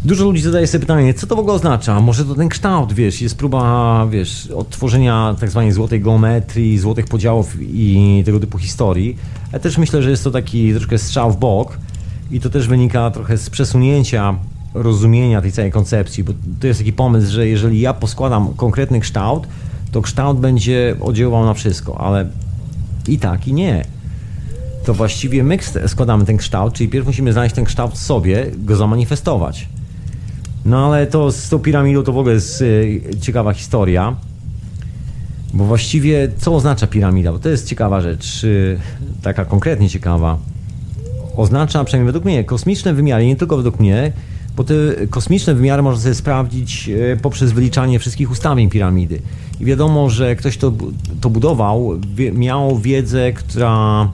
Dużo 0.05 0.24
ludzi 0.24 0.43
zadaje 0.43 0.66
sobie 0.66 0.80
pytanie, 0.80 1.14
co 1.14 1.26
to 1.26 1.36
w 1.36 1.39
ogóle 1.39 1.55
oznacza? 1.55 2.01
Może 2.01 2.24
to 2.24 2.34
ten 2.34 2.48
kształt, 2.48 2.93
wiesz, 2.93 3.22
jest 3.22 3.39
próba, 3.39 4.06
wiesz, 4.10 4.51
odtworzenia 4.51 5.36
tak 5.40 5.51
zwanej 5.51 5.72
złotej 5.72 6.01
geometrii, 6.01 6.78
złotych 6.78 7.06
podziałów 7.06 7.56
i 7.60 8.22
tego 8.26 8.40
typu 8.40 8.59
historii. 8.59 9.16
Ale 9.52 9.60
też 9.60 9.78
myślę, 9.78 10.02
że 10.02 10.10
jest 10.10 10.24
to 10.24 10.30
taki 10.30 10.72
troszkę 10.72 10.98
strzał 10.98 11.30
w 11.30 11.36
bok 11.36 11.78
i 12.30 12.40
to 12.40 12.51
też 12.51 12.68
wynika 12.68 13.10
trochę 13.10 13.39
z 13.39 13.51
przesunięcia 13.51 14.34
rozumienia 14.74 15.43
tej 15.43 15.53
całej 15.53 15.70
koncepcji, 15.70 16.24
bo 16.24 16.32
to 16.61 16.66
jest 16.66 16.81
taki 16.81 16.93
pomysł, 16.93 17.32
że 17.32 17.49
jeżeli 17.49 17.81
ja 17.81 17.94
poskładam 17.94 18.55
konkretny 18.55 19.01
kształt, 19.01 19.47
to 19.93 20.03
kształt 20.03 20.39
będzie 20.39 20.97
oddziaływał 21.01 21.44
na 21.44 21.55
wszystko, 21.55 22.01
ale 22.01 22.28
i 23.09 23.19
tak, 23.19 23.49
i 23.49 23.53
nie. 23.53 23.85
To 24.85 24.94
właściwie 24.94 25.44
my 25.44 25.59
składamy 25.86 26.24
ten 26.24 26.36
kształt, 26.36 26.74
czyli 26.74 26.89
pierw 26.89 27.07
musimy 27.07 27.32
znaleźć 27.32 27.55
ten 27.55 27.65
kształt 27.65 27.99
sobie, 27.99 28.47
go 28.57 28.77
zamanifestować. 28.77 29.69
No 30.65 30.86
ale 30.86 31.07
to 31.07 31.32
z 31.32 31.49
tą 31.49 31.59
piramidą 31.59 32.03
to 32.03 32.12
w 32.12 32.19
ogóle 32.19 32.35
jest 32.35 32.62
y, 32.62 33.01
ciekawa 33.20 33.53
historia. 33.53 34.16
Bo 35.55 35.65
właściwie 35.65 36.28
co 36.39 36.55
oznacza 36.55 36.86
piramida? 36.86 37.32
Bo 37.32 37.39
to 37.39 37.49
jest 37.49 37.69
ciekawa 37.69 38.01
rzecz, 38.01 38.44
y, 38.44 38.78
taka 39.23 39.44
konkretnie 39.44 39.89
ciekawa. 39.89 40.39
Oznacza, 41.36 41.85
przynajmniej 41.85 42.07
według 42.07 42.24
mnie, 42.24 42.44
kosmiczne 42.44 42.94
wymiary, 42.94 43.27
nie 43.27 43.36
tylko 43.36 43.57
według 43.57 43.81
mnie, 43.81 44.12
Bo 44.57 44.65
te 44.65 44.74
kosmiczne 45.11 45.55
wymiary 45.55 45.83
można 45.83 46.03
sobie 46.03 46.15
sprawdzić 46.15 46.89
e, 47.12 47.16
poprzez 47.16 47.53
wyliczanie 47.53 47.99
wszystkich 47.99 48.31
ustawień 48.31 48.70
piramidy. 48.70 49.23
I 49.61 49.65
wiadomo, 49.65 50.11
że 50.11 50.37
ktoś 50.37 50.57
to, 50.57 50.73
to 51.20 51.31
budował, 51.31 51.91
miał 52.33 52.79
wiedzę, 52.79 53.33
która 53.33 54.09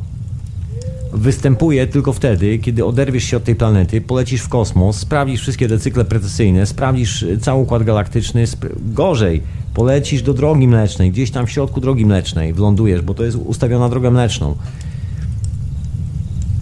występuje 1.13 1.87
tylko 1.87 2.13
wtedy, 2.13 2.59
kiedy 2.59 2.85
oderwiesz 2.85 3.25
się 3.25 3.37
od 3.37 3.45
tej 3.45 3.55
planety, 3.55 4.01
polecisz 4.01 4.41
w 4.41 4.49
kosmos, 4.49 4.97
sprawdzisz 4.97 5.41
wszystkie 5.41 5.67
recykle 5.67 6.05
precesyjne, 6.05 6.67
sprawdzisz 6.67 7.27
cały 7.41 7.63
układ 7.63 7.83
galaktyczny, 7.83 8.45
gorzej, 8.77 9.43
polecisz 9.75 10.23
do 10.23 10.35
drogi 10.35 10.69
mlecznej, 10.69 11.11
gdzieś 11.11 11.31
tam 11.31 11.47
w 11.47 11.51
środku 11.51 11.81
drogi 11.81 12.07
mlecznej, 12.07 12.53
wlądujesz, 12.53 13.03
bo 13.03 13.15
to 13.15 13.25
jest 13.25 13.37
ustawiona 13.37 13.89
droga 13.89 14.11
mleczną. 14.11 14.55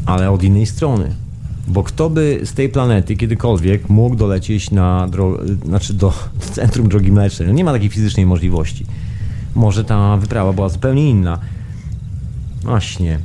Ale 0.06 0.30
od 0.30 0.42
innej 0.42 0.66
strony. 0.66 1.25
Bo 1.66 1.82
kto 1.82 2.10
by 2.10 2.40
z 2.44 2.52
tej 2.52 2.68
planety 2.68 3.16
kiedykolwiek 3.16 3.88
mógł 3.88 4.16
dolecieć 4.16 4.70
na 4.70 5.08
dro... 5.08 5.38
znaczy 5.64 5.94
do 5.94 6.12
centrum 6.54 6.88
drogi 6.88 7.12
mlecznej? 7.12 7.48
No 7.48 7.54
nie 7.54 7.64
ma 7.64 7.72
takiej 7.72 7.88
fizycznej 7.88 8.26
możliwości. 8.26 8.86
Może 9.54 9.84
ta 9.84 10.16
wyprawa 10.16 10.52
była 10.52 10.68
zupełnie 10.68 11.10
inna. 11.10 11.38
Właśnie. 12.62 13.18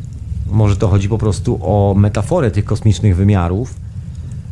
Może 0.52 0.76
to 0.76 0.88
chodzi 0.88 1.10
po 1.10 1.18
prostu 1.18 1.60
o 1.62 1.94
metaforę 1.98 2.52
tych 2.52 2.66
kosmicznych 2.66 3.16
wymiarów, 3.16 3.76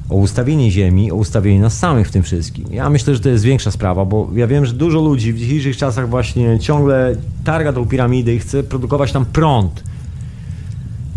o 0.10 0.16
ustawienie 0.16 0.72
Ziemi, 0.72 1.12
o 1.12 1.16
ustawienie 1.16 1.60
nas 1.60 1.78
samych 1.78 2.08
w 2.08 2.12
tym 2.12 2.24
wszystkim. 2.24 2.66
Ja 2.72 2.90
myślę, 2.90 3.14
że 3.16 3.20
to 3.20 3.30
jest 3.30 3.44
większa 3.44 3.72
sprawa, 3.72 4.06
bo 4.06 4.30
ja 4.36 4.48
wiem, 4.48 4.66
że 4.66 4.74
dużo 4.74 5.02
ludzi 5.02 5.34
w 5.34 5.38
dzisiejszych 5.38 5.78
czasach 5.78 6.10
właśnie 6.10 6.60
ciągle 6.60 7.16
targa 7.44 7.74
tą 7.74 7.86
piramidę 7.86 8.34
i 8.34 8.40
chce 8.40 8.64
produkować 8.64 9.12
tam 9.12 9.26
prąd. 9.26 9.84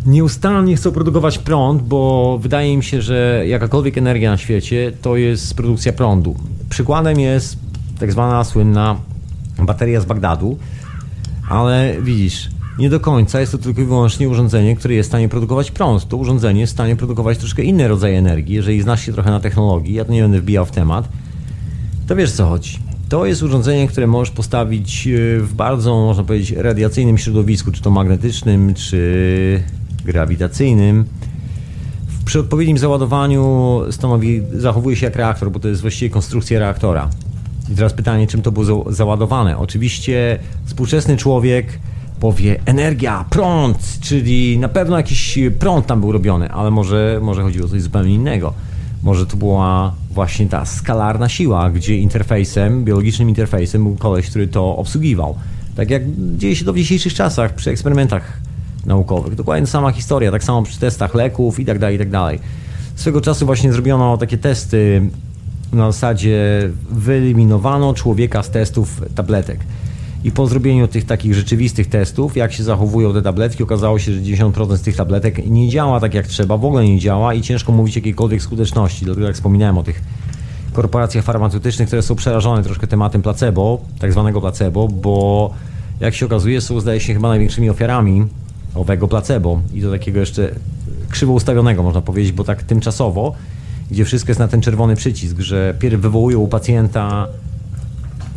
Nieustannie 0.07 0.77
chcą 0.77 0.93
produkować 0.93 1.39
prąd, 1.39 1.83
bo 1.83 2.39
wydaje 2.43 2.77
mi 2.77 2.85
się, 2.85 3.03
że 3.03 3.45
jakakolwiek 3.47 3.99
energia 3.99 4.31
na 4.31 4.37
świecie 4.37 4.93
to 5.03 5.17
jest 5.17 5.55
produkcja 5.55 5.93
prądu. 5.93 6.37
Przykładem 6.69 7.21
jest 7.21 7.57
tak 8.01 8.13
zwana 8.13 8.45
słynna 8.45 8.97
bateria 9.59 10.01
z 10.01 10.05
Bagdadu, 10.05 10.59
ale 11.49 11.95
widzisz, 12.03 12.51
nie 12.79 12.91
do 12.91 13.01
końca 13.01 13.41
jest 13.41 13.53
to 13.53 13.59
tylko 13.59 13.81
i 13.81 13.85
wyłącznie 13.85 14.29
urządzenie, 14.29 14.77
które 14.77 14.95
jest 14.95 15.09
w 15.09 15.11
stanie 15.11 15.29
produkować 15.29 15.71
prąd. 15.71 16.09
To 16.09 16.17
urządzenie 16.17 16.61
jest 16.61 16.73
w 16.73 16.77
stanie 16.77 16.97
produkować 16.97 17.39
troszkę 17.39 17.63
inny 17.63 17.89
rodzaj 17.89 18.15
energii. 18.15 18.55
Jeżeli 18.55 18.83
znasz 18.83 19.07
się 19.07 19.13
trochę 19.13 19.31
na 19.31 19.41
technologii, 19.41 19.95
ja 19.95 20.05
to 20.05 20.13
nie 20.13 20.23
będę 20.23 20.41
wbijał 20.41 20.67
w 20.67 20.71
temat, 20.71 21.09
to 22.07 22.17
wiesz 22.17 22.33
co 22.33 22.47
chodzi. 22.47 22.79
To 23.09 23.27
jest 23.27 23.43
urządzenie, 23.43 23.89
które 23.89 24.07
możesz 24.07 24.31
postawić 24.35 25.07
e, 25.07 25.41
w 25.41 25.55
bardzo, 25.55 25.95
można 25.95 26.25
powiedzieć, 26.25 26.51
radiacyjnym 26.59 27.19
środowisku, 27.19 27.73
czy 27.73 27.83
to 27.83 27.91
magnetycznym, 27.91 28.75
czy 28.75 29.63
grawitacyjnym. 30.05 31.05
Przy 32.25 32.41
odpowiednim 32.41 32.79
załadowaniu 32.79 33.81
stanowi, 33.91 34.43
zachowuje 34.53 34.97
się 34.97 35.07
jak 35.07 35.17
reaktor, 35.17 35.51
bo 35.51 35.61
to 35.61 35.69
jest 35.69 35.81
właściwie 35.81 36.11
konstrukcja 36.11 36.59
reaktora. 36.59 37.09
I 37.73 37.75
teraz 37.75 37.93
pytanie, 37.93 38.27
czym 38.27 38.43
to 38.43 38.53
było 38.53 38.93
załadowane? 38.93 39.59
Oczywiście 39.59 40.39
współczesny 40.65 41.17
człowiek 41.17 41.79
powie 42.21 42.61
energia, 42.65 43.25
prąd, 43.31 43.99
czyli 44.01 44.59
na 44.59 44.69
pewno 44.69 44.97
jakiś 44.97 45.39
prąd 45.59 45.87
tam 45.87 46.01
był 46.01 46.13
robiony, 46.13 46.51
ale 46.51 46.71
może, 46.71 47.21
może 47.23 47.43
chodziło 47.43 47.67
o 47.67 47.69
coś 47.69 47.83
zupełnie 47.83 48.15
innego. 48.15 48.55
Może 49.03 49.27
to 49.27 49.37
była 49.37 49.95
właśnie 50.11 50.47
ta 50.47 50.65
skalarna 50.65 51.29
siła, 51.29 51.71
gdzie 51.71 51.97
interfejsem, 51.97 52.85
biologicznym 52.85 53.29
interfejsem 53.29 53.83
był 53.83 53.97
koleś, 53.97 54.31
który 54.31 54.49
to 54.49 54.77
obsługiwał. 54.77 55.37
Tak 55.77 55.91
jak 55.91 56.03
dzieje 56.37 56.57
się 56.57 56.65
to 56.65 56.73
w 56.73 56.77
dzisiejszych 56.77 57.15
czasach 57.15 57.55
przy 57.55 57.71
eksperymentach 57.71 58.41
naukowych. 58.87 59.35
Dokładnie 59.35 59.67
sama 59.67 59.93
historia, 59.93 60.31
tak 60.31 60.45
samo 60.45 60.63
przy 60.63 60.81
testach 60.81 61.15
leków 61.15 61.61
i 61.61 61.65
tak 61.65 61.79
dalej, 61.79 61.97
i 61.97 61.99
tak 61.99 62.11
dalej. 62.11 62.39
Swego 62.97 63.21
czasu 63.21 63.47
właśnie 63.47 63.73
zrobiono 63.73 64.19
takie 64.19 64.39
testy 64.39 65.11
na 65.73 65.93
zasadzie 65.93 66.41
wyeliminowano 66.91 67.95
człowieka 67.95 68.43
z 68.43 68.51
testów 68.51 69.03
tabletek. 69.15 69.61
I 70.25 70.33
po 70.33 70.47
zrobieniu 70.47 70.89
tych 70.89 71.05
takich 71.05 71.35
rzeczywistych 71.35 71.87
testów, 71.87 72.37
jak 72.37 72.53
się 72.53 72.63
zachowują 72.63 73.13
te 73.13 73.23
tabletki, 73.23 73.63
okazało 73.63 73.99
się, 73.99 74.13
że 74.13 74.21
90% 74.21 74.77
z 74.77 74.83
tych 74.83 74.97
tabletek 74.97 75.47
nie 75.47 75.69
działa 75.69 76.01
tak 76.01 76.15
jak 76.15 76.27
trzeba, 76.27 76.57
w 76.57 76.65
ogóle 76.65 76.85
nie 76.85 76.99
działa 76.99 77.35
i 77.35 77.43
ciężko 77.43 77.73
mówić 77.73 77.97
jakiejkolwiek 77.97 78.43
skuteczności. 78.43 79.05
Dlatego 79.05 79.27
jak 79.27 79.37
wspominałem 79.37 79.79
o 79.79 79.83
tych 79.83 80.03
korporacjach 80.73 81.25
farmaceutycznych, 81.25 81.89
które 81.89 82.03
są 82.03 82.15
przerażone 82.15 82.63
troszkę 82.63 82.87
tematem 82.87 83.23
placebo, 83.23 83.81
tak 83.99 84.13
zwanego 84.13 84.41
placebo, 84.41 84.89
bo 84.89 85.51
jak 86.01 86.15
się 86.15 86.27
okazuje 86.27 86.61
są 86.61 86.81
zdaje 86.81 87.01
się 87.01 87.15
chyba 87.15 87.29
największymi 87.29 87.71
ofiarami 87.71 88.27
owego 88.75 89.09
placebo 89.09 89.61
i 89.75 89.81
do 89.81 89.91
takiego 89.91 90.21
jeszcze 90.21 90.51
krzywo 91.11 91.33
ustawionego 91.33 91.83
można 91.83 92.03
powiedzieć, 92.03 92.33
bo 92.33 92.45
tak 92.45 92.63
tymczasowo, 92.63 93.35
gdzie 93.91 94.05
wszystko 94.05 94.31
jest 94.31 94.39
na 94.39 94.49
ten 94.49 94.61
czerwony 94.61 94.97
przycisk, 94.97 95.41
że 95.41 95.75
pierw 95.79 96.01
wywołują 96.01 96.39
u 96.39 96.49
pacjenta 96.49 97.29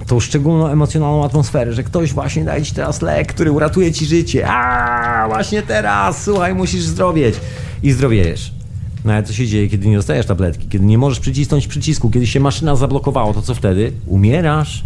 tą 0.08 0.20
szczególną 0.20 0.68
emocjonalną 0.68 1.26
atmosferę, 1.26 1.74
że 1.74 1.84
ktoś 1.84 2.14
właśnie 2.14 2.46
daje 2.46 2.64
ci 2.64 2.74
teraz 2.74 3.02
lek, 3.02 3.34
który 3.34 3.52
uratuje 3.52 3.92
ci 3.92 4.06
życie. 4.06 4.48
A 4.48 5.28
właśnie 5.28 5.62
teraz, 5.62 6.24
słuchaj, 6.24 6.56
musisz 6.56 6.84
zdrowieć. 6.84 7.36
I 7.84 7.92
zdrowiejesz. 7.92 8.54
No 9.06 9.14
ale 9.14 9.24
co 9.24 9.34
się 9.34 9.48
dzieje, 9.48 9.70
kiedy 9.70 9.88
nie 9.88 9.96
dostajesz 9.96 10.26
tabletki, 10.26 10.68
kiedy 10.68 10.86
nie 10.86 10.98
możesz 10.98 11.20
przycisnąć 11.20 11.68
przycisku, 11.68 12.10
kiedy 12.10 12.28
się 12.28 12.40
maszyna 12.40 12.76
zablokowało, 12.76 13.34
to 13.34 13.42
co 13.42 13.56
wtedy? 13.56 13.92
Umierasz. 14.08 14.84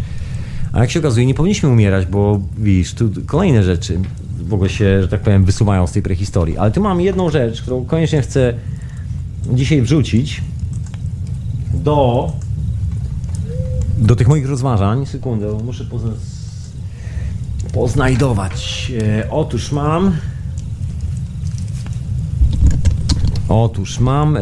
A 0.73 0.80
jak 0.80 0.91
się 0.91 0.99
okazuje, 0.99 1.26
nie 1.26 1.34
powinniśmy 1.34 1.69
umierać, 1.69 2.05
bo 2.05 2.39
widzisz, 2.57 2.93
tu 2.93 3.09
kolejne 3.26 3.63
rzeczy 3.63 3.99
w 4.48 4.53
ogóle 4.53 4.70
się, 4.70 5.02
że 5.02 5.07
tak 5.07 5.22
powiem, 5.22 5.45
wysuwają 5.45 5.88
z 5.88 5.91
tej 5.91 6.02
prehistorii. 6.02 6.57
Ale 6.57 6.72
tu 6.72 6.82
mam 6.82 7.02
jedną 7.02 7.30
rzecz, 7.30 7.61
którą 7.61 7.86
koniecznie 7.86 8.22
chcę 8.22 8.53
dzisiaj 9.53 9.82
wrzucić 9.82 10.41
do 11.74 12.32
do 13.98 14.16
tych 14.16 14.28
moich 14.28 14.49
rozważań, 14.49 15.06
sekundę, 15.06 15.57
muszę 15.64 15.86
pozna 15.86 16.11
poznajdować. 17.74 18.91
E, 19.02 19.30
otóż 19.30 19.72
mam. 19.72 20.18
Otóż 23.49 23.99
mam. 23.99 24.38
E, 24.38 24.41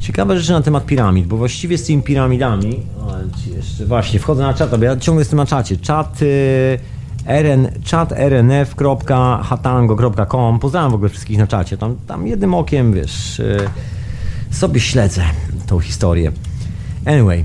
ciekawe 0.00 0.40
rzeczy 0.40 0.52
na 0.52 0.62
temat 0.62 0.86
piramid, 0.86 1.26
bo 1.26 1.36
właściwie 1.36 1.78
z 1.78 1.84
tymi 1.84 2.02
piramidami. 2.02 2.82
Ale 3.02 3.24
jeszcze 3.56 3.86
właśnie, 3.86 4.18
wchodzę 4.18 4.42
na 4.42 4.54
czat, 4.54 4.78
bo 4.78 4.84
ja 4.84 4.96
ciągle 4.96 5.20
jestem 5.20 5.36
na 5.36 5.46
czacie. 5.46 5.76
Czat. 5.76 6.20
E, 7.26 7.42
rn, 7.42 7.68
chat 7.90 8.12
rnf.hatango.com 8.12 10.58
Pozdrawiam 10.58 10.90
w 10.90 10.94
ogóle 10.94 11.10
wszystkich 11.10 11.38
na 11.38 11.46
czacie. 11.46 11.76
Tam, 11.76 11.96
tam 12.06 12.26
jednym 12.26 12.54
okiem, 12.54 12.92
wiesz, 12.92 13.40
e, 13.40 13.56
sobie 14.50 14.80
śledzę 14.80 15.22
tą 15.66 15.80
historię. 15.80 16.32
Anyway, 17.06 17.44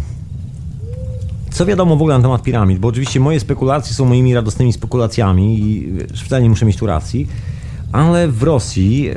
co 1.52 1.66
wiadomo 1.66 1.96
w 1.96 2.02
ogóle 2.02 2.18
na 2.18 2.22
temat 2.22 2.44
piramid? 2.44 2.80
Bo 2.80 2.88
oczywiście 2.88 3.20
moje 3.20 3.40
spekulacje 3.40 3.94
są 3.94 4.06
moimi 4.06 4.34
radosnymi 4.34 4.74
spekulacjami 4.74 5.60
i 5.60 5.94
wcale 6.26 6.42
nie 6.42 6.50
muszę 6.50 6.66
mieć 6.66 6.78
tu 6.78 6.86
racji, 6.86 7.28
ale 7.92 8.28
w 8.28 8.44
Rosji 8.44 9.10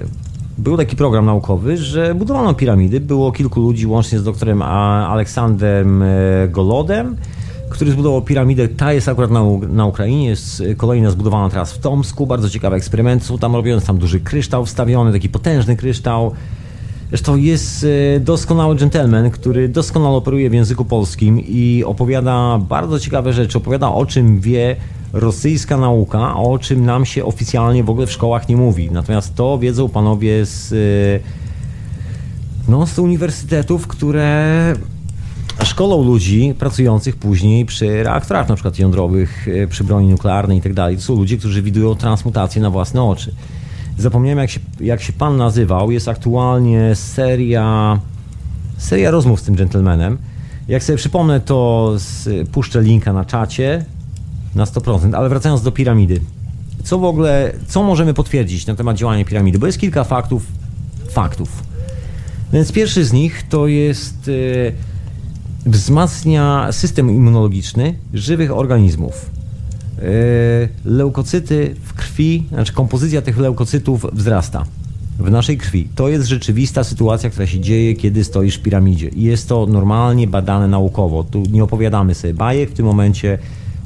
był 0.58 0.76
taki 0.76 0.96
program 0.96 1.26
naukowy, 1.26 1.76
że 1.76 2.14
budowano 2.14 2.54
piramidy. 2.54 3.00
Było 3.00 3.32
kilku 3.32 3.60
ludzi, 3.60 3.86
łącznie 3.86 4.18
z 4.18 4.24
doktorem 4.24 4.62
Aleksandrem 4.62 6.02
e, 6.02 6.06
Golodem, 6.48 7.16
który 7.70 7.90
zbudował 7.90 8.22
piramidę. 8.22 8.68
Ta 8.68 8.92
jest 8.92 9.08
akurat 9.08 9.30
na, 9.30 9.42
na 9.68 9.86
Ukrainie, 9.86 10.26
jest 10.26 10.62
kolejna 10.76 11.10
zbudowana 11.10 11.50
teraz 11.50 11.72
w 11.72 11.78
Tomsku. 11.78 12.26
Bardzo 12.26 12.50
ciekawe 12.50 12.76
eksperymenty 12.76 13.24
są 13.24 13.38
tam 13.38 13.56
robione. 13.56 13.82
Tam 13.82 13.98
duży 13.98 14.20
kryształ 14.20 14.66
wstawiony, 14.66 15.12
taki 15.12 15.28
potężny 15.28 15.76
kryształ. 15.76 16.32
Zresztą 17.08 17.36
jest 17.36 17.86
e, 18.16 18.20
doskonały 18.20 18.76
gentleman, 18.76 19.30
który 19.30 19.68
doskonale 19.68 20.16
operuje 20.16 20.50
w 20.50 20.52
języku 20.52 20.84
polskim 20.84 21.40
i 21.40 21.84
opowiada 21.86 22.58
bardzo 22.58 23.00
ciekawe 23.00 23.32
rzeczy. 23.32 23.58
Opowiada 23.58 23.88
o 23.88 24.06
czym 24.06 24.40
wie 24.40 24.76
rosyjska 25.12 25.76
nauka, 25.76 26.36
o 26.36 26.58
czym 26.58 26.86
nam 26.86 27.04
się 27.06 27.24
oficjalnie 27.24 27.84
w 27.84 27.90
ogóle 27.90 28.06
w 28.06 28.12
szkołach 28.12 28.48
nie 28.48 28.56
mówi. 28.56 28.90
Natomiast 28.90 29.34
to 29.34 29.58
wiedzą 29.58 29.88
panowie 29.88 30.46
z, 30.46 30.72
e, 30.72 31.30
no, 32.70 32.86
z 32.86 32.98
uniwersytetów, 32.98 33.86
które 33.86 34.74
szkolą 35.68 36.04
ludzi 36.04 36.54
pracujących 36.58 37.16
później 37.16 37.66
przy 37.66 38.02
reaktorach 38.02 38.48
na 38.48 38.54
przykład 38.54 38.78
jądrowych, 38.78 39.48
e, 39.48 39.66
przy 39.66 39.84
broni 39.84 40.08
nuklearnej 40.08 40.58
i 40.58 40.60
tak. 40.60 40.74
To 40.74 41.00
są 41.00 41.16
ludzie, 41.16 41.38
którzy 41.38 41.62
widują 41.62 41.94
transmutację 41.94 42.62
na 42.62 42.70
własne 42.70 43.02
oczy. 43.02 43.34
Zapomniałem, 43.98 44.38
jak 44.38 44.50
się, 44.50 44.60
jak 44.80 45.02
się 45.02 45.12
pan 45.12 45.36
nazywał. 45.36 45.90
Jest 45.90 46.08
aktualnie 46.08 46.94
seria, 46.94 48.00
seria 48.76 49.10
rozmów 49.10 49.40
z 49.40 49.42
tym 49.42 49.54
gentlemanem. 49.54 50.18
Jak 50.68 50.84
sobie 50.84 50.96
przypomnę, 50.96 51.40
to 51.40 51.92
z, 51.96 52.48
puszczę 52.48 52.82
linka 52.82 53.12
na 53.12 53.24
czacie 53.24 53.84
na 54.54 54.64
100%. 54.64 55.14
Ale 55.14 55.28
wracając 55.28 55.62
do 55.62 55.72
piramidy. 55.72 56.20
Co 56.84 56.98
w 56.98 57.04
ogóle, 57.04 57.52
co 57.66 57.82
możemy 57.82 58.14
potwierdzić 58.14 58.66
na 58.66 58.74
temat 58.74 58.96
działania 58.96 59.24
piramidy? 59.24 59.58
Bo 59.58 59.66
jest 59.66 59.78
kilka 59.78 60.04
faktów. 60.04 60.46
Faktów. 61.10 61.62
Więc 62.52 62.72
pierwszy 62.72 63.04
z 63.04 63.12
nich 63.12 63.48
to 63.48 63.66
jest 63.66 64.28
e, 64.28 64.97
wzmacnia 65.66 66.68
system 66.72 67.10
immunologiczny 67.10 67.94
żywych 68.14 68.52
organizmów. 68.52 69.30
E, 69.98 70.02
leukocyty 70.84 71.74
w 71.84 71.94
krwi, 71.94 72.44
znaczy 72.48 72.72
kompozycja 72.72 73.22
tych 73.22 73.38
leukocytów 73.38 74.06
wzrasta. 74.12 74.64
w 75.18 75.30
naszej 75.30 75.58
krwi. 75.58 75.88
To 75.94 76.08
jest 76.08 76.26
rzeczywista 76.26 76.84
sytuacja, 76.84 77.30
która 77.30 77.46
się 77.46 77.60
dzieje, 77.60 77.94
kiedy 77.94 78.24
stoisz 78.24 78.56
w 78.56 78.62
piramidzie. 78.62 79.08
I 79.08 79.22
jest 79.22 79.48
to 79.48 79.66
normalnie 79.66 80.26
badane 80.26 80.68
naukowo. 80.68 81.24
Tu 81.24 81.42
nie 81.50 81.64
opowiadamy 81.64 82.14
sobie 82.14 82.34
bajek, 82.34 82.70
w 82.70 82.74
tym 82.74 82.86
momencie 82.86 83.38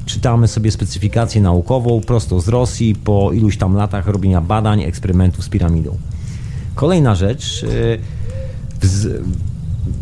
czytamy 0.05 0.47
sobie 0.47 0.71
specyfikację 0.71 1.41
naukową 1.41 2.01
prosto 2.01 2.41
z 2.41 2.47
Rosji 2.47 2.95
po 2.95 3.31
iluś 3.31 3.57
tam 3.57 3.75
latach 3.75 4.07
robienia 4.07 4.41
badań, 4.41 4.83
eksperymentów 4.83 5.45
z 5.45 5.49
piramidą. 5.49 5.97
Kolejna 6.75 7.15
rzecz. 7.15 7.63
Yy, 7.63 7.99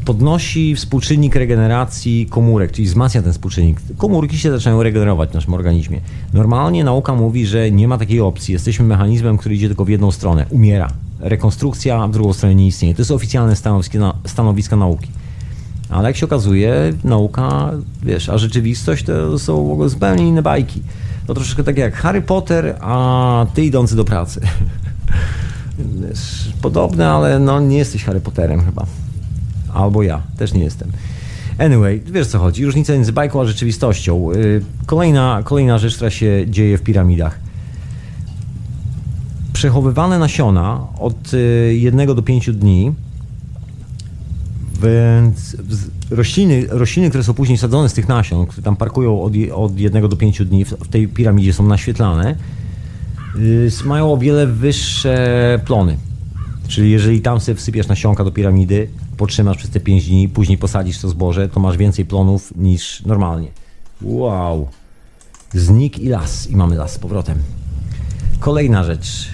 podnosi 0.06 0.76
współczynnik 0.76 1.36
regeneracji 1.36 2.26
komórek, 2.26 2.72
czyli 2.72 2.88
wzmacnia 2.88 3.22
ten 3.22 3.32
współczynnik. 3.32 3.82
Komórki 3.98 4.38
się 4.38 4.52
zaczynają 4.52 4.84
regenerować 4.84 5.30
w 5.30 5.34
naszym 5.34 5.54
organizmie. 5.54 6.02
Normalnie 6.34 6.84
nauka 6.84 7.16
mówi, 7.16 7.46
że 7.46 7.72
nie 7.72 7.88
ma 7.88 7.98
takiej 7.98 8.20
opcji. 8.20 8.54
Jesteśmy 8.54 8.86
mechanizmem, 8.86 9.38
który 9.38 9.56
idzie 9.56 9.68
tylko 9.68 9.86
w 9.86 9.90
jedną 9.90 10.12
stronę. 10.12 10.46
Umiera. 10.50 10.92
Rekonstrukcja 11.20 12.08
w 12.08 12.12
drugą 12.12 12.34
stronę 12.34 12.56
nie 12.56 12.68
istnieje. 12.68 12.96
To 12.96 13.02
jest 13.02 13.12
oficjalne 13.12 13.56
stanowisko, 13.56 14.14
stanowiska 14.26 14.76
nauki. 14.76 15.08
Ale 15.90 16.10
jak 16.10 16.18
się 16.18 16.26
okazuje, 16.26 16.94
nauka, 17.04 17.72
wiesz, 18.04 18.30
a 18.30 18.38
rzeczywistość 18.38 19.06
to 19.06 19.40
są 19.40 19.90
zupełnie 19.90 20.28
inne 20.28 20.42
bajki. 20.42 20.82
To 21.28 21.34
troszeczkę 21.34 21.64
tak 21.64 21.78
jak 21.78 21.96
Harry 21.96 22.22
Potter, 22.22 22.78
a 22.82 23.46
ty 23.54 23.66
idący 23.66 23.96
do 23.96 24.06
pracy. 24.06 24.42
Podobne, 26.62 27.10
ale 27.10 27.40
no 27.40 27.60
nie 27.60 27.78
jesteś 27.78 28.04
Harry 28.04 28.22
Potterem 28.22 28.66
chyba. 28.66 28.86
Albo 29.74 30.04
ja, 30.04 30.22
też 30.38 30.54
nie 30.54 30.64
jestem. 30.64 30.92
Anyway, 31.58 32.02
wiesz 32.06 32.28
co 32.28 32.40
chodzi, 32.40 32.66
różnica 32.66 32.94
między 32.94 33.12
bajką 33.12 33.42
a 33.42 33.46
rzeczywistością. 33.46 34.32
Y, 34.32 34.62
kolejna, 34.86 35.42
kolejna 35.44 35.78
rzecz, 35.78 35.96
która 35.96 36.10
się 36.10 36.46
dzieje 36.48 36.78
w 36.78 36.82
piramidach. 36.82 37.40
Przechowywane 39.54 40.20
nasiona 40.20 40.88
od 41.00 41.34
y, 41.34 41.78
jednego 41.80 42.16
do 42.16 42.22
pięciu 42.22 42.54
dni 42.54 42.92
więc 44.82 45.58
rośliny, 46.12 46.66
rośliny, 46.70 47.10
które 47.10 47.24
są 47.24 47.34
później 47.34 47.58
sadzone 47.58 47.90
z 47.90 47.94
tych 47.94 48.08
nasion, 48.08 48.46
które 48.46 48.64
tam 48.64 48.76
parkują 48.76 49.22
od, 49.22 49.34
od 49.54 49.80
jednego 49.80 50.08
do 50.08 50.18
pięciu 50.18 50.46
dni, 50.46 50.66
w 50.66 50.88
tej 50.88 51.08
piramidzie 51.08 51.54
są 51.54 51.68
naświetlane, 51.68 52.36
y, 53.36 53.70
mają 53.86 54.14
o 54.14 54.18
wiele 54.18 54.48
wyższe 54.48 55.60
plony. 55.66 55.98
Czyli 56.68 56.92
jeżeli 56.92 57.22
tam 57.22 57.40
sobie 57.40 57.56
wsypiesz 57.56 57.88
nasionka 57.88 58.24
do 58.24 58.32
piramidy, 58.32 58.88
potrzymasz 59.22 59.58
przez 59.58 59.70
te 59.70 59.80
5 59.80 60.08
dni, 60.08 60.30
później 60.30 60.58
posadzisz 60.58 61.00
to 61.00 61.10
zboże, 61.10 61.50
to 61.50 61.60
masz 61.60 61.78
więcej 61.78 62.06
plonów 62.06 62.54
niż 62.56 63.06
normalnie. 63.06 63.48
Wow. 64.02 64.68
Znik 65.54 66.00
i 66.00 66.08
las. 66.08 66.50
I 66.50 66.56
mamy 66.56 66.76
las 66.76 66.92
z 66.92 67.00
powrotem. 67.00 67.38
Kolejna 68.40 68.84
rzecz. 68.84 69.30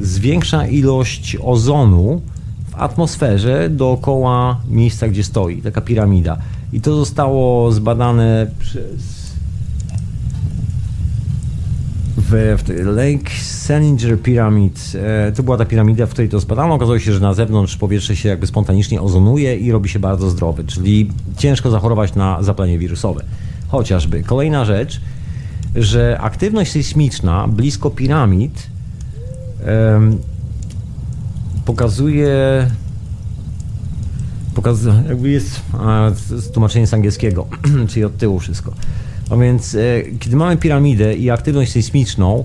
zwiększa 0.00 0.66
ilość 0.66 1.36
ozonu 1.42 2.22
w 2.70 2.74
atmosferze 2.74 3.70
dookoła 3.70 4.60
miejsca, 4.68 5.08
gdzie 5.08 5.24
stoi 5.24 5.62
taka 5.62 5.80
piramida. 5.80 6.38
I 6.72 6.80
to 6.80 6.96
zostało 6.96 7.72
zbadane 7.72 8.46
przez 8.58 9.17
w, 12.30 12.64
w 12.66 12.86
Lake 12.86 13.30
Salinger 13.42 14.20
Pyramid. 14.20 14.92
E, 14.94 15.32
to 15.32 15.42
była 15.42 15.56
ta 15.56 15.64
piramida, 15.64 16.06
w 16.06 16.10
której 16.10 16.28
to 16.28 16.40
zbadano. 16.40 16.74
Okazało 16.74 16.98
się, 16.98 17.12
że 17.12 17.20
na 17.20 17.34
zewnątrz 17.34 17.76
powietrze 17.76 18.16
się 18.16 18.28
jakby 18.28 18.46
spontanicznie 18.46 19.02
ozonuje 19.02 19.56
i 19.56 19.72
robi 19.72 19.88
się 19.88 19.98
bardzo 19.98 20.30
zdrowy, 20.30 20.64
czyli 20.64 21.10
ciężko 21.36 21.70
zachorować 21.70 22.14
na 22.14 22.42
zapalenie 22.42 22.78
wirusowe. 22.78 23.24
Chociażby. 23.68 24.22
Kolejna 24.22 24.64
rzecz, 24.64 25.00
że 25.76 26.18
aktywność 26.20 26.72
sejsmiczna 26.72 27.48
blisko 27.48 27.90
piramid 27.90 28.66
um, 29.92 30.18
pokazuje 31.64 32.66
pokazuje, 34.54 35.02
jakby 35.08 35.30
jest 35.30 35.60
a, 35.72 36.10
tłumaczenie 36.52 36.86
z 36.86 36.94
angielskiego, 36.94 37.46
czyli 37.88 38.04
od 38.04 38.16
tyłu 38.16 38.38
wszystko. 38.38 38.72
A 39.30 39.36
więc 39.36 39.74
e, 39.74 39.78
kiedy 40.18 40.36
mamy 40.36 40.56
piramidę 40.56 41.14
i 41.14 41.30
aktywność 41.30 41.72
sejsmiczną, 41.72 42.44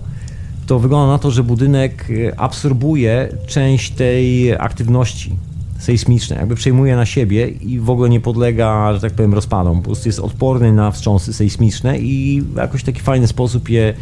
to 0.67 0.79
wygląda 0.79 1.13
na 1.13 1.19
to, 1.19 1.31
że 1.31 1.43
budynek 1.43 2.07
e, 2.09 2.39
absorbuje 2.39 3.29
część 3.47 3.91
tej 3.91 4.53
aktywności 4.53 5.35
sejsmicznej, 5.79 6.39
jakby 6.39 6.55
przejmuje 6.55 6.95
na 6.95 7.05
siebie 7.05 7.47
i 7.47 7.79
w 7.79 7.89
ogóle 7.89 8.09
nie 8.09 8.19
podlega, 8.19 8.93
że 8.93 8.99
tak 8.99 9.13
powiem, 9.13 9.33
rozpadom. 9.33 9.77
Po 9.77 9.85
prostu 9.85 10.09
jest 10.09 10.19
odporny 10.19 10.73
na 10.73 10.91
wstrząsy 10.91 11.33
sejsmiczne 11.33 11.99
i 11.99 12.41
w 12.41 12.55
jakoś 12.55 12.83
taki 12.83 13.01
fajny 13.01 13.27
sposób 13.27 13.69
je, 13.69 13.93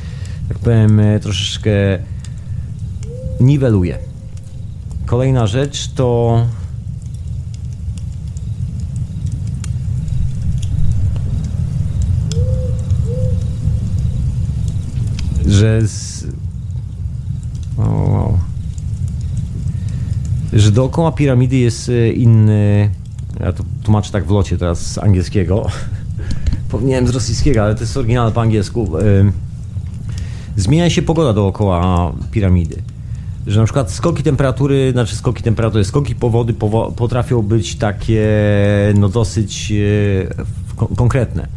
tak 0.50 0.60
powiem, 0.60 1.00
e, 1.00 1.20
troszeczkę 1.20 1.72
niweluje. 3.40 3.98
Kolejna 5.06 5.48
rzecz 5.48 5.88
to 5.88 6.42
że 15.52 15.88
z... 15.88 16.28
wow. 17.78 18.38
że 20.54 20.72
dookoła 20.72 21.12
piramidy 21.12 21.58
jest 21.58 21.90
e, 21.90 22.12
inny 22.12 22.90
ja 23.40 23.54
to 23.54 23.64
tłumaczę 23.84 24.12
tak 24.12 24.26
w 24.26 24.32
locie 24.32 24.58
teraz 24.58 24.92
z 24.92 24.98
angielskiego 24.98 25.66
powinienem 26.72 27.08
z 27.08 27.10
rosyjskiego, 27.10 27.64
ale 27.64 27.76
to 27.76 27.82
jest 27.82 27.98
oryginalne 27.98 28.32
po 28.32 28.42
angielsku 28.42 28.98
e, 28.98 29.32
zmienia 30.58 30.90
się 30.90 31.02
pogoda 31.02 31.34
dookoła 31.34 32.12
piramidy 32.32 32.82
że 33.48 33.60
na 33.60 33.66
przykład 33.66 33.92
skoki 33.92 34.24
temperatury, 34.24 34.92
znaczy 34.92 35.16
skoki 35.16 35.44
temperatury, 35.44 35.86
skoki 35.86 36.16
powody 36.16 36.54
powo 36.54 36.92
potrafią 36.92 37.42
być 37.42 37.76
takie 37.76 38.28
no 38.96 39.10
dosyć 39.10 39.74
e, 40.80 40.96
konkretne. 40.96 41.48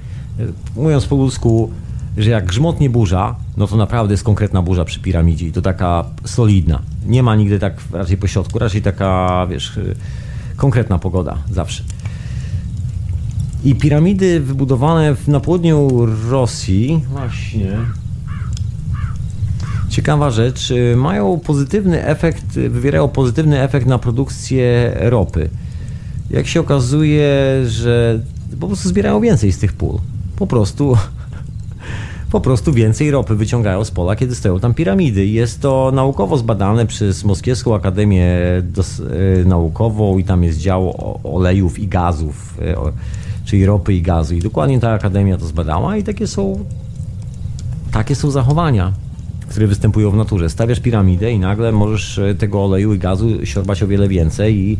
Mówiąc 0.76 1.06
po 1.06 1.16
ludzku, 1.16 1.70
że 2.16 2.30
jak 2.30 2.46
grzmotnie 2.46 2.90
burza, 2.90 3.34
no 3.56 3.66
to 3.66 3.76
naprawdę 3.76 4.14
jest 4.14 4.24
konkretna 4.24 4.62
burza 4.62 4.84
przy 4.84 5.00
piramidzie 5.00 5.46
i 5.46 5.52
to 5.52 5.62
taka 5.62 6.04
solidna. 6.24 6.82
Nie 7.06 7.22
ma 7.22 7.36
nigdy 7.36 7.58
tak 7.58 7.74
raczej 7.92 8.16
po 8.16 8.26
środku, 8.26 8.58
raczej 8.58 8.82
taka, 8.82 9.46
wiesz, 9.50 9.76
y, 9.76 9.94
konkretna 10.56 10.98
pogoda 10.98 11.38
zawsze. 11.50 11.82
I 13.64 13.74
piramidy 13.74 14.40
wybudowane 14.40 15.16
na 15.28 15.40
południu 15.40 16.06
Rosji, 16.30 17.04
właśnie, 17.10 17.70
ciekawa 19.88 20.30
rzecz, 20.30 20.70
y, 20.70 20.96
mają 20.96 21.40
pozytywny 21.44 22.04
efekt, 22.04 22.46
wywierają 22.46 23.08
pozytywny 23.08 23.60
efekt 23.60 23.86
na 23.86 23.98
produkcję 23.98 24.92
ropy. 25.00 25.50
Jak 26.30 26.46
się 26.46 26.60
okazuje, 26.60 27.28
że 27.66 28.20
po 28.60 28.66
prostu 28.66 28.88
zbierają 28.88 29.20
więcej 29.20 29.52
z 29.52 29.58
tych 29.58 29.72
pól. 29.72 29.98
Po 30.36 30.46
prostu 30.46 30.96
po 32.34 32.40
prostu 32.40 32.72
więcej 32.72 33.10
ropy 33.10 33.34
wyciągają 33.34 33.84
z 33.84 33.90
pola, 33.90 34.16
kiedy 34.16 34.34
stoją 34.34 34.60
tam 34.60 34.74
piramidy. 34.74 35.26
Jest 35.26 35.60
to 35.60 35.90
naukowo 35.94 36.36
zbadane 36.36 36.86
przez 36.86 37.24
Moskiewską 37.24 37.74
Akademię 37.74 38.26
e, 38.26 38.62
Naukową 39.44 40.18
i 40.18 40.24
tam 40.24 40.44
jest 40.44 40.58
dział 40.58 40.94
olejów 41.24 41.78
i 41.78 41.88
gazów, 41.88 42.58
e, 42.62 42.74
czyli 43.44 43.66
ropy 43.66 43.94
i 43.94 44.02
gazu. 44.02 44.34
I 44.34 44.40
dokładnie 44.40 44.80
ta 44.80 44.90
akademia 44.90 45.38
to 45.38 45.46
zbadała 45.46 45.96
i 45.96 46.02
takie 46.02 46.26
są, 46.26 46.64
takie 47.92 48.14
są 48.14 48.30
zachowania 48.30 48.92
które 49.48 49.66
występują 49.66 50.10
w 50.10 50.16
naturze. 50.16 50.50
Stawiasz 50.50 50.80
piramidę 50.80 51.32
i 51.32 51.38
nagle 51.38 51.72
możesz 51.72 52.18
e, 52.18 52.34
tego 52.34 52.64
oleju 52.64 52.94
i 52.94 52.98
gazu 52.98 53.46
siorbać 53.46 53.82
o 53.82 53.86
wiele 53.86 54.08
więcej 54.08 54.56
i 54.56 54.78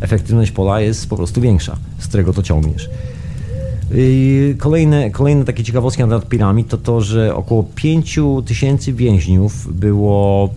efektywność 0.00 0.50
pola 0.50 0.80
jest 0.80 1.08
po 1.08 1.16
prostu 1.16 1.40
większa, 1.40 1.76
z 1.98 2.06
którego 2.06 2.32
to 2.32 2.42
ciągniesz. 2.42 2.90
Kolejne, 4.58 5.10
kolejne 5.10 5.44
takie 5.44 5.64
ciekawostki 5.64 6.02
na 6.02 6.08
temat 6.08 6.28
piramid 6.28 6.68
to 6.68 6.78
to, 6.78 7.00
że 7.00 7.34
około 7.34 7.62
5 7.74 8.18
tysięcy 8.46 8.92
więźniów 8.92 9.78
było, 9.80 10.50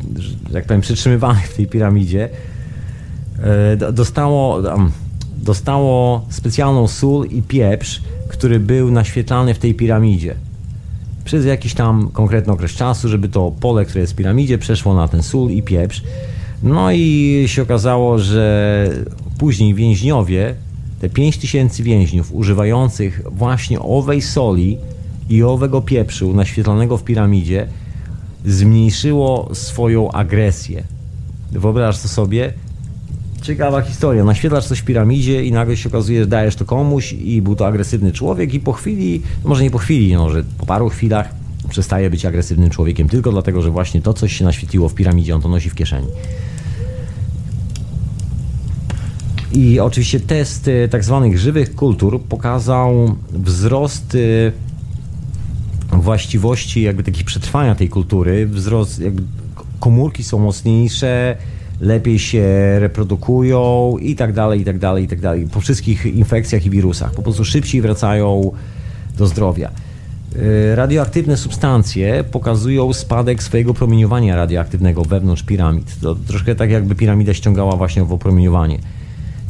jak 0.51 0.65
powiem, 0.65 0.81
przytrzymywanych 0.81 1.47
w 1.47 1.55
tej 1.55 1.67
piramidzie. 1.67 2.29
E, 3.43 3.91
dostało, 3.93 4.61
dostało 5.37 6.25
specjalną 6.29 6.87
sól 6.87 7.27
i 7.27 7.41
pieprz, 7.41 8.01
który 8.27 8.59
był 8.59 8.91
naświetlany 8.91 9.53
w 9.53 9.59
tej 9.59 9.73
piramidzie 9.73 10.35
przez 11.23 11.45
jakiś 11.45 11.73
tam 11.73 12.09
konkretny 12.09 12.53
okres 12.53 12.71
czasu, 12.71 13.09
żeby 13.09 13.29
to 13.29 13.51
pole, 13.59 13.85
które 13.85 14.01
jest 14.01 14.13
w 14.13 14.15
piramidzie, 14.15 14.57
przeszło 14.57 14.93
na 14.93 15.07
ten 15.07 15.23
sól 15.23 15.51
i 15.51 15.63
pieprz. 15.63 16.03
No 16.63 16.91
i 16.91 17.43
się 17.47 17.61
okazało, 17.61 18.19
że 18.19 18.89
później 19.37 19.73
więźniowie 19.73 20.55
te 21.01 21.09
5 21.09 21.37
tysięcy 21.37 21.83
więźniów 21.83 22.33
używających 22.33 23.21
właśnie 23.31 23.79
owej 23.79 24.21
soli 24.21 24.77
i 25.29 25.43
owego 25.43 25.81
pieprzu 25.81 26.33
naświetlonego 26.33 26.97
w 26.97 27.03
piramidzie 27.03 27.67
zmniejszyło 28.45 29.49
swoją 29.53 30.11
agresję. 30.11 30.83
Wyobraź 31.51 31.99
to 31.99 32.07
sobie, 32.07 32.53
Ciekawa 33.41 33.81
historia. 33.81 34.23
Naświetlasz 34.23 34.65
coś 34.65 34.79
w 34.79 34.85
piramidzie 34.85 35.45
i 35.45 35.51
nagle 35.51 35.77
się 35.77 35.89
okazuje, 35.89 36.19
że 36.19 36.27
dajesz 36.27 36.55
to 36.55 36.65
komuś 36.65 37.13
i 37.13 37.41
był 37.41 37.55
to 37.55 37.67
agresywny 37.67 38.11
człowiek 38.11 38.53
i 38.53 38.59
po 38.59 38.73
chwili, 38.73 39.21
no 39.43 39.49
może 39.49 39.63
nie 39.63 39.71
po 39.71 39.77
chwili, 39.77 40.13
no, 40.13 40.29
że 40.29 40.43
po 40.57 40.65
paru 40.65 40.89
chwilach 40.89 41.29
przestaje 41.69 42.09
być 42.09 42.25
agresywnym 42.25 42.69
człowiekiem 42.69 43.09
tylko 43.09 43.31
dlatego, 43.31 43.61
że 43.61 43.71
właśnie 43.71 44.01
to 44.01 44.13
coś 44.13 44.37
się 44.37 44.45
naświetliło 44.45 44.89
w 44.89 44.93
piramidzie, 44.93 45.35
on 45.35 45.41
to 45.41 45.49
nosi 45.49 45.69
w 45.69 45.75
kieszeni. 45.75 46.07
I 49.53 49.79
oczywiście 49.79 50.19
test 50.19 50.67
y, 50.67 50.87
tak 50.91 51.03
zwanych 51.03 51.39
żywych 51.39 51.75
kultur 51.75 52.21
pokazał 52.21 53.15
wzrost 53.31 54.15
y, 54.15 54.51
właściwości 55.91 56.81
jakby 56.81 57.03
takich 57.03 57.25
przetrwania 57.25 57.75
tej 57.75 57.89
kultury, 57.89 58.47
wzrost 58.47 58.99
jakby 58.99 59.23
komórki 59.79 60.23
są 60.23 60.39
mocniejsze, 60.39 61.37
lepiej 61.81 62.19
się 62.19 62.45
reprodukują 62.79 63.95
i 64.01 64.15
tak 64.15 64.33
dalej, 64.33 64.61
i 64.61 64.65
tak 64.65 64.79
dalej, 64.79 65.03
i 65.03 65.07
tak 65.07 65.21
dalej. 65.21 65.47
Po 65.53 65.61
wszystkich 65.61 66.05
infekcjach 66.05 66.65
i 66.65 66.69
wirusach. 66.69 67.13
Po 67.13 67.21
prostu 67.21 67.45
szybciej 67.45 67.81
wracają 67.81 68.51
do 69.17 69.27
zdrowia. 69.27 69.71
Y, 70.35 70.75
radioaktywne 70.75 71.37
substancje 71.37 72.23
pokazują 72.31 72.93
spadek 72.93 73.43
swojego 73.43 73.73
promieniowania 73.73 74.35
radioaktywnego 74.35 75.03
wewnątrz 75.05 75.43
piramid. 75.43 75.99
To 76.01 76.15
troszkę 76.15 76.55
tak 76.55 76.71
jakby 76.71 76.95
piramida 76.95 77.33
ściągała 77.33 77.75
właśnie 77.75 78.03
w 78.03 78.13
opromieniowanie. 78.13 78.79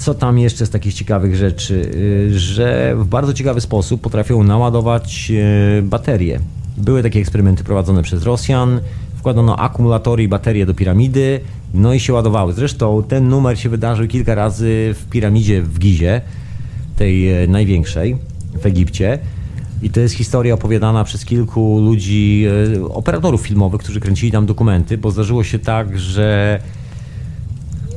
Co 0.02 0.14
tam 0.14 0.40
jeszcze 0.40 0.66
z 0.66 0.70
takich 0.70 0.94
ciekawych 0.94 1.36
rzeczy? 1.36 1.92
Y, 1.96 2.40
że 2.40 2.96
w 2.96 3.06
bardzo 3.06 3.34
ciekawy 3.34 3.62
sposób 3.62 4.02
potrafią 4.02 4.44
naładować 4.44 5.32
y, 5.80 5.82
baterie. 5.82 6.40
Były 6.78 7.04
takie 7.04 7.20
eksperymenty 7.20 7.64
prowadzone 7.64 8.04
przez 8.04 8.24
Rosjan. 8.24 8.80
Wkładano 9.16 9.60
akumulatory 9.60 10.24
i 10.24 10.28
baterie 10.28 10.66
do 10.66 10.74
piramidy, 10.74 11.40
no 11.74 11.94
i 11.94 12.00
się 12.00 12.14
ładowały. 12.14 12.54
Zresztą 12.54 13.04
ten 13.04 13.30
numer 13.30 13.60
się 13.60 13.70
wydarzył 13.70 14.08
kilka 14.08 14.36
razy 14.36 14.96
w 15.00 15.10
piramidzie 15.10 15.62
w 15.62 15.80
Gizie, 15.80 16.22
tej 16.96 17.30
największej 17.48 18.18
w 18.62 18.66
Egipcie. 18.66 19.20
I 19.82 19.90
to 19.90 20.00
jest 20.00 20.16
historia 20.16 20.54
opowiadana 20.54 21.04
przez 21.04 21.26
kilku 21.26 21.80
ludzi, 21.80 22.46
e, 22.78 22.84
operatorów 22.86 23.42
filmowych, 23.42 23.82
którzy 23.82 24.00
kręcili 24.00 24.32
tam 24.32 24.46
dokumenty, 24.46 24.98
bo 24.98 25.12
zdarzyło 25.12 25.44
się 25.44 25.60
tak, 25.60 26.00
że 26.00 26.60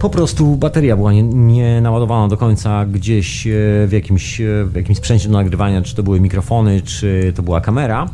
po 0.05 0.11
prostu 0.11 0.57
bateria 0.57 0.97
była 0.97 1.13
nie, 1.13 1.23
nie 1.23 1.81
naładowana 1.81 2.29
do 2.29 2.37
końca 2.37 2.87
gdzieś 2.87 3.47
e, 3.47 3.51
w 3.87 3.93
jakimś, 3.93 4.41
e, 4.41 4.65
w 4.65 4.75
jakimś 4.77 4.99
sprzęcie 4.99 5.29
do 5.29 5.35
nagrywania, 5.35 5.83
czy 5.83 5.95
to 5.95 6.03
były 6.03 6.21
mikrofony, 6.21 6.83
czy 6.83 7.33
to 7.37 7.43
była 7.43 7.61
kamera. 7.61 8.09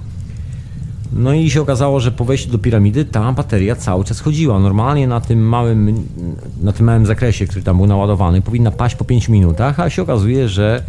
No 1.13 1.33
i 1.33 1.51
się 1.51 1.63
okazało, 1.63 2.01
że 2.01 2.13
po 2.13 2.25
wejściu 2.25 2.51
do 2.51 2.59
piramidy 2.59 3.05
ta 3.05 3.33
bateria 3.33 3.77
cały 3.77 4.05
czas 4.05 4.21
chodziła. 4.21 4.59
Normalnie 4.59 5.07
na 5.07 5.21
tym 5.21 5.49
małym, 5.49 6.07
na 6.63 6.73
tym 6.73 6.87
małym 6.87 7.07
zakresie, 7.07 7.47
który 7.47 7.63
tam 7.63 7.77
był 7.77 7.87
naładowany, 7.87 8.43
powinna 8.43 8.71
paść 8.71 8.95
po 8.95 9.05
5 9.05 9.29
minutach, 9.29 9.81
a 9.81 9.91
się 9.91 10.03
okazuje, 10.03 10.49
że 10.49 10.83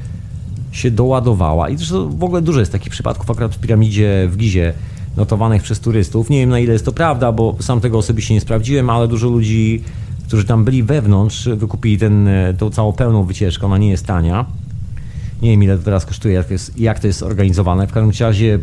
się 0.71 0.91
doładowała. 0.91 1.69
I 1.69 1.77
zresztą 1.77 2.09
w 2.09 2.23
ogóle 2.23 2.41
dużo 2.41 2.59
jest 2.59 2.71
takich 2.71 2.91
przypadków, 2.91 3.31
akurat 3.31 3.55
w 3.55 3.59
piramidzie 3.59 4.27
w 4.31 4.37
Gizie 4.37 4.73
notowanych 5.17 5.63
przez 5.63 5.79
turystów. 5.79 6.29
Nie 6.29 6.39
wiem 6.39 6.49
na 6.49 6.59
ile 6.59 6.73
jest 6.73 6.85
to 6.85 6.91
prawda, 6.91 7.31
bo 7.31 7.55
sam 7.59 7.81
tego 7.81 7.97
osobiście 7.97 8.33
nie 8.33 8.41
sprawdziłem, 8.41 8.89
ale 8.89 9.07
dużo 9.07 9.29
ludzi, 9.29 9.83
którzy 10.31 10.45
tam 10.45 10.65
byli 10.65 10.83
wewnątrz, 10.83 11.49
wykupili 11.49 11.97
ten, 11.97 12.29
tą 12.57 12.69
całą 12.69 12.93
pełną 12.93 13.23
wycieczkę. 13.23 13.65
Ona 13.65 13.77
nie 13.77 13.89
jest 13.89 14.05
tania. 14.05 14.45
Nie 15.41 15.51
wiem 15.51 15.63
ile 15.63 15.77
to 15.77 15.83
teraz 15.83 16.05
kosztuje, 16.05 16.33
jak 16.33 16.45
to 16.45 16.53
jest, 16.53 16.79
jak 16.79 16.99
to 16.99 17.07
jest 17.07 17.23
organizowane. 17.23 17.87
W 17.87 17.91
każdym 17.91 18.27
razie 18.27 18.59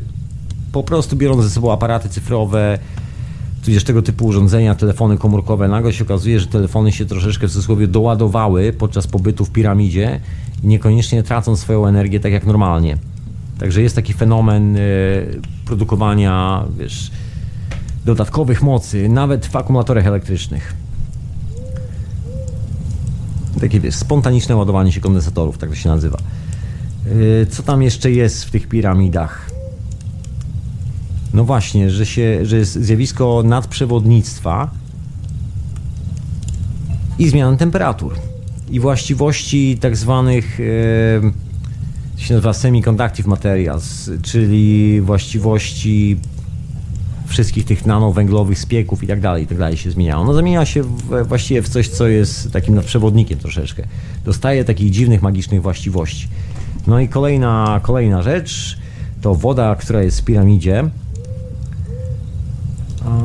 po 0.72 0.82
prostu 0.82 1.16
biorąc 1.16 1.42
ze 1.42 1.50
sobą 1.50 1.72
aparaty 1.72 2.08
cyfrowe, 2.08 2.78
tudzież 3.64 3.84
tego 3.84 4.02
typu 4.02 4.26
urządzenia, 4.26 4.74
telefony 4.74 5.18
komórkowe, 5.18 5.68
nagle 5.68 5.92
się 5.92 6.04
okazuje, 6.04 6.40
że 6.40 6.46
telefony 6.46 6.92
się 6.92 7.06
troszeczkę 7.06 7.48
w 7.48 7.52
cudzysłowie 7.52 7.86
doładowały 7.86 8.72
podczas 8.72 9.06
pobytu 9.06 9.44
w 9.44 9.50
piramidzie 9.50 10.20
niekoniecznie 10.62 11.22
tracą 11.22 11.56
swoją 11.56 11.86
energię 11.86 12.20
tak 12.20 12.32
jak 12.32 12.46
normalnie. 12.46 12.96
Także 13.58 13.82
jest 13.82 13.96
taki 13.96 14.12
fenomen 14.12 14.76
e, 14.76 14.80
produkowania 15.64 16.64
wiesz, 16.78 17.10
dodatkowych 18.04 18.62
mocy, 18.62 19.08
nawet 19.08 19.46
w 19.46 19.56
akumulatorach 19.56 20.06
elektrycznych. 20.06 20.87
Takie 23.60 23.80
wiesz, 23.80 23.94
spontaniczne 23.94 24.56
ładowanie 24.56 24.92
się 24.92 25.00
kondensatorów, 25.00 25.58
tak 25.58 25.70
to 25.70 25.76
się 25.76 25.88
nazywa. 25.88 26.18
E, 27.42 27.46
co 27.46 27.62
tam 27.62 27.82
jeszcze 27.82 28.10
jest 28.10 28.44
w 28.44 28.50
tych 28.50 28.68
piramidach? 28.68 29.50
No 31.34 31.44
właśnie, 31.44 31.90
że, 31.90 32.06
się, 32.06 32.46
że 32.46 32.56
jest 32.56 32.72
zjawisko 32.72 33.42
nadprzewodnictwa 33.44 34.70
i 37.18 37.28
zmian 37.28 37.56
temperatur 37.56 38.14
i 38.70 38.80
właściwości 38.80 39.78
tak 39.80 39.96
zwanych 39.96 40.60
e, 40.60 42.20
się 42.20 42.34
nazywa 42.34 42.52
semiconductive 42.52 43.26
materials, 43.26 44.10
czyli 44.22 45.00
właściwości 45.00 46.16
wszystkich 47.28 47.64
tych 47.64 47.86
nanowęglowych 47.86 48.58
spieków 48.58 49.02
i 49.02 49.06
tak 49.06 49.20
dalej, 49.20 49.44
i 49.44 49.46
tak 49.46 49.58
dalej 49.58 49.76
się 49.76 49.90
zmieniają. 49.90 50.24
No 50.24 50.34
zamienia 50.34 50.66
się 50.66 50.82
w, 50.82 51.26
właściwie 51.28 51.62
w 51.62 51.68
coś, 51.68 51.88
co 51.88 52.08
jest 52.08 52.52
takim 52.52 52.74
nadprzewodnikiem 52.74 53.38
troszeczkę. 53.38 53.82
Dostaje 54.24 54.64
takich 54.64 54.90
dziwnych, 54.90 55.22
magicznych 55.22 55.62
właściwości. 55.62 56.28
No 56.86 57.00
i 57.00 57.08
kolejna, 57.08 57.80
kolejna 57.82 58.22
rzecz 58.22 58.78
to 59.22 59.34
woda, 59.34 59.76
która 59.76 60.02
jest 60.02 60.20
w 60.20 60.24
piramidzie. 60.24 60.90
A 63.04 63.18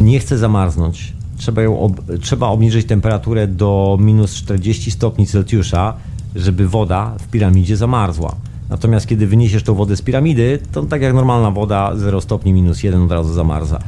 nie 0.00 0.20
chce 0.20 0.38
zamarznąć. 0.38 1.12
Trzeba, 1.36 1.62
ją 1.62 1.80
ob 1.80 2.00
trzeba 2.20 2.46
obniżyć 2.46 2.86
temperaturę 2.86 3.48
do 3.48 3.98
minus 4.00 4.34
40 4.34 4.90
stopni 4.90 5.26
Celsjusza, 5.26 5.96
żeby 6.34 6.68
woda 6.68 7.14
w 7.18 7.28
piramidzie 7.28 7.76
zamarzła. 7.76 8.34
Natomiast 8.70 9.06
kiedy 9.06 9.26
wyniesiesz 9.26 9.62
tą 9.62 9.74
wodę 9.74 9.96
z 9.96 10.02
piramidy, 10.02 10.58
to 10.72 10.82
tak 10.82 11.02
jak 11.02 11.14
normalna 11.14 11.50
woda 11.50 11.96
0 11.96 12.20
stopni 12.20 12.52
minus 12.52 12.82
1 12.82 13.02
od 13.02 13.12
razu 13.12 13.32
zamarza. 13.32 13.78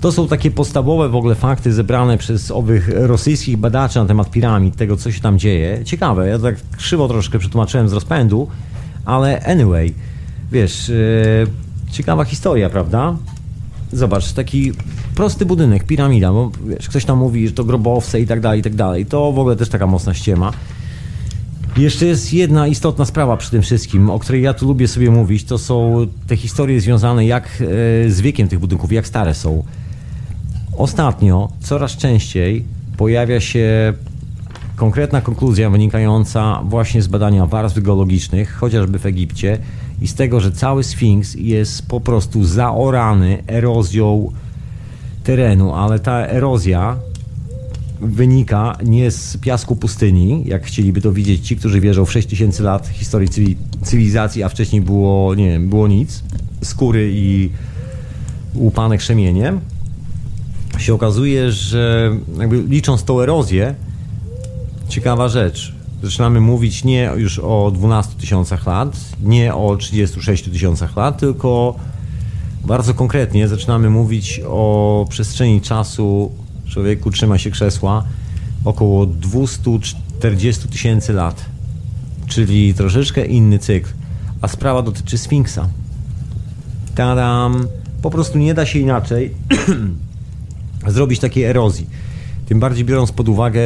To 0.00 0.12
są 0.12 0.28
takie 0.28 0.50
podstawowe 0.50 1.08
w 1.08 1.16
ogóle 1.16 1.34
fakty 1.34 1.72
zebrane 1.72 2.18
przez 2.18 2.50
owych 2.50 2.90
rosyjskich 2.94 3.56
badaczy 3.56 3.98
na 3.98 4.06
temat 4.06 4.30
piramid, 4.30 4.76
tego 4.76 4.96
co 4.96 5.12
się 5.12 5.20
tam 5.20 5.38
dzieje. 5.38 5.84
Ciekawe, 5.84 6.28
ja 6.28 6.38
tak 6.38 6.56
krzywo 6.76 7.08
troszkę 7.08 7.38
przetłumaczyłem 7.38 7.88
z 7.88 7.92
rozpędu, 7.92 8.48
ale 9.04 9.42
anyway, 9.46 9.94
wiesz, 10.52 10.88
yy, 10.88 11.46
ciekawa 11.90 12.24
historia, 12.24 12.70
prawda? 12.70 13.16
Zobacz, 13.92 14.32
taki 14.32 14.72
prosty 15.14 15.46
budynek, 15.46 15.84
piramida, 15.84 16.32
bo 16.32 16.50
wiesz, 16.66 16.88
ktoś 16.88 17.04
tam 17.04 17.18
mówi, 17.18 17.48
że 17.48 17.54
to 17.54 17.64
grobowce 17.64 18.20
i 18.20 18.26
tak 18.26 18.40
dalej, 18.40 18.60
i 18.60 18.62
tak 18.62 18.74
dalej. 18.74 19.06
To 19.06 19.32
w 19.32 19.38
ogóle 19.38 19.56
też 19.56 19.68
taka 19.68 19.86
mocna 19.86 20.14
ściema. 20.14 20.52
Jeszcze 21.76 22.06
jest 22.06 22.32
jedna 22.32 22.66
istotna 22.66 23.04
sprawa 23.04 23.36
przy 23.36 23.50
tym 23.50 23.62
wszystkim, 23.62 24.10
o 24.10 24.18
której 24.18 24.42
ja 24.42 24.54
tu 24.54 24.66
lubię 24.66 24.88
sobie 24.88 25.10
mówić, 25.10 25.44
to 25.44 25.58
są 25.58 26.06
te 26.26 26.36
historie 26.36 26.80
związane 26.80 27.26
jak 27.26 27.44
e, 27.44 28.10
z 28.10 28.20
wiekiem 28.20 28.48
tych 28.48 28.58
budynków, 28.58 28.92
jak 28.92 29.06
stare 29.06 29.34
są. 29.34 29.64
Ostatnio 30.78 31.48
coraz 31.60 31.96
częściej 31.96 32.64
pojawia 32.96 33.40
się 33.40 33.92
konkretna 34.76 35.20
konkluzja 35.20 35.70
wynikająca 35.70 36.62
właśnie 36.64 37.02
z 37.02 37.06
badania 37.06 37.46
warstw 37.46 37.82
geologicznych, 37.82 38.54
chociażby 38.54 38.98
w 38.98 39.06
Egipcie, 39.06 39.58
i 40.00 40.08
z 40.08 40.14
tego, 40.14 40.40
że 40.40 40.52
cały 40.52 40.84
Sfinks 40.84 41.34
jest 41.34 41.88
po 41.88 42.00
prostu 42.00 42.44
zaorany 42.44 43.42
erozją 43.46 44.32
terenu, 45.24 45.74
ale 45.74 45.98
ta 45.98 46.26
erozja 46.26 46.96
wynika 48.04 48.76
nie 48.84 49.10
z 49.10 49.36
piasku 49.36 49.76
pustyni, 49.76 50.42
jak 50.46 50.66
chcieliby 50.66 51.00
to 51.00 51.12
widzieć 51.12 51.46
ci, 51.46 51.56
którzy 51.56 51.80
wierzą 51.80 52.04
w 52.04 52.12
6000 52.12 52.62
lat 52.62 52.88
historii 52.88 53.56
cywilizacji, 53.82 54.42
a 54.42 54.48
wcześniej 54.48 54.82
było, 54.82 55.34
nie 55.34 55.50
wiem, 55.50 55.68
było 55.68 55.88
nic, 55.88 56.22
skóry 56.62 57.10
i 57.14 57.50
łupane 58.54 58.98
krzemienie, 58.98 59.52
się 60.78 60.94
okazuje, 60.94 61.52
że 61.52 62.16
jakby 62.38 62.62
licząc 62.62 63.04
tą 63.04 63.20
erozję, 63.20 63.74
ciekawa 64.88 65.28
rzecz, 65.28 65.74
zaczynamy 66.02 66.40
mówić 66.40 66.84
nie 66.84 67.10
już 67.16 67.38
o 67.38 67.70
12 67.74 68.14
tysiącach 68.20 68.66
lat, 68.66 68.96
nie 69.22 69.54
o 69.54 69.76
36 69.76 70.44
tysiącach 70.44 70.96
lat, 70.96 71.18
tylko 71.18 71.74
bardzo 72.64 72.94
konkretnie 72.94 73.48
zaczynamy 73.48 73.90
mówić 73.90 74.40
o 74.46 75.06
przestrzeni 75.08 75.60
czasu 75.60 76.30
człowieku 76.74 77.10
trzyma 77.10 77.38
się 77.38 77.50
krzesła 77.50 78.04
około 78.64 79.06
240 79.06 80.68
tysięcy 80.68 81.12
lat, 81.12 81.44
czyli 82.26 82.74
troszeczkę 82.74 83.26
inny 83.26 83.58
cykl, 83.58 83.90
a 84.40 84.48
sprawa 84.48 84.82
dotyczy 84.82 85.18
Sfinksa. 85.18 85.68
Tadam! 86.94 87.66
Po 88.02 88.10
prostu 88.10 88.38
nie 88.38 88.54
da 88.54 88.66
się 88.66 88.78
inaczej 88.78 89.34
zrobić 90.86 91.20
takiej 91.20 91.44
erozji. 91.44 91.86
Tym 92.46 92.60
bardziej 92.60 92.84
biorąc 92.84 93.12
pod 93.12 93.28
uwagę 93.28 93.62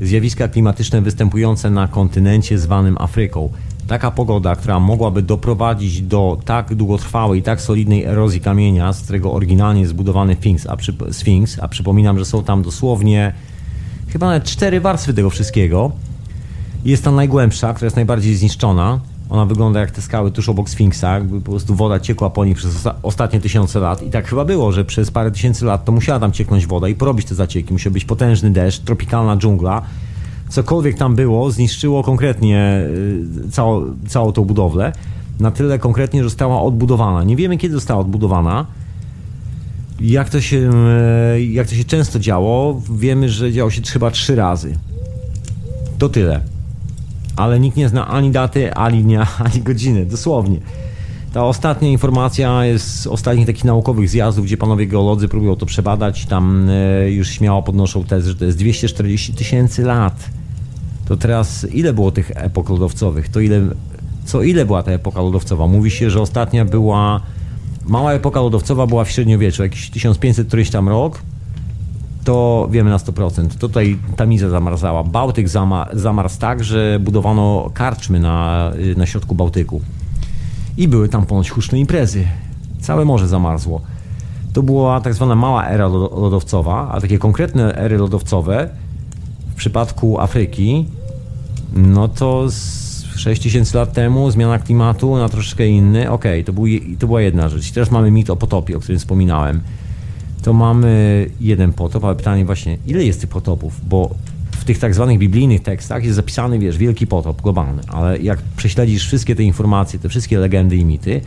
zjawiska 0.00 0.48
klimatyczne 0.48 1.02
występujące 1.02 1.70
na 1.70 1.88
kontynencie 1.88 2.58
zwanym 2.58 2.98
Afryką. 2.98 3.52
Taka 3.90 4.10
pogoda, 4.10 4.56
która 4.56 4.80
mogłaby 4.80 5.22
doprowadzić 5.22 6.02
do 6.02 6.38
tak 6.44 6.74
długotrwałej, 6.74 7.42
tak 7.42 7.60
solidnej 7.60 8.04
erozji 8.04 8.40
kamienia, 8.40 8.92
z 8.92 9.02
którego 9.02 9.32
oryginalnie 9.32 9.86
zbudowany 9.86 10.34
Sphinx, 10.34 10.66
a, 10.66 10.76
przy, 10.76 10.94
Sphinx, 11.12 11.58
a 11.58 11.68
przypominam, 11.68 12.18
że 12.18 12.24
są 12.24 12.44
tam 12.44 12.62
dosłownie 12.62 13.32
chyba 14.08 14.26
nawet 14.26 14.44
cztery 14.44 14.80
warstwy 14.80 15.14
tego 15.14 15.30
wszystkiego. 15.30 15.92
Jest 16.84 17.04
ta 17.04 17.10
najgłębsza, 17.10 17.74
która 17.74 17.86
jest 17.86 17.96
najbardziej 17.96 18.36
zniszczona. 18.36 19.00
Ona 19.30 19.46
wygląda 19.46 19.80
jak 19.80 19.90
te 19.90 20.02
skały 20.02 20.30
tuż 20.30 20.48
obok 20.48 20.70
Sfinksa, 20.70 21.14
jakby 21.14 21.40
po 21.40 21.50
prostu 21.50 21.74
woda 21.74 22.00
ciekła 22.00 22.30
po 22.30 22.44
nich 22.44 22.56
przez 22.56 22.88
ostatnie 23.02 23.40
tysiące 23.40 23.80
lat. 23.80 24.02
I 24.02 24.10
tak 24.10 24.28
chyba 24.28 24.44
było, 24.44 24.72
że 24.72 24.84
przez 24.84 25.10
parę 25.10 25.30
tysięcy 25.30 25.64
lat 25.64 25.84
to 25.84 25.92
musiała 25.92 26.20
tam 26.20 26.32
cieknąć 26.32 26.66
woda 26.66 26.88
i 26.88 26.94
porobić 26.94 27.26
te 27.26 27.34
zacieki. 27.34 27.72
Musiał 27.72 27.92
być 27.92 28.04
potężny 28.04 28.50
deszcz, 28.50 28.80
tropikalna 28.80 29.36
dżungla. 29.36 29.82
Cokolwiek 30.50 30.98
tam 30.98 31.14
było, 31.14 31.50
zniszczyło 31.50 32.02
konkretnie 32.02 32.84
y, 33.46 33.50
całą, 33.50 33.96
całą 34.08 34.32
tą 34.32 34.44
budowlę. 34.44 34.92
Na 35.40 35.50
tyle 35.50 35.78
konkretnie, 35.78 36.22
że 36.22 36.28
została 36.28 36.62
odbudowana. 36.62 37.24
Nie 37.24 37.36
wiemy, 37.36 37.58
kiedy 37.58 37.74
została 37.74 38.00
odbudowana. 38.00 38.66
Jak 40.00 40.28
to 40.30 40.40
się, 40.40 40.70
y, 41.36 41.44
jak 41.44 41.68
to 41.68 41.74
się 41.74 41.84
często 41.84 42.18
działo, 42.18 42.82
wiemy, 42.94 43.28
że 43.28 43.52
działo 43.52 43.70
się 43.70 43.82
chyba 43.82 44.10
trzy 44.10 44.36
razy. 44.36 44.78
To 45.98 46.08
tyle 46.08 46.40
ale 47.40 47.60
nikt 47.60 47.76
nie 47.76 47.88
zna 47.88 48.08
ani 48.08 48.30
daty, 48.30 48.74
ani 48.74 49.02
dnia, 49.02 49.26
ani 49.52 49.62
godziny, 49.62 50.06
dosłownie. 50.06 50.58
Ta 51.32 51.44
ostatnia 51.44 51.88
informacja 51.88 52.64
jest 52.64 53.00
z 53.00 53.06
ostatnich 53.06 53.46
takich 53.46 53.64
naukowych 53.64 54.08
zjazdów, 54.08 54.44
gdzie 54.44 54.56
panowie 54.56 54.86
geolodzy 54.86 55.28
próbują 55.28 55.56
to 55.56 55.66
przebadać. 55.66 56.26
Tam 56.26 56.68
e, 56.70 57.10
już 57.10 57.28
śmiało 57.28 57.62
podnoszą 57.62 58.04
tezę, 58.04 58.28
że 58.28 58.34
to 58.34 58.44
jest 58.44 58.58
240 58.58 59.34
tysięcy 59.34 59.82
lat. 59.82 60.30
To 61.10 61.16
teraz 61.16 61.66
ile 61.72 61.92
było 61.92 62.10
tych 62.10 62.30
epok 62.34 62.68
lodowcowych? 62.68 63.28
To 63.28 63.40
ile, 63.40 63.60
co 64.24 64.42
ile 64.42 64.66
była 64.66 64.82
ta 64.82 64.90
epoka 64.90 65.20
lodowcowa? 65.20 65.66
Mówi 65.66 65.90
się, 65.90 66.10
że 66.10 66.20
ostatnia 66.20 66.64
była. 66.64 67.20
Mała 67.86 68.12
epoka 68.12 68.40
lodowcowa 68.40 68.86
była 68.86 69.04
w 69.04 69.10
średniowieczu, 69.10 69.62
jakiś 69.62 69.90
1500 69.90 70.48
któryś 70.48 70.70
tam 70.70 70.88
rok 70.88 71.22
to 72.24 72.68
wiemy 72.70 72.90
na 72.90 72.96
100%. 72.96 73.58
Tutaj 73.58 73.98
Tamiza 74.16 74.48
zamarzała. 74.48 75.04
Bałtyk 75.04 75.48
zamarzł 75.92 76.38
tak, 76.38 76.64
że 76.64 76.98
budowano 77.00 77.70
karczmy 77.74 78.20
na, 78.20 78.70
na 78.96 79.06
środku 79.06 79.34
Bałtyku. 79.34 79.80
I 80.76 80.88
były 80.88 81.08
tam 81.08 81.26
ponoć 81.26 81.50
huczne 81.50 81.78
imprezy. 81.78 82.24
Całe 82.80 83.04
morze 83.04 83.28
zamarzło. 83.28 83.80
To 84.52 84.62
była 84.62 85.00
tak 85.00 85.14
zwana 85.14 85.34
mała 85.34 85.66
era 85.66 85.88
lodowcowa, 85.88 86.88
a 86.92 87.00
takie 87.00 87.18
konkretne 87.18 87.74
ery 87.74 87.98
lodowcowe 87.98 88.68
w 89.50 89.54
przypadku 89.54 90.20
Afryki, 90.20 90.86
no 91.72 92.08
to 92.08 92.48
6000 93.16 93.78
lat 93.78 93.92
temu 93.92 94.30
zmiana 94.30 94.58
klimatu 94.58 95.16
na 95.16 95.28
troszeczkę 95.28 95.66
inny. 95.66 96.10
Okej, 96.10 96.42
okay, 96.42 96.54
to, 96.54 96.62
to 96.98 97.06
była 97.06 97.20
jedna 97.20 97.48
rzecz. 97.48 97.70
Teraz 97.70 97.90
mamy 97.90 98.10
mit 98.10 98.30
o 98.30 98.36
potopie, 98.36 98.76
o 98.76 98.80
którym 98.80 98.98
wspominałem 98.98 99.60
to 100.42 100.52
mamy 100.52 101.26
jeden 101.40 101.72
potop, 101.72 102.04
ale 102.04 102.14
pytanie 102.14 102.44
właśnie, 102.44 102.78
ile 102.86 103.04
jest 103.04 103.20
tych 103.20 103.30
potopów? 103.30 103.80
Bo 103.88 104.14
w 104.50 104.64
tych 104.64 104.78
tak 104.78 104.94
zwanych 104.94 105.18
biblijnych 105.18 105.62
tekstach 105.62 106.04
jest 106.04 106.16
zapisany, 106.16 106.58
wiesz, 106.58 106.78
wielki 106.78 107.06
potop 107.06 107.42
globalny, 107.42 107.82
ale 107.88 108.18
jak 108.18 108.38
prześledzisz 108.56 109.06
wszystkie 109.06 109.36
te 109.36 109.42
informacje, 109.42 109.98
te 109.98 110.08
wszystkie 110.08 110.38
legendy 110.38 110.76
i 110.76 110.84
mity, 110.84 111.20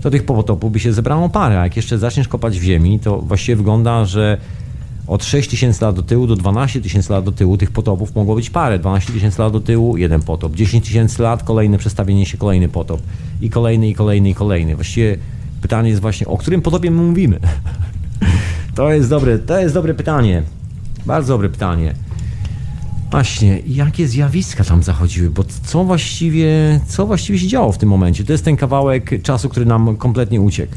to 0.00 0.10
tych 0.10 0.24
potopów 0.24 0.72
by 0.72 0.80
się 0.80 0.92
zebrało 0.92 1.28
parę, 1.28 1.60
a 1.60 1.64
jak 1.64 1.76
jeszcze 1.76 1.98
zaczniesz 1.98 2.28
kopać 2.28 2.58
w 2.58 2.62
ziemi, 2.62 2.98
to 3.00 3.18
właściwie 3.18 3.56
wygląda, 3.56 4.04
że 4.04 4.38
od 5.06 5.24
6 5.24 5.50
tysięcy 5.50 5.84
lat 5.84 5.96
do 5.96 6.02
tyłu 6.02 6.26
do 6.26 6.36
12 6.36 6.80
tysięcy 6.80 7.12
lat 7.12 7.24
do 7.24 7.32
tyłu 7.32 7.56
tych 7.56 7.70
potopów 7.70 8.14
mogło 8.14 8.34
być 8.34 8.50
parę. 8.50 8.78
12 8.78 9.12
tysięcy 9.12 9.42
lat 9.42 9.52
do 9.52 9.60
tyłu, 9.60 9.96
jeden 9.96 10.22
potop. 10.22 10.54
10 10.54 10.84
tysięcy 10.84 11.22
lat, 11.22 11.42
kolejne 11.42 11.78
przestawienie 11.78 12.26
się, 12.26 12.38
kolejny 12.38 12.68
potop. 12.68 13.00
I 13.40 13.50
kolejny, 13.50 13.88
i 13.88 13.94
kolejny, 13.94 14.30
i 14.30 14.34
kolejny. 14.34 14.74
Właściwie 14.74 15.18
pytanie 15.62 15.88
jest 15.88 16.02
właśnie, 16.02 16.26
o 16.26 16.38
którym 16.38 16.62
potopie 16.62 16.90
my 16.90 17.02
mówimy? 17.02 17.40
To 18.74 18.92
jest 18.92 19.10
dobre, 19.10 19.38
to 19.38 19.58
jest 19.58 19.74
dobre 19.74 19.94
pytanie. 19.94 20.42
Bardzo 21.06 21.34
dobre 21.34 21.48
pytanie. 21.48 21.94
Właśnie, 23.10 23.62
jakie 23.66 24.08
zjawiska 24.08 24.64
tam 24.64 24.82
zachodziły? 24.82 25.30
Bo 25.30 25.44
co 25.64 25.84
właściwie, 25.84 26.80
co 26.86 27.06
właściwie 27.06 27.38
się 27.38 27.46
działo 27.46 27.72
w 27.72 27.78
tym 27.78 27.88
momencie? 27.88 28.24
To 28.24 28.32
jest 28.32 28.44
ten 28.44 28.56
kawałek 28.56 29.22
czasu, 29.22 29.48
który 29.48 29.66
nam 29.66 29.96
kompletnie 29.96 30.40
uciekł. 30.40 30.72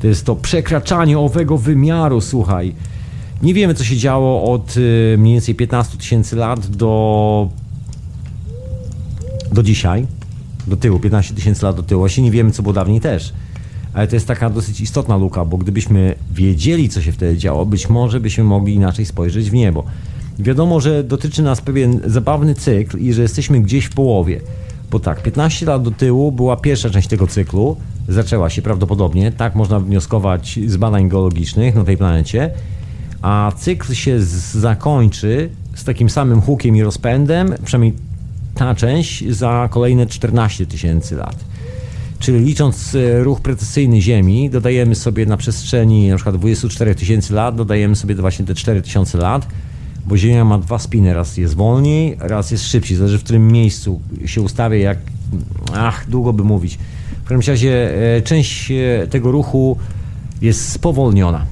To 0.00 0.06
jest 0.06 0.26
to 0.26 0.36
przekraczanie 0.36 1.18
owego 1.18 1.58
wymiaru, 1.58 2.20
słuchaj. 2.20 2.74
Nie 3.42 3.54
wiemy, 3.54 3.74
co 3.74 3.84
się 3.84 3.96
działo 3.96 4.52
od 4.52 4.76
y, 4.76 5.16
mniej 5.18 5.34
więcej 5.34 5.54
15 5.54 5.98
tysięcy 5.98 6.36
lat 6.36 6.66
do, 6.66 7.48
do 9.52 9.62
dzisiaj. 9.62 10.06
Do 10.66 10.76
tyłu, 10.76 10.98
15 10.98 11.34
tysięcy 11.34 11.64
lat 11.64 11.76
do 11.76 11.82
tyłu. 11.82 12.00
Właśnie 12.00 12.24
nie 12.24 12.30
wiemy, 12.30 12.50
co 12.50 12.62
było 12.62 12.72
dawniej 12.72 13.00
też 13.00 13.32
ale 13.96 14.06
to 14.06 14.16
jest 14.16 14.26
taka 14.26 14.50
dosyć 14.50 14.80
istotna 14.80 15.16
luka, 15.16 15.44
bo 15.44 15.56
gdybyśmy 15.56 16.14
wiedzieli, 16.32 16.88
co 16.88 17.02
się 17.02 17.12
wtedy 17.12 17.38
działo, 17.38 17.66
być 17.66 17.88
może 17.88 18.20
byśmy 18.20 18.44
mogli 18.44 18.74
inaczej 18.74 19.06
spojrzeć 19.06 19.50
w 19.50 19.52
niebo. 19.52 19.84
Wiadomo, 20.38 20.80
że 20.80 21.04
dotyczy 21.04 21.42
nas 21.42 21.60
pewien 21.60 22.00
zabawny 22.04 22.54
cykl 22.54 22.98
i 22.98 23.12
że 23.12 23.22
jesteśmy 23.22 23.60
gdzieś 23.60 23.84
w 23.84 23.90
połowie. 23.90 24.40
Bo 24.90 25.00
tak, 25.00 25.22
15 25.22 25.66
lat 25.66 25.82
do 25.82 25.90
tyłu 25.90 26.32
była 26.32 26.56
pierwsza 26.56 26.90
część 26.90 27.08
tego 27.08 27.26
cyklu, 27.26 27.76
zaczęła 28.08 28.50
się 28.50 28.62
prawdopodobnie, 28.62 29.32
tak 29.32 29.54
można 29.54 29.80
wnioskować 29.80 30.58
z 30.66 30.76
badań 30.76 31.08
geologicznych 31.08 31.74
na 31.74 31.84
tej 31.84 31.96
planecie, 31.96 32.50
a 33.22 33.52
cykl 33.56 33.94
się 33.94 34.20
zakończy 34.52 35.50
z 35.74 35.84
takim 35.84 36.10
samym 36.10 36.40
hukiem 36.40 36.76
i 36.76 36.82
rozpędem, 36.82 37.54
przynajmniej 37.64 37.94
ta 38.54 38.74
część, 38.74 39.28
za 39.28 39.68
kolejne 39.70 40.06
14 40.06 40.66
tysięcy 40.66 41.16
lat. 41.16 41.44
Czyli 42.18 42.38
licząc 42.38 42.94
e, 42.94 43.24
ruch 43.24 43.40
precesyjny 43.40 44.00
Ziemi, 44.00 44.50
dodajemy 44.50 44.94
sobie 44.94 45.26
na 45.26 45.36
przestrzeni 45.36 46.10
przykład 46.14 46.36
24 46.36 46.94
tysięcy 46.94 47.34
lat, 47.34 47.56
dodajemy 47.56 47.96
sobie 47.96 48.14
właśnie 48.14 48.44
te 48.44 48.54
4 48.54 48.82
tysiące 48.82 49.18
lat, 49.18 49.46
bo 50.06 50.16
Ziemia 50.16 50.44
ma 50.44 50.58
dwa 50.58 50.78
spiny, 50.78 51.14
raz 51.14 51.36
jest 51.36 51.54
wolniej, 51.54 52.16
raz 52.20 52.50
jest 52.50 52.64
szybciej, 52.64 52.96
zależy 52.96 53.18
w 53.18 53.24
którym 53.24 53.48
miejscu 53.48 54.00
się 54.26 54.40
ustawia, 54.40 54.78
jak... 54.78 54.98
Ach, 55.74 56.06
długo 56.08 56.32
by 56.32 56.44
mówić. 56.44 56.78
W 57.24 57.28
każdym 57.28 57.52
razie 57.52 57.94
e, 58.16 58.22
część 58.22 58.70
e, 58.70 59.06
tego 59.10 59.30
ruchu 59.30 59.76
jest 60.42 60.68
spowolniona. 60.68 61.46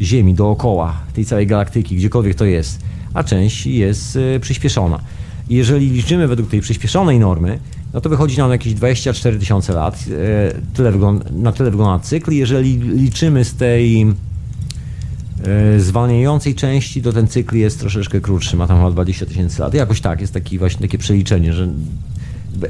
Ziemi 0.00 0.34
dookoła 0.34 0.96
tej 1.14 1.24
całej 1.24 1.46
galaktyki, 1.46 1.96
gdziekolwiek 1.96 2.34
to 2.34 2.44
jest, 2.44 2.80
a 3.14 3.24
część 3.24 3.66
jest 3.66 4.18
przyspieszona. 4.40 5.00
I 5.48 5.54
jeżeli 5.54 5.90
liczymy 5.90 6.28
według 6.28 6.50
tej 6.50 6.60
przyspieszonej 6.60 7.18
normy, 7.18 7.58
no 7.94 8.00
to 8.00 8.08
wychodzi 8.08 8.38
nam 8.38 8.50
jakieś 8.50 8.74
24 8.74 9.38
tysiące 9.38 9.72
lat. 9.72 9.94
E, 9.94 10.54
tyle 10.74 10.92
wygląda, 10.92 11.24
na 11.32 11.52
tyle 11.52 11.70
wygląda 11.70 12.04
cykl. 12.04 12.32
Jeżeli 12.32 12.76
liczymy 12.78 13.44
z 13.44 13.54
tej 13.54 14.02
e, 14.02 15.80
zwalniającej 15.80 16.54
części, 16.54 17.02
to 17.02 17.12
ten 17.12 17.28
cykl 17.28 17.56
jest 17.56 17.80
troszeczkę 17.80 18.20
krótszy, 18.20 18.56
ma 18.56 18.66
tam 18.66 18.76
chyba 18.76 18.90
20 18.90 19.26
tysięcy 19.26 19.60
lat. 19.62 19.74
Jakoś 19.74 20.00
tak, 20.00 20.20
jest 20.20 20.32
taki 20.32 20.58
właśnie 20.58 20.80
takie 20.80 20.98
przeliczenie, 20.98 21.52
że 21.52 21.68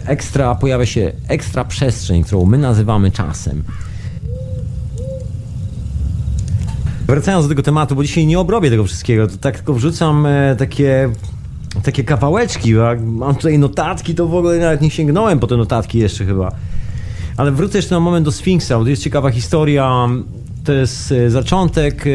ekstra, 0.04 0.54
pojawia 0.54 0.86
się 0.86 1.12
ekstra 1.28 1.64
przestrzeń, 1.64 2.24
którą 2.24 2.46
my 2.46 2.58
nazywamy 2.58 3.10
czasem. 3.10 3.62
Wracając 7.06 7.44
do 7.44 7.48
tego 7.48 7.62
tematu, 7.62 7.94
bo 7.94 8.02
dzisiaj 8.02 8.26
nie 8.26 8.38
obrobię 8.38 8.70
tego 8.70 8.84
wszystkiego, 8.84 9.26
to 9.26 9.36
tak 9.36 9.56
tylko 9.56 9.74
wrzucam 9.74 10.26
e, 10.26 10.56
takie 10.56 11.10
takie 11.82 12.04
kawałeczki, 12.04 12.74
mam 13.00 13.34
tutaj 13.34 13.58
notatki, 13.58 14.14
to 14.14 14.26
w 14.26 14.34
ogóle 14.34 14.58
nawet 14.58 14.80
nie 14.80 14.90
sięgnąłem 14.90 15.38
po 15.38 15.46
te 15.46 15.56
notatki 15.56 15.98
jeszcze 15.98 16.24
chyba. 16.24 16.52
Ale 17.36 17.52
wrócę 17.52 17.78
jeszcze 17.78 17.94
na 17.94 18.00
moment 18.00 18.24
do 18.24 18.32
Sfinksa, 18.32 18.78
bo 18.78 18.84
to 18.84 18.90
jest 18.90 19.02
ciekawa 19.02 19.30
historia. 19.30 20.08
To 20.64 20.72
jest 20.72 21.12
e, 21.12 21.30
zaczątek 21.30 22.04
e, 22.06 22.10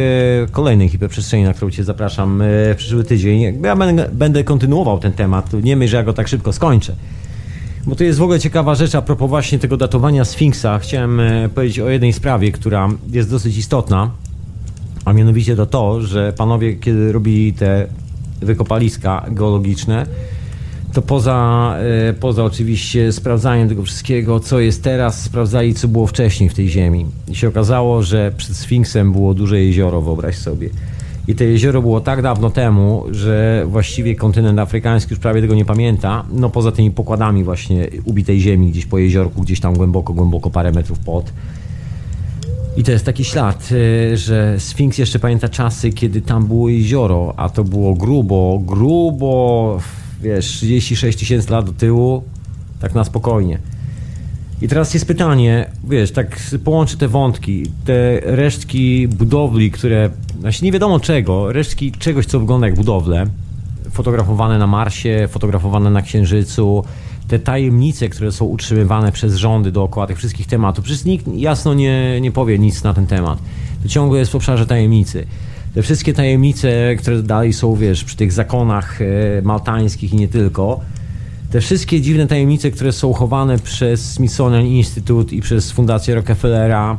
kolejnej 0.52 0.90
hiperprzestrzeni, 0.90 1.44
na 1.44 1.54
którą 1.54 1.72
Cię 1.72 1.84
zapraszam 1.84 2.44
w 2.44 2.74
przyszły 2.78 3.04
tydzień. 3.04 3.62
Ja 3.64 3.76
będę 4.12 4.44
kontynuował 4.44 5.00
ten 5.00 5.14
temat. 5.14 5.54
Nie 5.64 5.76
myślę, 5.76 5.92
że 5.92 5.98
ja 5.98 6.04
go 6.04 6.14
tak 6.14 6.28
szybko 6.28 6.54
skończę. 6.54 6.96
Bo 7.86 7.96
to 7.96 8.04
jest 8.04 8.20
w 8.20 8.22
ogóle 8.22 8.40
ciekawa 8.40 8.76
rzecz 8.76 8.96
a 8.96 9.02
propos 9.02 9.30
właśnie 9.30 9.60
tego 9.60 9.78
datowania 9.78 10.26
Sfinksa. 10.26 10.80
Chciałem 10.80 11.22
powiedzieć 11.56 11.80
o 11.80 11.90
jednej 11.90 12.14
sprawie, 12.14 12.52
która 12.52 12.90
jest 13.12 13.30
dosyć 13.30 13.58
istotna. 13.58 14.12
A 15.06 15.14
mianowicie 15.14 15.56
to 15.56 15.66
to, 15.66 16.02
że 16.02 16.34
panowie, 16.38 16.76
kiedy 16.76 17.12
robili 17.12 17.54
te 17.54 17.88
wykopaliska 18.42 19.26
geologiczne, 19.32 20.06
to 20.94 21.02
poza, 21.02 21.76
e, 22.10 22.14
poza 22.14 22.44
oczywiście 22.44 23.12
sprawdzaniem 23.12 23.70
tego 23.70 23.84
wszystkiego, 23.84 24.40
co 24.40 24.60
jest 24.60 24.84
teraz, 24.84 25.22
sprawdzali, 25.22 25.74
co 25.74 25.88
było 25.88 26.08
wcześniej 26.08 26.50
w 26.50 26.54
tej 26.54 26.70
ziemi. 26.70 27.06
I 27.28 27.36
się 27.36 27.48
okazało, 27.48 28.04
że 28.04 28.32
przed 28.38 28.56
Sfinksem 28.56 29.12
było 29.12 29.34
duże 29.34 29.64
jezioro, 29.64 30.02
wyobraź 30.02 30.38
sobie. 30.38 30.70
I 31.28 31.36
to 31.36 31.44
jezioro 31.44 31.82
było 31.82 32.02
tak 32.02 32.22
dawno 32.22 32.50
temu, 32.50 33.04
że 33.12 33.66
właściwie 33.68 34.16
kontynent 34.16 34.60
afrykański 34.60 35.14
już 35.14 35.20
prawie 35.20 35.42
tego 35.42 35.56
nie 35.56 35.66
pamięta. 35.66 36.24
No 36.32 36.50
poza 36.50 36.72
tymi 36.72 36.92
pokładami 36.92 37.44
właśnie 37.44 37.88
ubitej 38.06 38.40
ziemi 38.40 38.72
gdzieś 38.72 38.86
po 38.86 38.98
jeziorku, 38.98 39.42
gdzieś 39.42 39.60
tam 39.60 39.74
głęboko, 39.74 40.14
głęboko 40.14 40.50
parę 40.50 40.72
metrów 40.72 41.00
pod. 41.00 41.34
I 42.80 42.84
to 42.84 42.92
jest 42.92 43.06
taki 43.06 43.24
ślad, 43.24 43.70
y, 43.72 44.18
że 44.18 44.60
Sfinks 44.60 44.98
jeszcze 44.98 45.20
pamięta 45.20 45.50
czasy, 45.50 45.90
kiedy 45.90 46.22
tam 46.22 46.48
było 46.48 46.70
jezioro, 46.70 47.34
a 47.38 47.50
to 47.50 47.64
było 47.64 47.94
grubo, 47.94 48.60
grubo, 48.66 49.80
wiesz, 50.22 50.46
36 50.46 51.20
tysięcy 51.20 51.52
lat 51.52 51.66
do 51.66 51.72
tyłu. 51.72 52.24
Tak 52.82 52.96
na 52.96 53.04
spokojnie. 53.04 53.60
I 54.62 54.68
teraz 54.68 54.94
jest 54.94 55.06
pytanie, 55.06 55.70
wiesz, 55.90 56.12
tak 56.12 56.40
połączę 56.64 56.98
te 56.98 57.08
wątki, 57.08 57.66
te 57.86 58.20
resztki 58.20 59.08
budowli, 59.08 59.72
które, 59.72 60.10
właśnie 60.42 60.66
nie 60.66 60.72
wiadomo 60.72 61.00
czego, 61.00 61.52
resztki 61.52 61.92
czegoś, 61.92 62.26
co 62.26 62.40
wygląda 62.40 62.68
jak 62.68 62.76
budowle, 62.76 63.26
fotografowane 63.92 64.58
na 64.58 64.68
Marsie, 64.68 65.28
fotografowane 65.32 65.90
na 65.90 66.02
Księżycu, 66.02 66.84
te 67.30 67.40
tajemnice, 67.40 68.10
które 68.10 68.32
są 68.32 68.46
utrzymywane 68.46 69.12
przez 69.12 69.36
rządy 69.36 69.72
dookoła 69.72 70.08
tych 70.08 70.18
wszystkich 70.18 70.48
tematów. 70.48 70.86
Przecież 70.86 71.06
nikt 71.06 71.28
jasno 71.28 71.74
nie, 71.74 72.22
nie 72.22 72.32
powie 72.32 72.60
nic 72.60 72.84
na 72.84 72.94
ten 72.94 73.08
temat. 73.08 73.40
To 73.84 73.90
ciągle 73.90 74.20
jest 74.20 74.32
w 74.32 74.36
obszarze 74.36 74.66
tajemnicy. 74.66 75.26
Te 75.74 75.82
wszystkie 75.82 76.14
tajemnice, 76.14 76.96
które 76.96 77.24
dalej 77.24 77.54
są, 77.54 77.76
wiesz, 77.76 78.04
przy 78.04 78.18
tych 78.18 78.32
zakonach 78.32 79.02
e, 79.02 79.06
maltańskich 79.42 80.14
i 80.14 80.16
nie 80.16 80.28
tylko, 80.28 80.80
te 81.52 81.62
wszystkie 81.62 82.02
dziwne 82.02 82.28
tajemnice, 82.28 82.72
które 82.72 82.92
są 82.92 83.14
chowane 83.14 83.60
przez 83.60 84.12
Smithsonian 84.12 84.66
Institute 84.66 85.36
i 85.36 85.42
przez 85.42 85.72
Fundację 85.72 86.16
Rockefellera, 86.16 86.98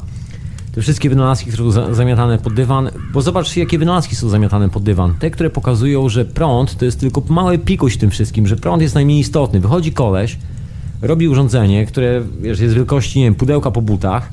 te 0.72 0.82
wszystkie 0.82 1.10
wynalazki, 1.10 1.50
które 1.50 1.72
są 1.72 1.94
zamiatane 1.94 2.38
pod 2.38 2.54
dywan, 2.54 2.90
bo 3.12 3.22
zobaczcie, 3.22 3.60
jakie 3.60 3.78
wynalazki 3.78 4.16
są 4.16 4.28
zamiatane 4.28 4.68
pod 4.68 4.82
dywan. 4.82 5.14
Te, 5.14 5.30
które 5.30 5.50
pokazują, 5.50 6.08
że 6.08 6.24
prąd 6.24 6.78
to 6.78 6.84
jest 6.84 7.00
tylko 7.00 7.22
mały 7.28 7.58
pikuś 7.58 7.94
w 7.94 7.98
tym 7.98 8.10
wszystkim, 8.10 8.46
że 8.46 8.56
prąd 8.56 8.82
jest 8.82 8.94
najmniej 8.94 9.18
istotny. 9.18 9.60
Wychodzi 9.60 9.92
koleś, 9.92 10.38
robi 11.02 11.28
urządzenie, 11.28 11.86
które 11.86 12.22
wiesz, 12.40 12.60
jest 12.60 12.74
wielkości, 12.74 13.18
nie 13.18 13.24
wiem, 13.24 13.34
pudełka 13.34 13.70
po 13.70 13.82
butach 13.82 14.32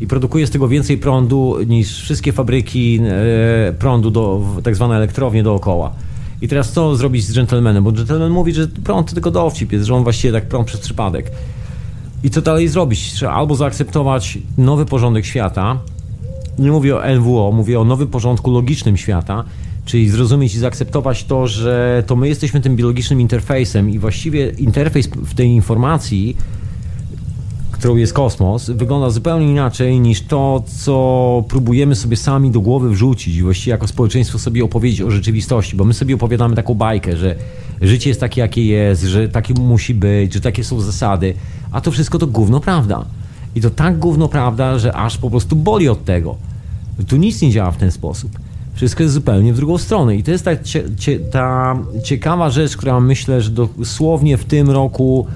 i 0.00 0.06
produkuje 0.06 0.46
z 0.46 0.50
tego 0.50 0.68
więcej 0.68 0.98
prądu 0.98 1.56
niż 1.66 2.02
wszystkie 2.02 2.32
fabryki 2.32 3.00
e, 3.68 3.72
prądu, 3.72 4.10
do, 4.10 4.42
tak 4.62 4.76
zwane 4.76 4.96
elektrownie 4.96 5.42
dookoła. 5.42 5.92
I 6.42 6.48
teraz 6.48 6.72
co 6.72 6.96
zrobić 6.96 7.24
z 7.24 7.34
gentlemanem? 7.34 7.84
Bo 7.84 7.92
gentleman 7.92 8.30
mówi, 8.30 8.52
że 8.52 8.68
prąd 8.68 9.08
to 9.08 9.14
tylko 9.14 9.30
dowcip 9.30 9.72
jest, 9.72 9.86
że 9.86 9.94
on 9.94 10.02
właściwie 10.02 10.32
tak 10.32 10.48
prąd 10.48 10.66
przez 10.66 10.80
przypadek. 10.80 11.30
I 12.24 12.30
co 12.30 12.42
dalej 12.42 12.68
zrobić? 12.68 13.12
Trzeba 13.12 13.32
albo 13.32 13.54
zaakceptować 13.54 14.38
nowy 14.58 14.86
porządek 14.86 15.26
świata, 15.26 15.78
nie 16.58 16.70
mówię 16.70 16.96
o 16.96 17.14
NWO, 17.14 17.52
mówię 17.52 17.80
o 17.80 17.84
nowym 17.84 18.08
porządku 18.08 18.50
logicznym 18.50 18.96
świata, 18.96 19.44
czyli 19.84 20.10
zrozumieć 20.10 20.54
i 20.54 20.58
zaakceptować 20.58 21.24
to, 21.24 21.46
że 21.46 22.02
to 22.06 22.16
my 22.16 22.28
jesteśmy 22.28 22.60
tym 22.60 22.76
biologicznym 22.76 23.20
interfejsem 23.20 23.90
i 23.90 23.98
właściwie 23.98 24.50
interfejs 24.50 25.06
w 25.06 25.34
tej 25.34 25.48
informacji 25.48 26.36
którą 27.78 27.96
jest 27.96 28.12
kosmos, 28.12 28.70
wygląda 28.70 29.10
zupełnie 29.10 29.50
inaczej 29.50 30.00
niż 30.00 30.22
to, 30.22 30.62
co 30.66 31.44
próbujemy 31.48 31.94
sobie 31.94 32.16
sami 32.16 32.50
do 32.50 32.60
głowy 32.60 32.90
wrzucić 32.90 33.42
właściwie 33.42 33.70
jako 33.70 33.86
społeczeństwo 33.86 34.38
sobie 34.38 34.64
opowiedzieć 34.64 35.02
o 35.02 35.10
rzeczywistości, 35.10 35.76
bo 35.76 35.84
my 35.84 35.94
sobie 35.94 36.14
opowiadamy 36.14 36.56
taką 36.56 36.74
bajkę, 36.74 37.16
że 37.16 37.34
życie 37.80 38.10
jest 38.10 38.20
takie, 38.20 38.40
jakie 38.40 38.64
jest, 38.64 39.02
że 39.02 39.28
takie 39.28 39.54
musi 39.54 39.94
być, 39.94 40.34
że 40.34 40.40
takie 40.40 40.64
są 40.64 40.80
zasady, 40.80 41.34
a 41.72 41.80
to 41.80 41.90
wszystko 41.90 42.18
to 42.18 42.26
gówno 42.26 42.60
prawda. 42.60 43.04
I 43.54 43.60
to 43.60 43.70
tak 43.70 43.98
gówno 43.98 44.28
prawda, 44.28 44.78
że 44.78 44.92
aż 44.92 45.18
po 45.18 45.30
prostu 45.30 45.56
boli 45.56 45.88
od 45.88 46.04
tego. 46.04 46.36
Tu 47.08 47.16
nic 47.16 47.42
nie 47.42 47.50
działa 47.50 47.70
w 47.70 47.76
ten 47.76 47.90
sposób. 47.90 48.30
Wszystko 48.74 49.02
jest 49.02 49.14
zupełnie 49.14 49.52
w 49.52 49.56
drugą 49.56 49.78
stronę. 49.78 50.16
I 50.16 50.22
to 50.22 50.30
jest 50.30 50.44
ta, 50.44 50.56
cie, 50.56 51.20
ta 51.30 51.78
ciekawa 52.04 52.50
rzecz, 52.50 52.76
która 52.76 53.00
myślę, 53.00 53.42
że 53.42 53.50
dosłownie 53.50 54.36
w 54.36 54.44
tym 54.44 54.70
roku 54.70 55.26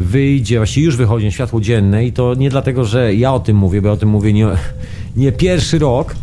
wyjdzie, 0.00 0.56
właściwie 0.56 0.86
już 0.86 0.96
wychodzi 0.96 1.24
na 1.24 1.30
światło 1.30 1.60
dzienne 1.60 2.06
i 2.06 2.12
to 2.12 2.34
nie 2.34 2.50
dlatego, 2.50 2.84
że 2.84 3.14
ja 3.14 3.34
o 3.34 3.40
tym 3.40 3.56
mówię, 3.56 3.82
bo 3.82 3.88
ja 3.88 3.94
o 3.94 3.96
tym 3.96 4.08
mówię 4.08 4.32
nie, 4.32 4.46
nie 5.16 5.32
pierwszy 5.32 5.78
rok 5.78 6.14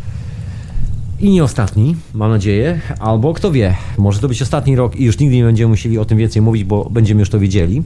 i 1.20 1.30
nie 1.30 1.44
ostatni, 1.44 1.96
mam 2.14 2.32
nadzieję, 2.32 2.82
albo 3.00 3.34
kto 3.34 3.52
wie, 3.52 3.76
może 3.98 4.20
to 4.20 4.28
być 4.28 4.42
ostatni 4.42 4.76
rok 4.76 4.96
i 4.96 5.04
już 5.04 5.20
nigdy 5.20 5.36
nie 5.36 5.44
będziemy 5.44 5.70
musieli 5.70 5.98
o 5.98 6.06
tym 6.06 6.18
więcej 6.18 6.42
mówić, 6.42 6.64
bo 6.64 6.90
będziemy 6.90 7.20
już 7.20 7.30
to 7.30 7.40
wiedzieli. 7.40 7.84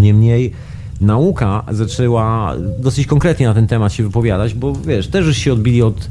Niemniej 0.00 0.52
nauka 1.00 1.64
zaczęła 1.70 2.54
dosyć 2.78 3.06
konkretnie 3.06 3.46
na 3.46 3.54
ten 3.54 3.66
temat 3.66 3.92
się 3.92 4.02
wypowiadać, 4.02 4.54
bo 4.54 4.72
wiesz, 4.72 5.08
też 5.08 5.26
już 5.26 5.36
się 5.36 5.52
odbili 5.52 5.82
od 5.82 6.08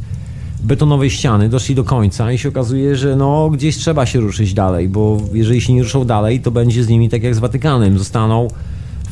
betonowej 0.63 1.09
ściany, 1.09 1.49
doszli 1.49 1.75
do 1.75 1.83
końca 1.83 2.31
i 2.31 2.37
się 2.37 2.49
okazuje, 2.49 2.95
że 2.95 3.15
no 3.15 3.49
gdzieś 3.49 3.77
trzeba 3.77 4.05
się 4.05 4.19
ruszyć 4.19 4.53
dalej, 4.53 4.89
bo 4.89 5.21
jeżeli 5.33 5.61
się 5.61 5.73
nie 5.73 5.83
ruszą 5.83 6.05
dalej, 6.05 6.39
to 6.39 6.51
będzie 6.51 6.83
z 6.83 6.89
nimi 6.89 7.09
tak 7.09 7.23
jak 7.23 7.35
z 7.35 7.39
Watykanem, 7.39 7.97
zostaną 7.97 8.47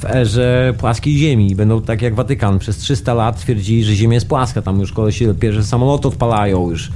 w 0.02 0.06
erze 0.06 0.74
płaskiej 0.78 1.18
ziemi. 1.18 1.56
Będą 1.56 1.82
tak 1.82 2.02
jak 2.02 2.16
Watykan. 2.16 2.60
Przez 2.60 2.78
300 2.78 3.14
lat 3.14 3.40
twierdzili, 3.40 3.84
że 3.84 3.96
Ziemia 3.96 4.14
jest 4.14 4.28
płaska. 4.28 4.62
Tam 4.62 4.80
już 4.80 4.94
się 5.10 5.36
pierwsze 5.36 5.64
samoloty 5.64 6.08
odpalają, 6.08 6.70
już 6.70 6.92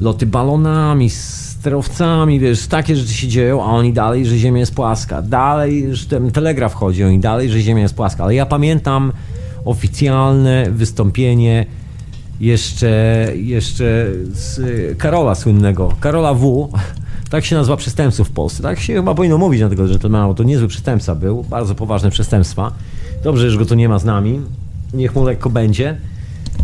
loty 0.00 0.26
balonami, 0.26 1.10
sterowcami, 1.10 2.40
wiesz, 2.40 2.66
takie 2.66 2.96
rzeczy 2.96 3.14
się 3.14 3.28
dzieją, 3.28 3.64
a 3.64 3.66
oni 3.66 3.92
dalej, 3.92 4.26
że 4.26 4.38
Ziemia 4.38 4.60
jest 4.60 4.74
płaska. 4.74 5.22
Dalej, 5.22 5.96
że 5.96 6.06
ten 6.06 6.30
telegraf 6.30 6.74
chodzi, 6.74 7.04
oni 7.04 7.18
dalej, 7.18 7.50
że 7.50 7.60
Ziemia 7.60 7.82
jest 7.82 7.94
płaska. 7.94 8.24
Ale 8.24 8.34
ja 8.34 8.46
pamiętam 8.46 9.12
oficjalne 9.64 10.70
wystąpienie 10.70 11.66
jeszcze, 12.40 13.26
jeszcze 13.34 14.06
z 14.32 14.60
Karola 14.98 15.34
słynnego, 15.34 15.96
Karola 16.00 16.34
W., 16.34 16.68
tak 17.30 17.44
się 17.44 17.56
nazywa 17.56 17.76
przestępców 17.76 18.28
w 18.28 18.30
Polsce. 18.30 18.62
Tak 18.62 18.80
się 18.80 18.94
chyba 18.94 19.14
powinno 19.14 19.38
mówić 19.38 19.60
na 19.60 19.68
tego 19.68 19.88
dżentelmena, 19.88 20.26
bo 20.26 20.34
to 20.34 20.42
niezły 20.42 20.68
przestępca 20.68 21.14
był, 21.14 21.42
bardzo 21.42 21.74
poważne 21.74 22.10
przestępstwa. 22.10 22.72
Dobrze, 23.24 23.50
że 23.50 23.58
go 23.58 23.66
tu 23.66 23.74
nie 23.74 23.88
ma 23.88 23.98
z 23.98 24.04
nami. 24.04 24.40
Niech 24.94 25.14
mu 25.14 25.24
lekko 25.24 25.50
będzie. 25.50 25.96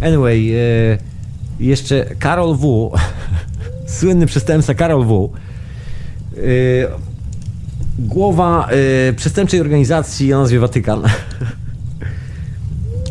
Anyway, 0.02 0.52
e, 0.54 0.98
jeszcze 1.60 2.04
Karol 2.18 2.56
W., 2.56 2.92
słynny 3.98 4.26
przestępca 4.26 4.74
Karol 4.74 5.04
W., 5.04 5.30
e, 6.36 6.40
głowa 7.98 8.68
e, 9.08 9.12
przestępczej 9.12 9.60
organizacji 9.60 10.32
o 10.32 10.38
nazwie 10.38 10.58
Watykan, 10.58 11.02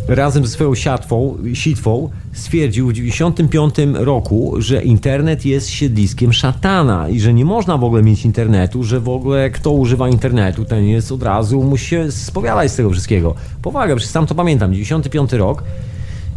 razem 0.07 0.45
ze 0.45 0.51
swoją 0.51 0.75
siatwą, 0.75 1.37
sitwą 1.53 2.09
stwierdził 2.33 2.87
w 2.87 2.93
1995 2.93 4.05
roku, 4.05 4.53
że 4.57 4.83
internet 4.83 5.45
jest 5.45 5.69
siedliskiem 5.69 6.33
szatana 6.33 7.09
i 7.09 7.19
że 7.19 7.33
nie 7.33 7.45
można 7.45 7.77
w 7.77 7.83
ogóle 7.83 8.03
mieć 8.03 8.25
internetu, 8.25 8.83
że 8.83 8.99
w 8.99 9.09
ogóle 9.09 9.49
kto 9.49 9.71
używa 9.71 10.09
internetu, 10.09 10.65
ten 10.65 10.85
jest 10.85 11.11
od 11.11 11.23
razu, 11.23 11.63
musi 11.63 11.85
się 11.85 12.11
spowiadać 12.11 12.71
z 12.71 12.75
tego 12.75 12.89
wszystkiego. 12.89 13.35
Powaga, 13.61 13.95
przecież 13.95 14.11
sam 14.11 14.27
to 14.27 14.35
pamiętam, 14.35 14.73
95 14.73 15.33
rok, 15.33 15.63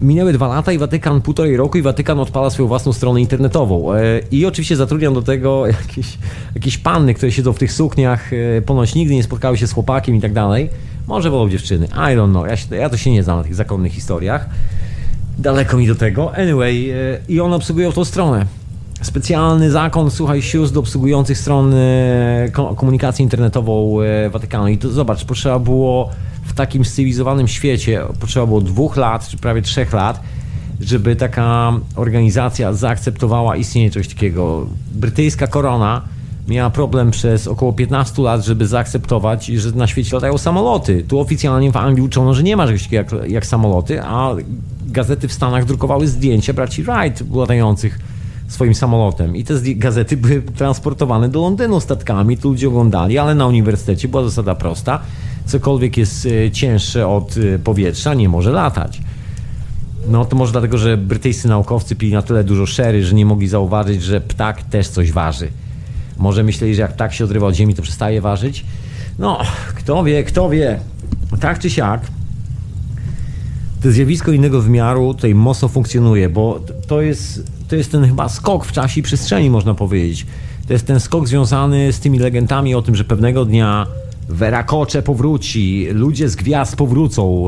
minęły 0.00 0.32
dwa 0.32 0.48
lata 0.48 0.72
i 0.72 0.78
Watykan 0.78 1.20
półtorej 1.20 1.56
roku 1.56 1.78
i 1.78 1.82
Watykan 1.82 2.20
odpala 2.20 2.50
swoją 2.50 2.68
własną 2.68 2.92
stronę 2.92 3.20
internetową. 3.20 3.94
E, 3.94 4.20
I 4.30 4.46
oczywiście 4.46 4.76
zatrudniam 4.76 5.14
do 5.14 5.22
tego 5.22 5.66
jakieś, 5.86 6.18
jakieś 6.54 6.78
panny, 6.78 7.14
które 7.14 7.32
siedzą 7.32 7.52
w 7.52 7.58
tych 7.58 7.72
sukniach, 7.72 8.32
e, 8.32 8.62
ponoć 8.62 8.94
nigdy 8.94 9.14
nie 9.14 9.22
spotkały 9.22 9.58
się 9.58 9.66
z 9.66 9.72
chłopakiem 9.72 10.16
i 10.16 10.20
tak 10.20 10.32
dalej. 10.32 10.70
Może 11.08 11.30
wolą 11.30 11.48
dziewczyny, 11.48 11.86
I 11.86 12.16
don't 12.16 12.30
know, 12.30 12.48
ja, 12.48 12.56
się, 12.56 12.76
ja 12.76 12.90
to 12.90 12.96
się 12.96 13.10
nie 13.10 13.22
znam 13.22 13.38
na 13.38 13.44
tych 13.44 13.54
zakonnych 13.54 13.92
historiach. 13.92 14.48
Daleko 15.38 15.76
mi 15.76 15.86
do 15.86 15.94
tego. 15.94 16.34
Anyway, 16.34 16.90
e, 16.90 17.18
i 17.28 17.40
on 17.40 17.52
obsługują 17.52 17.92
tą 17.92 18.04
stronę. 18.04 18.46
Specjalny 19.02 19.70
zakon, 19.70 20.10
słuchaj, 20.10 20.42
sióstr 20.42 20.74
do 20.74 20.80
obsługujących 20.80 21.38
stron 21.38 21.74
komunikację 22.76 23.22
internetową 23.22 23.96
Watykanu. 24.30 24.68
I 24.68 24.78
to 24.78 24.90
zobacz, 24.90 25.24
potrzeba 25.24 25.58
było 25.58 26.10
w 26.44 26.52
takim 26.52 26.84
cywilizowanym 26.84 27.48
świecie 27.48 28.00
potrzeba 28.20 28.46
było 28.46 28.60
dwóch 28.60 28.96
lat, 28.96 29.28
czy 29.28 29.36
prawie 29.36 29.62
trzech 29.62 29.92
lat, 29.92 30.20
żeby 30.80 31.16
taka 31.16 31.72
organizacja 31.96 32.72
zaakceptowała 32.72 33.56
istnienie 33.56 33.90
czegoś 33.90 34.08
takiego. 34.08 34.66
Brytyjska 34.94 35.46
korona 35.46 36.02
miała 36.48 36.70
problem 36.70 37.10
przez 37.10 37.46
około 37.46 37.72
15 37.72 38.22
lat, 38.22 38.44
żeby 38.44 38.66
zaakceptować, 38.66 39.46
że 39.46 39.72
na 39.72 39.86
świecie 39.86 40.14
latają 40.14 40.38
samoloty. 40.38 41.04
Tu 41.08 41.20
oficjalnie 41.20 41.72
w 41.72 41.76
Anglii 41.76 42.04
uczono, 42.04 42.34
że 42.34 42.42
nie 42.42 42.56
ma 42.56 42.66
czegoś 42.66 42.92
jak, 42.92 43.14
jak 43.26 43.46
samoloty, 43.46 44.02
a 44.02 44.34
gazety 44.86 45.28
w 45.28 45.32
Stanach 45.32 45.64
drukowały 45.64 46.08
zdjęcia 46.08 46.52
braci 46.52 46.82
Wright 46.82 47.34
latających 47.34 47.98
swoim 48.48 48.74
samolotem. 48.74 49.36
I 49.36 49.44
te 49.44 49.54
gazety 49.76 50.16
były 50.16 50.42
transportowane 50.42 51.28
do 51.28 51.40
Londynu 51.40 51.80
statkami, 51.80 52.38
tu 52.38 52.48
ludzie 52.48 52.68
oglądali, 52.68 53.18
ale 53.18 53.34
na 53.34 53.46
uniwersytecie 53.46 54.08
była 54.08 54.24
zasada 54.24 54.54
prosta 54.54 55.00
cokolwiek 55.48 55.96
jest 55.96 56.26
e, 56.26 56.50
cięższe 56.50 57.08
od 57.08 57.34
e, 57.36 57.58
powietrza, 57.58 58.14
nie 58.14 58.28
może 58.28 58.52
latać. 58.52 59.00
No 60.08 60.24
to 60.24 60.36
może 60.36 60.52
dlatego, 60.52 60.78
że 60.78 60.96
brytyjscy 60.96 61.48
naukowcy 61.48 61.96
pili 61.96 62.12
na 62.12 62.22
tyle 62.22 62.44
dużo 62.44 62.66
szery, 62.66 63.04
że 63.04 63.14
nie 63.14 63.26
mogli 63.26 63.48
zauważyć, 63.48 64.02
że 64.02 64.20
ptak 64.20 64.62
też 64.62 64.88
coś 64.88 65.12
waży. 65.12 65.48
Może 66.18 66.42
myśleli, 66.42 66.74
że 66.74 66.82
jak 66.82 66.92
ptak 66.92 67.12
się 67.12 67.24
odrywa 67.24 67.46
od 67.46 67.54
ziemi, 67.54 67.74
to 67.74 67.82
przestaje 67.82 68.20
ważyć? 68.20 68.64
No, 69.18 69.38
kto 69.74 70.04
wie, 70.04 70.24
kto 70.24 70.50
wie. 70.50 70.80
Tak 71.40 71.58
czy 71.58 71.70
siak, 71.70 72.00
to 73.82 73.92
zjawisko 73.92 74.32
innego 74.32 74.62
wymiaru 74.62 75.14
tutaj 75.14 75.34
mocno 75.34 75.68
funkcjonuje, 75.68 76.28
bo 76.28 76.60
to 76.86 77.00
jest, 77.00 77.42
to 77.68 77.76
jest 77.76 77.92
ten 77.92 78.04
chyba 78.04 78.28
skok 78.28 78.64
w 78.64 78.72
czasie 78.72 79.00
i 79.00 79.02
przestrzeni, 79.02 79.50
można 79.50 79.74
powiedzieć. 79.74 80.26
To 80.66 80.72
jest 80.72 80.86
ten 80.86 81.00
skok 81.00 81.28
związany 81.28 81.92
z 81.92 82.00
tymi 82.00 82.18
legendami 82.18 82.74
o 82.74 82.82
tym, 82.82 82.96
że 82.96 83.04
pewnego 83.04 83.44
dnia 83.44 83.86
Werakocze 84.28 85.02
powróci, 85.02 85.88
ludzie 85.92 86.28
z 86.28 86.36
gwiazd 86.36 86.76
powrócą. 86.76 87.46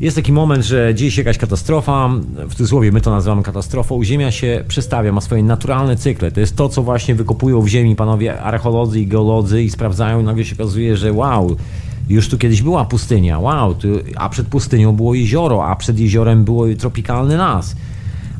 Jest 0.00 0.16
taki 0.16 0.32
moment, 0.32 0.64
że 0.64 0.94
dzieje 0.94 1.10
się 1.10 1.20
jakaś 1.20 1.38
katastrofa, 1.38 2.10
w 2.48 2.54
cudzysłowie 2.54 2.92
my 2.92 3.00
to 3.00 3.10
nazywamy 3.10 3.42
katastrofą, 3.42 4.04
Ziemia 4.04 4.30
się 4.30 4.64
przestawia, 4.68 5.12
ma 5.12 5.20
swoje 5.20 5.42
naturalne 5.42 5.96
cykle. 5.96 6.30
To 6.30 6.40
jest 6.40 6.56
to, 6.56 6.68
co 6.68 6.82
właśnie 6.82 7.14
wykopują 7.14 7.60
w 7.60 7.68
Ziemi 7.68 7.96
panowie 7.96 8.40
archeolodzy 8.40 9.00
i 9.00 9.06
geolodzy 9.06 9.62
i 9.62 9.70
sprawdzają 9.70 10.20
i 10.20 10.24
nagle 10.24 10.44
się 10.44 10.54
okazuje, 10.54 10.96
że 10.96 11.12
wow, 11.12 11.56
Już 12.08 12.28
tu 12.28 12.38
kiedyś 12.38 12.62
była 12.62 12.84
pustynia, 12.84 13.38
wow, 13.38 13.74
tu, 13.74 13.88
a 14.16 14.28
przed 14.28 14.46
pustynią 14.46 14.92
było 14.92 15.14
jezioro, 15.14 15.66
a 15.66 15.76
przed 15.76 15.98
jeziorem 15.98 16.44
było 16.44 16.66
tropikalny 16.78 17.36
las, 17.36 17.76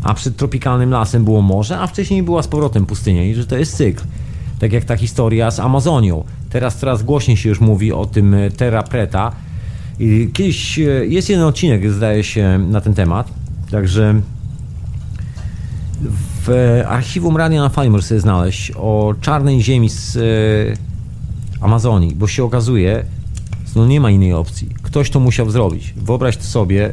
a 0.02 0.14
przed 0.14 0.36
tropikalnym 0.36 0.90
lasem 0.90 1.24
było 1.24 1.42
morze, 1.42 1.78
a 1.78 1.86
wcześniej 1.86 2.22
była 2.22 2.42
z 2.42 2.48
powrotem 2.48 2.86
pustynia 2.86 3.24
i 3.24 3.34
że 3.34 3.46
to 3.46 3.56
jest 3.56 3.76
cykl. 3.76 4.04
Tak 4.58 4.72
jak 4.72 4.84
ta 4.84 4.96
historia 4.96 5.50
z 5.50 5.60
Amazonią. 5.60 6.24
Teraz 6.50 6.76
coraz 6.76 7.02
głośniej 7.02 7.36
się 7.36 7.48
już 7.48 7.60
mówi 7.60 7.92
o 7.92 8.06
tym 8.06 8.34
e, 8.34 8.50
Terra 8.50 8.82
Preta. 8.82 9.32
I 9.98 10.30
kiedyś 10.32 10.78
e, 10.78 10.82
jest 11.06 11.28
jeden 11.28 11.44
odcinek, 11.44 11.92
zdaje 11.92 12.24
się, 12.24 12.58
na 12.58 12.80
ten 12.80 12.94
temat, 12.94 13.32
także 13.70 14.20
w 16.46 16.82
archiwum 16.88 17.36
Radia 17.36 17.60
na 17.60 17.68
Fali 17.68 17.90
możesz 17.90 18.06
sobie 18.06 18.20
znaleźć 18.20 18.72
o 18.76 19.14
czarnej 19.20 19.62
ziemi 19.62 19.90
z 19.90 20.16
e, 20.16 20.20
Amazonii, 21.64 22.14
bo 22.14 22.26
się 22.26 22.44
okazuje, 22.44 23.04
no 23.76 23.86
nie 23.86 24.00
ma 24.00 24.10
innej 24.10 24.32
opcji. 24.32 24.68
Ktoś 24.82 25.10
to 25.10 25.20
musiał 25.20 25.50
zrobić. 25.50 25.94
Wyobraź 25.96 26.38
sobie, 26.38 26.92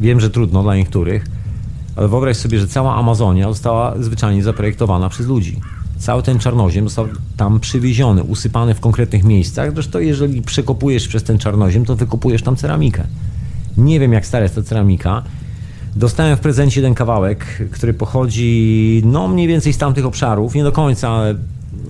wiem, 0.00 0.20
że 0.20 0.30
trudno 0.30 0.62
dla 0.62 0.76
niektórych, 0.76 1.26
ale 1.96 2.08
wyobraź 2.08 2.36
sobie, 2.36 2.58
że 2.58 2.68
cała 2.68 2.96
Amazonia 2.96 3.48
została 3.48 3.94
zwyczajnie 3.98 4.42
zaprojektowana 4.42 5.08
przez 5.08 5.26
ludzi. 5.26 5.60
Cały 6.00 6.22
ten 6.22 6.38
czarnoziem 6.38 6.84
został 6.84 7.08
tam 7.36 7.60
przywieziony, 7.60 8.22
usypany 8.22 8.74
w 8.74 8.80
konkretnych 8.80 9.24
miejscach. 9.24 9.74
Zresztą 9.74 9.98
jeżeli 9.98 10.42
przekopujesz 10.42 11.08
przez 11.08 11.22
ten 11.22 11.38
czarnoziem, 11.38 11.84
to 11.84 11.96
wykopujesz 11.96 12.42
tam 12.42 12.56
ceramikę. 12.56 13.04
Nie 13.76 14.00
wiem 14.00 14.12
jak 14.12 14.26
stara 14.26 14.42
jest 14.42 14.54
ta 14.54 14.62
ceramika. 14.62 15.22
Dostałem 15.96 16.36
w 16.36 16.40
prezencie 16.40 16.80
jeden 16.80 16.94
kawałek, 16.94 17.68
który 17.70 17.94
pochodzi 17.94 19.02
no 19.04 19.28
mniej 19.28 19.48
więcej 19.48 19.72
z 19.72 19.78
tamtych 19.78 20.06
obszarów, 20.06 20.54
nie 20.54 20.62
do 20.62 20.72
końca, 20.72 21.08
ale 21.08 21.34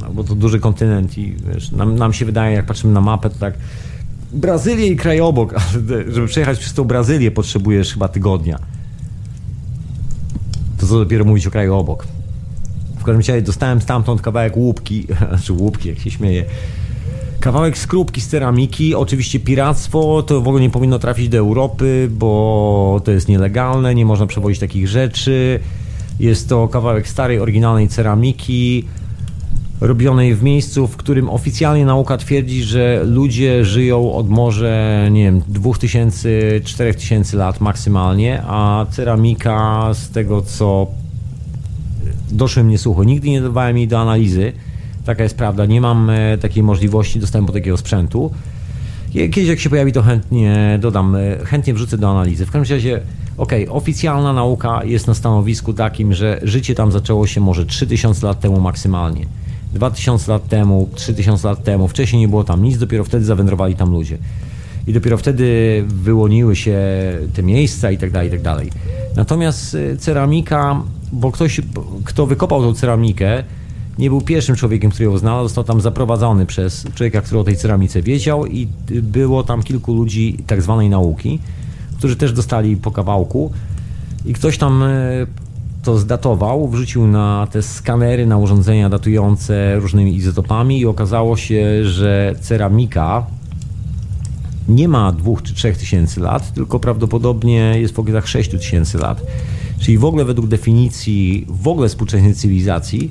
no, 0.01 0.11
bo 0.15 0.25
to 0.25 0.35
duży 0.35 0.61
kontynent 0.61 1.19
i 1.19 1.37
wiesz, 1.55 1.71
nam, 1.71 1.97
nam 1.97 2.13
się 2.13 2.25
wydaje, 2.25 2.57
jak 2.57 2.67
patrzymy 2.67 2.93
na 2.93 3.01
mapę, 3.01 3.31
to 3.31 3.39
tak 3.39 3.55
Brazylię 4.33 4.87
i 4.87 4.97
kraj 4.97 5.21
obok, 5.21 5.55
ale 5.61 6.13
żeby 6.13 6.27
przejechać 6.27 6.59
przez 6.59 6.75
tą 6.75 6.85
Brazylię 6.85 7.31
potrzebujesz 7.31 7.93
chyba 7.93 8.09
tygodnia. 8.09 8.59
To 10.79 10.87
co 10.87 10.99
dopiero 10.99 11.25
mówić 11.25 11.47
o 11.47 11.51
kraju 11.51 11.75
obok. 11.75 12.07
W 13.01 13.05
każdym 13.05 13.21
razie 13.21 13.43
dostałem 13.43 13.81
stamtąd 13.81 14.23
kawałek 14.23 14.57
łupki, 14.57 15.07
znaczy 15.29 15.53
łupki, 15.53 15.89
jak 15.89 15.99
się 15.99 16.11
śmieje. 16.11 16.45
Kawałek 17.41 17.79
skrupki 17.79 18.21
z 18.21 18.29
ceramiki, 18.29 18.95
oczywiście 18.95 19.41
piractwo, 19.41 20.23
to 20.23 20.41
w 20.41 20.49
ogóle 20.49 20.63
nie 20.63 20.71
powinno 20.71 20.99
trafić 20.99 21.29
do 21.29 21.39
Europy, 21.39 22.09
bo 22.13 23.01
to 23.05 23.11
jest 23.11 23.29
nielegalne, 23.29 23.95
nie 23.95 24.07
można 24.07 24.27
przewozić 24.27 24.61
takich 24.61 24.89
rzeczy. 24.89 25.61
Jest 26.19 26.49
to 26.49 26.69
kawałek 26.69 27.09
starej, 27.09 27.41
oryginalnej 27.41 27.89
ceramiki, 27.89 28.85
robionej 29.81 30.35
w 30.35 30.43
miejscu, 30.43 30.87
w 30.87 30.97
którym 30.97 31.31
oficjalnie 31.31 31.85
nauka 31.85 32.17
twierdzi, 32.17 32.63
że 32.63 33.03
ludzie 33.05 33.65
żyją 33.65 34.13
od 34.13 34.29
może, 34.29 35.09
nie 35.11 35.25
wiem, 35.25 35.43
2000, 35.49 36.29
4000 36.65 37.37
lat 37.37 37.61
maksymalnie, 37.61 38.43
a 38.47 38.87
ceramika 38.91 39.89
z 39.95 40.11
tego 40.11 40.43
co 40.43 40.87
doszły 42.33 42.65
mnie 42.65 42.79
słuchu, 42.79 43.03
nigdy 43.03 43.31
nie 43.31 43.41
dawałem 43.41 43.79
jej 43.79 43.89
do 43.89 44.01
analizy, 44.01 44.53
taka 45.05 45.23
jest 45.23 45.37
prawda, 45.37 45.67
nie 45.67 45.81
mam 45.81 46.11
e, 46.11 46.39
takiej 46.39 46.63
możliwości 46.63 47.21
dostępu 47.21 47.47
do 47.47 47.59
takiego 47.59 47.77
sprzętu. 47.77 48.31
Kiedyś 49.13 49.47
jak 49.47 49.61
się 49.61 49.71
pojawi, 49.71 49.93
to 49.93 50.03
chętnie 50.03 50.79
dodam, 50.83 51.17
e, 51.17 51.45
chętnie 51.45 51.75
wrzucę 51.75 51.99
do 51.99 52.11
analizy. 52.11 52.47
W 52.47 52.51
każdym 52.51 52.77
razie, 52.77 53.01
ok, 53.37 53.53
oficjalna 53.69 54.33
nauka 54.33 54.85
jest 54.85 55.07
na 55.07 55.15
stanowisku 55.15 55.73
takim, 55.73 56.15
że 56.15 56.41
życie 56.43 56.75
tam 56.75 56.93
zaczęło 56.93 57.27
się 57.27 57.41
może 57.41 57.67
3000 57.67 58.27
lat 58.27 58.41
temu 58.41 58.61
maksymalnie. 58.61 59.27
2000 59.75 60.33
lat 60.33 60.49
temu, 60.49 60.89
3000 60.95 61.49
lat 61.49 61.65
temu, 61.65 61.89
wcześniej 61.89 62.21
nie 62.21 62.29
było 62.29 62.45
tam 62.45 62.63
nic, 62.63 62.79
dopiero 62.79 63.05
wtedy 63.05 63.25
zawędrowali 63.25 63.75
tam 63.75 63.93
ludzie. 63.93 64.19
I 64.87 64.93
dopiero 64.93 65.17
wtedy 65.17 65.85
wyłoniły 65.87 66.57
się 66.57 66.79
te 67.35 67.43
miejsca 67.43 67.91
i 67.91 67.99
tak 67.99 68.11
dalej, 68.11 68.29
i 68.29 68.31
tak 68.31 68.43
dalej. 68.43 68.71
Natomiast 69.17 69.75
y, 69.75 69.97
ceramika, 69.97 70.83
bo 71.13 71.33
ktoś, 71.33 71.61
kto 72.05 72.27
wykopał 72.27 72.63
tą 72.63 72.75
ceramikę, 72.75 73.45
nie 73.99 74.11
był 74.11 74.21
pierwszym 74.21 74.57
człowiekiem, 74.57 74.91
który 74.91 75.05
ją 75.05 75.19
znalazł, 75.19 75.49
został 75.49 75.65
tam 75.65 75.81
zaprowadzony 75.81 76.47
przez 76.47 76.87
człowieka, 76.95 77.21
który 77.21 77.41
o 77.41 77.45
tej 77.45 77.57
ceramice 77.57 78.03
wiedział 78.03 78.47
i 78.47 78.69
było 79.03 79.43
tam 79.43 79.63
kilku 79.63 79.95
ludzi 79.95 80.37
tak 80.47 80.63
zwanej 80.63 80.91
nauki, 80.91 81.39
którzy 81.99 82.17
też 82.17 82.33
dostali 82.33 82.77
po 82.77 82.91
kawałku 82.91 83.53
i 84.27 84.33
ktoś 84.33 84.59
tam 84.59 84.83
y, 84.83 85.27
to 85.83 85.99
zdatował, 85.99 86.69
wrzucił 86.69 87.07
na 87.07 87.47
te 87.51 87.63
skanery, 87.63 88.27
na 88.27 88.39
urządzenia 88.39 88.89
datujące 88.89 89.77
różnymi 89.77 90.17
izotopami 90.17 90.81
i 90.81 90.87
okazało 90.87 91.37
się, 91.37 91.85
że 91.85 92.35
ceramika 92.41 93.27
nie 94.69 94.89
ma 94.89 95.13
2 95.13 95.33
czy 95.43 95.55
3 95.55 95.73
tysięcy 95.73 96.21
lat, 96.21 96.55
tylko 96.55 96.81
prawdopodobnie 96.81 97.75
jest 97.81 97.95
w 97.95 97.99
okolicach 97.99 98.29
6 98.29 98.51
tysięcy 98.51 98.99
lat. 98.99 99.23
Czyli 99.81 99.99
w 99.99 100.05
ogóle 100.05 100.25
według 100.25 100.49
definicji 100.49 101.47
w 101.49 101.69
ogóle 101.69 101.89
współczesnej 101.89 102.35
cywilizacji 102.35 103.11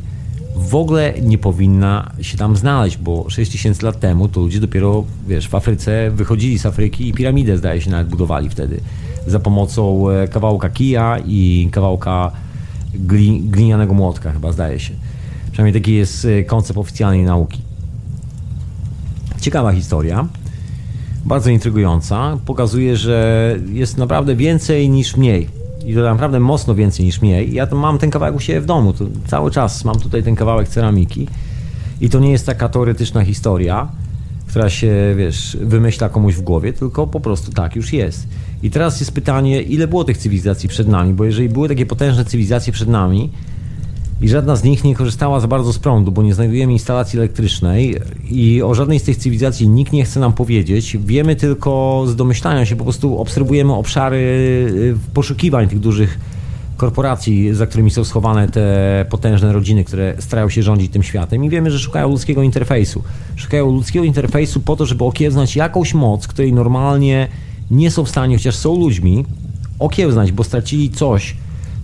w 0.55 0.75
ogóle 0.75 1.13
nie 1.21 1.37
powinna 1.37 2.11
się 2.21 2.37
tam 2.37 2.55
znaleźć, 2.55 2.97
bo 2.97 3.29
6 3.29 3.51
tysięcy 3.51 3.85
lat 3.85 3.99
temu 3.99 4.27
to 4.27 4.39
ludzie 4.39 4.59
dopiero, 4.59 5.03
wiesz, 5.27 5.47
w 5.47 5.55
Afryce 5.55 6.11
wychodzili 6.11 6.59
z 6.59 6.65
Afryki 6.65 7.07
i 7.09 7.13
piramidę 7.13 7.57
zdaje 7.57 7.81
się 7.81 7.91
nawet 7.91 8.07
budowali 8.07 8.49
wtedy 8.49 8.81
za 9.27 9.39
pomocą 9.39 10.09
e, 10.09 10.27
kawałka 10.27 10.69
kija 10.69 11.17
i 11.25 11.69
kawałka 11.71 12.31
glinianego 13.39 13.93
młotka, 13.93 14.31
chyba 14.31 14.51
zdaje 14.51 14.79
się. 14.79 14.93
Przynajmniej 15.51 15.81
taki 15.81 15.95
jest 15.95 16.25
y, 16.25 16.43
koncept 16.43 16.79
oficjalnej 16.79 17.23
nauki. 17.23 17.61
Ciekawa 19.41 19.73
historia, 19.73 20.27
bardzo 21.25 21.49
intrygująca. 21.49 22.37
Pokazuje, 22.45 22.97
że 22.97 23.55
jest 23.71 23.97
naprawdę 23.97 24.35
więcej 24.35 24.89
niż 24.89 25.17
mniej. 25.17 25.59
I 25.85 25.93
to 25.93 26.01
naprawdę 26.01 26.39
mocno 26.39 26.76
więcej 26.76 27.06
niż 27.06 27.22
mniej. 27.22 27.53
Ja 27.53 27.68
mam 27.72 27.97
ten 27.97 28.11
kawałek 28.11 28.35
u 28.35 28.39
siebie 28.39 28.61
w 28.61 28.65
domu. 28.65 28.93
To 28.93 29.06
cały 29.27 29.51
czas 29.51 29.85
mam 29.85 29.99
tutaj 29.99 30.23
ten 30.23 30.35
kawałek 30.35 30.68
ceramiki. 30.68 31.27
I 32.01 32.10
to 32.10 32.19
nie 32.19 32.31
jest 32.31 32.45
taka 32.45 32.69
teoretyczna 32.69 33.26
historia, 33.26 33.88
która 34.47 34.69
się, 34.69 35.15
wiesz, 35.18 35.57
wymyśla 35.61 36.10
komuś 36.10 36.35
w 36.35 36.41
głowie, 36.41 36.73
tylko 36.73 37.07
po 37.07 37.19
prostu 37.19 37.51
tak 37.51 37.76
już 37.76 37.93
jest. 37.93 38.27
I 38.64 38.72
teraz 38.72 38.99
jest 38.99 39.11
pytanie, 39.11 39.61
ile 39.61 39.88
było 39.88 40.03
tych 40.03 40.18
cywilizacji 40.18 40.69
przed 40.69 40.88
nami? 40.88 41.14
Bo 41.14 41.26
jeżeli 41.26 41.49
były 41.49 41.69
takie 41.69 41.85
potężne 41.85 42.26
cywilizacje 42.26 42.73
przed 42.73 42.89
nami 42.89 43.30
i 44.21 44.29
żadna 44.29 44.55
z 44.55 44.63
nich 44.63 44.83
nie 44.83 44.95
korzystała 44.95 45.39
za 45.39 45.47
bardzo 45.47 45.73
z 45.73 45.79
prądu, 45.79 46.11
bo 46.11 46.23
nie 46.23 46.33
znajdujemy 46.33 46.73
instalacji 46.73 47.19
elektrycznej 47.19 47.95
i 48.31 48.61
o 48.61 48.73
żadnej 48.75 48.99
z 48.99 49.03
tych 49.03 49.17
cywilizacji 49.17 49.69
nikt 49.69 49.93
nie 49.93 50.03
chce 50.03 50.19
nam 50.19 50.33
powiedzieć, 50.33 50.97
wiemy 51.05 51.35
tylko 51.35 52.03
z 52.07 52.15
domyślania 52.15 52.65
się, 52.65 52.75
po 52.75 52.83
prostu 52.83 53.19
obserwujemy 53.19 53.73
obszary 53.73 54.17
y, 54.17 55.13
poszukiwań 55.13 55.67
tych 55.67 55.79
dużych 55.79 56.19
korporacji, 56.77 57.53
za 57.53 57.67
którymi 57.67 57.91
są 57.91 58.03
schowane 58.03 58.47
te 58.47 59.05
potężne 59.09 59.53
rodziny, 59.53 59.83
które 59.83 60.15
starają 60.19 60.49
się 60.49 60.63
rządzić 60.63 60.91
tym 60.91 61.03
światem 61.03 61.43
i 61.43 61.49
wiemy, 61.49 61.71
że 61.71 61.79
szukają 61.79 62.09
ludzkiego 62.09 62.43
interfejsu. 62.43 63.03
Szukają 63.35 63.71
ludzkiego 63.71 64.05
interfejsu 64.05 64.59
po 64.59 64.75
to, 64.75 64.85
żeby 64.85 65.03
okiełznać 65.03 65.55
jakąś 65.55 65.93
moc, 65.93 66.27
której 66.27 66.53
normalnie 66.53 67.27
nie 67.71 67.91
są 67.91 68.05
w 68.05 68.09
stanie, 68.09 68.37
chociaż 68.37 68.55
są 68.55 68.79
ludźmi, 68.79 69.25
okiełznać, 69.79 70.31
bo 70.31 70.43
stracili 70.43 70.89
coś, 70.89 71.35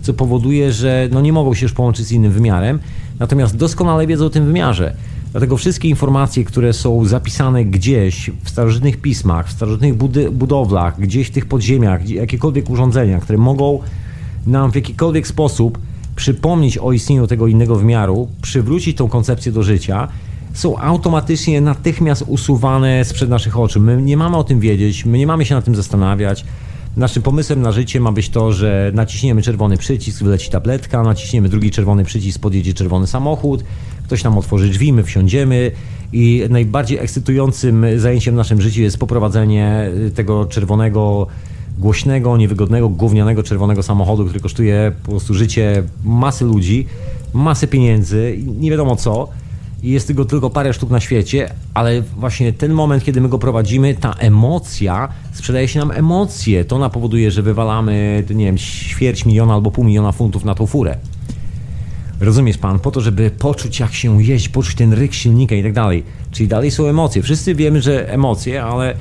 co 0.06 0.14
powoduje, 0.14 0.72
że 0.72 1.08
no 1.12 1.20
nie 1.20 1.32
mogą 1.32 1.54
się 1.54 1.64
już 1.64 1.72
połączyć 1.72 2.06
z 2.06 2.12
innym 2.12 2.32
wymiarem, 2.32 2.78
natomiast 3.18 3.56
doskonale 3.56 4.06
wiedzą 4.06 4.24
o 4.24 4.30
tym 4.30 4.46
wymiarze. 4.46 4.96
Dlatego 5.32 5.56
wszystkie 5.56 5.88
informacje, 5.88 6.44
które 6.44 6.72
są 6.72 7.04
zapisane 7.04 7.64
gdzieś 7.64 8.30
w 8.44 8.50
starożytnych 8.50 8.96
pismach, 8.96 9.48
w 9.48 9.52
starożytnych 9.52 9.94
budowlach, 10.32 11.00
gdzieś 11.00 11.28
w 11.28 11.30
tych 11.30 11.46
podziemiach, 11.46 12.08
jakiekolwiek 12.08 12.70
urządzenia, 12.70 13.20
które 13.20 13.38
mogą 13.38 13.80
nam 14.46 14.72
w 14.72 14.74
jakikolwiek 14.74 15.26
sposób 15.26 15.78
przypomnieć 16.16 16.78
o 16.78 16.92
istnieniu 16.92 17.26
tego 17.26 17.46
innego 17.46 17.76
wymiaru, 17.76 18.28
przywrócić 18.42 18.96
tą 18.96 19.08
koncepcję 19.08 19.52
do 19.52 19.62
życia, 19.62 20.08
są 20.52 20.78
automatycznie 20.78 21.60
natychmiast 21.60 22.24
usuwane 22.26 23.04
sprzed 23.04 23.30
naszych 23.30 23.58
oczu. 23.58 23.80
My 23.80 24.02
nie 24.02 24.16
mamy 24.16 24.36
o 24.36 24.44
tym 24.44 24.60
wiedzieć, 24.60 25.04
my 25.04 25.18
nie 25.18 25.26
mamy 25.26 25.44
się 25.44 25.54
na 25.54 25.62
tym 25.62 25.74
zastanawiać. 25.74 26.44
Naszym 26.96 27.22
pomysłem 27.22 27.62
na 27.62 27.72
życie 27.72 28.00
ma 28.00 28.12
być 28.12 28.28
to, 28.28 28.52
że 28.52 28.90
naciśniemy 28.94 29.42
czerwony 29.42 29.76
przycisk, 29.76 30.22
wyleci 30.22 30.50
tabletka, 30.50 31.02
naciśniemy 31.02 31.48
drugi 31.48 31.70
czerwony 31.70 32.04
przycisk, 32.04 32.40
podjedzie 32.40 32.74
czerwony 32.74 33.06
samochód, 33.06 33.64
ktoś 34.04 34.24
nam 34.24 34.38
otworzy 34.38 34.68
drzwi, 34.68 34.92
my 34.92 35.02
wsiądziemy 35.02 35.70
i 36.12 36.44
najbardziej 36.50 36.98
ekscytującym 36.98 37.86
zajęciem 37.96 38.34
w 38.34 38.36
naszym 38.36 38.60
życiu 38.60 38.82
jest 38.82 38.98
poprowadzenie 38.98 39.90
tego 40.14 40.46
czerwonego 40.46 41.26
głośnego, 41.78 42.36
niewygodnego, 42.36 42.88
gównianego 42.88 43.42
czerwonego 43.42 43.82
samochodu, 43.82 44.24
który 44.24 44.40
kosztuje 44.40 44.92
po 45.02 45.10
prostu 45.10 45.34
życie 45.34 45.82
masy 46.04 46.44
ludzi, 46.44 46.86
masę 47.32 47.66
pieniędzy, 47.66 48.38
nie 48.58 48.70
wiadomo 48.70 48.96
co. 48.96 49.28
Jest 49.86 50.08
tego 50.08 50.24
tylko 50.24 50.50
parę 50.50 50.72
sztuk 50.72 50.90
na 50.90 51.00
świecie, 51.00 51.50
ale 51.74 52.02
właśnie 52.02 52.52
ten 52.52 52.72
moment, 52.72 53.04
kiedy 53.04 53.20
my 53.20 53.28
go 53.28 53.38
prowadzimy, 53.38 53.94
ta 53.94 54.12
emocja, 54.12 55.08
sprzedaje 55.32 55.68
się 55.68 55.78
nam 55.78 55.90
emocje. 55.90 56.64
To 56.64 56.76
ona 56.76 56.90
powoduje, 56.90 57.30
że 57.30 57.42
wywalamy, 57.42 58.24
nie 58.34 58.44
wiem, 58.44 58.58
ćwierć 58.58 59.24
miliona 59.24 59.54
albo 59.54 59.70
pół 59.70 59.84
miliona 59.84 60.12
funtów 60.12 60.44
na 60.44 60.54
tą 60.54 60.66
furę. 60.66 60.96
Rozumiesz 62.20 62.58
pan, 62.58 62.78
po 62.78 62.90
to, 62.90 63.00
żeby 63.00 63.30
poczuć 63.30 63.80
jak 63.80 63.94
się 63.94 64.22
jeść, 64.22 64.48
poczuć 64.48 64.74
ten 64.74 64.92
ryk 64.92 65.14
silnika 65.14 65.54
i 65.54 65.62
tak 65.62 65.72
dalej. 65.72 66.04
Czyli 66.30 66.48
dalej 66.48 66.70
są 66.70 66.86
emocje. 66.86 67.22
Wszyscy 67.22 67.54
wiemy, 67.54 67.82
że 67.82 68.12
emocje, 68.12 68.62
ale 68.62 68.94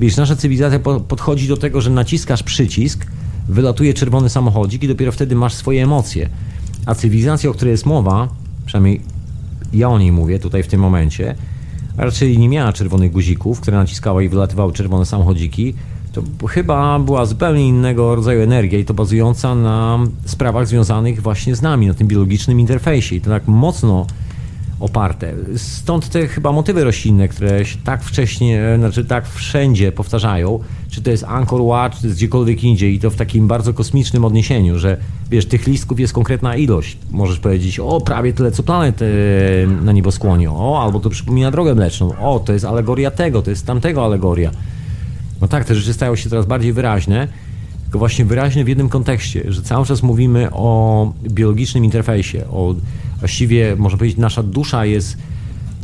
Wiesz, 0.00 0.16
nasza 0.16 0.36
cywilizacja 0.36 0.78
po, 0.78 1.00
podchodzi 1.00 1.48
do 1.48 1.56
tego, 1.56 1.80
że 1.80 1.90
naciskasz 1.90 2.42
przycisk, 2.42 3.06
wylatuje 3.48 3.94
czerwony 3.94 4.28
samochodzik 4.28 4.82
i 4.82 4.88
dopiero 4.88 5.12
wtedy 5.12 5.34
masz 5.34 5.54
swoje 5.54 5.82
emocje. 5.82 6.28
A 6.86 6.94
cywilizacja, 6.94 7.50
o 7.50 7.52
której 7.54 7.72
jest 7.72 7.86
mowa, 7.86 8.28
przynajmniej 8.66 9.00
ja 9.72 9.88
o 9.88 9.98
niej 9.98 10.12
mówię 10.12 10.38
tutaj 10.38 10.62
w 10.62 10.66
tym 10.66 10.80
momencie, 10.80 11.34
a 11.96 12.04
raczej 12.04 12.38
nie 12.38 12.48
miała 12.48 12.72
czerwonych 12.72 13.12
guzików, 13.12 13.60
które 13.60 13.76
naciskała 13.76 14.22
i 14.22 14.28
wylatywały 14.28 14.72
czerwone 14.72 15.06
samochodziki, 15.06 15.74
to 16.12 16.22
chyba 16.48 16.98
była 16.98 17.26
zupełnie 17.26 17.68
innego 17.68 18.14
rodzaju 18.14 18.42
energia 18.42 18.78
i 18.78 18.84
to 18.84 18.94
bazująca 18.94 19.54
na 19.54 19.98
sprawach 20.24 20.68
związanych 20.68 21.22
właśnie 21.22 21.56
z 21.56 21.62
nami, 21.62 21.86
na 21.86 21.94
tym 21.94 22.08
biologicznym 22.08 22.60
interfejsie. 22.60 23.16
I 23.16 23.20
to 23.20 23.30
tak 23.30 23.48
mocno 23.48 24.06
oparte. 24.80 25.34
Stąd 25.56 26.08
te 26.08 26.26
chyba 26.26 26.52
motywy 26.52 26.84
roślinne, 26.84 27.28
które 27.28 27.64
się 27.64 27.78
tak 27.84 28.02
wcześnie, 28.02 28.74
znaczy 28.78 29.04
tak 29.04 29.28
wszędzie 29.28 29.92
powtarzają, 29.92 30.60
czy 30.90 31.02
to 31.02 31.10
jest 31.10 31.24
Angkor 31.24 31.64
Wat, 31.66 31.94
czy 31.94 32.00
to 32.00 32.06
jest 32.06 32.18
gdziekolwiek 32.18 32.64
indziej 32.64 32.94
i 32.94 33.00
to 33.00 33.10
w 33.10 33.16
takim 33.16 33.48
bardzo 33.48 33.74
kosmicznym 33.74 34.24
odniesieniu, 34.24 34.78
że 34.78 34.96
wiesz, 35.30 35.46
tych 35.46 35.66
listków 35.66 36.00
jest 36.00 36.12
konkretna 36.12 36.56
ilość. 36.56 36.98
Możesz 37.10 37.38
powiedzieć, 37.38 37.80
o, 37.80 38.00
prawie 38.00 38.32
tyle 38.32 38.50
co 38.50 38.62
planet 38.62 39.02
e, 39.02 39.06
na 39.66 39.92
nieboskłonie, 39.92 40.50
o, 40.50 40.82
albo 40.82 41.00
to 41.00 41.10
przypomina 41.10 41.50
drogę 41.50 41.74
mleczną, 41.74 42.18
o, 42.18 42.40
to 42.40 42.52
jest 42.52 42.64
alegoria 42.64 43.10
tego, 43.10 43.42
to 43.42 43.50
jest 43.50 43.66
tamtego 43.66 44.04
alegoria. 44.04 44.50
No 45.40 45.48
tak, 45.48 45.64
te 45.64 45.74
rzeczy 45.74 45.92
stają 45.92 46.16
się 46.16 46.30
coraz 46.30 46.46
bardziej 46.46 46.72
wyraźne, 46.72 47.28
tylko 47.82 47.98
właśnie 47.98 48.24
wyraźne 48.24 48.64
w 48.64 48.68
jednym 48.68 48.88
kontekście, 48.88 49.52
że 49.52 49.62
cały 49.62 49.86
czas 49.86 50.02
mówimy 50.02 50.48
o 50.52 51.12
biologicznym 51.22 51.84
interfejsie, 51.84 52.44
o 52.50 52.74
właściwie, 53.18 53.76
można 53.76 53.98
powiedzieć, 53.98 54.18
nasza 54.18 54.42
dusza 54.42 54.84
jest, 54.84 55.16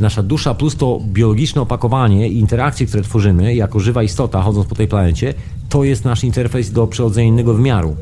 nasza 0.01 0.23
dusza 0.23 0.55
plus 0.55 0.77
to 0.77 1.01
biologiczne 1.07 1.63
opakowanie 1.63 2.29
i 2.29 2.39
interakcje, 2.39 2.87
które 2.87 3.03
tworzymy 3.03 3.55
jako 3.55 3.81
żywa 3.81 4.03
istota 4.03 4.43
chodząc 4.43 4.67
po 4.67 4.75
tej 4.75 4.89
planecie, 4.89 5.35
to 5.69 5.85
jest 5.85 6.05
nasz 6.05 6.25
interfejs 6.25 6.71
do 6.73 6.87
przechodzenia 6.87 7.29
innego 7.29 7.55
wymiaru. 7.55 7.97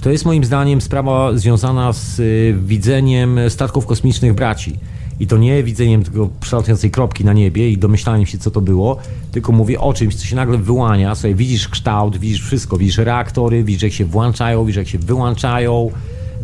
To 0.00 0.10
jest 0.10 0.24
moim 0.24 0.44
zdaniem 0.44 0.80
sprawa 0.80 1.38
związana 1.38 1.92
z 1.92 2.20
y, 2.20 2.56
widzeniem 2.66 3.40
statków 3.48 3.86
kosmicznych 3.86 4.34
braci 4.34 4.76
i 5.20 5.26
to 5.26 5.36
nie 5.36 5.62
widzeniem 5.62 6.04
tego 6.04 6.28
przelatującej 6.40 6.90
kropki 6.90 7.24
na 7.24 7.32
niebie 7.32 7.70
i 7.70 7.78
domyślaniem 7.78 8.26
się, 8.26 8.38
co 8.38 8.50
to 8.50 8.60
było, 8.60 8.98
tylko 9.32 9.52
mówię 9.52 9.80
o 9.80 9.94
czymś, 9.94 10.16
co 10.16 10.26
się 10.26 10.36
nagle 10.36 10.58
wyłania. 10.58 11.14
Sobie 11.14 11.34
widzisz 11.34 11.68
kształt, 11.68 12.16
widzisz 12.16 12.42
wszystko, 12.42 12.76
widzisz 12.76 12.98
reaktory, 12.98 13.64
widzisz 13.64 13.82
jak 13.82 13.92
się 13.92 14.04
włączają, 14.04 14.64
widzisz 14.64 14.76
jak 14.76 14.88
się 14.88 14.98
wyłączają, 14.98 15.90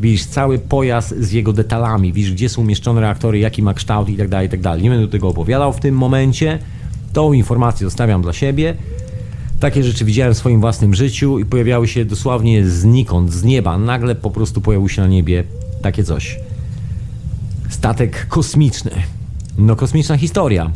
widzisz 0.00 0.24
cały 0.24 0.58
pojazd 0.58 1.14
z 1.18 1.32
jego 1.32 1.52
detalami, 1.52 2.12
widzisz 2.12 2.32
gdzie 2.32 2.48
są 2.48 2.62
umieszczone 2.62 3.00
reaktory, 3.00 3.38
jaki 3.38 3.62
ma 3.62 3.74
kształt 3.74 4.08
i 4.08 4.16
tak 4.16 4.28
dalej, 4.28 4.46
i 4.46 4.50
tak 4.50 4.60
dalej. 4.60 4.82
Nie 4.82 4.90
będę 4.90 5.08
tego 5.08 5.28
opowiadał 5.28 5.72
w 5.72 5.80
tym 5.80 5.94
momencie. 5.94 6.58
Tą 7.12 7.32
informację 7.32 7.86
zostawiam 7.86 8.22
dla 8.22 8.32
siebie. 8.32 8.74
Takie 9.60 9.84
rzeczy 9.84 10.04
widziałem 10.04 10.34
w 10.34 10.36
swoim 10.36 10.60
własnym 10.60 10.94
życiu 10.94 11.38
i 11.38 11.44
pojawiały 11.44 11.88
się 11.88 12.04
dosłownie 12.04 12.66
znikąd, 12.66 13.32
z 13.32 13.44
nieba. 13.44 13.78
Nagle 13.78 14.14
po 14.14 14.30
prostu 14.30 14.60
pojawił 14.60 14.88
się 14.88 15.02
na 15.02 15.08
niebie 15.08 15.44
takie 15.82 16.04
coś 16.04 16.40
statek 17.70 18.26
kosmiczny. 18.28 18.90
No, 19.58 19.76
kosmiczna 19.76 20.16
historia. 20.16 20.70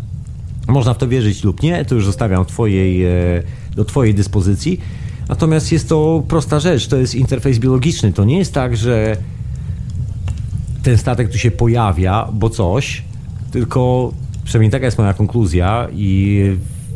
Można 0.69 0.95
w 0.95 0.99
to 0.99 1.09
wierzyć 1.09 1.45
lub 1.45 1.63
nie, 1.63 1.85
to 1.85 1.95
już 1.95 2.07
zostawiam 2.07 2.45
twojej, 2.45 3.05
e, 3.05 3.43
do 3.77 3.85
Twojej 3.85 4.15
dyspozycji. 4.15 4.81
Natomiast 5.29 5.73
jest 5.73 5.89
to 5.89 6.23
prosta 6.29 6.61
rzecz, 6.61 6.87
to 6.87 6.97
jest 6.97 7.15
interfejs 7.15 7.59
biologiczny. 7.59 8.13
To 8.13 8.25
nie 8.25 8.39
jest 8.39 8.53
tak, 8.53 8.77
że 8.77 9.17
ten 10.83 10.99
statek 10.99 11.31
tu 11.31 11.39
się 11.39 11.51
pojawia, 11.51 12.29
bo 12.33 12.51
coś, 12.51 13.03
tylko 13.51 14.13
przynajmniej 14.45 14.71
taka 14.71 14.85
jest 14.85 14.99
moja 14.99 15.15
konkluzja 15.15 15.89
i 15.93 16.43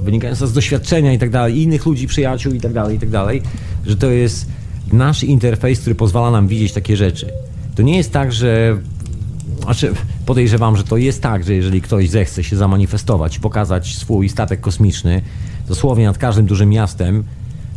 wynikająca 0.02 0.46
z 0.46 0.52
doświadczenia 0.52 1.12
i 1.12 1.18
tak 1.18 1.30
dalej, 1.30 1.62
innych 1.62 1.86
ludzi, 1.86 2.06
przyjaciół 2.06 2.52
i 2.52 2.60
tak 2.60 2.72
dalej, 2.72 2.96
i 2.96 3.00
tak 3.00 3.10
dalej, 3.10 3.42
że 3.86 3.96
to 3.96 4.10
jest 4.10 4.46
nasz 4.92 5.24
interfejs, 5.24 5.80
który 5.80 5.94
pozwala 5.94 6.30
nam 6.30 6.48
widzieć 6.48 6.72
takie 6.72 6.96
rzeczy. 6.96 7.32
To 7.74 7.82
nie 7.82 7.96
jest 7.96 8.12
tak, 8.12 8.32
że 8.32 8.78
znaczy, 9.62 9.92
podejrzewam, 10.26 10.76
że 10.76 10.84
to 10.84 10.96
jest 10.96 11.22
tak, 11.22 11.44
że 11.44 11.54
jeżeli 11.54 11.80
ktoś 11.80 12.10
zechce 12.10 12.44
się 12.44 12.56
zamanifestować 12.56 13.38
pokazać 13.38 13.96
swój 13.96 14.28
statek 14.28 14.60
kosmiczny 14.60 15.22
dosłownie 15.68 16.06
nad 16.06 16.18
każdym 16.18 16.46
dużym 16.46 16.68
miastem, 16.68 17.24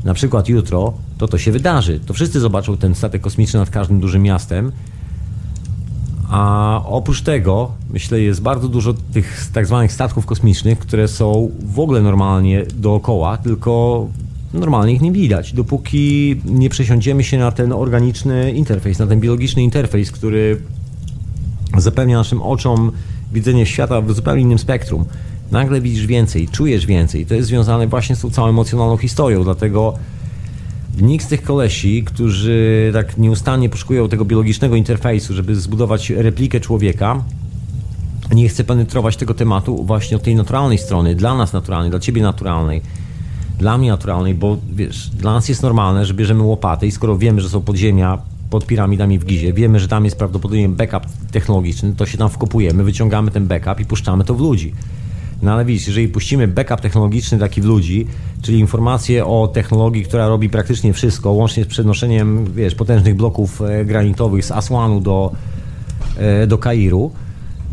na 0.03 0.13
przykład 0.13 0.49
jutro, 0.49 0.93
to 1.17 1.27
to 1.27 1.37
się 1.37 1.51
wydarzy. 1.51 1.99
To 2.05 2.13
wszyscy 2.13 2.39
zobaczą 2.39 2.77
ten 2.77 2.95
statek 2.95 3.21
kosmiczny 3.21 3.59
nad 3.59 3.69
każdym 3.69 3.99
dużym 3.99 4.21
miastem. 4.21 4.71
A 6.29 6.81
oprócz 6.85 7.21
tego, 7.21 7.71
myślę, 7.89 8.21
jest 8.21 8.41
bardzo 8.41 8.67
dużo 8.67 8.93
tych 8.93 9.49
tak 9.53 9.67
zwanych 9.67 9.91
statków 9.91 10.25
kosmicznych, 10.25 10.79
które 10.79 11.07
są 11.07 11.51
w 11.63 11.79
ogóle 11.79 12.01
normalnie 12.01 12.65
dookoła, 12.75 13.37
tylko 13.37 14.07
normalnie 14.53 14.93
ich 14.93 15.01
nie 15.01 15.11
widać, 15.11 15.53
dopóki 15.53 16.35
nie 16.45 16.69
przesiądziemy 16.69 17.23
się 17.23 17.37
na 17.37 17.51
ten 17.51 17.71
organiczny 17.71 18.51
interfejs, 18.51 18.99
na 18.99 19.07
ten 19.07 19.19
biologiczny 19.19 19.63
interfejs, 19.63 20.11
który 20.11 20.61
zapewnia 21.77 22.17
naszym 22.17 22.41
oczom 22.41 22.91
widzenie 23.33 23.65
świata 23.65 24.01
w 24.01 24.11
zupełnie 24.11 24.41
innym 24.41 24.59
spektrum. 24.59 25.05
Nagle 25.51 25.81
widzisz 25.81 26.07
więcej, 26.07 26.47
czujesz 26.47 26.85
więcej. 26.85 27.25
To 27.25 27.35
jest 27.35 27.47
związane 27.47 27.87
właśnie 27.87 28.15
z 28.15 28.21
tą 28.21 28.29
całą 28.29 28.47
emocjonalną 28.47 28.97
historią, 28.97 29.43
dlatego 29.43 29.93
nikt 31.01 31.25
z 31.25 31.27
tych 31.27 31.43
kolesi, 31.43 32.03
którzy 32.03 32.89
tak 32.93 33.17
nieustannie 33.17 33.69
poszukują 33.69 34.09
tego 34.09 34.25
biologicznego 34.25 34.75
interfejsu, 34.75 35.33
żeby 35.33 35.55
zbudować 35.55 36.09
replikę 36.09 36.59
człowieka, 36.59 37.23
nie 38.33 38.49
chce 38.49 38.63
penetrować 38.63 39.17
tego 39.17 39.33
tematu 39.33 39.83
właśnie 39.83 40.17
od 40.17 40.23
tej 40.23 40.35
naturalnej 40.35 40.77
strony, 40.77 41.15
dla 41.15 41.35
nas 41.35 41.53
naturalnej, 41.53 41.89
dla 41.89 41.99
ciebie 41.99 42.21
naturalnej, 42.21 42.81
dla 43.59 43.77
mnie 43.77 43.89
naturalnej, 43.89 44.35
bo 44.35 44.57
wiesz, 44.73 45.09
dla 45.09 45.33
nas 45.33 45.49
jest 45.49 45.63
normalne, 45.63 46.05
że 46.05 46.13
bierzemy 46.13 46.43
łopatę 46.43 46.87
i 46.87 46.91
skoro 46.91 47.17
wiemy, 47.17 47.41
że 47.41 47.49
są 47.49 47.61
podziemia 47.61 48.17
pod 48.49 48.65
piramidami 48.65 49.19
w 49.19 49.25
Gizie. 49.25 49.53
Wiemy, 49.53 49.79
że 49.79 49.87
tam 49.87 50.05
jest 50.05 50.17
prawdopodobnie 50.17 50.69
backup 50.69 51.03
technologiczny, 51.31 51.93
to 51.95 52.05
się 52.05 52.17
tam 52.17 52.29
wkopujemy, 52.29 52.83
wyciągamy 52.83 53.31
ten 53.31 53.47
backup 53.47 53.79
i 53.79 53.85
puszczamy 53.85 54.23
to 54.23 54.35
w 54.35 54.39
ludzi. 54.39 54.73
No 55.41 55.51
ale 55.51 55.65
widzisz, 55.65 55.87
jeżeli 55.87 56.07
puścimy 56.07 56.47
backup 56.47 56.81
technologiczny 56.81 57.39
taki 57.39 57.61
w 57.61 57.65
ludzi, 57.65 58.07
czyli 58.41 58.59
informację 58.59 59.25
o 59.25 59.47
technologii, 59.47 60.03
która 60.03 60.27
robi 60.27 60.49
praktycznie 60.49 60.93
wszystko, 60.93 61.31
łącznie 61.31 61.63
z 61.63 61.67
przenoszeniem, 61.67 62.53
wiesz, 62.53 62.75
potężnych 62.75 63.15
bloków 63.15 63.61
e, 63.61 63.85
granitowych 63.85 64.45
z 64.45 64.51
Asłanu 64.51 65.01
do, 65.01 65.31
e, 66.17 66.47
do 66.47 66.57
Kairu, 66.57 67.11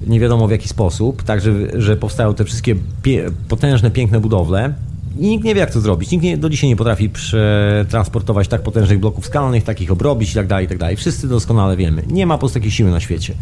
nie 0.06 0.20
wiadomo 0.20 0.48
w 0.48 0.50
jaki 0.50 0.68
sposób, 0.68 1.22
tak, 1.22 1.40
że, 1.74 1.96
powstają 1.96 2.34
te 2.34 2.44
wszystkie 2.44 2.76
pie, 3.02 3.30
potężne, 3.48 3.90
piękne 3.90 4.20
budowle, 4.20 4.74
i 5.18 5.28
nikt 5.28 5.44
nie 5.44 5.54
wie, 5.54 5.60
jak 5.60 5.70
to 5.70 5.80
zrobić. 5.80 6.10
Nikt 6.10 6.24
nie, 6.24 6.36
do 6.36 6.50
dzisiaj 6.50 6.70
nie 6.70 6.76
potrafi 6.76 7.08
przetransportować 7.08 8.48
tak 8.48 8.62
potężnych 8.62 9.00
bloków 9.00 9.26
skalnych, 9.26 9.64
takich 9.64 9.92
obrobić 9.92 10.30
i 10.30 10.34
tak 10.34 10.46
dalej, 10.46 10.66
i 10.74 10.78
tak. 10.78 10.96
Wszyscy 10.96 11.28
doskonale 11.28 11.76
wiemy. 11.76 12.02
Nie 12.10 12.26
ma 12.26 12.34
po 12.34 12.38
prostu 12.38 12.54
takiej 12.54 12.70
siły 12.70 12.90
na 12.90 13.00
świecie, 13.00 13.34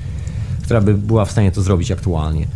która 0.62 0.80
by 0.80 0.94
była 0.94 1.24
w 1.24 1.30
stanie 1.30 1.52
to 1.52 1.62
zrobić 1.62 1.90
aktualnie. 1.90 2.46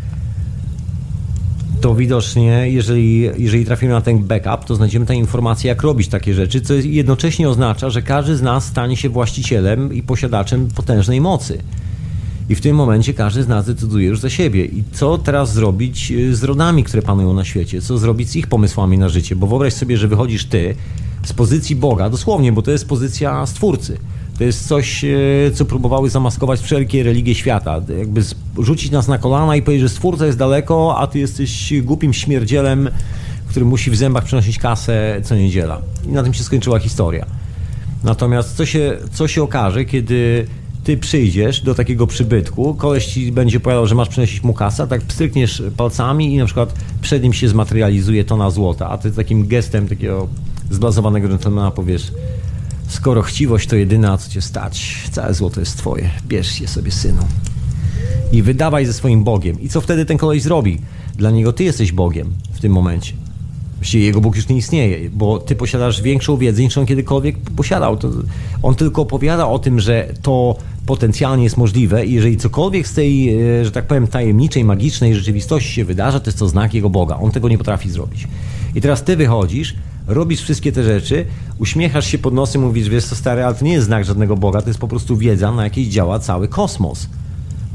To 1.81 1.95
widocznie, 1.95 2.71
jeżeli, 2.71 3.21
jeżeli 3.21 3.65
trafimy 3.65 3.93
na 3.93 4.01
ten 4.01 4.19
backup, 4.19 4.65
to 4.65 4.75
znajdziemy 4.75 5.07
tę 5.07 5.15
informację, 5.15 5.69
jak 5.69 5.83
robić 5.83 6.09
takie 6.09 6.35
rzeczy, 6.35 6.61
co 6.61 6.75
jednocześnie 6.75 7.49
oznacza, 7.49 7.91
że 7.91 8.03
każdy 8.03 8.37
z 8.37 8.43
nas 8.43 8.65
stanie 8.65 8.97
się 8.97 9.09
właścicielem 9.09 9.95
i 9.95 10.03
posiadaczem 10.03 10.69
potężnej 10.69 11.21
mocy. 11.21 11.59
I 12.49 12.55
w 12.55 12.61
tym 12.61 12.77
momencie 12.77 13.15
każdy 13.15 13.43
z 13.43 13.49
nas 13.49 13.67
decyduje 13.67 14.07
już 14.07 14.21
za 14.21 14.31
siebie. 14.31 14.65
I 14.65 14.85
co 14.93 15.19
teraz 15.19 15.53
zrobić 15.53 16.11
y, 16.11 16.37
z 16.37 16.45
rodami, 16.45 16.85
które 16.85 17.03
panują 17.03 17.35
na 17.35 17.45
świecie? 17.45 17.83
Co 17.83 17.99
zrobić 17.99 18.31
z 18.31 18.37
ich 18.37 18.47
pomysłami 18.47 18.99
na 18.99 19.09
życie? 19.09 19.37
Bo 19.37 19.47
wyobraź 19.47 19.73
sobie, 19.73 19.97
że 19.97 20.09
wychodzisz 20.09 20.45
ty 20.45 20.75
z 21.25 21.33
pozycji 21.33 21.77
Boga, 21.77 22.11
dosłownie, 22.11 22.53
bo 22.53 22.63
to 22.63 22.71
jest 22.71 22.89
pozycja 22.89 23.47
stwórcy. 23.47 23.99
To 24.41 24.45
jest 24.45 24.69
coś, 24.69 25.05
y, 25.05 25.53
co 25.55 25.65
próbowały 25.65 26.11
zamaskować 26.11 26.61
wszelkie 26.61 27.03
religie 27.03 27.35
świata. 27.35 27.81
Jakby 27.99 28.23
rzucić 28.59 28.91
nas 28.91 29.09
na 29.09 29.19
kolana 29.19 29.57
i 29.57 29.63
powiedzieć, 29.63 29.83
że 29.83 29.89
stwórca 29.89 30.27
jest 30.27 30.39
daleko, 30.39 30.99
a 30.99 31.07
ty 31.07 31.19
jesteś 31.19 31.73
głupim 31.83 32.13
śmierdzielem, 32.13 32.89
który 33.49 33.67
musi 33.67 33.91
w 33.91 33.97
zębach 33.97 34.25
przynosić 34.25 34.59
kasę 34.59 35.21
co 35.25 35.35
niedziela. 35.35 35.81
I 36.07 36.09
na 36.09 36.23
tym 36.23 36.35
się 36.35 36.43
skończyła 36.45 36.79
historia. 36.79 37.27
Natomiast 38.05 38.57
co 38.57 38.67
się, 38.67 38.99
co 39.13 39.29
się 39.29 39.43
okaże, 39.43 39.85
kiedy 39.85 40.47
ty 40.85 40.97
przyjdziesz 40.97 41.61
do 41.61 41.75
takiego 41.75 42.07
przybytku, 42.07 42.75
koleś 42.75 43.07
ci 43.07 43.33
będzie 43.33 43.61
powiadał, 43.61 43.87
że 43.87 43.95
masz 43.95 44.09
przynosić 44.09 44.43
mu 44.43 44.55
kasę, 44.55 44.89
tak 44.89 45.03
pstrykniesz 45.03 45.63
palcami 45.77 46.35
i 46.35 46.39
na 46.39 46.45
przykład 46.45 46.75
przed 47.03 47.23
nim 47.23 47.33
się 47.33 47.49
zmaterializuje 47.49 48.25
tona 48.25 48.51
złota, 48.51 48.89
a 48.89 48.99
ty 48.99 49.13
takim 49.13 49.49
gestem 49.49 49.89
takiego 49.89 50.29
zblazowanego 50.71 51.29
dżentelmena 51.29 51.71
powiesz 51.71 52.13
skoro 52.91 53.23
chciwość 53.23 53.69
to 53.69 53.77
jedyna, 53.77 54.19
co 54.19 54.31
cię 54.31 54.43
stać, 54.43 54.97
całe 55.11 55.35
złoto 55.35 55.61
jest 55.61 55.77
twoje, 55.77 56.11
bierz 56.29 56.61
je 56.61 56.69
sobie, 56.69 56.91
synu. 56.91 57.23
I 58.33 58.43
wydawaj 58.43 58.87
ze 58.87 58.93
swoim 58.93 59.25
Bogiem. 59.25 59.61
I 59.61 59.69
co 59.69 59.81
wtedy 59.81 60.07
ten 60.07 60.19
koleś 60.19 60.43
zrobi? 60.43 60.79
Dla 61.17 61.31
niego 61.31 61.53
ty 61.53 61.65
jesteś 61.65 61.93
Bogiem 61.93 62.33
w 62.53 62.61
tym 62.61 62.73
momencie. 62.73 63.13
Właściwie 63.77 64.05
jego 64.05 64.21
Bóg 64.21 64.37
już 64.37 64.49
nie 64.49 64.57
istnieje, 64.57 65.11
bo 65.11 65.39
ty 65.39 65.57
posiadasz 65.57 66.03
większą 66.03 66.37
wiedzę 66.37 66.63
niż 66.63 66.79
on 66.79 66.87
kiedykolwiek 66.87 67.37
posiadał. 67.57 67.97
To 67.97 68.11
on 68.63 68.75
tylko 68.75 69.03
opowiada 69.03 69.49
o 69.49 69.59
tym, 69.59 69.81
że 69.81 70.09
to 70.23 70.57
potencjalnie 70.87 71.45
jest 71.45 71.57
możliwe 71.57 72.07
i 72.07 72.13
jeżeli 72.13 72.37
cokolwiek 72.37 72.89
z 72.89 72.95
tej, 72.95 73.35
e, 73.61 73.65
że 73.65 73.71
tak 73.71 73.87
powiem, 73.87 74.07
tajemniczej, 74.07 74.65
magicznej 74.65 75.15
rzeczywistości 75.15 75.73
się 75.73 75.85
wydarza, 75.85 76.21
to 76.21 76.27
jest 76.27 76.39
to 76.39 76.49
znak 76.49 76.75
jego 76.75 76.91
Boga. 76.91 77.19
On 77.21 77.31
tego 77.31 77.49
nie 77.49 77.59
potrafi 77.59 77.91
zrobić. 77.91 78.29
I 78.75 78.81
teraz 78.81 79.05
ty 79.05 79.17
wychodzisz, 79.17 79.75
robisz 80.15 80.43
wszystkie 80.43 80.73
te 80.73 80.85
rzeczy, 80.85 81.27
uśmiechasz 81.59 82.07
się 82.07 82.19
pod 82.19 82.35
nosem, 82.35 82.63
mówisz, 82.63 82.89
wiesz 82.89 83.05
co 83.05 83.17
stary, 83.17 83.45
ale 83.45 83.55
to 83.55 83.65
nie 83.65 83.73
jest 83.73 83.87
znak 83.87 84.05
żadnego 84.05 84.37
Boga, 84.37 84.63
to 84.63 84.69
jest 84.69 84.81
po 84.81 84.89
prostu 84.89 85.17
wiedza, 85.17 85.53
na 85.53 85.65
jakiej 85.65 85.89
działa 85.89 86.19
cały 86.19 86.49
kosmos. 86.49 87.09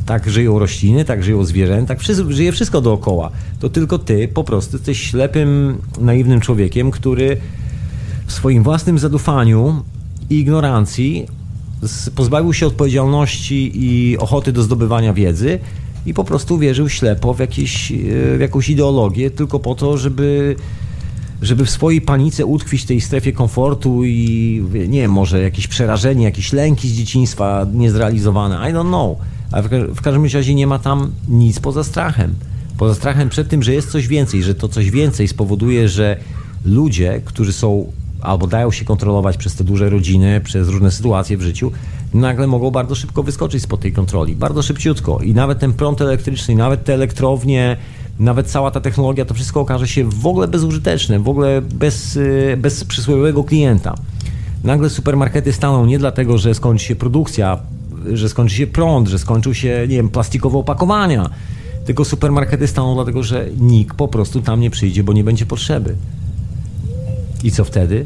Tak 0.06 0.30
żyją 0.30 0.60
rośliny, 0.60 1.06
tak 1.06 1.24
żyją 1.24 1.46
zwierzęta, 1.46 1.88
tak 1.88 2.00
wszystko, 2.00 2.32
żyje 2.32 2.52
wszystko 2.52 2.82
dookoła. 2.82 3.32
To 3.60 3.70
tylko 3.70 4.00
ty 4.00 4.28
po 4.28 4.44
prostu 4.44 4.78
jesteś 4.78 5.02
ślepym, 5.02 5.78
naiwnym 6.00 6.42
człowiekiem, 6.42 6.92
który 6.92 7.38
w 8.26 8.34
swoim 8.34 8.64
własnym 8.64 9.00
zadufaniu 9.00 9.84
i 10.30 10.40
ignorancji 10.40 11.28
pozbawił 12.16 12.54
się 12.54 12.68
odpowiedzialności 12.68 13.72
i 13.74 14.18
ochoty 14.18 14.52
do 14.52 14.64
zdobywania 14.64 15.14
wiedzy 15.14 15.60
i 16.06 16.14
po 16.14 16.24
prostu 16.24 16.58
wierzył 16.58 16.90
ślepo 16.90 17.34
w, 17.34 17.40
jakieś, 17.40 17.92
e, 17.92 17.96
w 18.38 18.40
jakąś 18.40 18.70
ideologię 18.70 19.32
tylko 19.32 19.60
po 19.60 19.76
to, 19.76 19.98
żeby 19.98 20.56
żeby 21.42 21.66
w 21.66 21.70
swojej 21.70 22.02
panice 22.02 22.46
utkwić 22.46 22.82
w 22.82 22.86
tej 22.86 23.02
strefie 23.02 23.34
komfortu 23.34 24.06
i 24.06 24.64
nie 24.74 25.02
wiem, 25.02 25.12
może 25.12 25.42
jakieś 25.42 25.68
przerażenie, 25.68 26.24
jakieś 26.24 26.54
lęki 26.54 26.90
z 26.90 26.94
dzieciństwa 26.94 27.66
niezrealizowane, 27.74 28.70
I 28.70 28.74
don't 28.74 28.88
know. 28.88 29.18
Ale 29.52 29.64
w, 29.64 29.96
w 29.96 30.02
każdym 30.02 30.24
razie 30.24 30.56
nie 30.56 30.68
ma 30.68 30.80
tam 30.80 31.12
nic 31.28 31.60
poza 31.60 31.84
strachem. 31.84 32.36
Poza 32.78 32.96
strachem 32.96 33.30
przed 33.30 33.50
tym, 33.50 33.64
że 33.64 33.74
jest 33.74 33.92
coś 33.92 34.08
więcej, 34.08 34.44
że 34.44 34.56
to 34.56 34.68
coś 34.68 34.92
więcej 34.92 35.28
spowoduje, 35.28 35.90
że 35.90 36.18
ludzie, 36.66 37.22
którzy 37.26 37.54
są 37.54 37.92
albo 38.22 38.48
dają 38.48 38.72
się 38.72 38.86
kontrolować 38.86 39.38
przez 39.38 39.56
te 39.56 39.64
duże 39.64 39.90
rodziny, 39.90 40.42
przez 40.42 40.70
różne 40.70 40.92
sytuacje 40.92 41.38
w 41.38 41.42
życiu, 41.42 41.72
nagle 42.14 42.48
mogą 42.48 42.72
bardzo 42.72 42.96
szybko 42.96 43.24
wyskoczyć 43.24 43.64
spod 43.64 43.80
tej 43.80 43.92
kontroli. 43.94 44.36
Bardzo 44.36 44.62
szybciutko. 44.62 45.20
I 45.20 45.34
nawet 45.34 45.60
ten 45.60 45.74
prąd 45.74 46.02
elektryczny, 46.02 46.56
nawet 46.56 46.84
te 46.84 46.94
elektrownie, 46.94 47.78
nawet 48.20 48.48
cała 48.48 48.72
ta 48.72 48.82
technologia, 48.82 49.26
to 49.26 49.34
wszystko 49.34 49.62
okaże 49.62 49.88
się 49.88 50.10
w 50.10 50.28
ogóle 50.28 50.48
bezużyteczne, 50.48 51.20
w 51.20 51.30
ogóle 51.30 51.62
bez, 51.62 52.16
y, 52.16 52.58
bez 52.58 52.84
przysłowiowego 52.84 53.44
klienta. 53.44 53.96
Nagle 54.64 54.90
supermarkety 54.90 55.54
staną 55.54 55.86
nie 55.86 56.00
dlatego, 56.00 56.38
że 56.38 56.54
skończy 56.54 56.86
się 56.86 56.96
produkcja, 56.96 57.58
że 58.14 58.30
skończy 58.30 58.56
się 58.56 58.68
prąd, 58.68 59.08
że 59.08 59.20
skończył 59.20 59.54
się, 59.54 59.80
nie 59.82 59.96
wiem, 59.96 60.10
plastikowe 60.10 60.58
opakowania, 60.58 61.30
tylko 61.86 62.06
supermarkety 62.06 62.68
staną 62.68 62.96
dlatego, 62.96 63.24
że 63.24 63.46
nikt 63.60 63.98
po 63.98 64.08
prostu 64.08 64.42
tam 64.42 64.60
nie 64.60 64.70
przyjdzie, 64.70 65.04
bo 65.04 65.14
nie 65.14 65.24
będzie 65.24 65.46
potrzeby. 65.46 65.96
I 67.44 67.52
co 67.52 67.64
wtedy? 67.64 68.06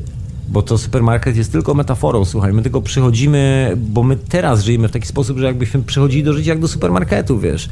Bo 0.49 0.61
to 0.61 0.77
supermarket 0.77 1.38
jest 1.38 1.52
tylko 1.52 1.73
metaforą, 1.73 2.26
słuchaj, 2.26 2.53
my 2.53 2.61
tylko 2.61 2.81
przychodzimy, 2.81 3.73
bo 3.77 4.03
my 4.03 4.15
teraz 4.15 4.64
żyjemy 4.64 4.88
w 4.88 4.91
taki 4.91 5.07
sposób, 5.07 5.38
że 5.38 5.45
jakbyśmy 5.45 5.84
przychodzili 5.84 6.23
do 6.23 6.34
życia 6.34 6.49
jak 6.49 6.60
do 6.60 6.68
supermarketu, 6.68 7.40
wiesz 7.40 7.69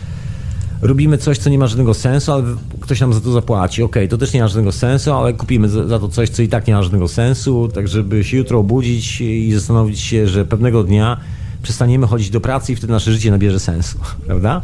robimy 0.82 1.18
coś, 1.18 1.38
co 1.38 1.50
nie 1.50 1.58
ma 1.58 1.68
żadnego 1.68 1.94
sensu, 1.94 2.32
ale 2.32 2.44
ktoś 2.80 3.02
nam 3.02 3.14
za 3.14 3.22
to 3.22 3.32
zapłaci. 3.32 3.84
Okej, 3.84 4.04
okay, 4.04 4.08
to 4.08 4.18
też 4.18 4.34
nie 4.34 4.42
ma 4.42 4.48
żadnego 4.48 4.72
sensu, 4.72 5.14
ale 5.14 5.34
kupimy 5.34 5.70
za 5.70 6.00
to 6.00 6.08
coś, 6.08 6.30
co 6.30 6.42
i 6.42 6.48
tak 6.48 6.68
nie 6.68 6.74
ma 6.74 6.84
żadnego 6.84 7.08
sensu, 7.08 7.68
tak 7.74 7.88
żeby 7.88 8.24
się 8.24 8.38
jutro 8.38 8.60
obudzić 8.60 9.22
i 9.22 9.54
zastanowić 9.54 10.00
się, 10.00 10.28
że 10.28 10.46
pewnego 10.46 10.84
dnia 10.84 11.18
przestaniemy 11.64 12.08
chodzić 12.08 12.30
do 12.30 12.42
pracy 12.42 12.74
i 12.74 12.76
wtedy 12.76 12.94
nasze 12.94 13.12
życie 13.12 13.32
nabierze 13.32 13.60
sensu, 13.60 13.98
prawda? 14.28 14.62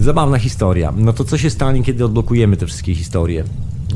Zabawna 0.00 0.38
historia. 0.38 0.92
No 0.96 1.12
to 1.12 1.24
co 1.24 1.38
się 1.38 1.50
stanie, 1.50 1.82
kiedy 1.82 2.04
odblokujemy 2.04 2.56
te 2.56 2.66
wszystkie 2.66 2.94
historie? 2.94 3.44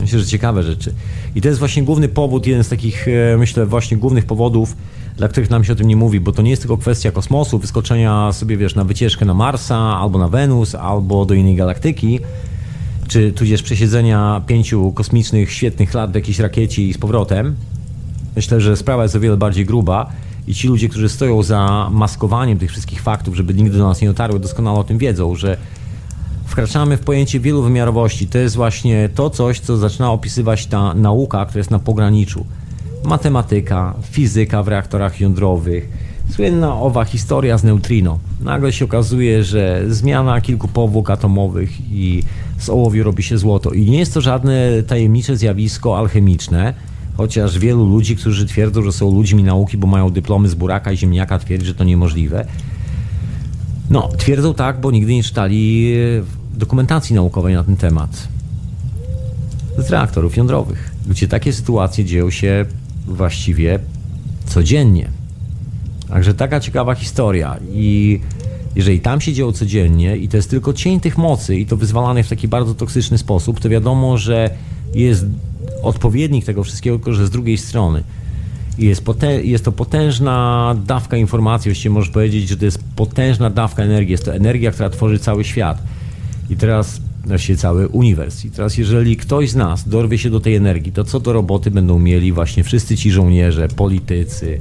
Myślę, 0.01 0.19
że 0.19 0.27
ciekawe 0.27 0.63
rzeczy. 0.63 0.95
I 1.35 1.41
to 1.41 1.49
jest 1.49 1.59
właśnie 1.59 1.83
główny 1.83 2.09
powód, 2.09 2.47
jeden 2.47 2.65
z 2.65 2.69
takich, 2.69 3.09
e, 3.09 3.37
myślę, 3.39 3.67
właśnie 3.67 3.97
głównych 3.97 4.25
powodów, 4.25 4.77
dla 5.19 5.29
których 5.29 5.51
nam 5.51 5.65
się 5.65 5.73
o 5.73 5.77
tym 5.77 5.89
nie 5.89 5.97
mówi, 5.97 6.21
bo 6.21 6.33
to 6.33 6.43
nie 6.43 6.51
jest 6.51 6.63
tylko 6.63 6.77
kwestia 6.77 7.11
kosmosu, 7.11 7.59
wyskoczenia 7.59 8.33
sobie, 8.33 8.57
wiesz, 8.57 8.75
na 8.75 8.85
wycieczkę 8.85 9.25
na 9.25 9.35
Marsa, 9.35 9.77
albo 9.77 10.19
na 10.19 10.29
Wenus, 10.29 10.75
albo 10.75 11.25
do 11.25 11.35
innej 11.35 11.57
galaktyki, 11.57 12.21
czy 13.09 13.33
tudzież 13.33 13.63
przesiedzenia 13.63 14.43
pięciu 14.47 14.93
kosmicznych, 14.93 15.53
świetnych 15.53 15.95
lat 15.95 16.13
w 16.13 16.15
jakiejś 16.15 16.39
rakiecie 16.39 16.83
i 16.83 16.93
z 16.93 16.99
powrotem. 16.99 17.57
Myślę, 18.37 18.61
że 18.61 18.77
sprawa 18.77 19.03
jest 19.03 19.17
o 19.17 19.21
wiele 19.21 19.37
bardziej 19.37 19.67
gruba 19.67 20.11
i 20.47 20.55
ci 20.55 20.69
ludzie, 20.69 20.89
którzy 20.89 21.09
stoją 21.09 21.43
za 21.43 21.89
maskowaniem 21.93 22.59
tych 22.59 22.71
wszystkich 22.71 23.03
faktów, 23.03 23.37
żeby 23.37 23.55
nigdy 23.55 23.79
do 23.79 23.89
nas 23.89 24.01
nie 24.01 24.09
dotarły, 24.09 24.41
doskonale 24.41 24.79
o 24.79 24.85
tym 24.85 24.99
wiedzą, 24.99 25.35
że 25.35 25.57
wkraczamy 26.47 26.97
w 26.97 27.01
pojęcie 27.01 27.41
wielowymiarowości. 27.41 28.27
To 28.27 28.39
jest 28.39 28.57
właśnie 28.57 29.09
to 29.15 29.31
coś, 29.31 29.61
co 29.61 29.77
zaczyna 29.77 30.13
opisywać 30.13 30.67
ta 30.67 30.95
nauka, 30.95 31.47
która 31.47 31.59
jest 31.59 31.71
na 31.71 31.79
pograniczu 31.79 32.47
matematyka, 33.05 33.95
fizyka 34.11 34.63
w 34.63 34.69
reaktorach 34.69 35.21
jądrowych, 35.21 35.89
słynna 36.31 36.75
owa 36.81 37.05
historia 37.05 37.59
z 37.59 37.65
neutrino. 37.65 38.19
Nagle 38.41 38.73
się 38.73 38.85
okazuje, 38.85 39.45
że 39.45 39.83
zmiana 39.89 40.41
kilku 40.41 40.69
powłok 40.69 41.11
atomowych 41.11 41.93
i 41.93 42.23
z 42.59 42.69
ołowiu 42.69 43.05
robi 43.05 43.23
się 43.23 43.39
złoto. 43.39 43.71
I 43.71 43.91
nie 43.91 43.99
jest 43.99 44.15
to 44.15 44.21
żadne 44.21 44.83
tajemnicze 44.83 45.37
zjawisko 45.37 45.99
alchemiczne, 45.99 46.75
chociaż 47.17 47.59
wielu 47.59 47.87
ludzi, 47.87 48.17
którzy 48.17 48.47
twierdzą, 48.47 48.83
że 48.83 48.93
są 48.93 49.15
ludźmi 49.15 49.45
nauki, 49.45 49.77
bo 49.77 49.87
mają 49.87 50.11
dyplomy 50.11 50.49
z 50.49 50.55
buraka 50.55 50.93
i 50.93 50.97
ziemniaka, 50.97 51.39
twierdzi, 51.39 51.67
że 51.67 51.75
to 51.75 51.85
niemożliwe. 51.85 52.47
No, 53.91 54.09
twierdzą 54.19 54.55
tak, 54.55 54.81
bo 54.81 54.91
nigdy 54.91 55.15
nie 55.15 55.23
czytali 55.23 55.95
dokumentacji 56.55 57.15
naukowej 57.15 57.55
na 57.55 57.65
ten 57.65 57.77
temat. 57.77 58.29
Z 59.79 59.91
reaktorów 59.91 60.37
jądrowych, 60.37 60.91
gdzie 61.07 61.29
takie 61.29 61.53
sytuacje 61.53 62.05
dzieją 62.05 62.31
się 62.31 62.67
właściwie 63.09 63.79
codziennie. 64.47 65.11
Także 66.09 66.35
taka 66.35 66.61
ciekawa 66.61 66.95
historia 66.95 67.57
i 67.73 68.21
jeżeli 68.77 69.01
tam 69.01 69.21
się 69.21 69.33
dzieło 69.33 69.53
codziennie 69.53 70.17
i 70.17 70.29
to 70.29 70.37
jest 70.37 70.51
tylko 70.51 70.73
cień 70.73 71.01
tych 71.01 71.19
mocy 71.19 71.57
i 71.57 71.67
to 71.67 71.77
wyzwalane 71.77 72.23
w 72.23 72.29
taki 72.29 72.49
bardzo 72.49 72.75
toksyczny 72.75 73.19
sposób, 73.19 73.61
to 73.61 73.69
wiadomo, 73.69 74.19
że 74.19 74.51
jest 74.95 75.27
odpowiednik 75.83 76.45
tego 76.45 76.65
wszystkiego, 76.65 76.97
tylko 76.97 77.13
że 77.13 77.27
z 77.27 77.31
drugiej 77.31 77.59
strony. 77.59 78.03
Jest, 78.79 79.03
jest 79.43 79.65
to 79.65 79.73
potężna 79.73 80.75
dawka 80.87 81.17
informacji, 81.17 81.71
właściwie 81.71 81.95
możesz 81.95 82.11
powiedzieć, 82.11 82.49
że 82.49 82.57
to 82.57 82.65
jest 82.65 82.85
potężna 82.97 83.51
dawka 83.51 83.83
energii, 83.83 84.13
jest 84.13 84.25
to 84.25 84.35
energia, 84.35 84.71
która 84.71 84.91
tworzy 84.91 85.19
cały 85.19 85.45
świat. 85.45 85.83
I 86.51 86.57
teraz 86.57 87.01
właściwie 87.27 87.59
cały 87.59 87.89
uniwers. 87.89 88.45
I 88.45 88.51
teraz 88.51 88.79
jeżeli 88.79 89.17
ktoś 89.17 89.51
z 89.51 89.57
nas 89.57 89.89
dorwie 89.89 90.19
się 90.19 90.31
do 90.31 90.41
tej 90.41 90.55
energii, 90.55 90.93
to 90.93 91.05
co 91.05 91.21
do 91.21 91.33
roboty 91.33 91.71
będą 91.71 91.99
mieli 91.99 92.33
właśnie 92.33 92.65
wszyscy 92.65 92.97
ci 92.97 93.11
żołnierze, 93.11 93.69
politycy, 93.69 94.61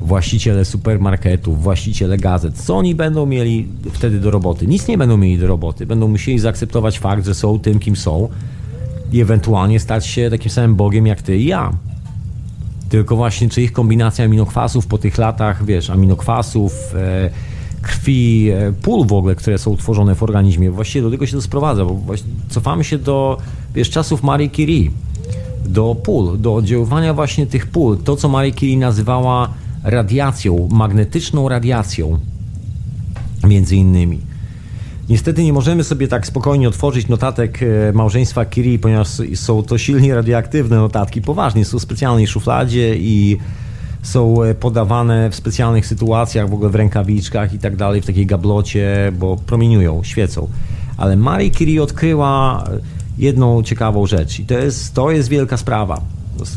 właściciele 0.00 0.64
supermarketów, 0.64 1.62
właściciele 1.62 2.18
gazet, 2.18 2.54
co 2.58 2.76
oni 2.76 2.94
będą 2.94 3.26
mieli 3.26 3.68
wtedy 3.92 4.20
do 4.20 4.30
roboty? 4.30 4.66
Nic 4.66 4.88
nie 4.88 4.98
będą 4.98 5.16
mieli 5.16 5.38
do 5.38 5.46
roboty. 5.46 5.86
Będą 5.86 6.08
musieli 6.08 6.38
zaakceptować 6.38 6.98
fakt, 6.98 7.26
że 7.26 7.34
są 7.34 7.58
tym, 7.58 7.78
kim 7.78 7.96
są 7.96 8.28
i 9.12 9.20
ewentualnie 9.20 9.80
stać 9.80 10.06
się 10.06 10.30
takim 10.30 10.50
samym 10.50 10.74
Bogiem 10.74 11.06
jak 11.06 11.22
ty 11.22 11.36
i 11.36 11.46
ja. 11.46 11.72
Tylko 12.88 13.16
właśnie, 13.16 13.48
czy 13.48 13.62
ich 13.62 13.72
kombinacja 13.72 14.24
aminokwasów 14.24 14.86
po 14.86 14.98
tych 14.98 15.18
latach, 15.18 15.64
wiesz, 15.64 15.90
aminokwasów, 15.90 16.94
e, 16.94 17.30
krwi, 17.86 18.50
e, 18.50 18.72
pól 18.72 19.06
w 19.06 19.12
ogóle, 19.12 19.34
które 19.34 19.58
są 19.58 19.70
utworzone 19.70 20.14
w 20.14 20.22
organizmie. 20.22 20.70
Właściwie 20.70 21.02
do 21.02 21.10
tego 21.10 21.26
się 21.26 21.32
to 21.32 21.42
sprowadza, 21.42 21.84
bo 21.84 22.00
cofamy 22.48 22.84
się 22.84 22.98
do 22.98 23.38
wiesz, 23.74 23.90
czasów 23.90 24.22
Marie 24.22 24.50
Curie, 24.50 24.90
do 25.66 25.94
pól, 25.94 26.40
do 26.40 26.54
oddziaływania 26.54 27.14
właśnie 27.14 27.46
tych 27.46 27.66
pól. 27.66 27.98
To, 27.98 28.16
co 28.16 28.28
Marie 28.28 28.52
Curie 28.52 28.78
nazywała 28.78 29.48
radiacją, 29.84 30.68
magnetyczną 30.72 31.48
radiacją, 31.48 32.18
między 33.44 33.76
innymi. 33.76 34.20
Niestety 35.08 35.44
nie 35.44 35.52
możemy 35.52 35.84
sobie 35.84 36.08
tak 36.08 36.26
spokojnie 36.26 36.68
otworzyć 36.68 37.08
notatek 37.08 37.60
e, 37.62 37.92
małżeństwa 37.92 38.44
Curie, 38.44 38.78
ponieważ 38.78 39.08
są 39.34 39.62
to 39.62 39.78
silnie 39.78 40.14
radioaktywne 40.14 40.76
notatki. 40.76 41.22
Poważnie, 41.22 41.64
są 41.64 41.78
w 41.78 41.82
specjalnej 41.82 42.26
szufladzie 42.26 42.96
i 42.96 43.38
są 44.06 44.42
e, 44.42 44.54
podawane 44.54 45.30
w 45.30 45.34
specjalnych 45.34 45.86
sytuacjach, 45.86 46.50
w 46.50 46.54
ogóle 46.54 46.70
w 46.70 46.74
rękawiczkach 46.74 47.54
i 47.54 47.58
tak 47.58 47.76
dalej, 47.76 48.00
w 48.00 48.06
takiej 48.06 48.26
gablocie, 48.26 49.12
bo 49.18 49.36
promieniują, 49.36 50.02
świecą. 50.02 50.48
Ale 50.96 51.16
Marie 51.16 51.50
Curie 51.50 51.82
odkryła 51.82 52.64
jedną 53.18 53.62
ciekawą 53.62 54.06
rzecz 54.06 54.40
i 54.40 54.46
to 54.46 54.54
jest, 54.54 54.94
to 54.94 55.10
jest 55.10 55.28
wielka 55.28 55.56
sprawa. 55.56 56.00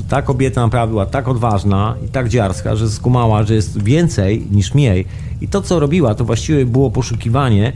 Ta 0.09 0.21
kobieta 0.21 0.61
naprawdę 0.61 0.91
była 0.91 1.05
tak 1.05 1.27
odważna 1.27 1.95
i 2.05 2.07
tak 2.07 2.29
dziarska, 2.29 2.75
że 2.75 2.89
skumała, 2.89 3.43
że 3.43 3.55
jest 3.55 3.83
więcej 3.83 4.47
niż 4.51 4.73
mniej. 4.73 5.05
I 5.41 5.47
to, 5.47 5.61
co 5.61 5.79
robiła, 5.79 6.15
to 6.15 6.25
właściwie 6.25 6.65
było 6.65 6.91
poszukiwanie 6.91 7.73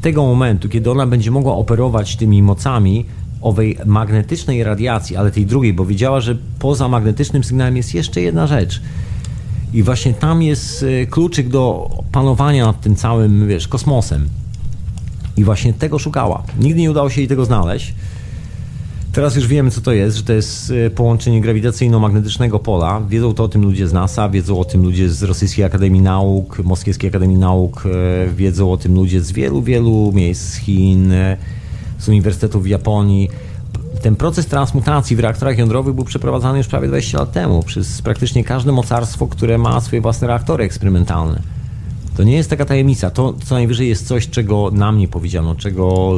tego 0.00 0.26
momentu, 0.26 0.68
kiedy 0.68 0.90
ona 0.90 1.06
będzie 1.06 1.30
mogła 1.30 1.54
operować 1.54 2.16
tymi 2.16 2.42
mocami 2.42 3.04
owej 3.42 3.78
magnetycznej 3.86 4.64
radiacji, 4.64 5.16
ale 5.16 5.30
tej 5.30 5.46
drugiej, 5.46 5.72
bo 5.72 5.84
wiedziała, 5.84 6.20
że 6.20 6.36
poza 6.58 6.88
magnetycznym 6.88 7.44
sygnałem 7.44 7.76
jest 7.76 7.94
jeszcze 7.94 8.20
jedna 8.20 8.46
rzecz– 8.46 8.80
i 9.74 9.82
właśnie 9.82 10.14
tam 10.14 10.42
jest 10.42 10.82
e, 10.82 11.06
kluczyk 11.06 11.48
do 11.48 11.90
panowania 12.12 12.66
nad 12.66 12.80
tym 12.80 12.96
całym, 12.96 13.48
wiesz, 13.48 13.68
kosmosem. 13.68 14.28
I 15.36 15.44
właśnie 15.44 15.72
tego 15.72 15.98
szukała. 15.98 16.42
Nigdy 16.60 16.80
nie 16.80 16.90
udało 16.90 17.10
się 17.10 17.20
jej 17.20 17.28
tego 17.28 17.44
znaleźć. 17.44 17.94
Teraz 19.12 19.36
już 19.36 19.46
wiemy, 19.46 19.70
co 19.70 19.80
to 19.80 19.92
jest, 19.92 20.16
że 20.16 20.22
to 20.22 20.32
jest 20.32 20.72
e, 20.86 20.90
połączenie 20.90 21.40
grawitacyjno-magnetycznego 21.40 22.58
pola. 22.58 23.00
Wiedzą 23.08 23.34
to 23.34 23.44
o 23.44 23.48
tym 23.48 23.62
ludzie 23.62 23.88
z 23.88 23.92
NASA, 23.92 24.28
wiedzą 24.28 24.58
o 24.58 24.64
tym 24.64 24.82
ludzie 24.82 25.10
z 25.10 25.22
Rosyjskiej 25.22 25.64
Akademii 25.64 26.02
Nauk, 26.02 26.58
Moskiewskiej 26.64 27.10
Akademii 27.10 27.38
Nauk, 27.38 27.84
e, 27.86 28.34
wiedzą 28.34 28.72
o 28.72 28.76
tym 28.76 28.94
ludzie 28.94 29.20
z 29.20 29.32
wielu, 29.32 29.62
wielu 29.62 30.12
miejsc, 30.14 30.42
z 30.42 30.56
Chin, 30.56 31.12
z 31.98 32.08
uniwersytetów 32.08 32.62
w 32.62 32.66
Japonii 32.66 33.28
Ten 34.04 34.16
proces 34.16 34.46
transmutacji 34.46 35.16
w 35.16 35.20
reaktorach 35.20 35.58
jądrowych 35.58 35.94
był 35.94 36.04
przeprowadzany 36.04 36.58
już 36.58 36.66
prawie 36.66 36.88
20 36.88 37.18
lat 37.18 37.32
temu 37.32 37.62
przez 37.62 38.02
praktycznie 38.02 38.44
każde 38.44 38.72
mocarstwo, 38.72 39.26
które 39.26 39.58
ma 39.58 39.80
swoje 39.80 40.02
własne 40.02 40.26
reaktory 40.26 40.64
eksperymentalne. 40.64 41.40
To 42.16 42.22
nie 42.22 42.36
jest 42.36 42.50
taka 42.50 42.64
tajemnica. 42.64 43.10
To 43.10 43.34
co 43.44 43.54
najwyżej 43.54 43.88
jest 43.88 44.06
coś, 44.06 44.28
czego 44.28 44.70
nam 44.70 44.98
nie 44.98 45.08
powiedziano, 45.08 45.54
czego, 45.54 46.12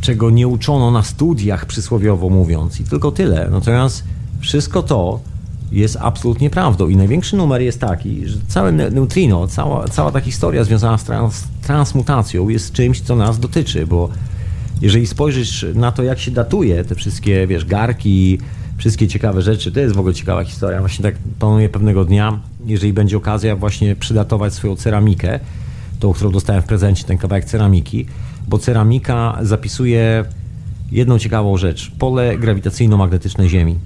czego 0.00 0.30
nie 0.30 0.48
uczono 0.48 0.90
na 0.90 1.02
studiach, 1.02 1.66
przysłowiowo 1.66 2.28
mówiąc. 2.28 2.80
I 2.80 2.84
tylko 2.84 3.12
tyle. 3.12 3.48
Natomiast 3.50 4.04
wszystko 4.40 4.82
to 4.82 5.20
jest 5.72 5.96
absolutnie 6.00 6.50
prawdą. 6.50 6.88
I 6.88 6.96
największy 6.96 7.36
numer 7.36 7.62
jest 7.62 7.80
taki, 7.80 8.28
że 8.28 8.36
całe 8.48 8.72
neutrino, 8.72 9.46
cała, 9.46 9.88
cała 9.88 10.12
ta 10.12 10.20
historia 10.20 10.64
związana 10.64 10.98
z 10.98 11.04
trans, 11.04 11.44
transmutacją 11.62 12.48
jest 12.48 12.72
czymś, 12.72 13.00
co 13.00 13.16
nas 13.16 13.38
dotyczy, 13.38 13.86
bo 13.86 14.08
jeżeli 14.84 15.06
spojrzysz 15.06 15.66
na 15.74 15.92
to, 15.92 16.02
jak 16.02 16.18
się 16.18 16.30
datuje 16.30 16.84
te 16.84 16.94
wszystkie, 16.94 17.46
wiesz, 17.46 17.64
garki, 17.64 18.38
wszystkie 18.76 19.08
ciekawe 19.08 19.42
rzeczy, 19.42 19.72
to 19.72 19.80
jest 19.80 19.94
w 19.94 19.98
ogóle 19.98 20.14
ciekawa 20.14 20.44
historia. 20.44 20.80
Właśnie 20.80 21.02
tak 21.02 21.14
planuję 21.38 21.68
pewnego 21.68 22.04
dnia, 22.04 22.40
jeżeli 22.66 22.92
będzie 22.92 23.16
okazja, 23.16 23.56
właśnie 23.56 23.96
przydatować 23.96 24.54
swoją 24.54 24.76
ceramikę, 24.76 25.40
tą, 26.00 26.12
którą 26.12 26.30
dostałem 26.30 26.62
w 26.62 26.66
prezencie, 26.66 27.04
ten 27.04 27.18
kawałek 27.18 27.44
ceramiki, 27.44 28.06
bo 28.48 28.58
ceramika 28.58 29.38
zapisuje 29.42 30.24
jedną 30.92 31.18
ciekawą 31.18 31.56
rzecz. 31.56 31.92
Pole 31.98 32.38
grawitacyjno-magnetyczne 32.38 33.48
Ziemi 33.48 33.76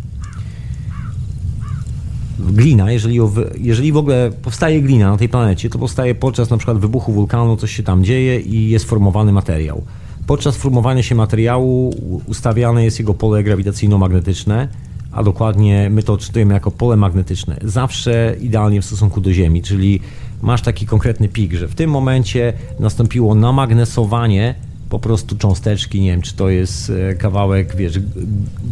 glina, 2.39 2.93
jeżeli, 2.93 3.19
jeżeli 3.59 3.93
w 3.93 3.97
ogóle 3.97 4.31
powstaje 4.43 4.83
glina 4.83 5.11
na 5.11 5.17
tej 5.17 5.29
planecie, 5.29 5.71
to 5.71 5.79
powstaje 5.79 6.15
podczas 6.15 6.51
na 6.51 6.57
przykład 6.57 6.79
wybuchu 6.79 7.13
wulkanu, 7.13 7.57
coś 7.57 7.77
się 7.77 7.83
tam 7.83 8.05
dzieje 8.05 8.41
i 8.41 8.71
jest 8.71 8.85
formowany 8.85 9.33
materiał. 9.33 9.83
Podczas 10.29 10.57
formowania 10.57 11.03
się 11.03 11.15
materiału 11.15 11.95
ustawiane 12.27 12.85
jest 12.85 12.99
jego 12.99 13.15
pole 13.15 13.45
grawitacyjno-magnetyczne, 13.45 14.69
a 15.13 15.23
dokładnie 15.23 15.91
my 15.91 16.03
to 16.03 16.13
odczytujemy 16.13 16.55
jako 16.55 16.71
pole 16.71 16.97
magnetyczne. 16.97 17.57
Zawsze 17.63 18.37
idealnie 18.41 18.83
w 18.83 18.85
stosunku 18.85 19.21
do 19.21 19.33
Ziemi, 19.33 19.63
czyli 19.63 20.01
masz 20.43 20.63
taki 20.63 20.87
konkretny 20.87 21.29
pik, 21.29 21.55
że 21.55 21.69
w 21.69 21.75
tym 21.75 21.91
momencie 21.91 22.53
nastąpiło 22.81 23.35
namagnesowanie 23.35 24.55
po 24.91 24.99
prostu 24.99 25.37
cząsteczki, 25.37 26.01
nie 26.01 26.11
wiem, 26.11 26.23
czy 26.23 26.35
to 26.35 26.49
jest 26.49 26.91
e, 26.91 27.15
kawałek, 27.15 27.77
wiesz, 27.77 27.99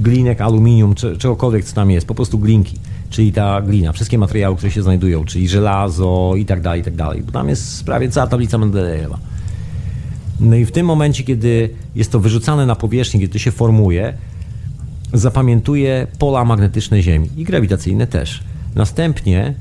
glinek, 0.00 0.40
aluminium, 0.40 0.94
czy, 0.94 1.18
czegokolwiek, 1.18 1.64
co 1.64 1.74
tam 1.74 1.90
jest, 1.90 2.06
po 2.06 2.14
prostu 2.14 2.38
glinki 2.38 2.78
czyli 3.10 3.32
ta 3.32 3.62
glina, 3.62 3.92
wszystkie 3.92 4.18
materiały, 4.18 4.56
które 4.56 4.72
się 4.72 4.82
znajdują, 4.82 5.24
czyli 5.24 5.48
żelazo 5.48 6.32
i 6.38 6.44
tak 6.44 6.60
dalej, 6.60 6.80
i 6.80 6.84
tak 6.84 6.94
dalej. 6.94 7.22
Bo 7.22 7.32
tam 7.32 7.48
jest 7.48 7.84
prawie 7.84 8.08
cała 8.08 8.26
tablica 8.26 8.58
Mendelejewa. 8.58 9.18
No 10.40 10.56
i 10.56 10.64
w 10.64 10.72
tym 10.72 10.86
momencie, 10.86 11.24
kiedy 11.24 11.70
jest 11.94 12.12
to 12.12 12.20
wyrzucane 12.20 12.66
na 12.66 12.76
powierzchnię, 12.76 13.20
kiedy 13.20 13.38
się 13.38 13.50
formuje, 13.50 14.14
zapamiętuje 15.12 16.06
pola 16.18 16.44
magnetyczne 16.44 17.02
Ziemi 17.02 17.28
i 17.36 17.44
grawitacyjne 17.44 18.06
też. 18.06 18.42
Następnie, 18.74 19.54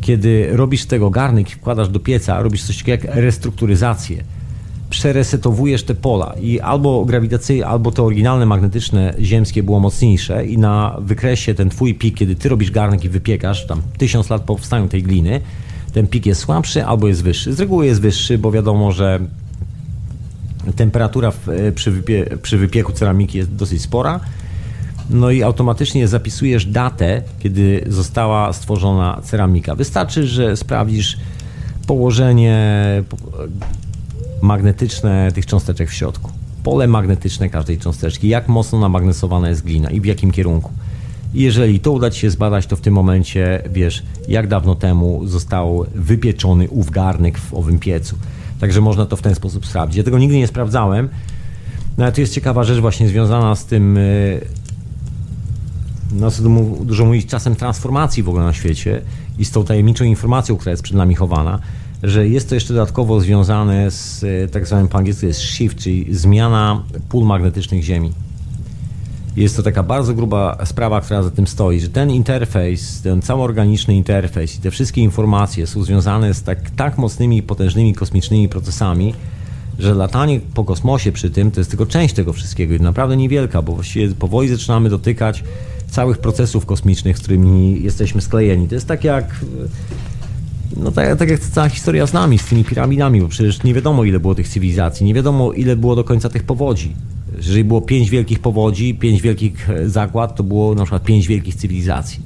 kiedy 0.00 0.48
robisz 0.52 0.82
z 0.82 0.86
tego 0.86 1.10
garnek 1.10 1.50
wkładasz 1.50 1.88
do 1.88 2.00
pieca, 2.00 2.42
robisz 2.42 2.62
coś 2.62 2.78
takiego 2.78 3.06
jak 3.06 3.16
restrukturyzację 3.16 4.24
przeresetowujesz 4.90 5.82
te 5.82 5.94
pola 5.94 6.34
i 6.40 6.60
albo 6.60 7.04
grawitacyjne, 7.04 7.66
albo 7.66 7.90
to 7.90 8.04
oryginalne 8.04 8.46
magnetyczne 8.46 9.14
ziemskie 9.20 9.62
było 9.62 9.80
mocniejsze 9.80 10.46
i 10.46 10.58
na 10.58 10.96
wykresie 11.00 11.54
ten 11.54 11.70
twój 11.70 11.94
pik, 11.94 12.16
kiedy 12.16 12.36
ty 12.36 12.48
robisz 12.48 12.70
garnek 12.70 13.04
i 13.04 13.08
wypiekasz, 13.08 13.66
tam 13.66 13.82
tysiąc 13.98 14.30
lat 14.30 14.42
po 14.42 14.54
powstaniu 14.54 14.88
tej 14.88 15.02
gliny, 15.02 15.40
ten 15.98 16.06
pik 16.06 16.26
jest 16.26 16.40
słabszy 16.40 16.84
albo 16.84 17.08
jest 17.08 17.22
wyższy. 17.22 17.54
Z 17.54 17.60
reguły 17.60 17.86
jest 17.86 18.00
wyższy, 18.00 18.38
bo 18.38 18.52
wiadomo, 18.52 18.92
że 18.92 19.20
temperatura 20.76 21.30
w, 21.30 21.48
przy, 21.74 21.90
wypie, 21.90 22.26
przy 22.42 22.58
wypieku 22.58 22.92
ceramiki 22.92 23.38
jest 23.38 23.54
dosyć 23.54 23.82
spora. 23.82 24.20
No 25.10 25.30
i 25.30 25.42
automatycznie 25.42 26.08
zapisujesz 26.08 26.66
datę, 26.66 27.22
kiedy 27.38 27.84
została 27.86 28.52
stworzona 28.52 29.20
ceramika. 29.24 29.74
Wystarczy, 29.74 30.26
że 30.26 30.56
sprawdzisz 30.56 31.18
położenie 31.86 32.56
magnetyczne 34.42 35.32
tych 35.32 35.46
cząsteczek 35.46 35.90
w 35.90 35.94
środku. 35.94 36.30
Pole 36.62 36.88
magnetyczne 36.88 37.48
każdej 37.48 37.78
cząsteczki, 37.78 38.28
jak 38.28 38.48
mocno 38.48 38.80
namagnesowana 38.80 39.48
jest 39.48 39.64
glina 39.64 39.90
i 39.90 40.00
w 40.00 40.04
jakim 40.04 40.30
kierunku. 40.30 40.70
Jeżeli 41.34 41.80
to 41.80 41.92
uda 41.92 42.10
Ci 42.10 42.20
się 42.20 42.30
zbadać, 42.30 42.66
to 42.66 42.76
w 42.76 42.80
tym 42.80 42.94
momencie 42.94 43.62
wiesz, 43.70 44.02
jak 44.28 44.48
dawno 44.48 44.74
temu 44.74 45.26
został 45.26 45.86
wypieczony 45.94 46.68
ów 46.68 46.90
garnek 46.90 47.38
w 47.38 47.54
owym 47.54 47.78
piecu. 47.78 48.18
Także 48.60 48.80
można 48.80 49.06
to 49.06 49.16
w 49.16 49.22
ten 49.22 49.34
sposób 49.34 49.66
sprawdzić. 49.66 49.96
Ja 49.96 50.04
tego 50.04 50.18
nigdy 50.18 50.36
nie 50.36 50.46
sprawdzałem, 50.46 51.08
no 51.98 52.04
ale 52.04 52.12
to 52.12 52.20
jest 52.20 52.34
ciekawa 52.34 52.64
rzecz 52.64 52.80
właśnie 52.80 53.08
związana 53.08 53.54
z 53.54 53.66
tym, 53.66 53.96
y, 53.96 54.40
no 56.12 56.30
co 56.30 56.42
dużo 56.80 57.04
mówić, 57.04 57.26
czasem 57.26 57.56
transformacji 57.56 58.22
w 58.22 58.28
ogóle 58.28 58.44
na 58.44 58.52
świecie 58.52 59.02
i 59.38 59.44
z 59.44 59.50
tą 59.50 59.64
tajemniczą 59.64 60.04
informacją, 60.04 60.56
która 60.56 60.70
jest 60.70 60.82
przed 60.82 60.96
nami 60.96 61.14
chowana 61.14 61.60
że 62.02 62.28
jest 62.28 62.48
to 62.48 62.54
jeszcze 62.54 62.74
dodatkowo 62.74 63.20
związane 63.20 63.90
z 63.90 64.24
e, 64.24 64.48
tak 64.48 64.66
zwanym 64.66 64.88
po 64.88 64.98
angielsku 64.98 65.26
jest 65.26 65.40
shift, 65.40 65.78
czyli 65.78 66.14
zmiana 66.14 66.82
pól 67.08 67.26
magnetycznych 67.26 67.82
Ziemi. 67.82 68.12
Jest 69.38 69.56
to 69.56 69.62
taka 69.62 69.82
bardzo 69.82 70.14
gruba 70.14 70.58
sprawa, 70.64 71.00
która 71.00 71.22
za 71.22 71.30
tym 71.30 71.46
stoi, 71.46 71.80
że 71.80 71.88
ten 71.88 72.10
interfejs, 72.10 73.02
ten 73.02 73.22
całoorganiczny 73.22 73.94
interfejs 73.94 74.56
i 74.56 74.60
te 74.60 74.70
wszystkie 74.70 75.00
informacje 75.00 75.66
są 75.66 75.84
związane 75.84 76.34
z 76.34 76.42
tak, 76.42 76.70
tak 76.70 76.98
mocnymi 76.98 77.42
potężnymi 77.42 77.94
kosmicznymi 77.94 78.48
procesami, 78.48 79.14
że 79.78 79.94
latanie 79.94 80.40
po 80.54 80.64
kosmosie 80.64 81.12
przy 81.12 81.30
tym 81.30 81.50
to 81.50 81.60
jest 81.60 81.70
tylko 81.70 81.86
część 81.86 82.14
tego 82.14 82.32
wszystkiego 82.32 82.74
i 82.74 82.80
naprawdę 82.80 83.16
niewielka, 83.16 83.62
bo 83.62 83.72
właściwie 83.72 84.14
powoli 84.14 84.48
zaczynamy 84.48 84.90
dotykać 84.90 85.44
całych 85.90 86.18
procesów 86.18 86.66
kosmicznych, 86.66 87.18
z 87.18 87.20
którymi 87.20 87.82
jesteśmy 87.82 88.20
sklejeni. 88.20 88.68
To 88.68 88.74
jest 88.74 88.86
tak 88.86 89.04
jak 89.04 89.40
no 90.76 90.92
tak, 90.92 91.18
tak 91.18 91.30
jak 91.30 91.40
cała 91.40 91.68
historia 91.68 92.06
z 92.06 92.12
nami, 92.12 92.38
z 92.38 92.44
tymi 92.44 92.64
piramidami, 92.64 93.20
bo 93.20 93.28
przecież 93.28 93.62
nie 93.62 93.74
wiadomo 93.74 94.04
ile 94.04 94.20
było 94.20 94.34
tych 94.34 94.48
cywilizacji, 94.48 95.06
nie 95.06 95.14
wiadomo 95.14 95.52
ile 95.52 95.76
było 95.76 95.96
do 95.96 96.04
końca 96.04 96.28
tych 96.28 96.42
powodzi. 96.42 96.94
Jeżeli 97.36 97.64
było 97.64 97.80
pięć 97.80 98.10
wielkich 98.10 98.38
powodzi, 98.38 98.94
pięć 98.94 99.22
wielkich 99.22 99.70
e, 99.70 99.88
zakład, 99.88 100.36
to 100.36 100.42
było 100.42 100.74
na 100.74 100.82
przykład 100.82 101.02
pięć 101.02 101.28
wielkich 101.28 101.54
cywilizacji. 101.54 102.22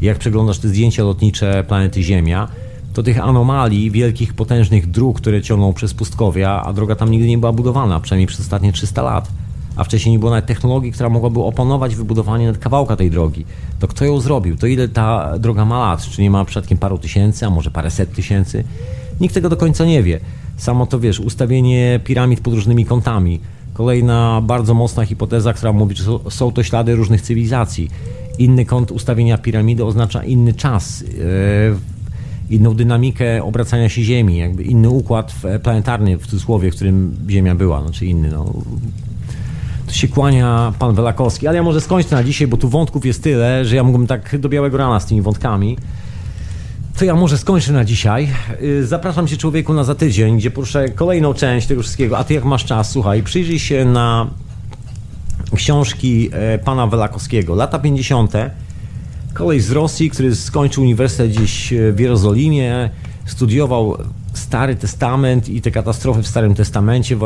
Jak 0.00 0.18
przeglądasz 0.18 0.58
te 0.58 0.68
zdjęcia 0.68 1.02
lotnicze 1.02 1.64
planety 1.68 2.02
Ziemia, 2.02 2.48
to 2.92 3.02
tych 3.02 3.20
anomalii, 3.20 3.90
wielkich, 3.90 4.34
potężnych 4.34 4.90
dróg, 4.90 5.20
które 5.20 5.42
ciągną 5.42 5.72
przez 5.72 5.94
pustkowia, 5.94 6.62
a 6.62 6.72
droga 6.72 6.96
tam 6.96 7.10
nigdy 7.10 7.28
nie 7.28 7.38
była 7.38 7.52
budowana, 7.52 8.00
przynajmniej 8.00 8.26
przez 8.26 8.40
ostatnie 8.40 8.72
300 8.72 9.02
lat 9.02 9.28
a 9.76 9.84
wcześniej 9.84 10.12
nie 10.12 10.18
było 10.18 10.30
nawet 10.30 10.46
technologii, 10.46 10.92
która 10.92 11.08
mogłaby 11.08 11.40
opanować 11.40 11.94
wybudowanie 11.94 12.46
nawet 12.46 12.62
kawałka 12.62 12.96
tej 12.96 13.10
drogi. 13.10 13.44
To 13.78 13.88
kto 13.88 14.04
ją 14.04 14.20
zrobił? 14.20 14.56
To 14.56 14.66
ile 14.66 14.88
ta 14.88 15.38
droga 15.38 15.64
ma 15.64 15.78
lat? 15.78 16.02
Czy 16.02 16.22
nie 16.22 16.30
ma 16.30 16.44
przypadkiem 16.44 16.78
paru 16.78 16.98
tysięcy, 16.98 17.46
a 17.46 17.50
może 17.50 17.70
paręset 17.70 18.12
tysięcy? 18.12 18.64
Nikt 19.20 19.34
tego 19.34 19.48
do 19.48 19.56
końca 19.56 19.84
nie 19.84 20.02
wie. 20.02 20.20
Samo 20.56 20.86
to 20.86 21.00
wiesz, 21.00 21.20
ustawienie 21.20 22.00
piramid 22.04 22.40
pod 22.40 22.54
różnymi 22.54 22.84
kątami. 22.84 23.40
Kolejna 23.74 24.40
bardzo 24.44 24.74
mocna 24.74 25.04
hipoteza, 25.04 25.52
która 25.52 25.72
mówi, 25.72 25.96
że 25.96 26.04
są 26.30 26.52
to 26.52 26.62
ślady 26.62 26.94
różnych 26.94 27.22
cywilizacji. 27.22 27.90
Inny 28.38 28.64
kąt 28.64 28.90
ustawienia 28.90 29.38
piramidy 29.38 29.84
oznacza 29.84 30.24
inny 30.24 30.54
czas, 30.54 31.00
yy, 31.00 31.76
inną 32.50 32.74
dynamikę 32.74 33.44
obracania 33.44 33.88
się 33.88 34.02
Ziemi, 34.02 34.36
jakby 34.36 34.62
inny 34.62 34.90
układ 34.90 35.34
planetarny 35.62 36.18
w 36.18 36.26
cudzysłowie, 36.26 36.70
w 36.70 36.74
którym 36.74 37.16
Ziemia 37.30 37.54
była, 37.54 37.82
znaczy 37.82 38.06
inny. 38.06 38.30
No 38.30 38.52
tu 39.86 39.94
się 39.94 40.08
kłania 40.08 40.72
pan 40.78 40.94
Welakowski, 40.94 41.46
ale 41.46 41.56
ja 41.56 41.62
może 41.62 41.80
skończę 41.80 42.16
na 42.16 42.24
dzisiaj, 42.24 42.46
bo 42.46 42.56
tu 42.56 42.68
wątków 42.68 43.06
jest 43.06 43.22
tyle, 43.22 43.64
że 43.64 43.76
ja 43.76 43.84
mógłbym 43.84 44.06
tak 44.06 44.38
do 44.40 44.48
białego 44.48 44.76
rana 44.76 45.00
z 45.00 45.06
tymi 45.06 45.22
wątkami. 45.22 45.76
To 46.98 47.04
ja 47.04 47.14
może 47.14 47.38
skończę 47.38 47.72
na 47.72 47.84
dzisiaj. 47.84 48.28
Y, 48.62 48.86
zapraszam 48.86 49.26
cię 49.26 49.36
człowieku 49.36 49.74
na 49.74 49.84
za 49.84 49.94
tydzień, 49.94 50.38
gdzie 50.38 50.50
poruszę 50.50 50.88
kolejną 50.88 51.34
część 51.34 51.66
tego 51.66 51.82
wszystkiego. 51.82 52.18
A 52.18 52.24
ty 52.24 52.34
jak 52.34 52.44
masz 52.44 52.64
czas, 52.64 52.90
słuchaj, 52.90 53.22
przyjrzyj 53.22 53.58
się 53.58 53.84
na 53.84 54.26
książki 55.54 56.30
e, 56.32 56.58
pana 56.58 56.86
Welakowskiego. 56.86 57.54
Lata 57.54 57.78
50. 57.78 58.32
Koleś 59.34 59.62
z 59.62 59.70
Rosji, 59.70 60.10
który 60.10 60.36
skończył 60.36 60.82
uniwersytet 60.82 61.30
gdzieś 61.30 61.74
w 61.92 62.00
Jerozolimie, 62.00 62.90
studiował 63.26 63.96
Stary 64.34 64.76
Testament 64.76 65.48
i 65.48 65.62
te 65.62 65.70
katastrofy 65.70 66.22
w 66.22 66.26
Starym 66.26 66.54
Testamencie, 66.54 67.16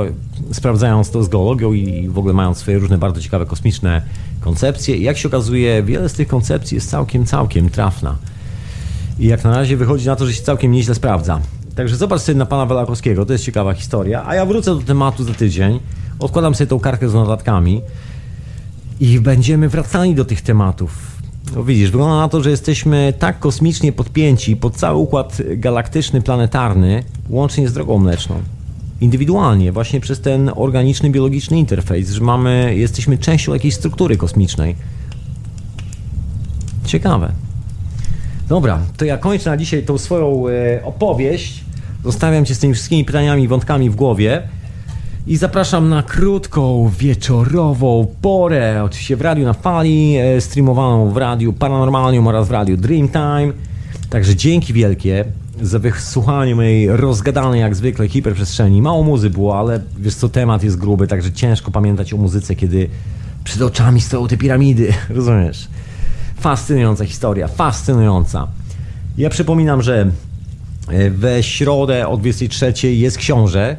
sprawdzając 0.52 1.10
to 1.10 1.24
z 1.24 1.28
geologią 1.28 1.72
i 1.72 2.08
w 2.08 2.18
ogóle 2.18 2.34
mając 2.34 2.58
swoje 2.58 2.78
różne 2.78 2.98
bardzo 2.98 3.20
ciekawe 3.20 3.46
kosmiczne 3.46 4.02
koncepcje. 4.40 4.96
I 4.96 5.02
jak 5.02 5.18
się 5.18 5.28
okazuje, 5.28 5.82
wiele 5.82 6.08
z 6.08 6.12
tych 6.12 6.28
koncepcji 6.28 6.74
jest 6.74 6.90
całkiem, 6.90 7.26
całkiem 7.26 7.70
trafna. 7.70 8.16
I 9.18 9.26
jak 9.26 9.44
na 9.44 9.50
razie 9.50 9.76
wychodzi 9.76 10.06
na 10.06 10.16
to, 10.16 10.26
że 10.26 10.32
się 10.32 10.42
całkiem 10.42 10.72
nieźle 10.72 10.94
sprawdza. 10.94 11.40
Także 11.74 11.96
zobacz 11.96 12.20
sobie 12.20 12.38
na 12.38 12.46
pana 12.46 12.66
Welakowskiego, 12.66 13.26
to 13.26 13.32
jest 13.32 13.44
ciekawa 13.44 13.74
historia. 13.74 14.24
A 14.26 14.34
ja 14.34 14.46
wrócę 14.46 14.74
do 14.74 14.80
tematu 14.80 15.24
za 15.24 15.34
tydzień. 15.34 15.80
Odkładam 16.18 16.54
sobie 16.54 16.68
tą 16.68 16.80
kartkę 16.80 17.08
z 17.08 17.14
notatkami 17.14 17.82
i 19.00 19.20
będziemy 19.20 19.68
wracali 19.68 20.14
do 20.14 20.24
tych 20.24 20.42
tematów 20.42 21.16
no 21.54 21.64
widzisz, 21.64 21.90
wygląda 21.90 22.16
na 22.16 22.28
to, 22.28 22.42
że 22.42 22.50
jesteśmy 22.50 23.12
tak 23.18 23.38
kosmicznie 23.38 23.92
podpięci 23.92 24.56
pod 24.56 24.76
cały 24.76 24.98
układ 24.98 25.42
galaktyczny, 25.56 26.22
planetarny, 26.22 27.04
łącznie 27.28 27.68
z 27.68 27.72
drogą 27.72 27.98
mleczną. 27.98 28.42
indywidualnie, 29.00 29.72
właśnie 29.72 30.00
przez 30.00 30.20
ten 30.20 30.50
organiczny, 30.54 31.10
biologiczny 31.10 31.58
interfejs, 31.58 32.10
że 32.10 32.20
mamy, 32.20 32.74
jesteśmy 32.76 33.18
częścią 33.18 33.54
jakiejś 33.54 33.74
struktury 33.74 34.16
kosmicznej. 34.16 34.76
Ciekawe. 36.84 37.45
Dobra, 38.48 38.78
to 38.96 39.04
ja 39.04 39.18
kończę 39.18 39.50
na 39.50 39.56
dzisiaj 39.56 39.82
tą 39.82 39.98
swoją 39.98 40.48
e, 40.48 40.84
opowieść. 40.84 41.64
Zostawiam 42.04 42.44
Cię 42.44 42.54
z 42.54 42.58
tymi 42.58 42.74
wszystkimi 42.74 43.04
pytaniami 43.04 43.42
i 43.42 43.48
wątkami 43.48 43.90
w 43.90 43.96
głowie. 43.96 44.42
I 45.26 45.36
zapraszam 45.36 45.88
na 45.88 46.02
krótką, 46.02 46.90
wieczorową 46.98 48.06
porę, 48.22 48.82
oczywiście 48.84 49.16
w 49.16 49.20
radiu 49.20 49.44
na 49.44 49.52
fali, 49.52 50.16
e, 50.16 50.40
streamowaną 50.40 51.10
w 51.10 51.16
radiu 51.16 51.52
Paranormalium 51.52 52.26
oraz 52.26 52.48
w 52.48 52.50
radiu 52.50 52.76
Dreamtime. 52.76 53.52
Także 54.10 54.36
dzięki 54.36 54.72
wielkie 54.72 55.24
za 55.62 55.78
wysłuchanie 55.78 56.54
mojej 56.54 56.96
rozgadanej 56.96 57.60
jak 57.60 57.74
zwykle 57.74 58.08
hiperprzestrzeni. 58.08 58.82
Mało 58.82 59.02
muzy 59.02 59.30
było, 59.30 59.58
ale 59.58 59.80
wiesz 59.98 60.14
co, 60.14 60.28
temat 60.28 60.64
jest 60.64 60.76
gruby, 60.76 61.06
także 61.06 61.32
ciężko 61.32 61.70
pamiętać 61.70 62.12
o 62.14 62.16
muzyce, 62.16 62.54
kiedy 62.54 62.88
przed 63.44 63.62
oczami 63.62 64.00
stoją 64.00 64.28
te 64.28 64.36
piramidy, 64.36 64.94
rozumiesz? 65.08 65.68
Fascynująca 66.40 67.04
historia, 67.04 67.48
fascynująca. 67.48 68.48
Ja 69.18 69.30
przypominam, 69.30 69.82
że 69.82 70.10
e, 70.88 71.10
we 71.10 71.42
środę 71.42 72.08
o 72.08 72.16
23 72.16 72.92
jest 72.92 73.18
książę. 73.18 73.76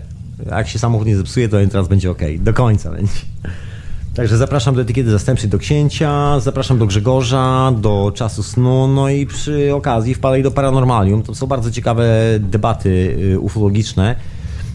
Jak 0.51 0.67
się 0.67 0.79
samochód 0.79 1.07
nie 1.07 1.17
zepsuje, 1.17 1.49
to 1.49 1.57
teraz 1.71 1.87
będzie 1.87 2.11
ok. 2.11 2.21
Do 2.39 2.53
końca 2.53 2.91
będzie. 2.91 3.21
Także 4.17 4.37
zapraszam 4.37 4.75
do 4.75 4.81
etykiety 4.81 5.11
zastępczej 5.11 5.49
do 5.49 5.57
księcia, 5.57 6.39
zapraszam 6.39 6.77
do 6.77 6.85
Grzegorza, 6.85 7.73
do 7.81 8.11
czasu 8.15 8.43
snu, 8.43 8.87
no 8.87 9.09
i 9.09 9.25
przy 9.25 9.75
okazji 9.75 10.13
wpadaj 10.13 10.43
do 10.43 10.51
Paranormalium. 10.51 11.23
To 11.23 11.35
są 11.35 11.47
bardzo 11.47 11.71
ciekawe 11.71 12.07
debaty 12.39 13.17
y, 13.33 13.39
ufologiczne, 13.39 14.15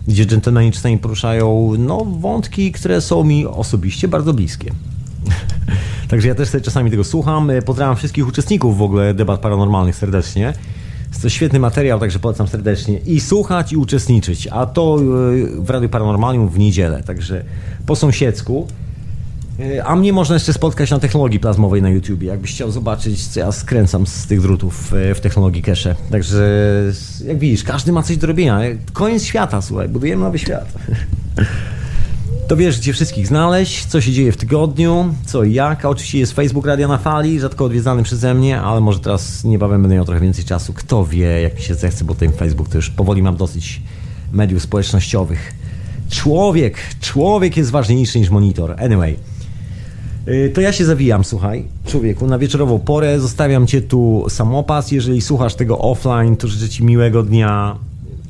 gdzie 0.09 0.27
dżentelmeni 0.27 0.73
czasami 0.73 0.99
poruszają 0.99 1.73
no, 1.79 2.05
wątki, 2.05 2.73
które 2.73 3.01
są 3.01 3.25
mi 3.25 3.47
osobiście 3.47 4.09
bardzo 4.09 4.35
bliskie. 4.35 4.73
Także 6.13 6.29
ja 6.29 6.35
też 6.35 6.49
sobie 6.49 6.65
czasami 6.65 6.91
tego 6.91 7.05
słucham. 7.05 7.51
Pozdrawiam 7.67 7.97
wszystkich 7.97 8.29
uczestników 8.29 8.79
w 8.79 8.83
ogóle 8.83 9.15
debat 9.15 9.41
paranormalnych 9.41 9.97
serdecznie. 9.97 10.53
Jest 11.09 11.23
to 11.23 11.29
świetny 11.29 11.59
materiał, 11.59 12.01
także 12.01 12.19
polecam 12.19 12.49
serdecznie. 12.49 12.99
I 12.99 13.21
słuchać, 13.21 13.73
i 13.73 13.77
uczestniczyć. 13.77 14.49
A 14.51 14.67
to 14.67 14.99
y, 15.01 15.61
w 15.61 15.71
Radiu 15.71 15.89
Paranormalium 15.89 16.49
w 16.49 16.59
niedzielę, 16.59 17.03
także 17.03 17.45
po 17.87 17.97
sąsiedzku. 17.97 18.67
Y, 19.61 19.85
a 19.85 19.97
mnie 19.97 20.13
można 20.13 20.35
jeszcze 20.35 20.53
spotkać 20.53 20.91
na 20.91 20.99
technologii 20.99 21.41
plazmowej 21.41 21.83
na 21.83 21.91
YouTube. 21.91 22.23
Jakbyś 22.23 22.51
chciał 22.51 22.71
zobaczyć, 22.71 23.27
co 23.27 23.41
ja 23.41 23.53
skręcam 23.53 24.07
z 24.07 24.27
tych 24.27 24.41
drutów 24.41 24.93
w 25.15 25.21
technologii 25.21 25.63
cache. 25.63 25.95
Także 26.11 26.73
jak 27.27 27.39
widzisz, 27.39 27.65
każdy 27.65 27.93
ma 27.93 28.03
coś 28.03 28.17
do 28.17 28.27
robienia. 28.27 28.61
Koniec 28.93 29.25
świata, 29.25 29.63
słuchaj, 29.63 29.89
budujemy 29.89 30.25
nowy 30.25 30.39
świat. 30.39 30.73
To 32.49 32.57
wiesz, 32.57 32.79
gdzie 32.79 32.93
wszystkich 32.93 33.27
znaleźć, 33.27 33.87
co 33.87 34.01
się 34.01 34.13
dzieje 34.13 34.33
w 34.33 34.37
tygodniu, 34.37 35.15
co 35.27 35.45
i 35.45 35.53
jak. 35.53 35.85
Oczywiście 35.85 36.19
jest 36.19 36.33
Facebook 36.33 36.67
Radia 36.67 36.89
na 36.89 36.99
Fali, 36.99 37.41
rzadko 37.41 37.65
odwiedzany 37.65 38.03
przeze 38.03 38.35
mnie, 38.35 38.61
ale 38.61 38.81
może 38.81 39.01
teraz 39.01 39.45
niebawem 39.45 39.83
będę 39.83 39.95
miał 39.95 40.05
trochę 40.05 40.21
więcej 40.21 40.45
czasu. 40.45 40.73
Kto 40.73 41.05
wie, 41.05 41.43
jak 41.43 41.57
mi 41.57 41.63
się 41.63 41.75
zechce, 41.75 42.05
bo 42.05 42.15
ten 42.15 42.33
Facebook 42.33 42.69
to 42.69 42.79
już 42.79 42.91
powoli 42.91 43.23
mam 43.23 43.37
dosyć 43.37 43.83
mediów 44.33 44.63
społecznościowych. 44.63 45.55
Człowiek, 46.11 46.79
człowiek 47.01 47.57
jest 47.57 47.71
ważniejszy 47.71 48.19
niż 48.19 48.31
monitor. 48.31 48.75
Anyway. 48.81 49.17
Y, 50.29 50.51
to 50.55 50.61
ja 50.61 50.73
się 50.73 50.85
zawijam, 50.85 51.25
słuchaj, 51.25 51.65
człowieku, 51.87 52.27
na 52.27 52.39
wieczorową 52.39 52.79
porę. 52.79 53.21
Zostawiam 53.21 53.67
cię 53.67 53.83
tu 53.83 54.25
samopas. 54.29 54.93
Jeżeli 54.93 55.21
słuchasz 55.21 55.55
tego 55.55 55.79
offline, 55.79 56.37
to 56.37 56.49
życzę 56.49 56.69
ci 56.69 56.85
miłego 56.85 57.23
dnia, 57.23 57.77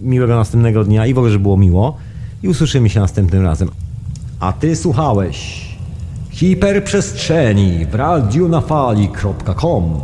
miłego 0.00 0.36
następnego 0.36 0.84
dnia 0.84 1.07
i 1.07 1.15
w 1.15 1.18
ogóle, 1.18 1.32
żeby 1.32 1.42
było 1.42 1.57
miło. 1.57 1.97
I 2.42 2.49
usłyszymy 2.49 2.91
się 2.91 3.00
następnym 3.00 3.42
razem. 3.42 3.68
A 4.42 4.52
ty 4.52 4.76
słuchałeś. 4.76 5.68
Hiperprzestrzeni 6.30 7.86
w 7.86 7.94
radionafali.com 7.94 10.00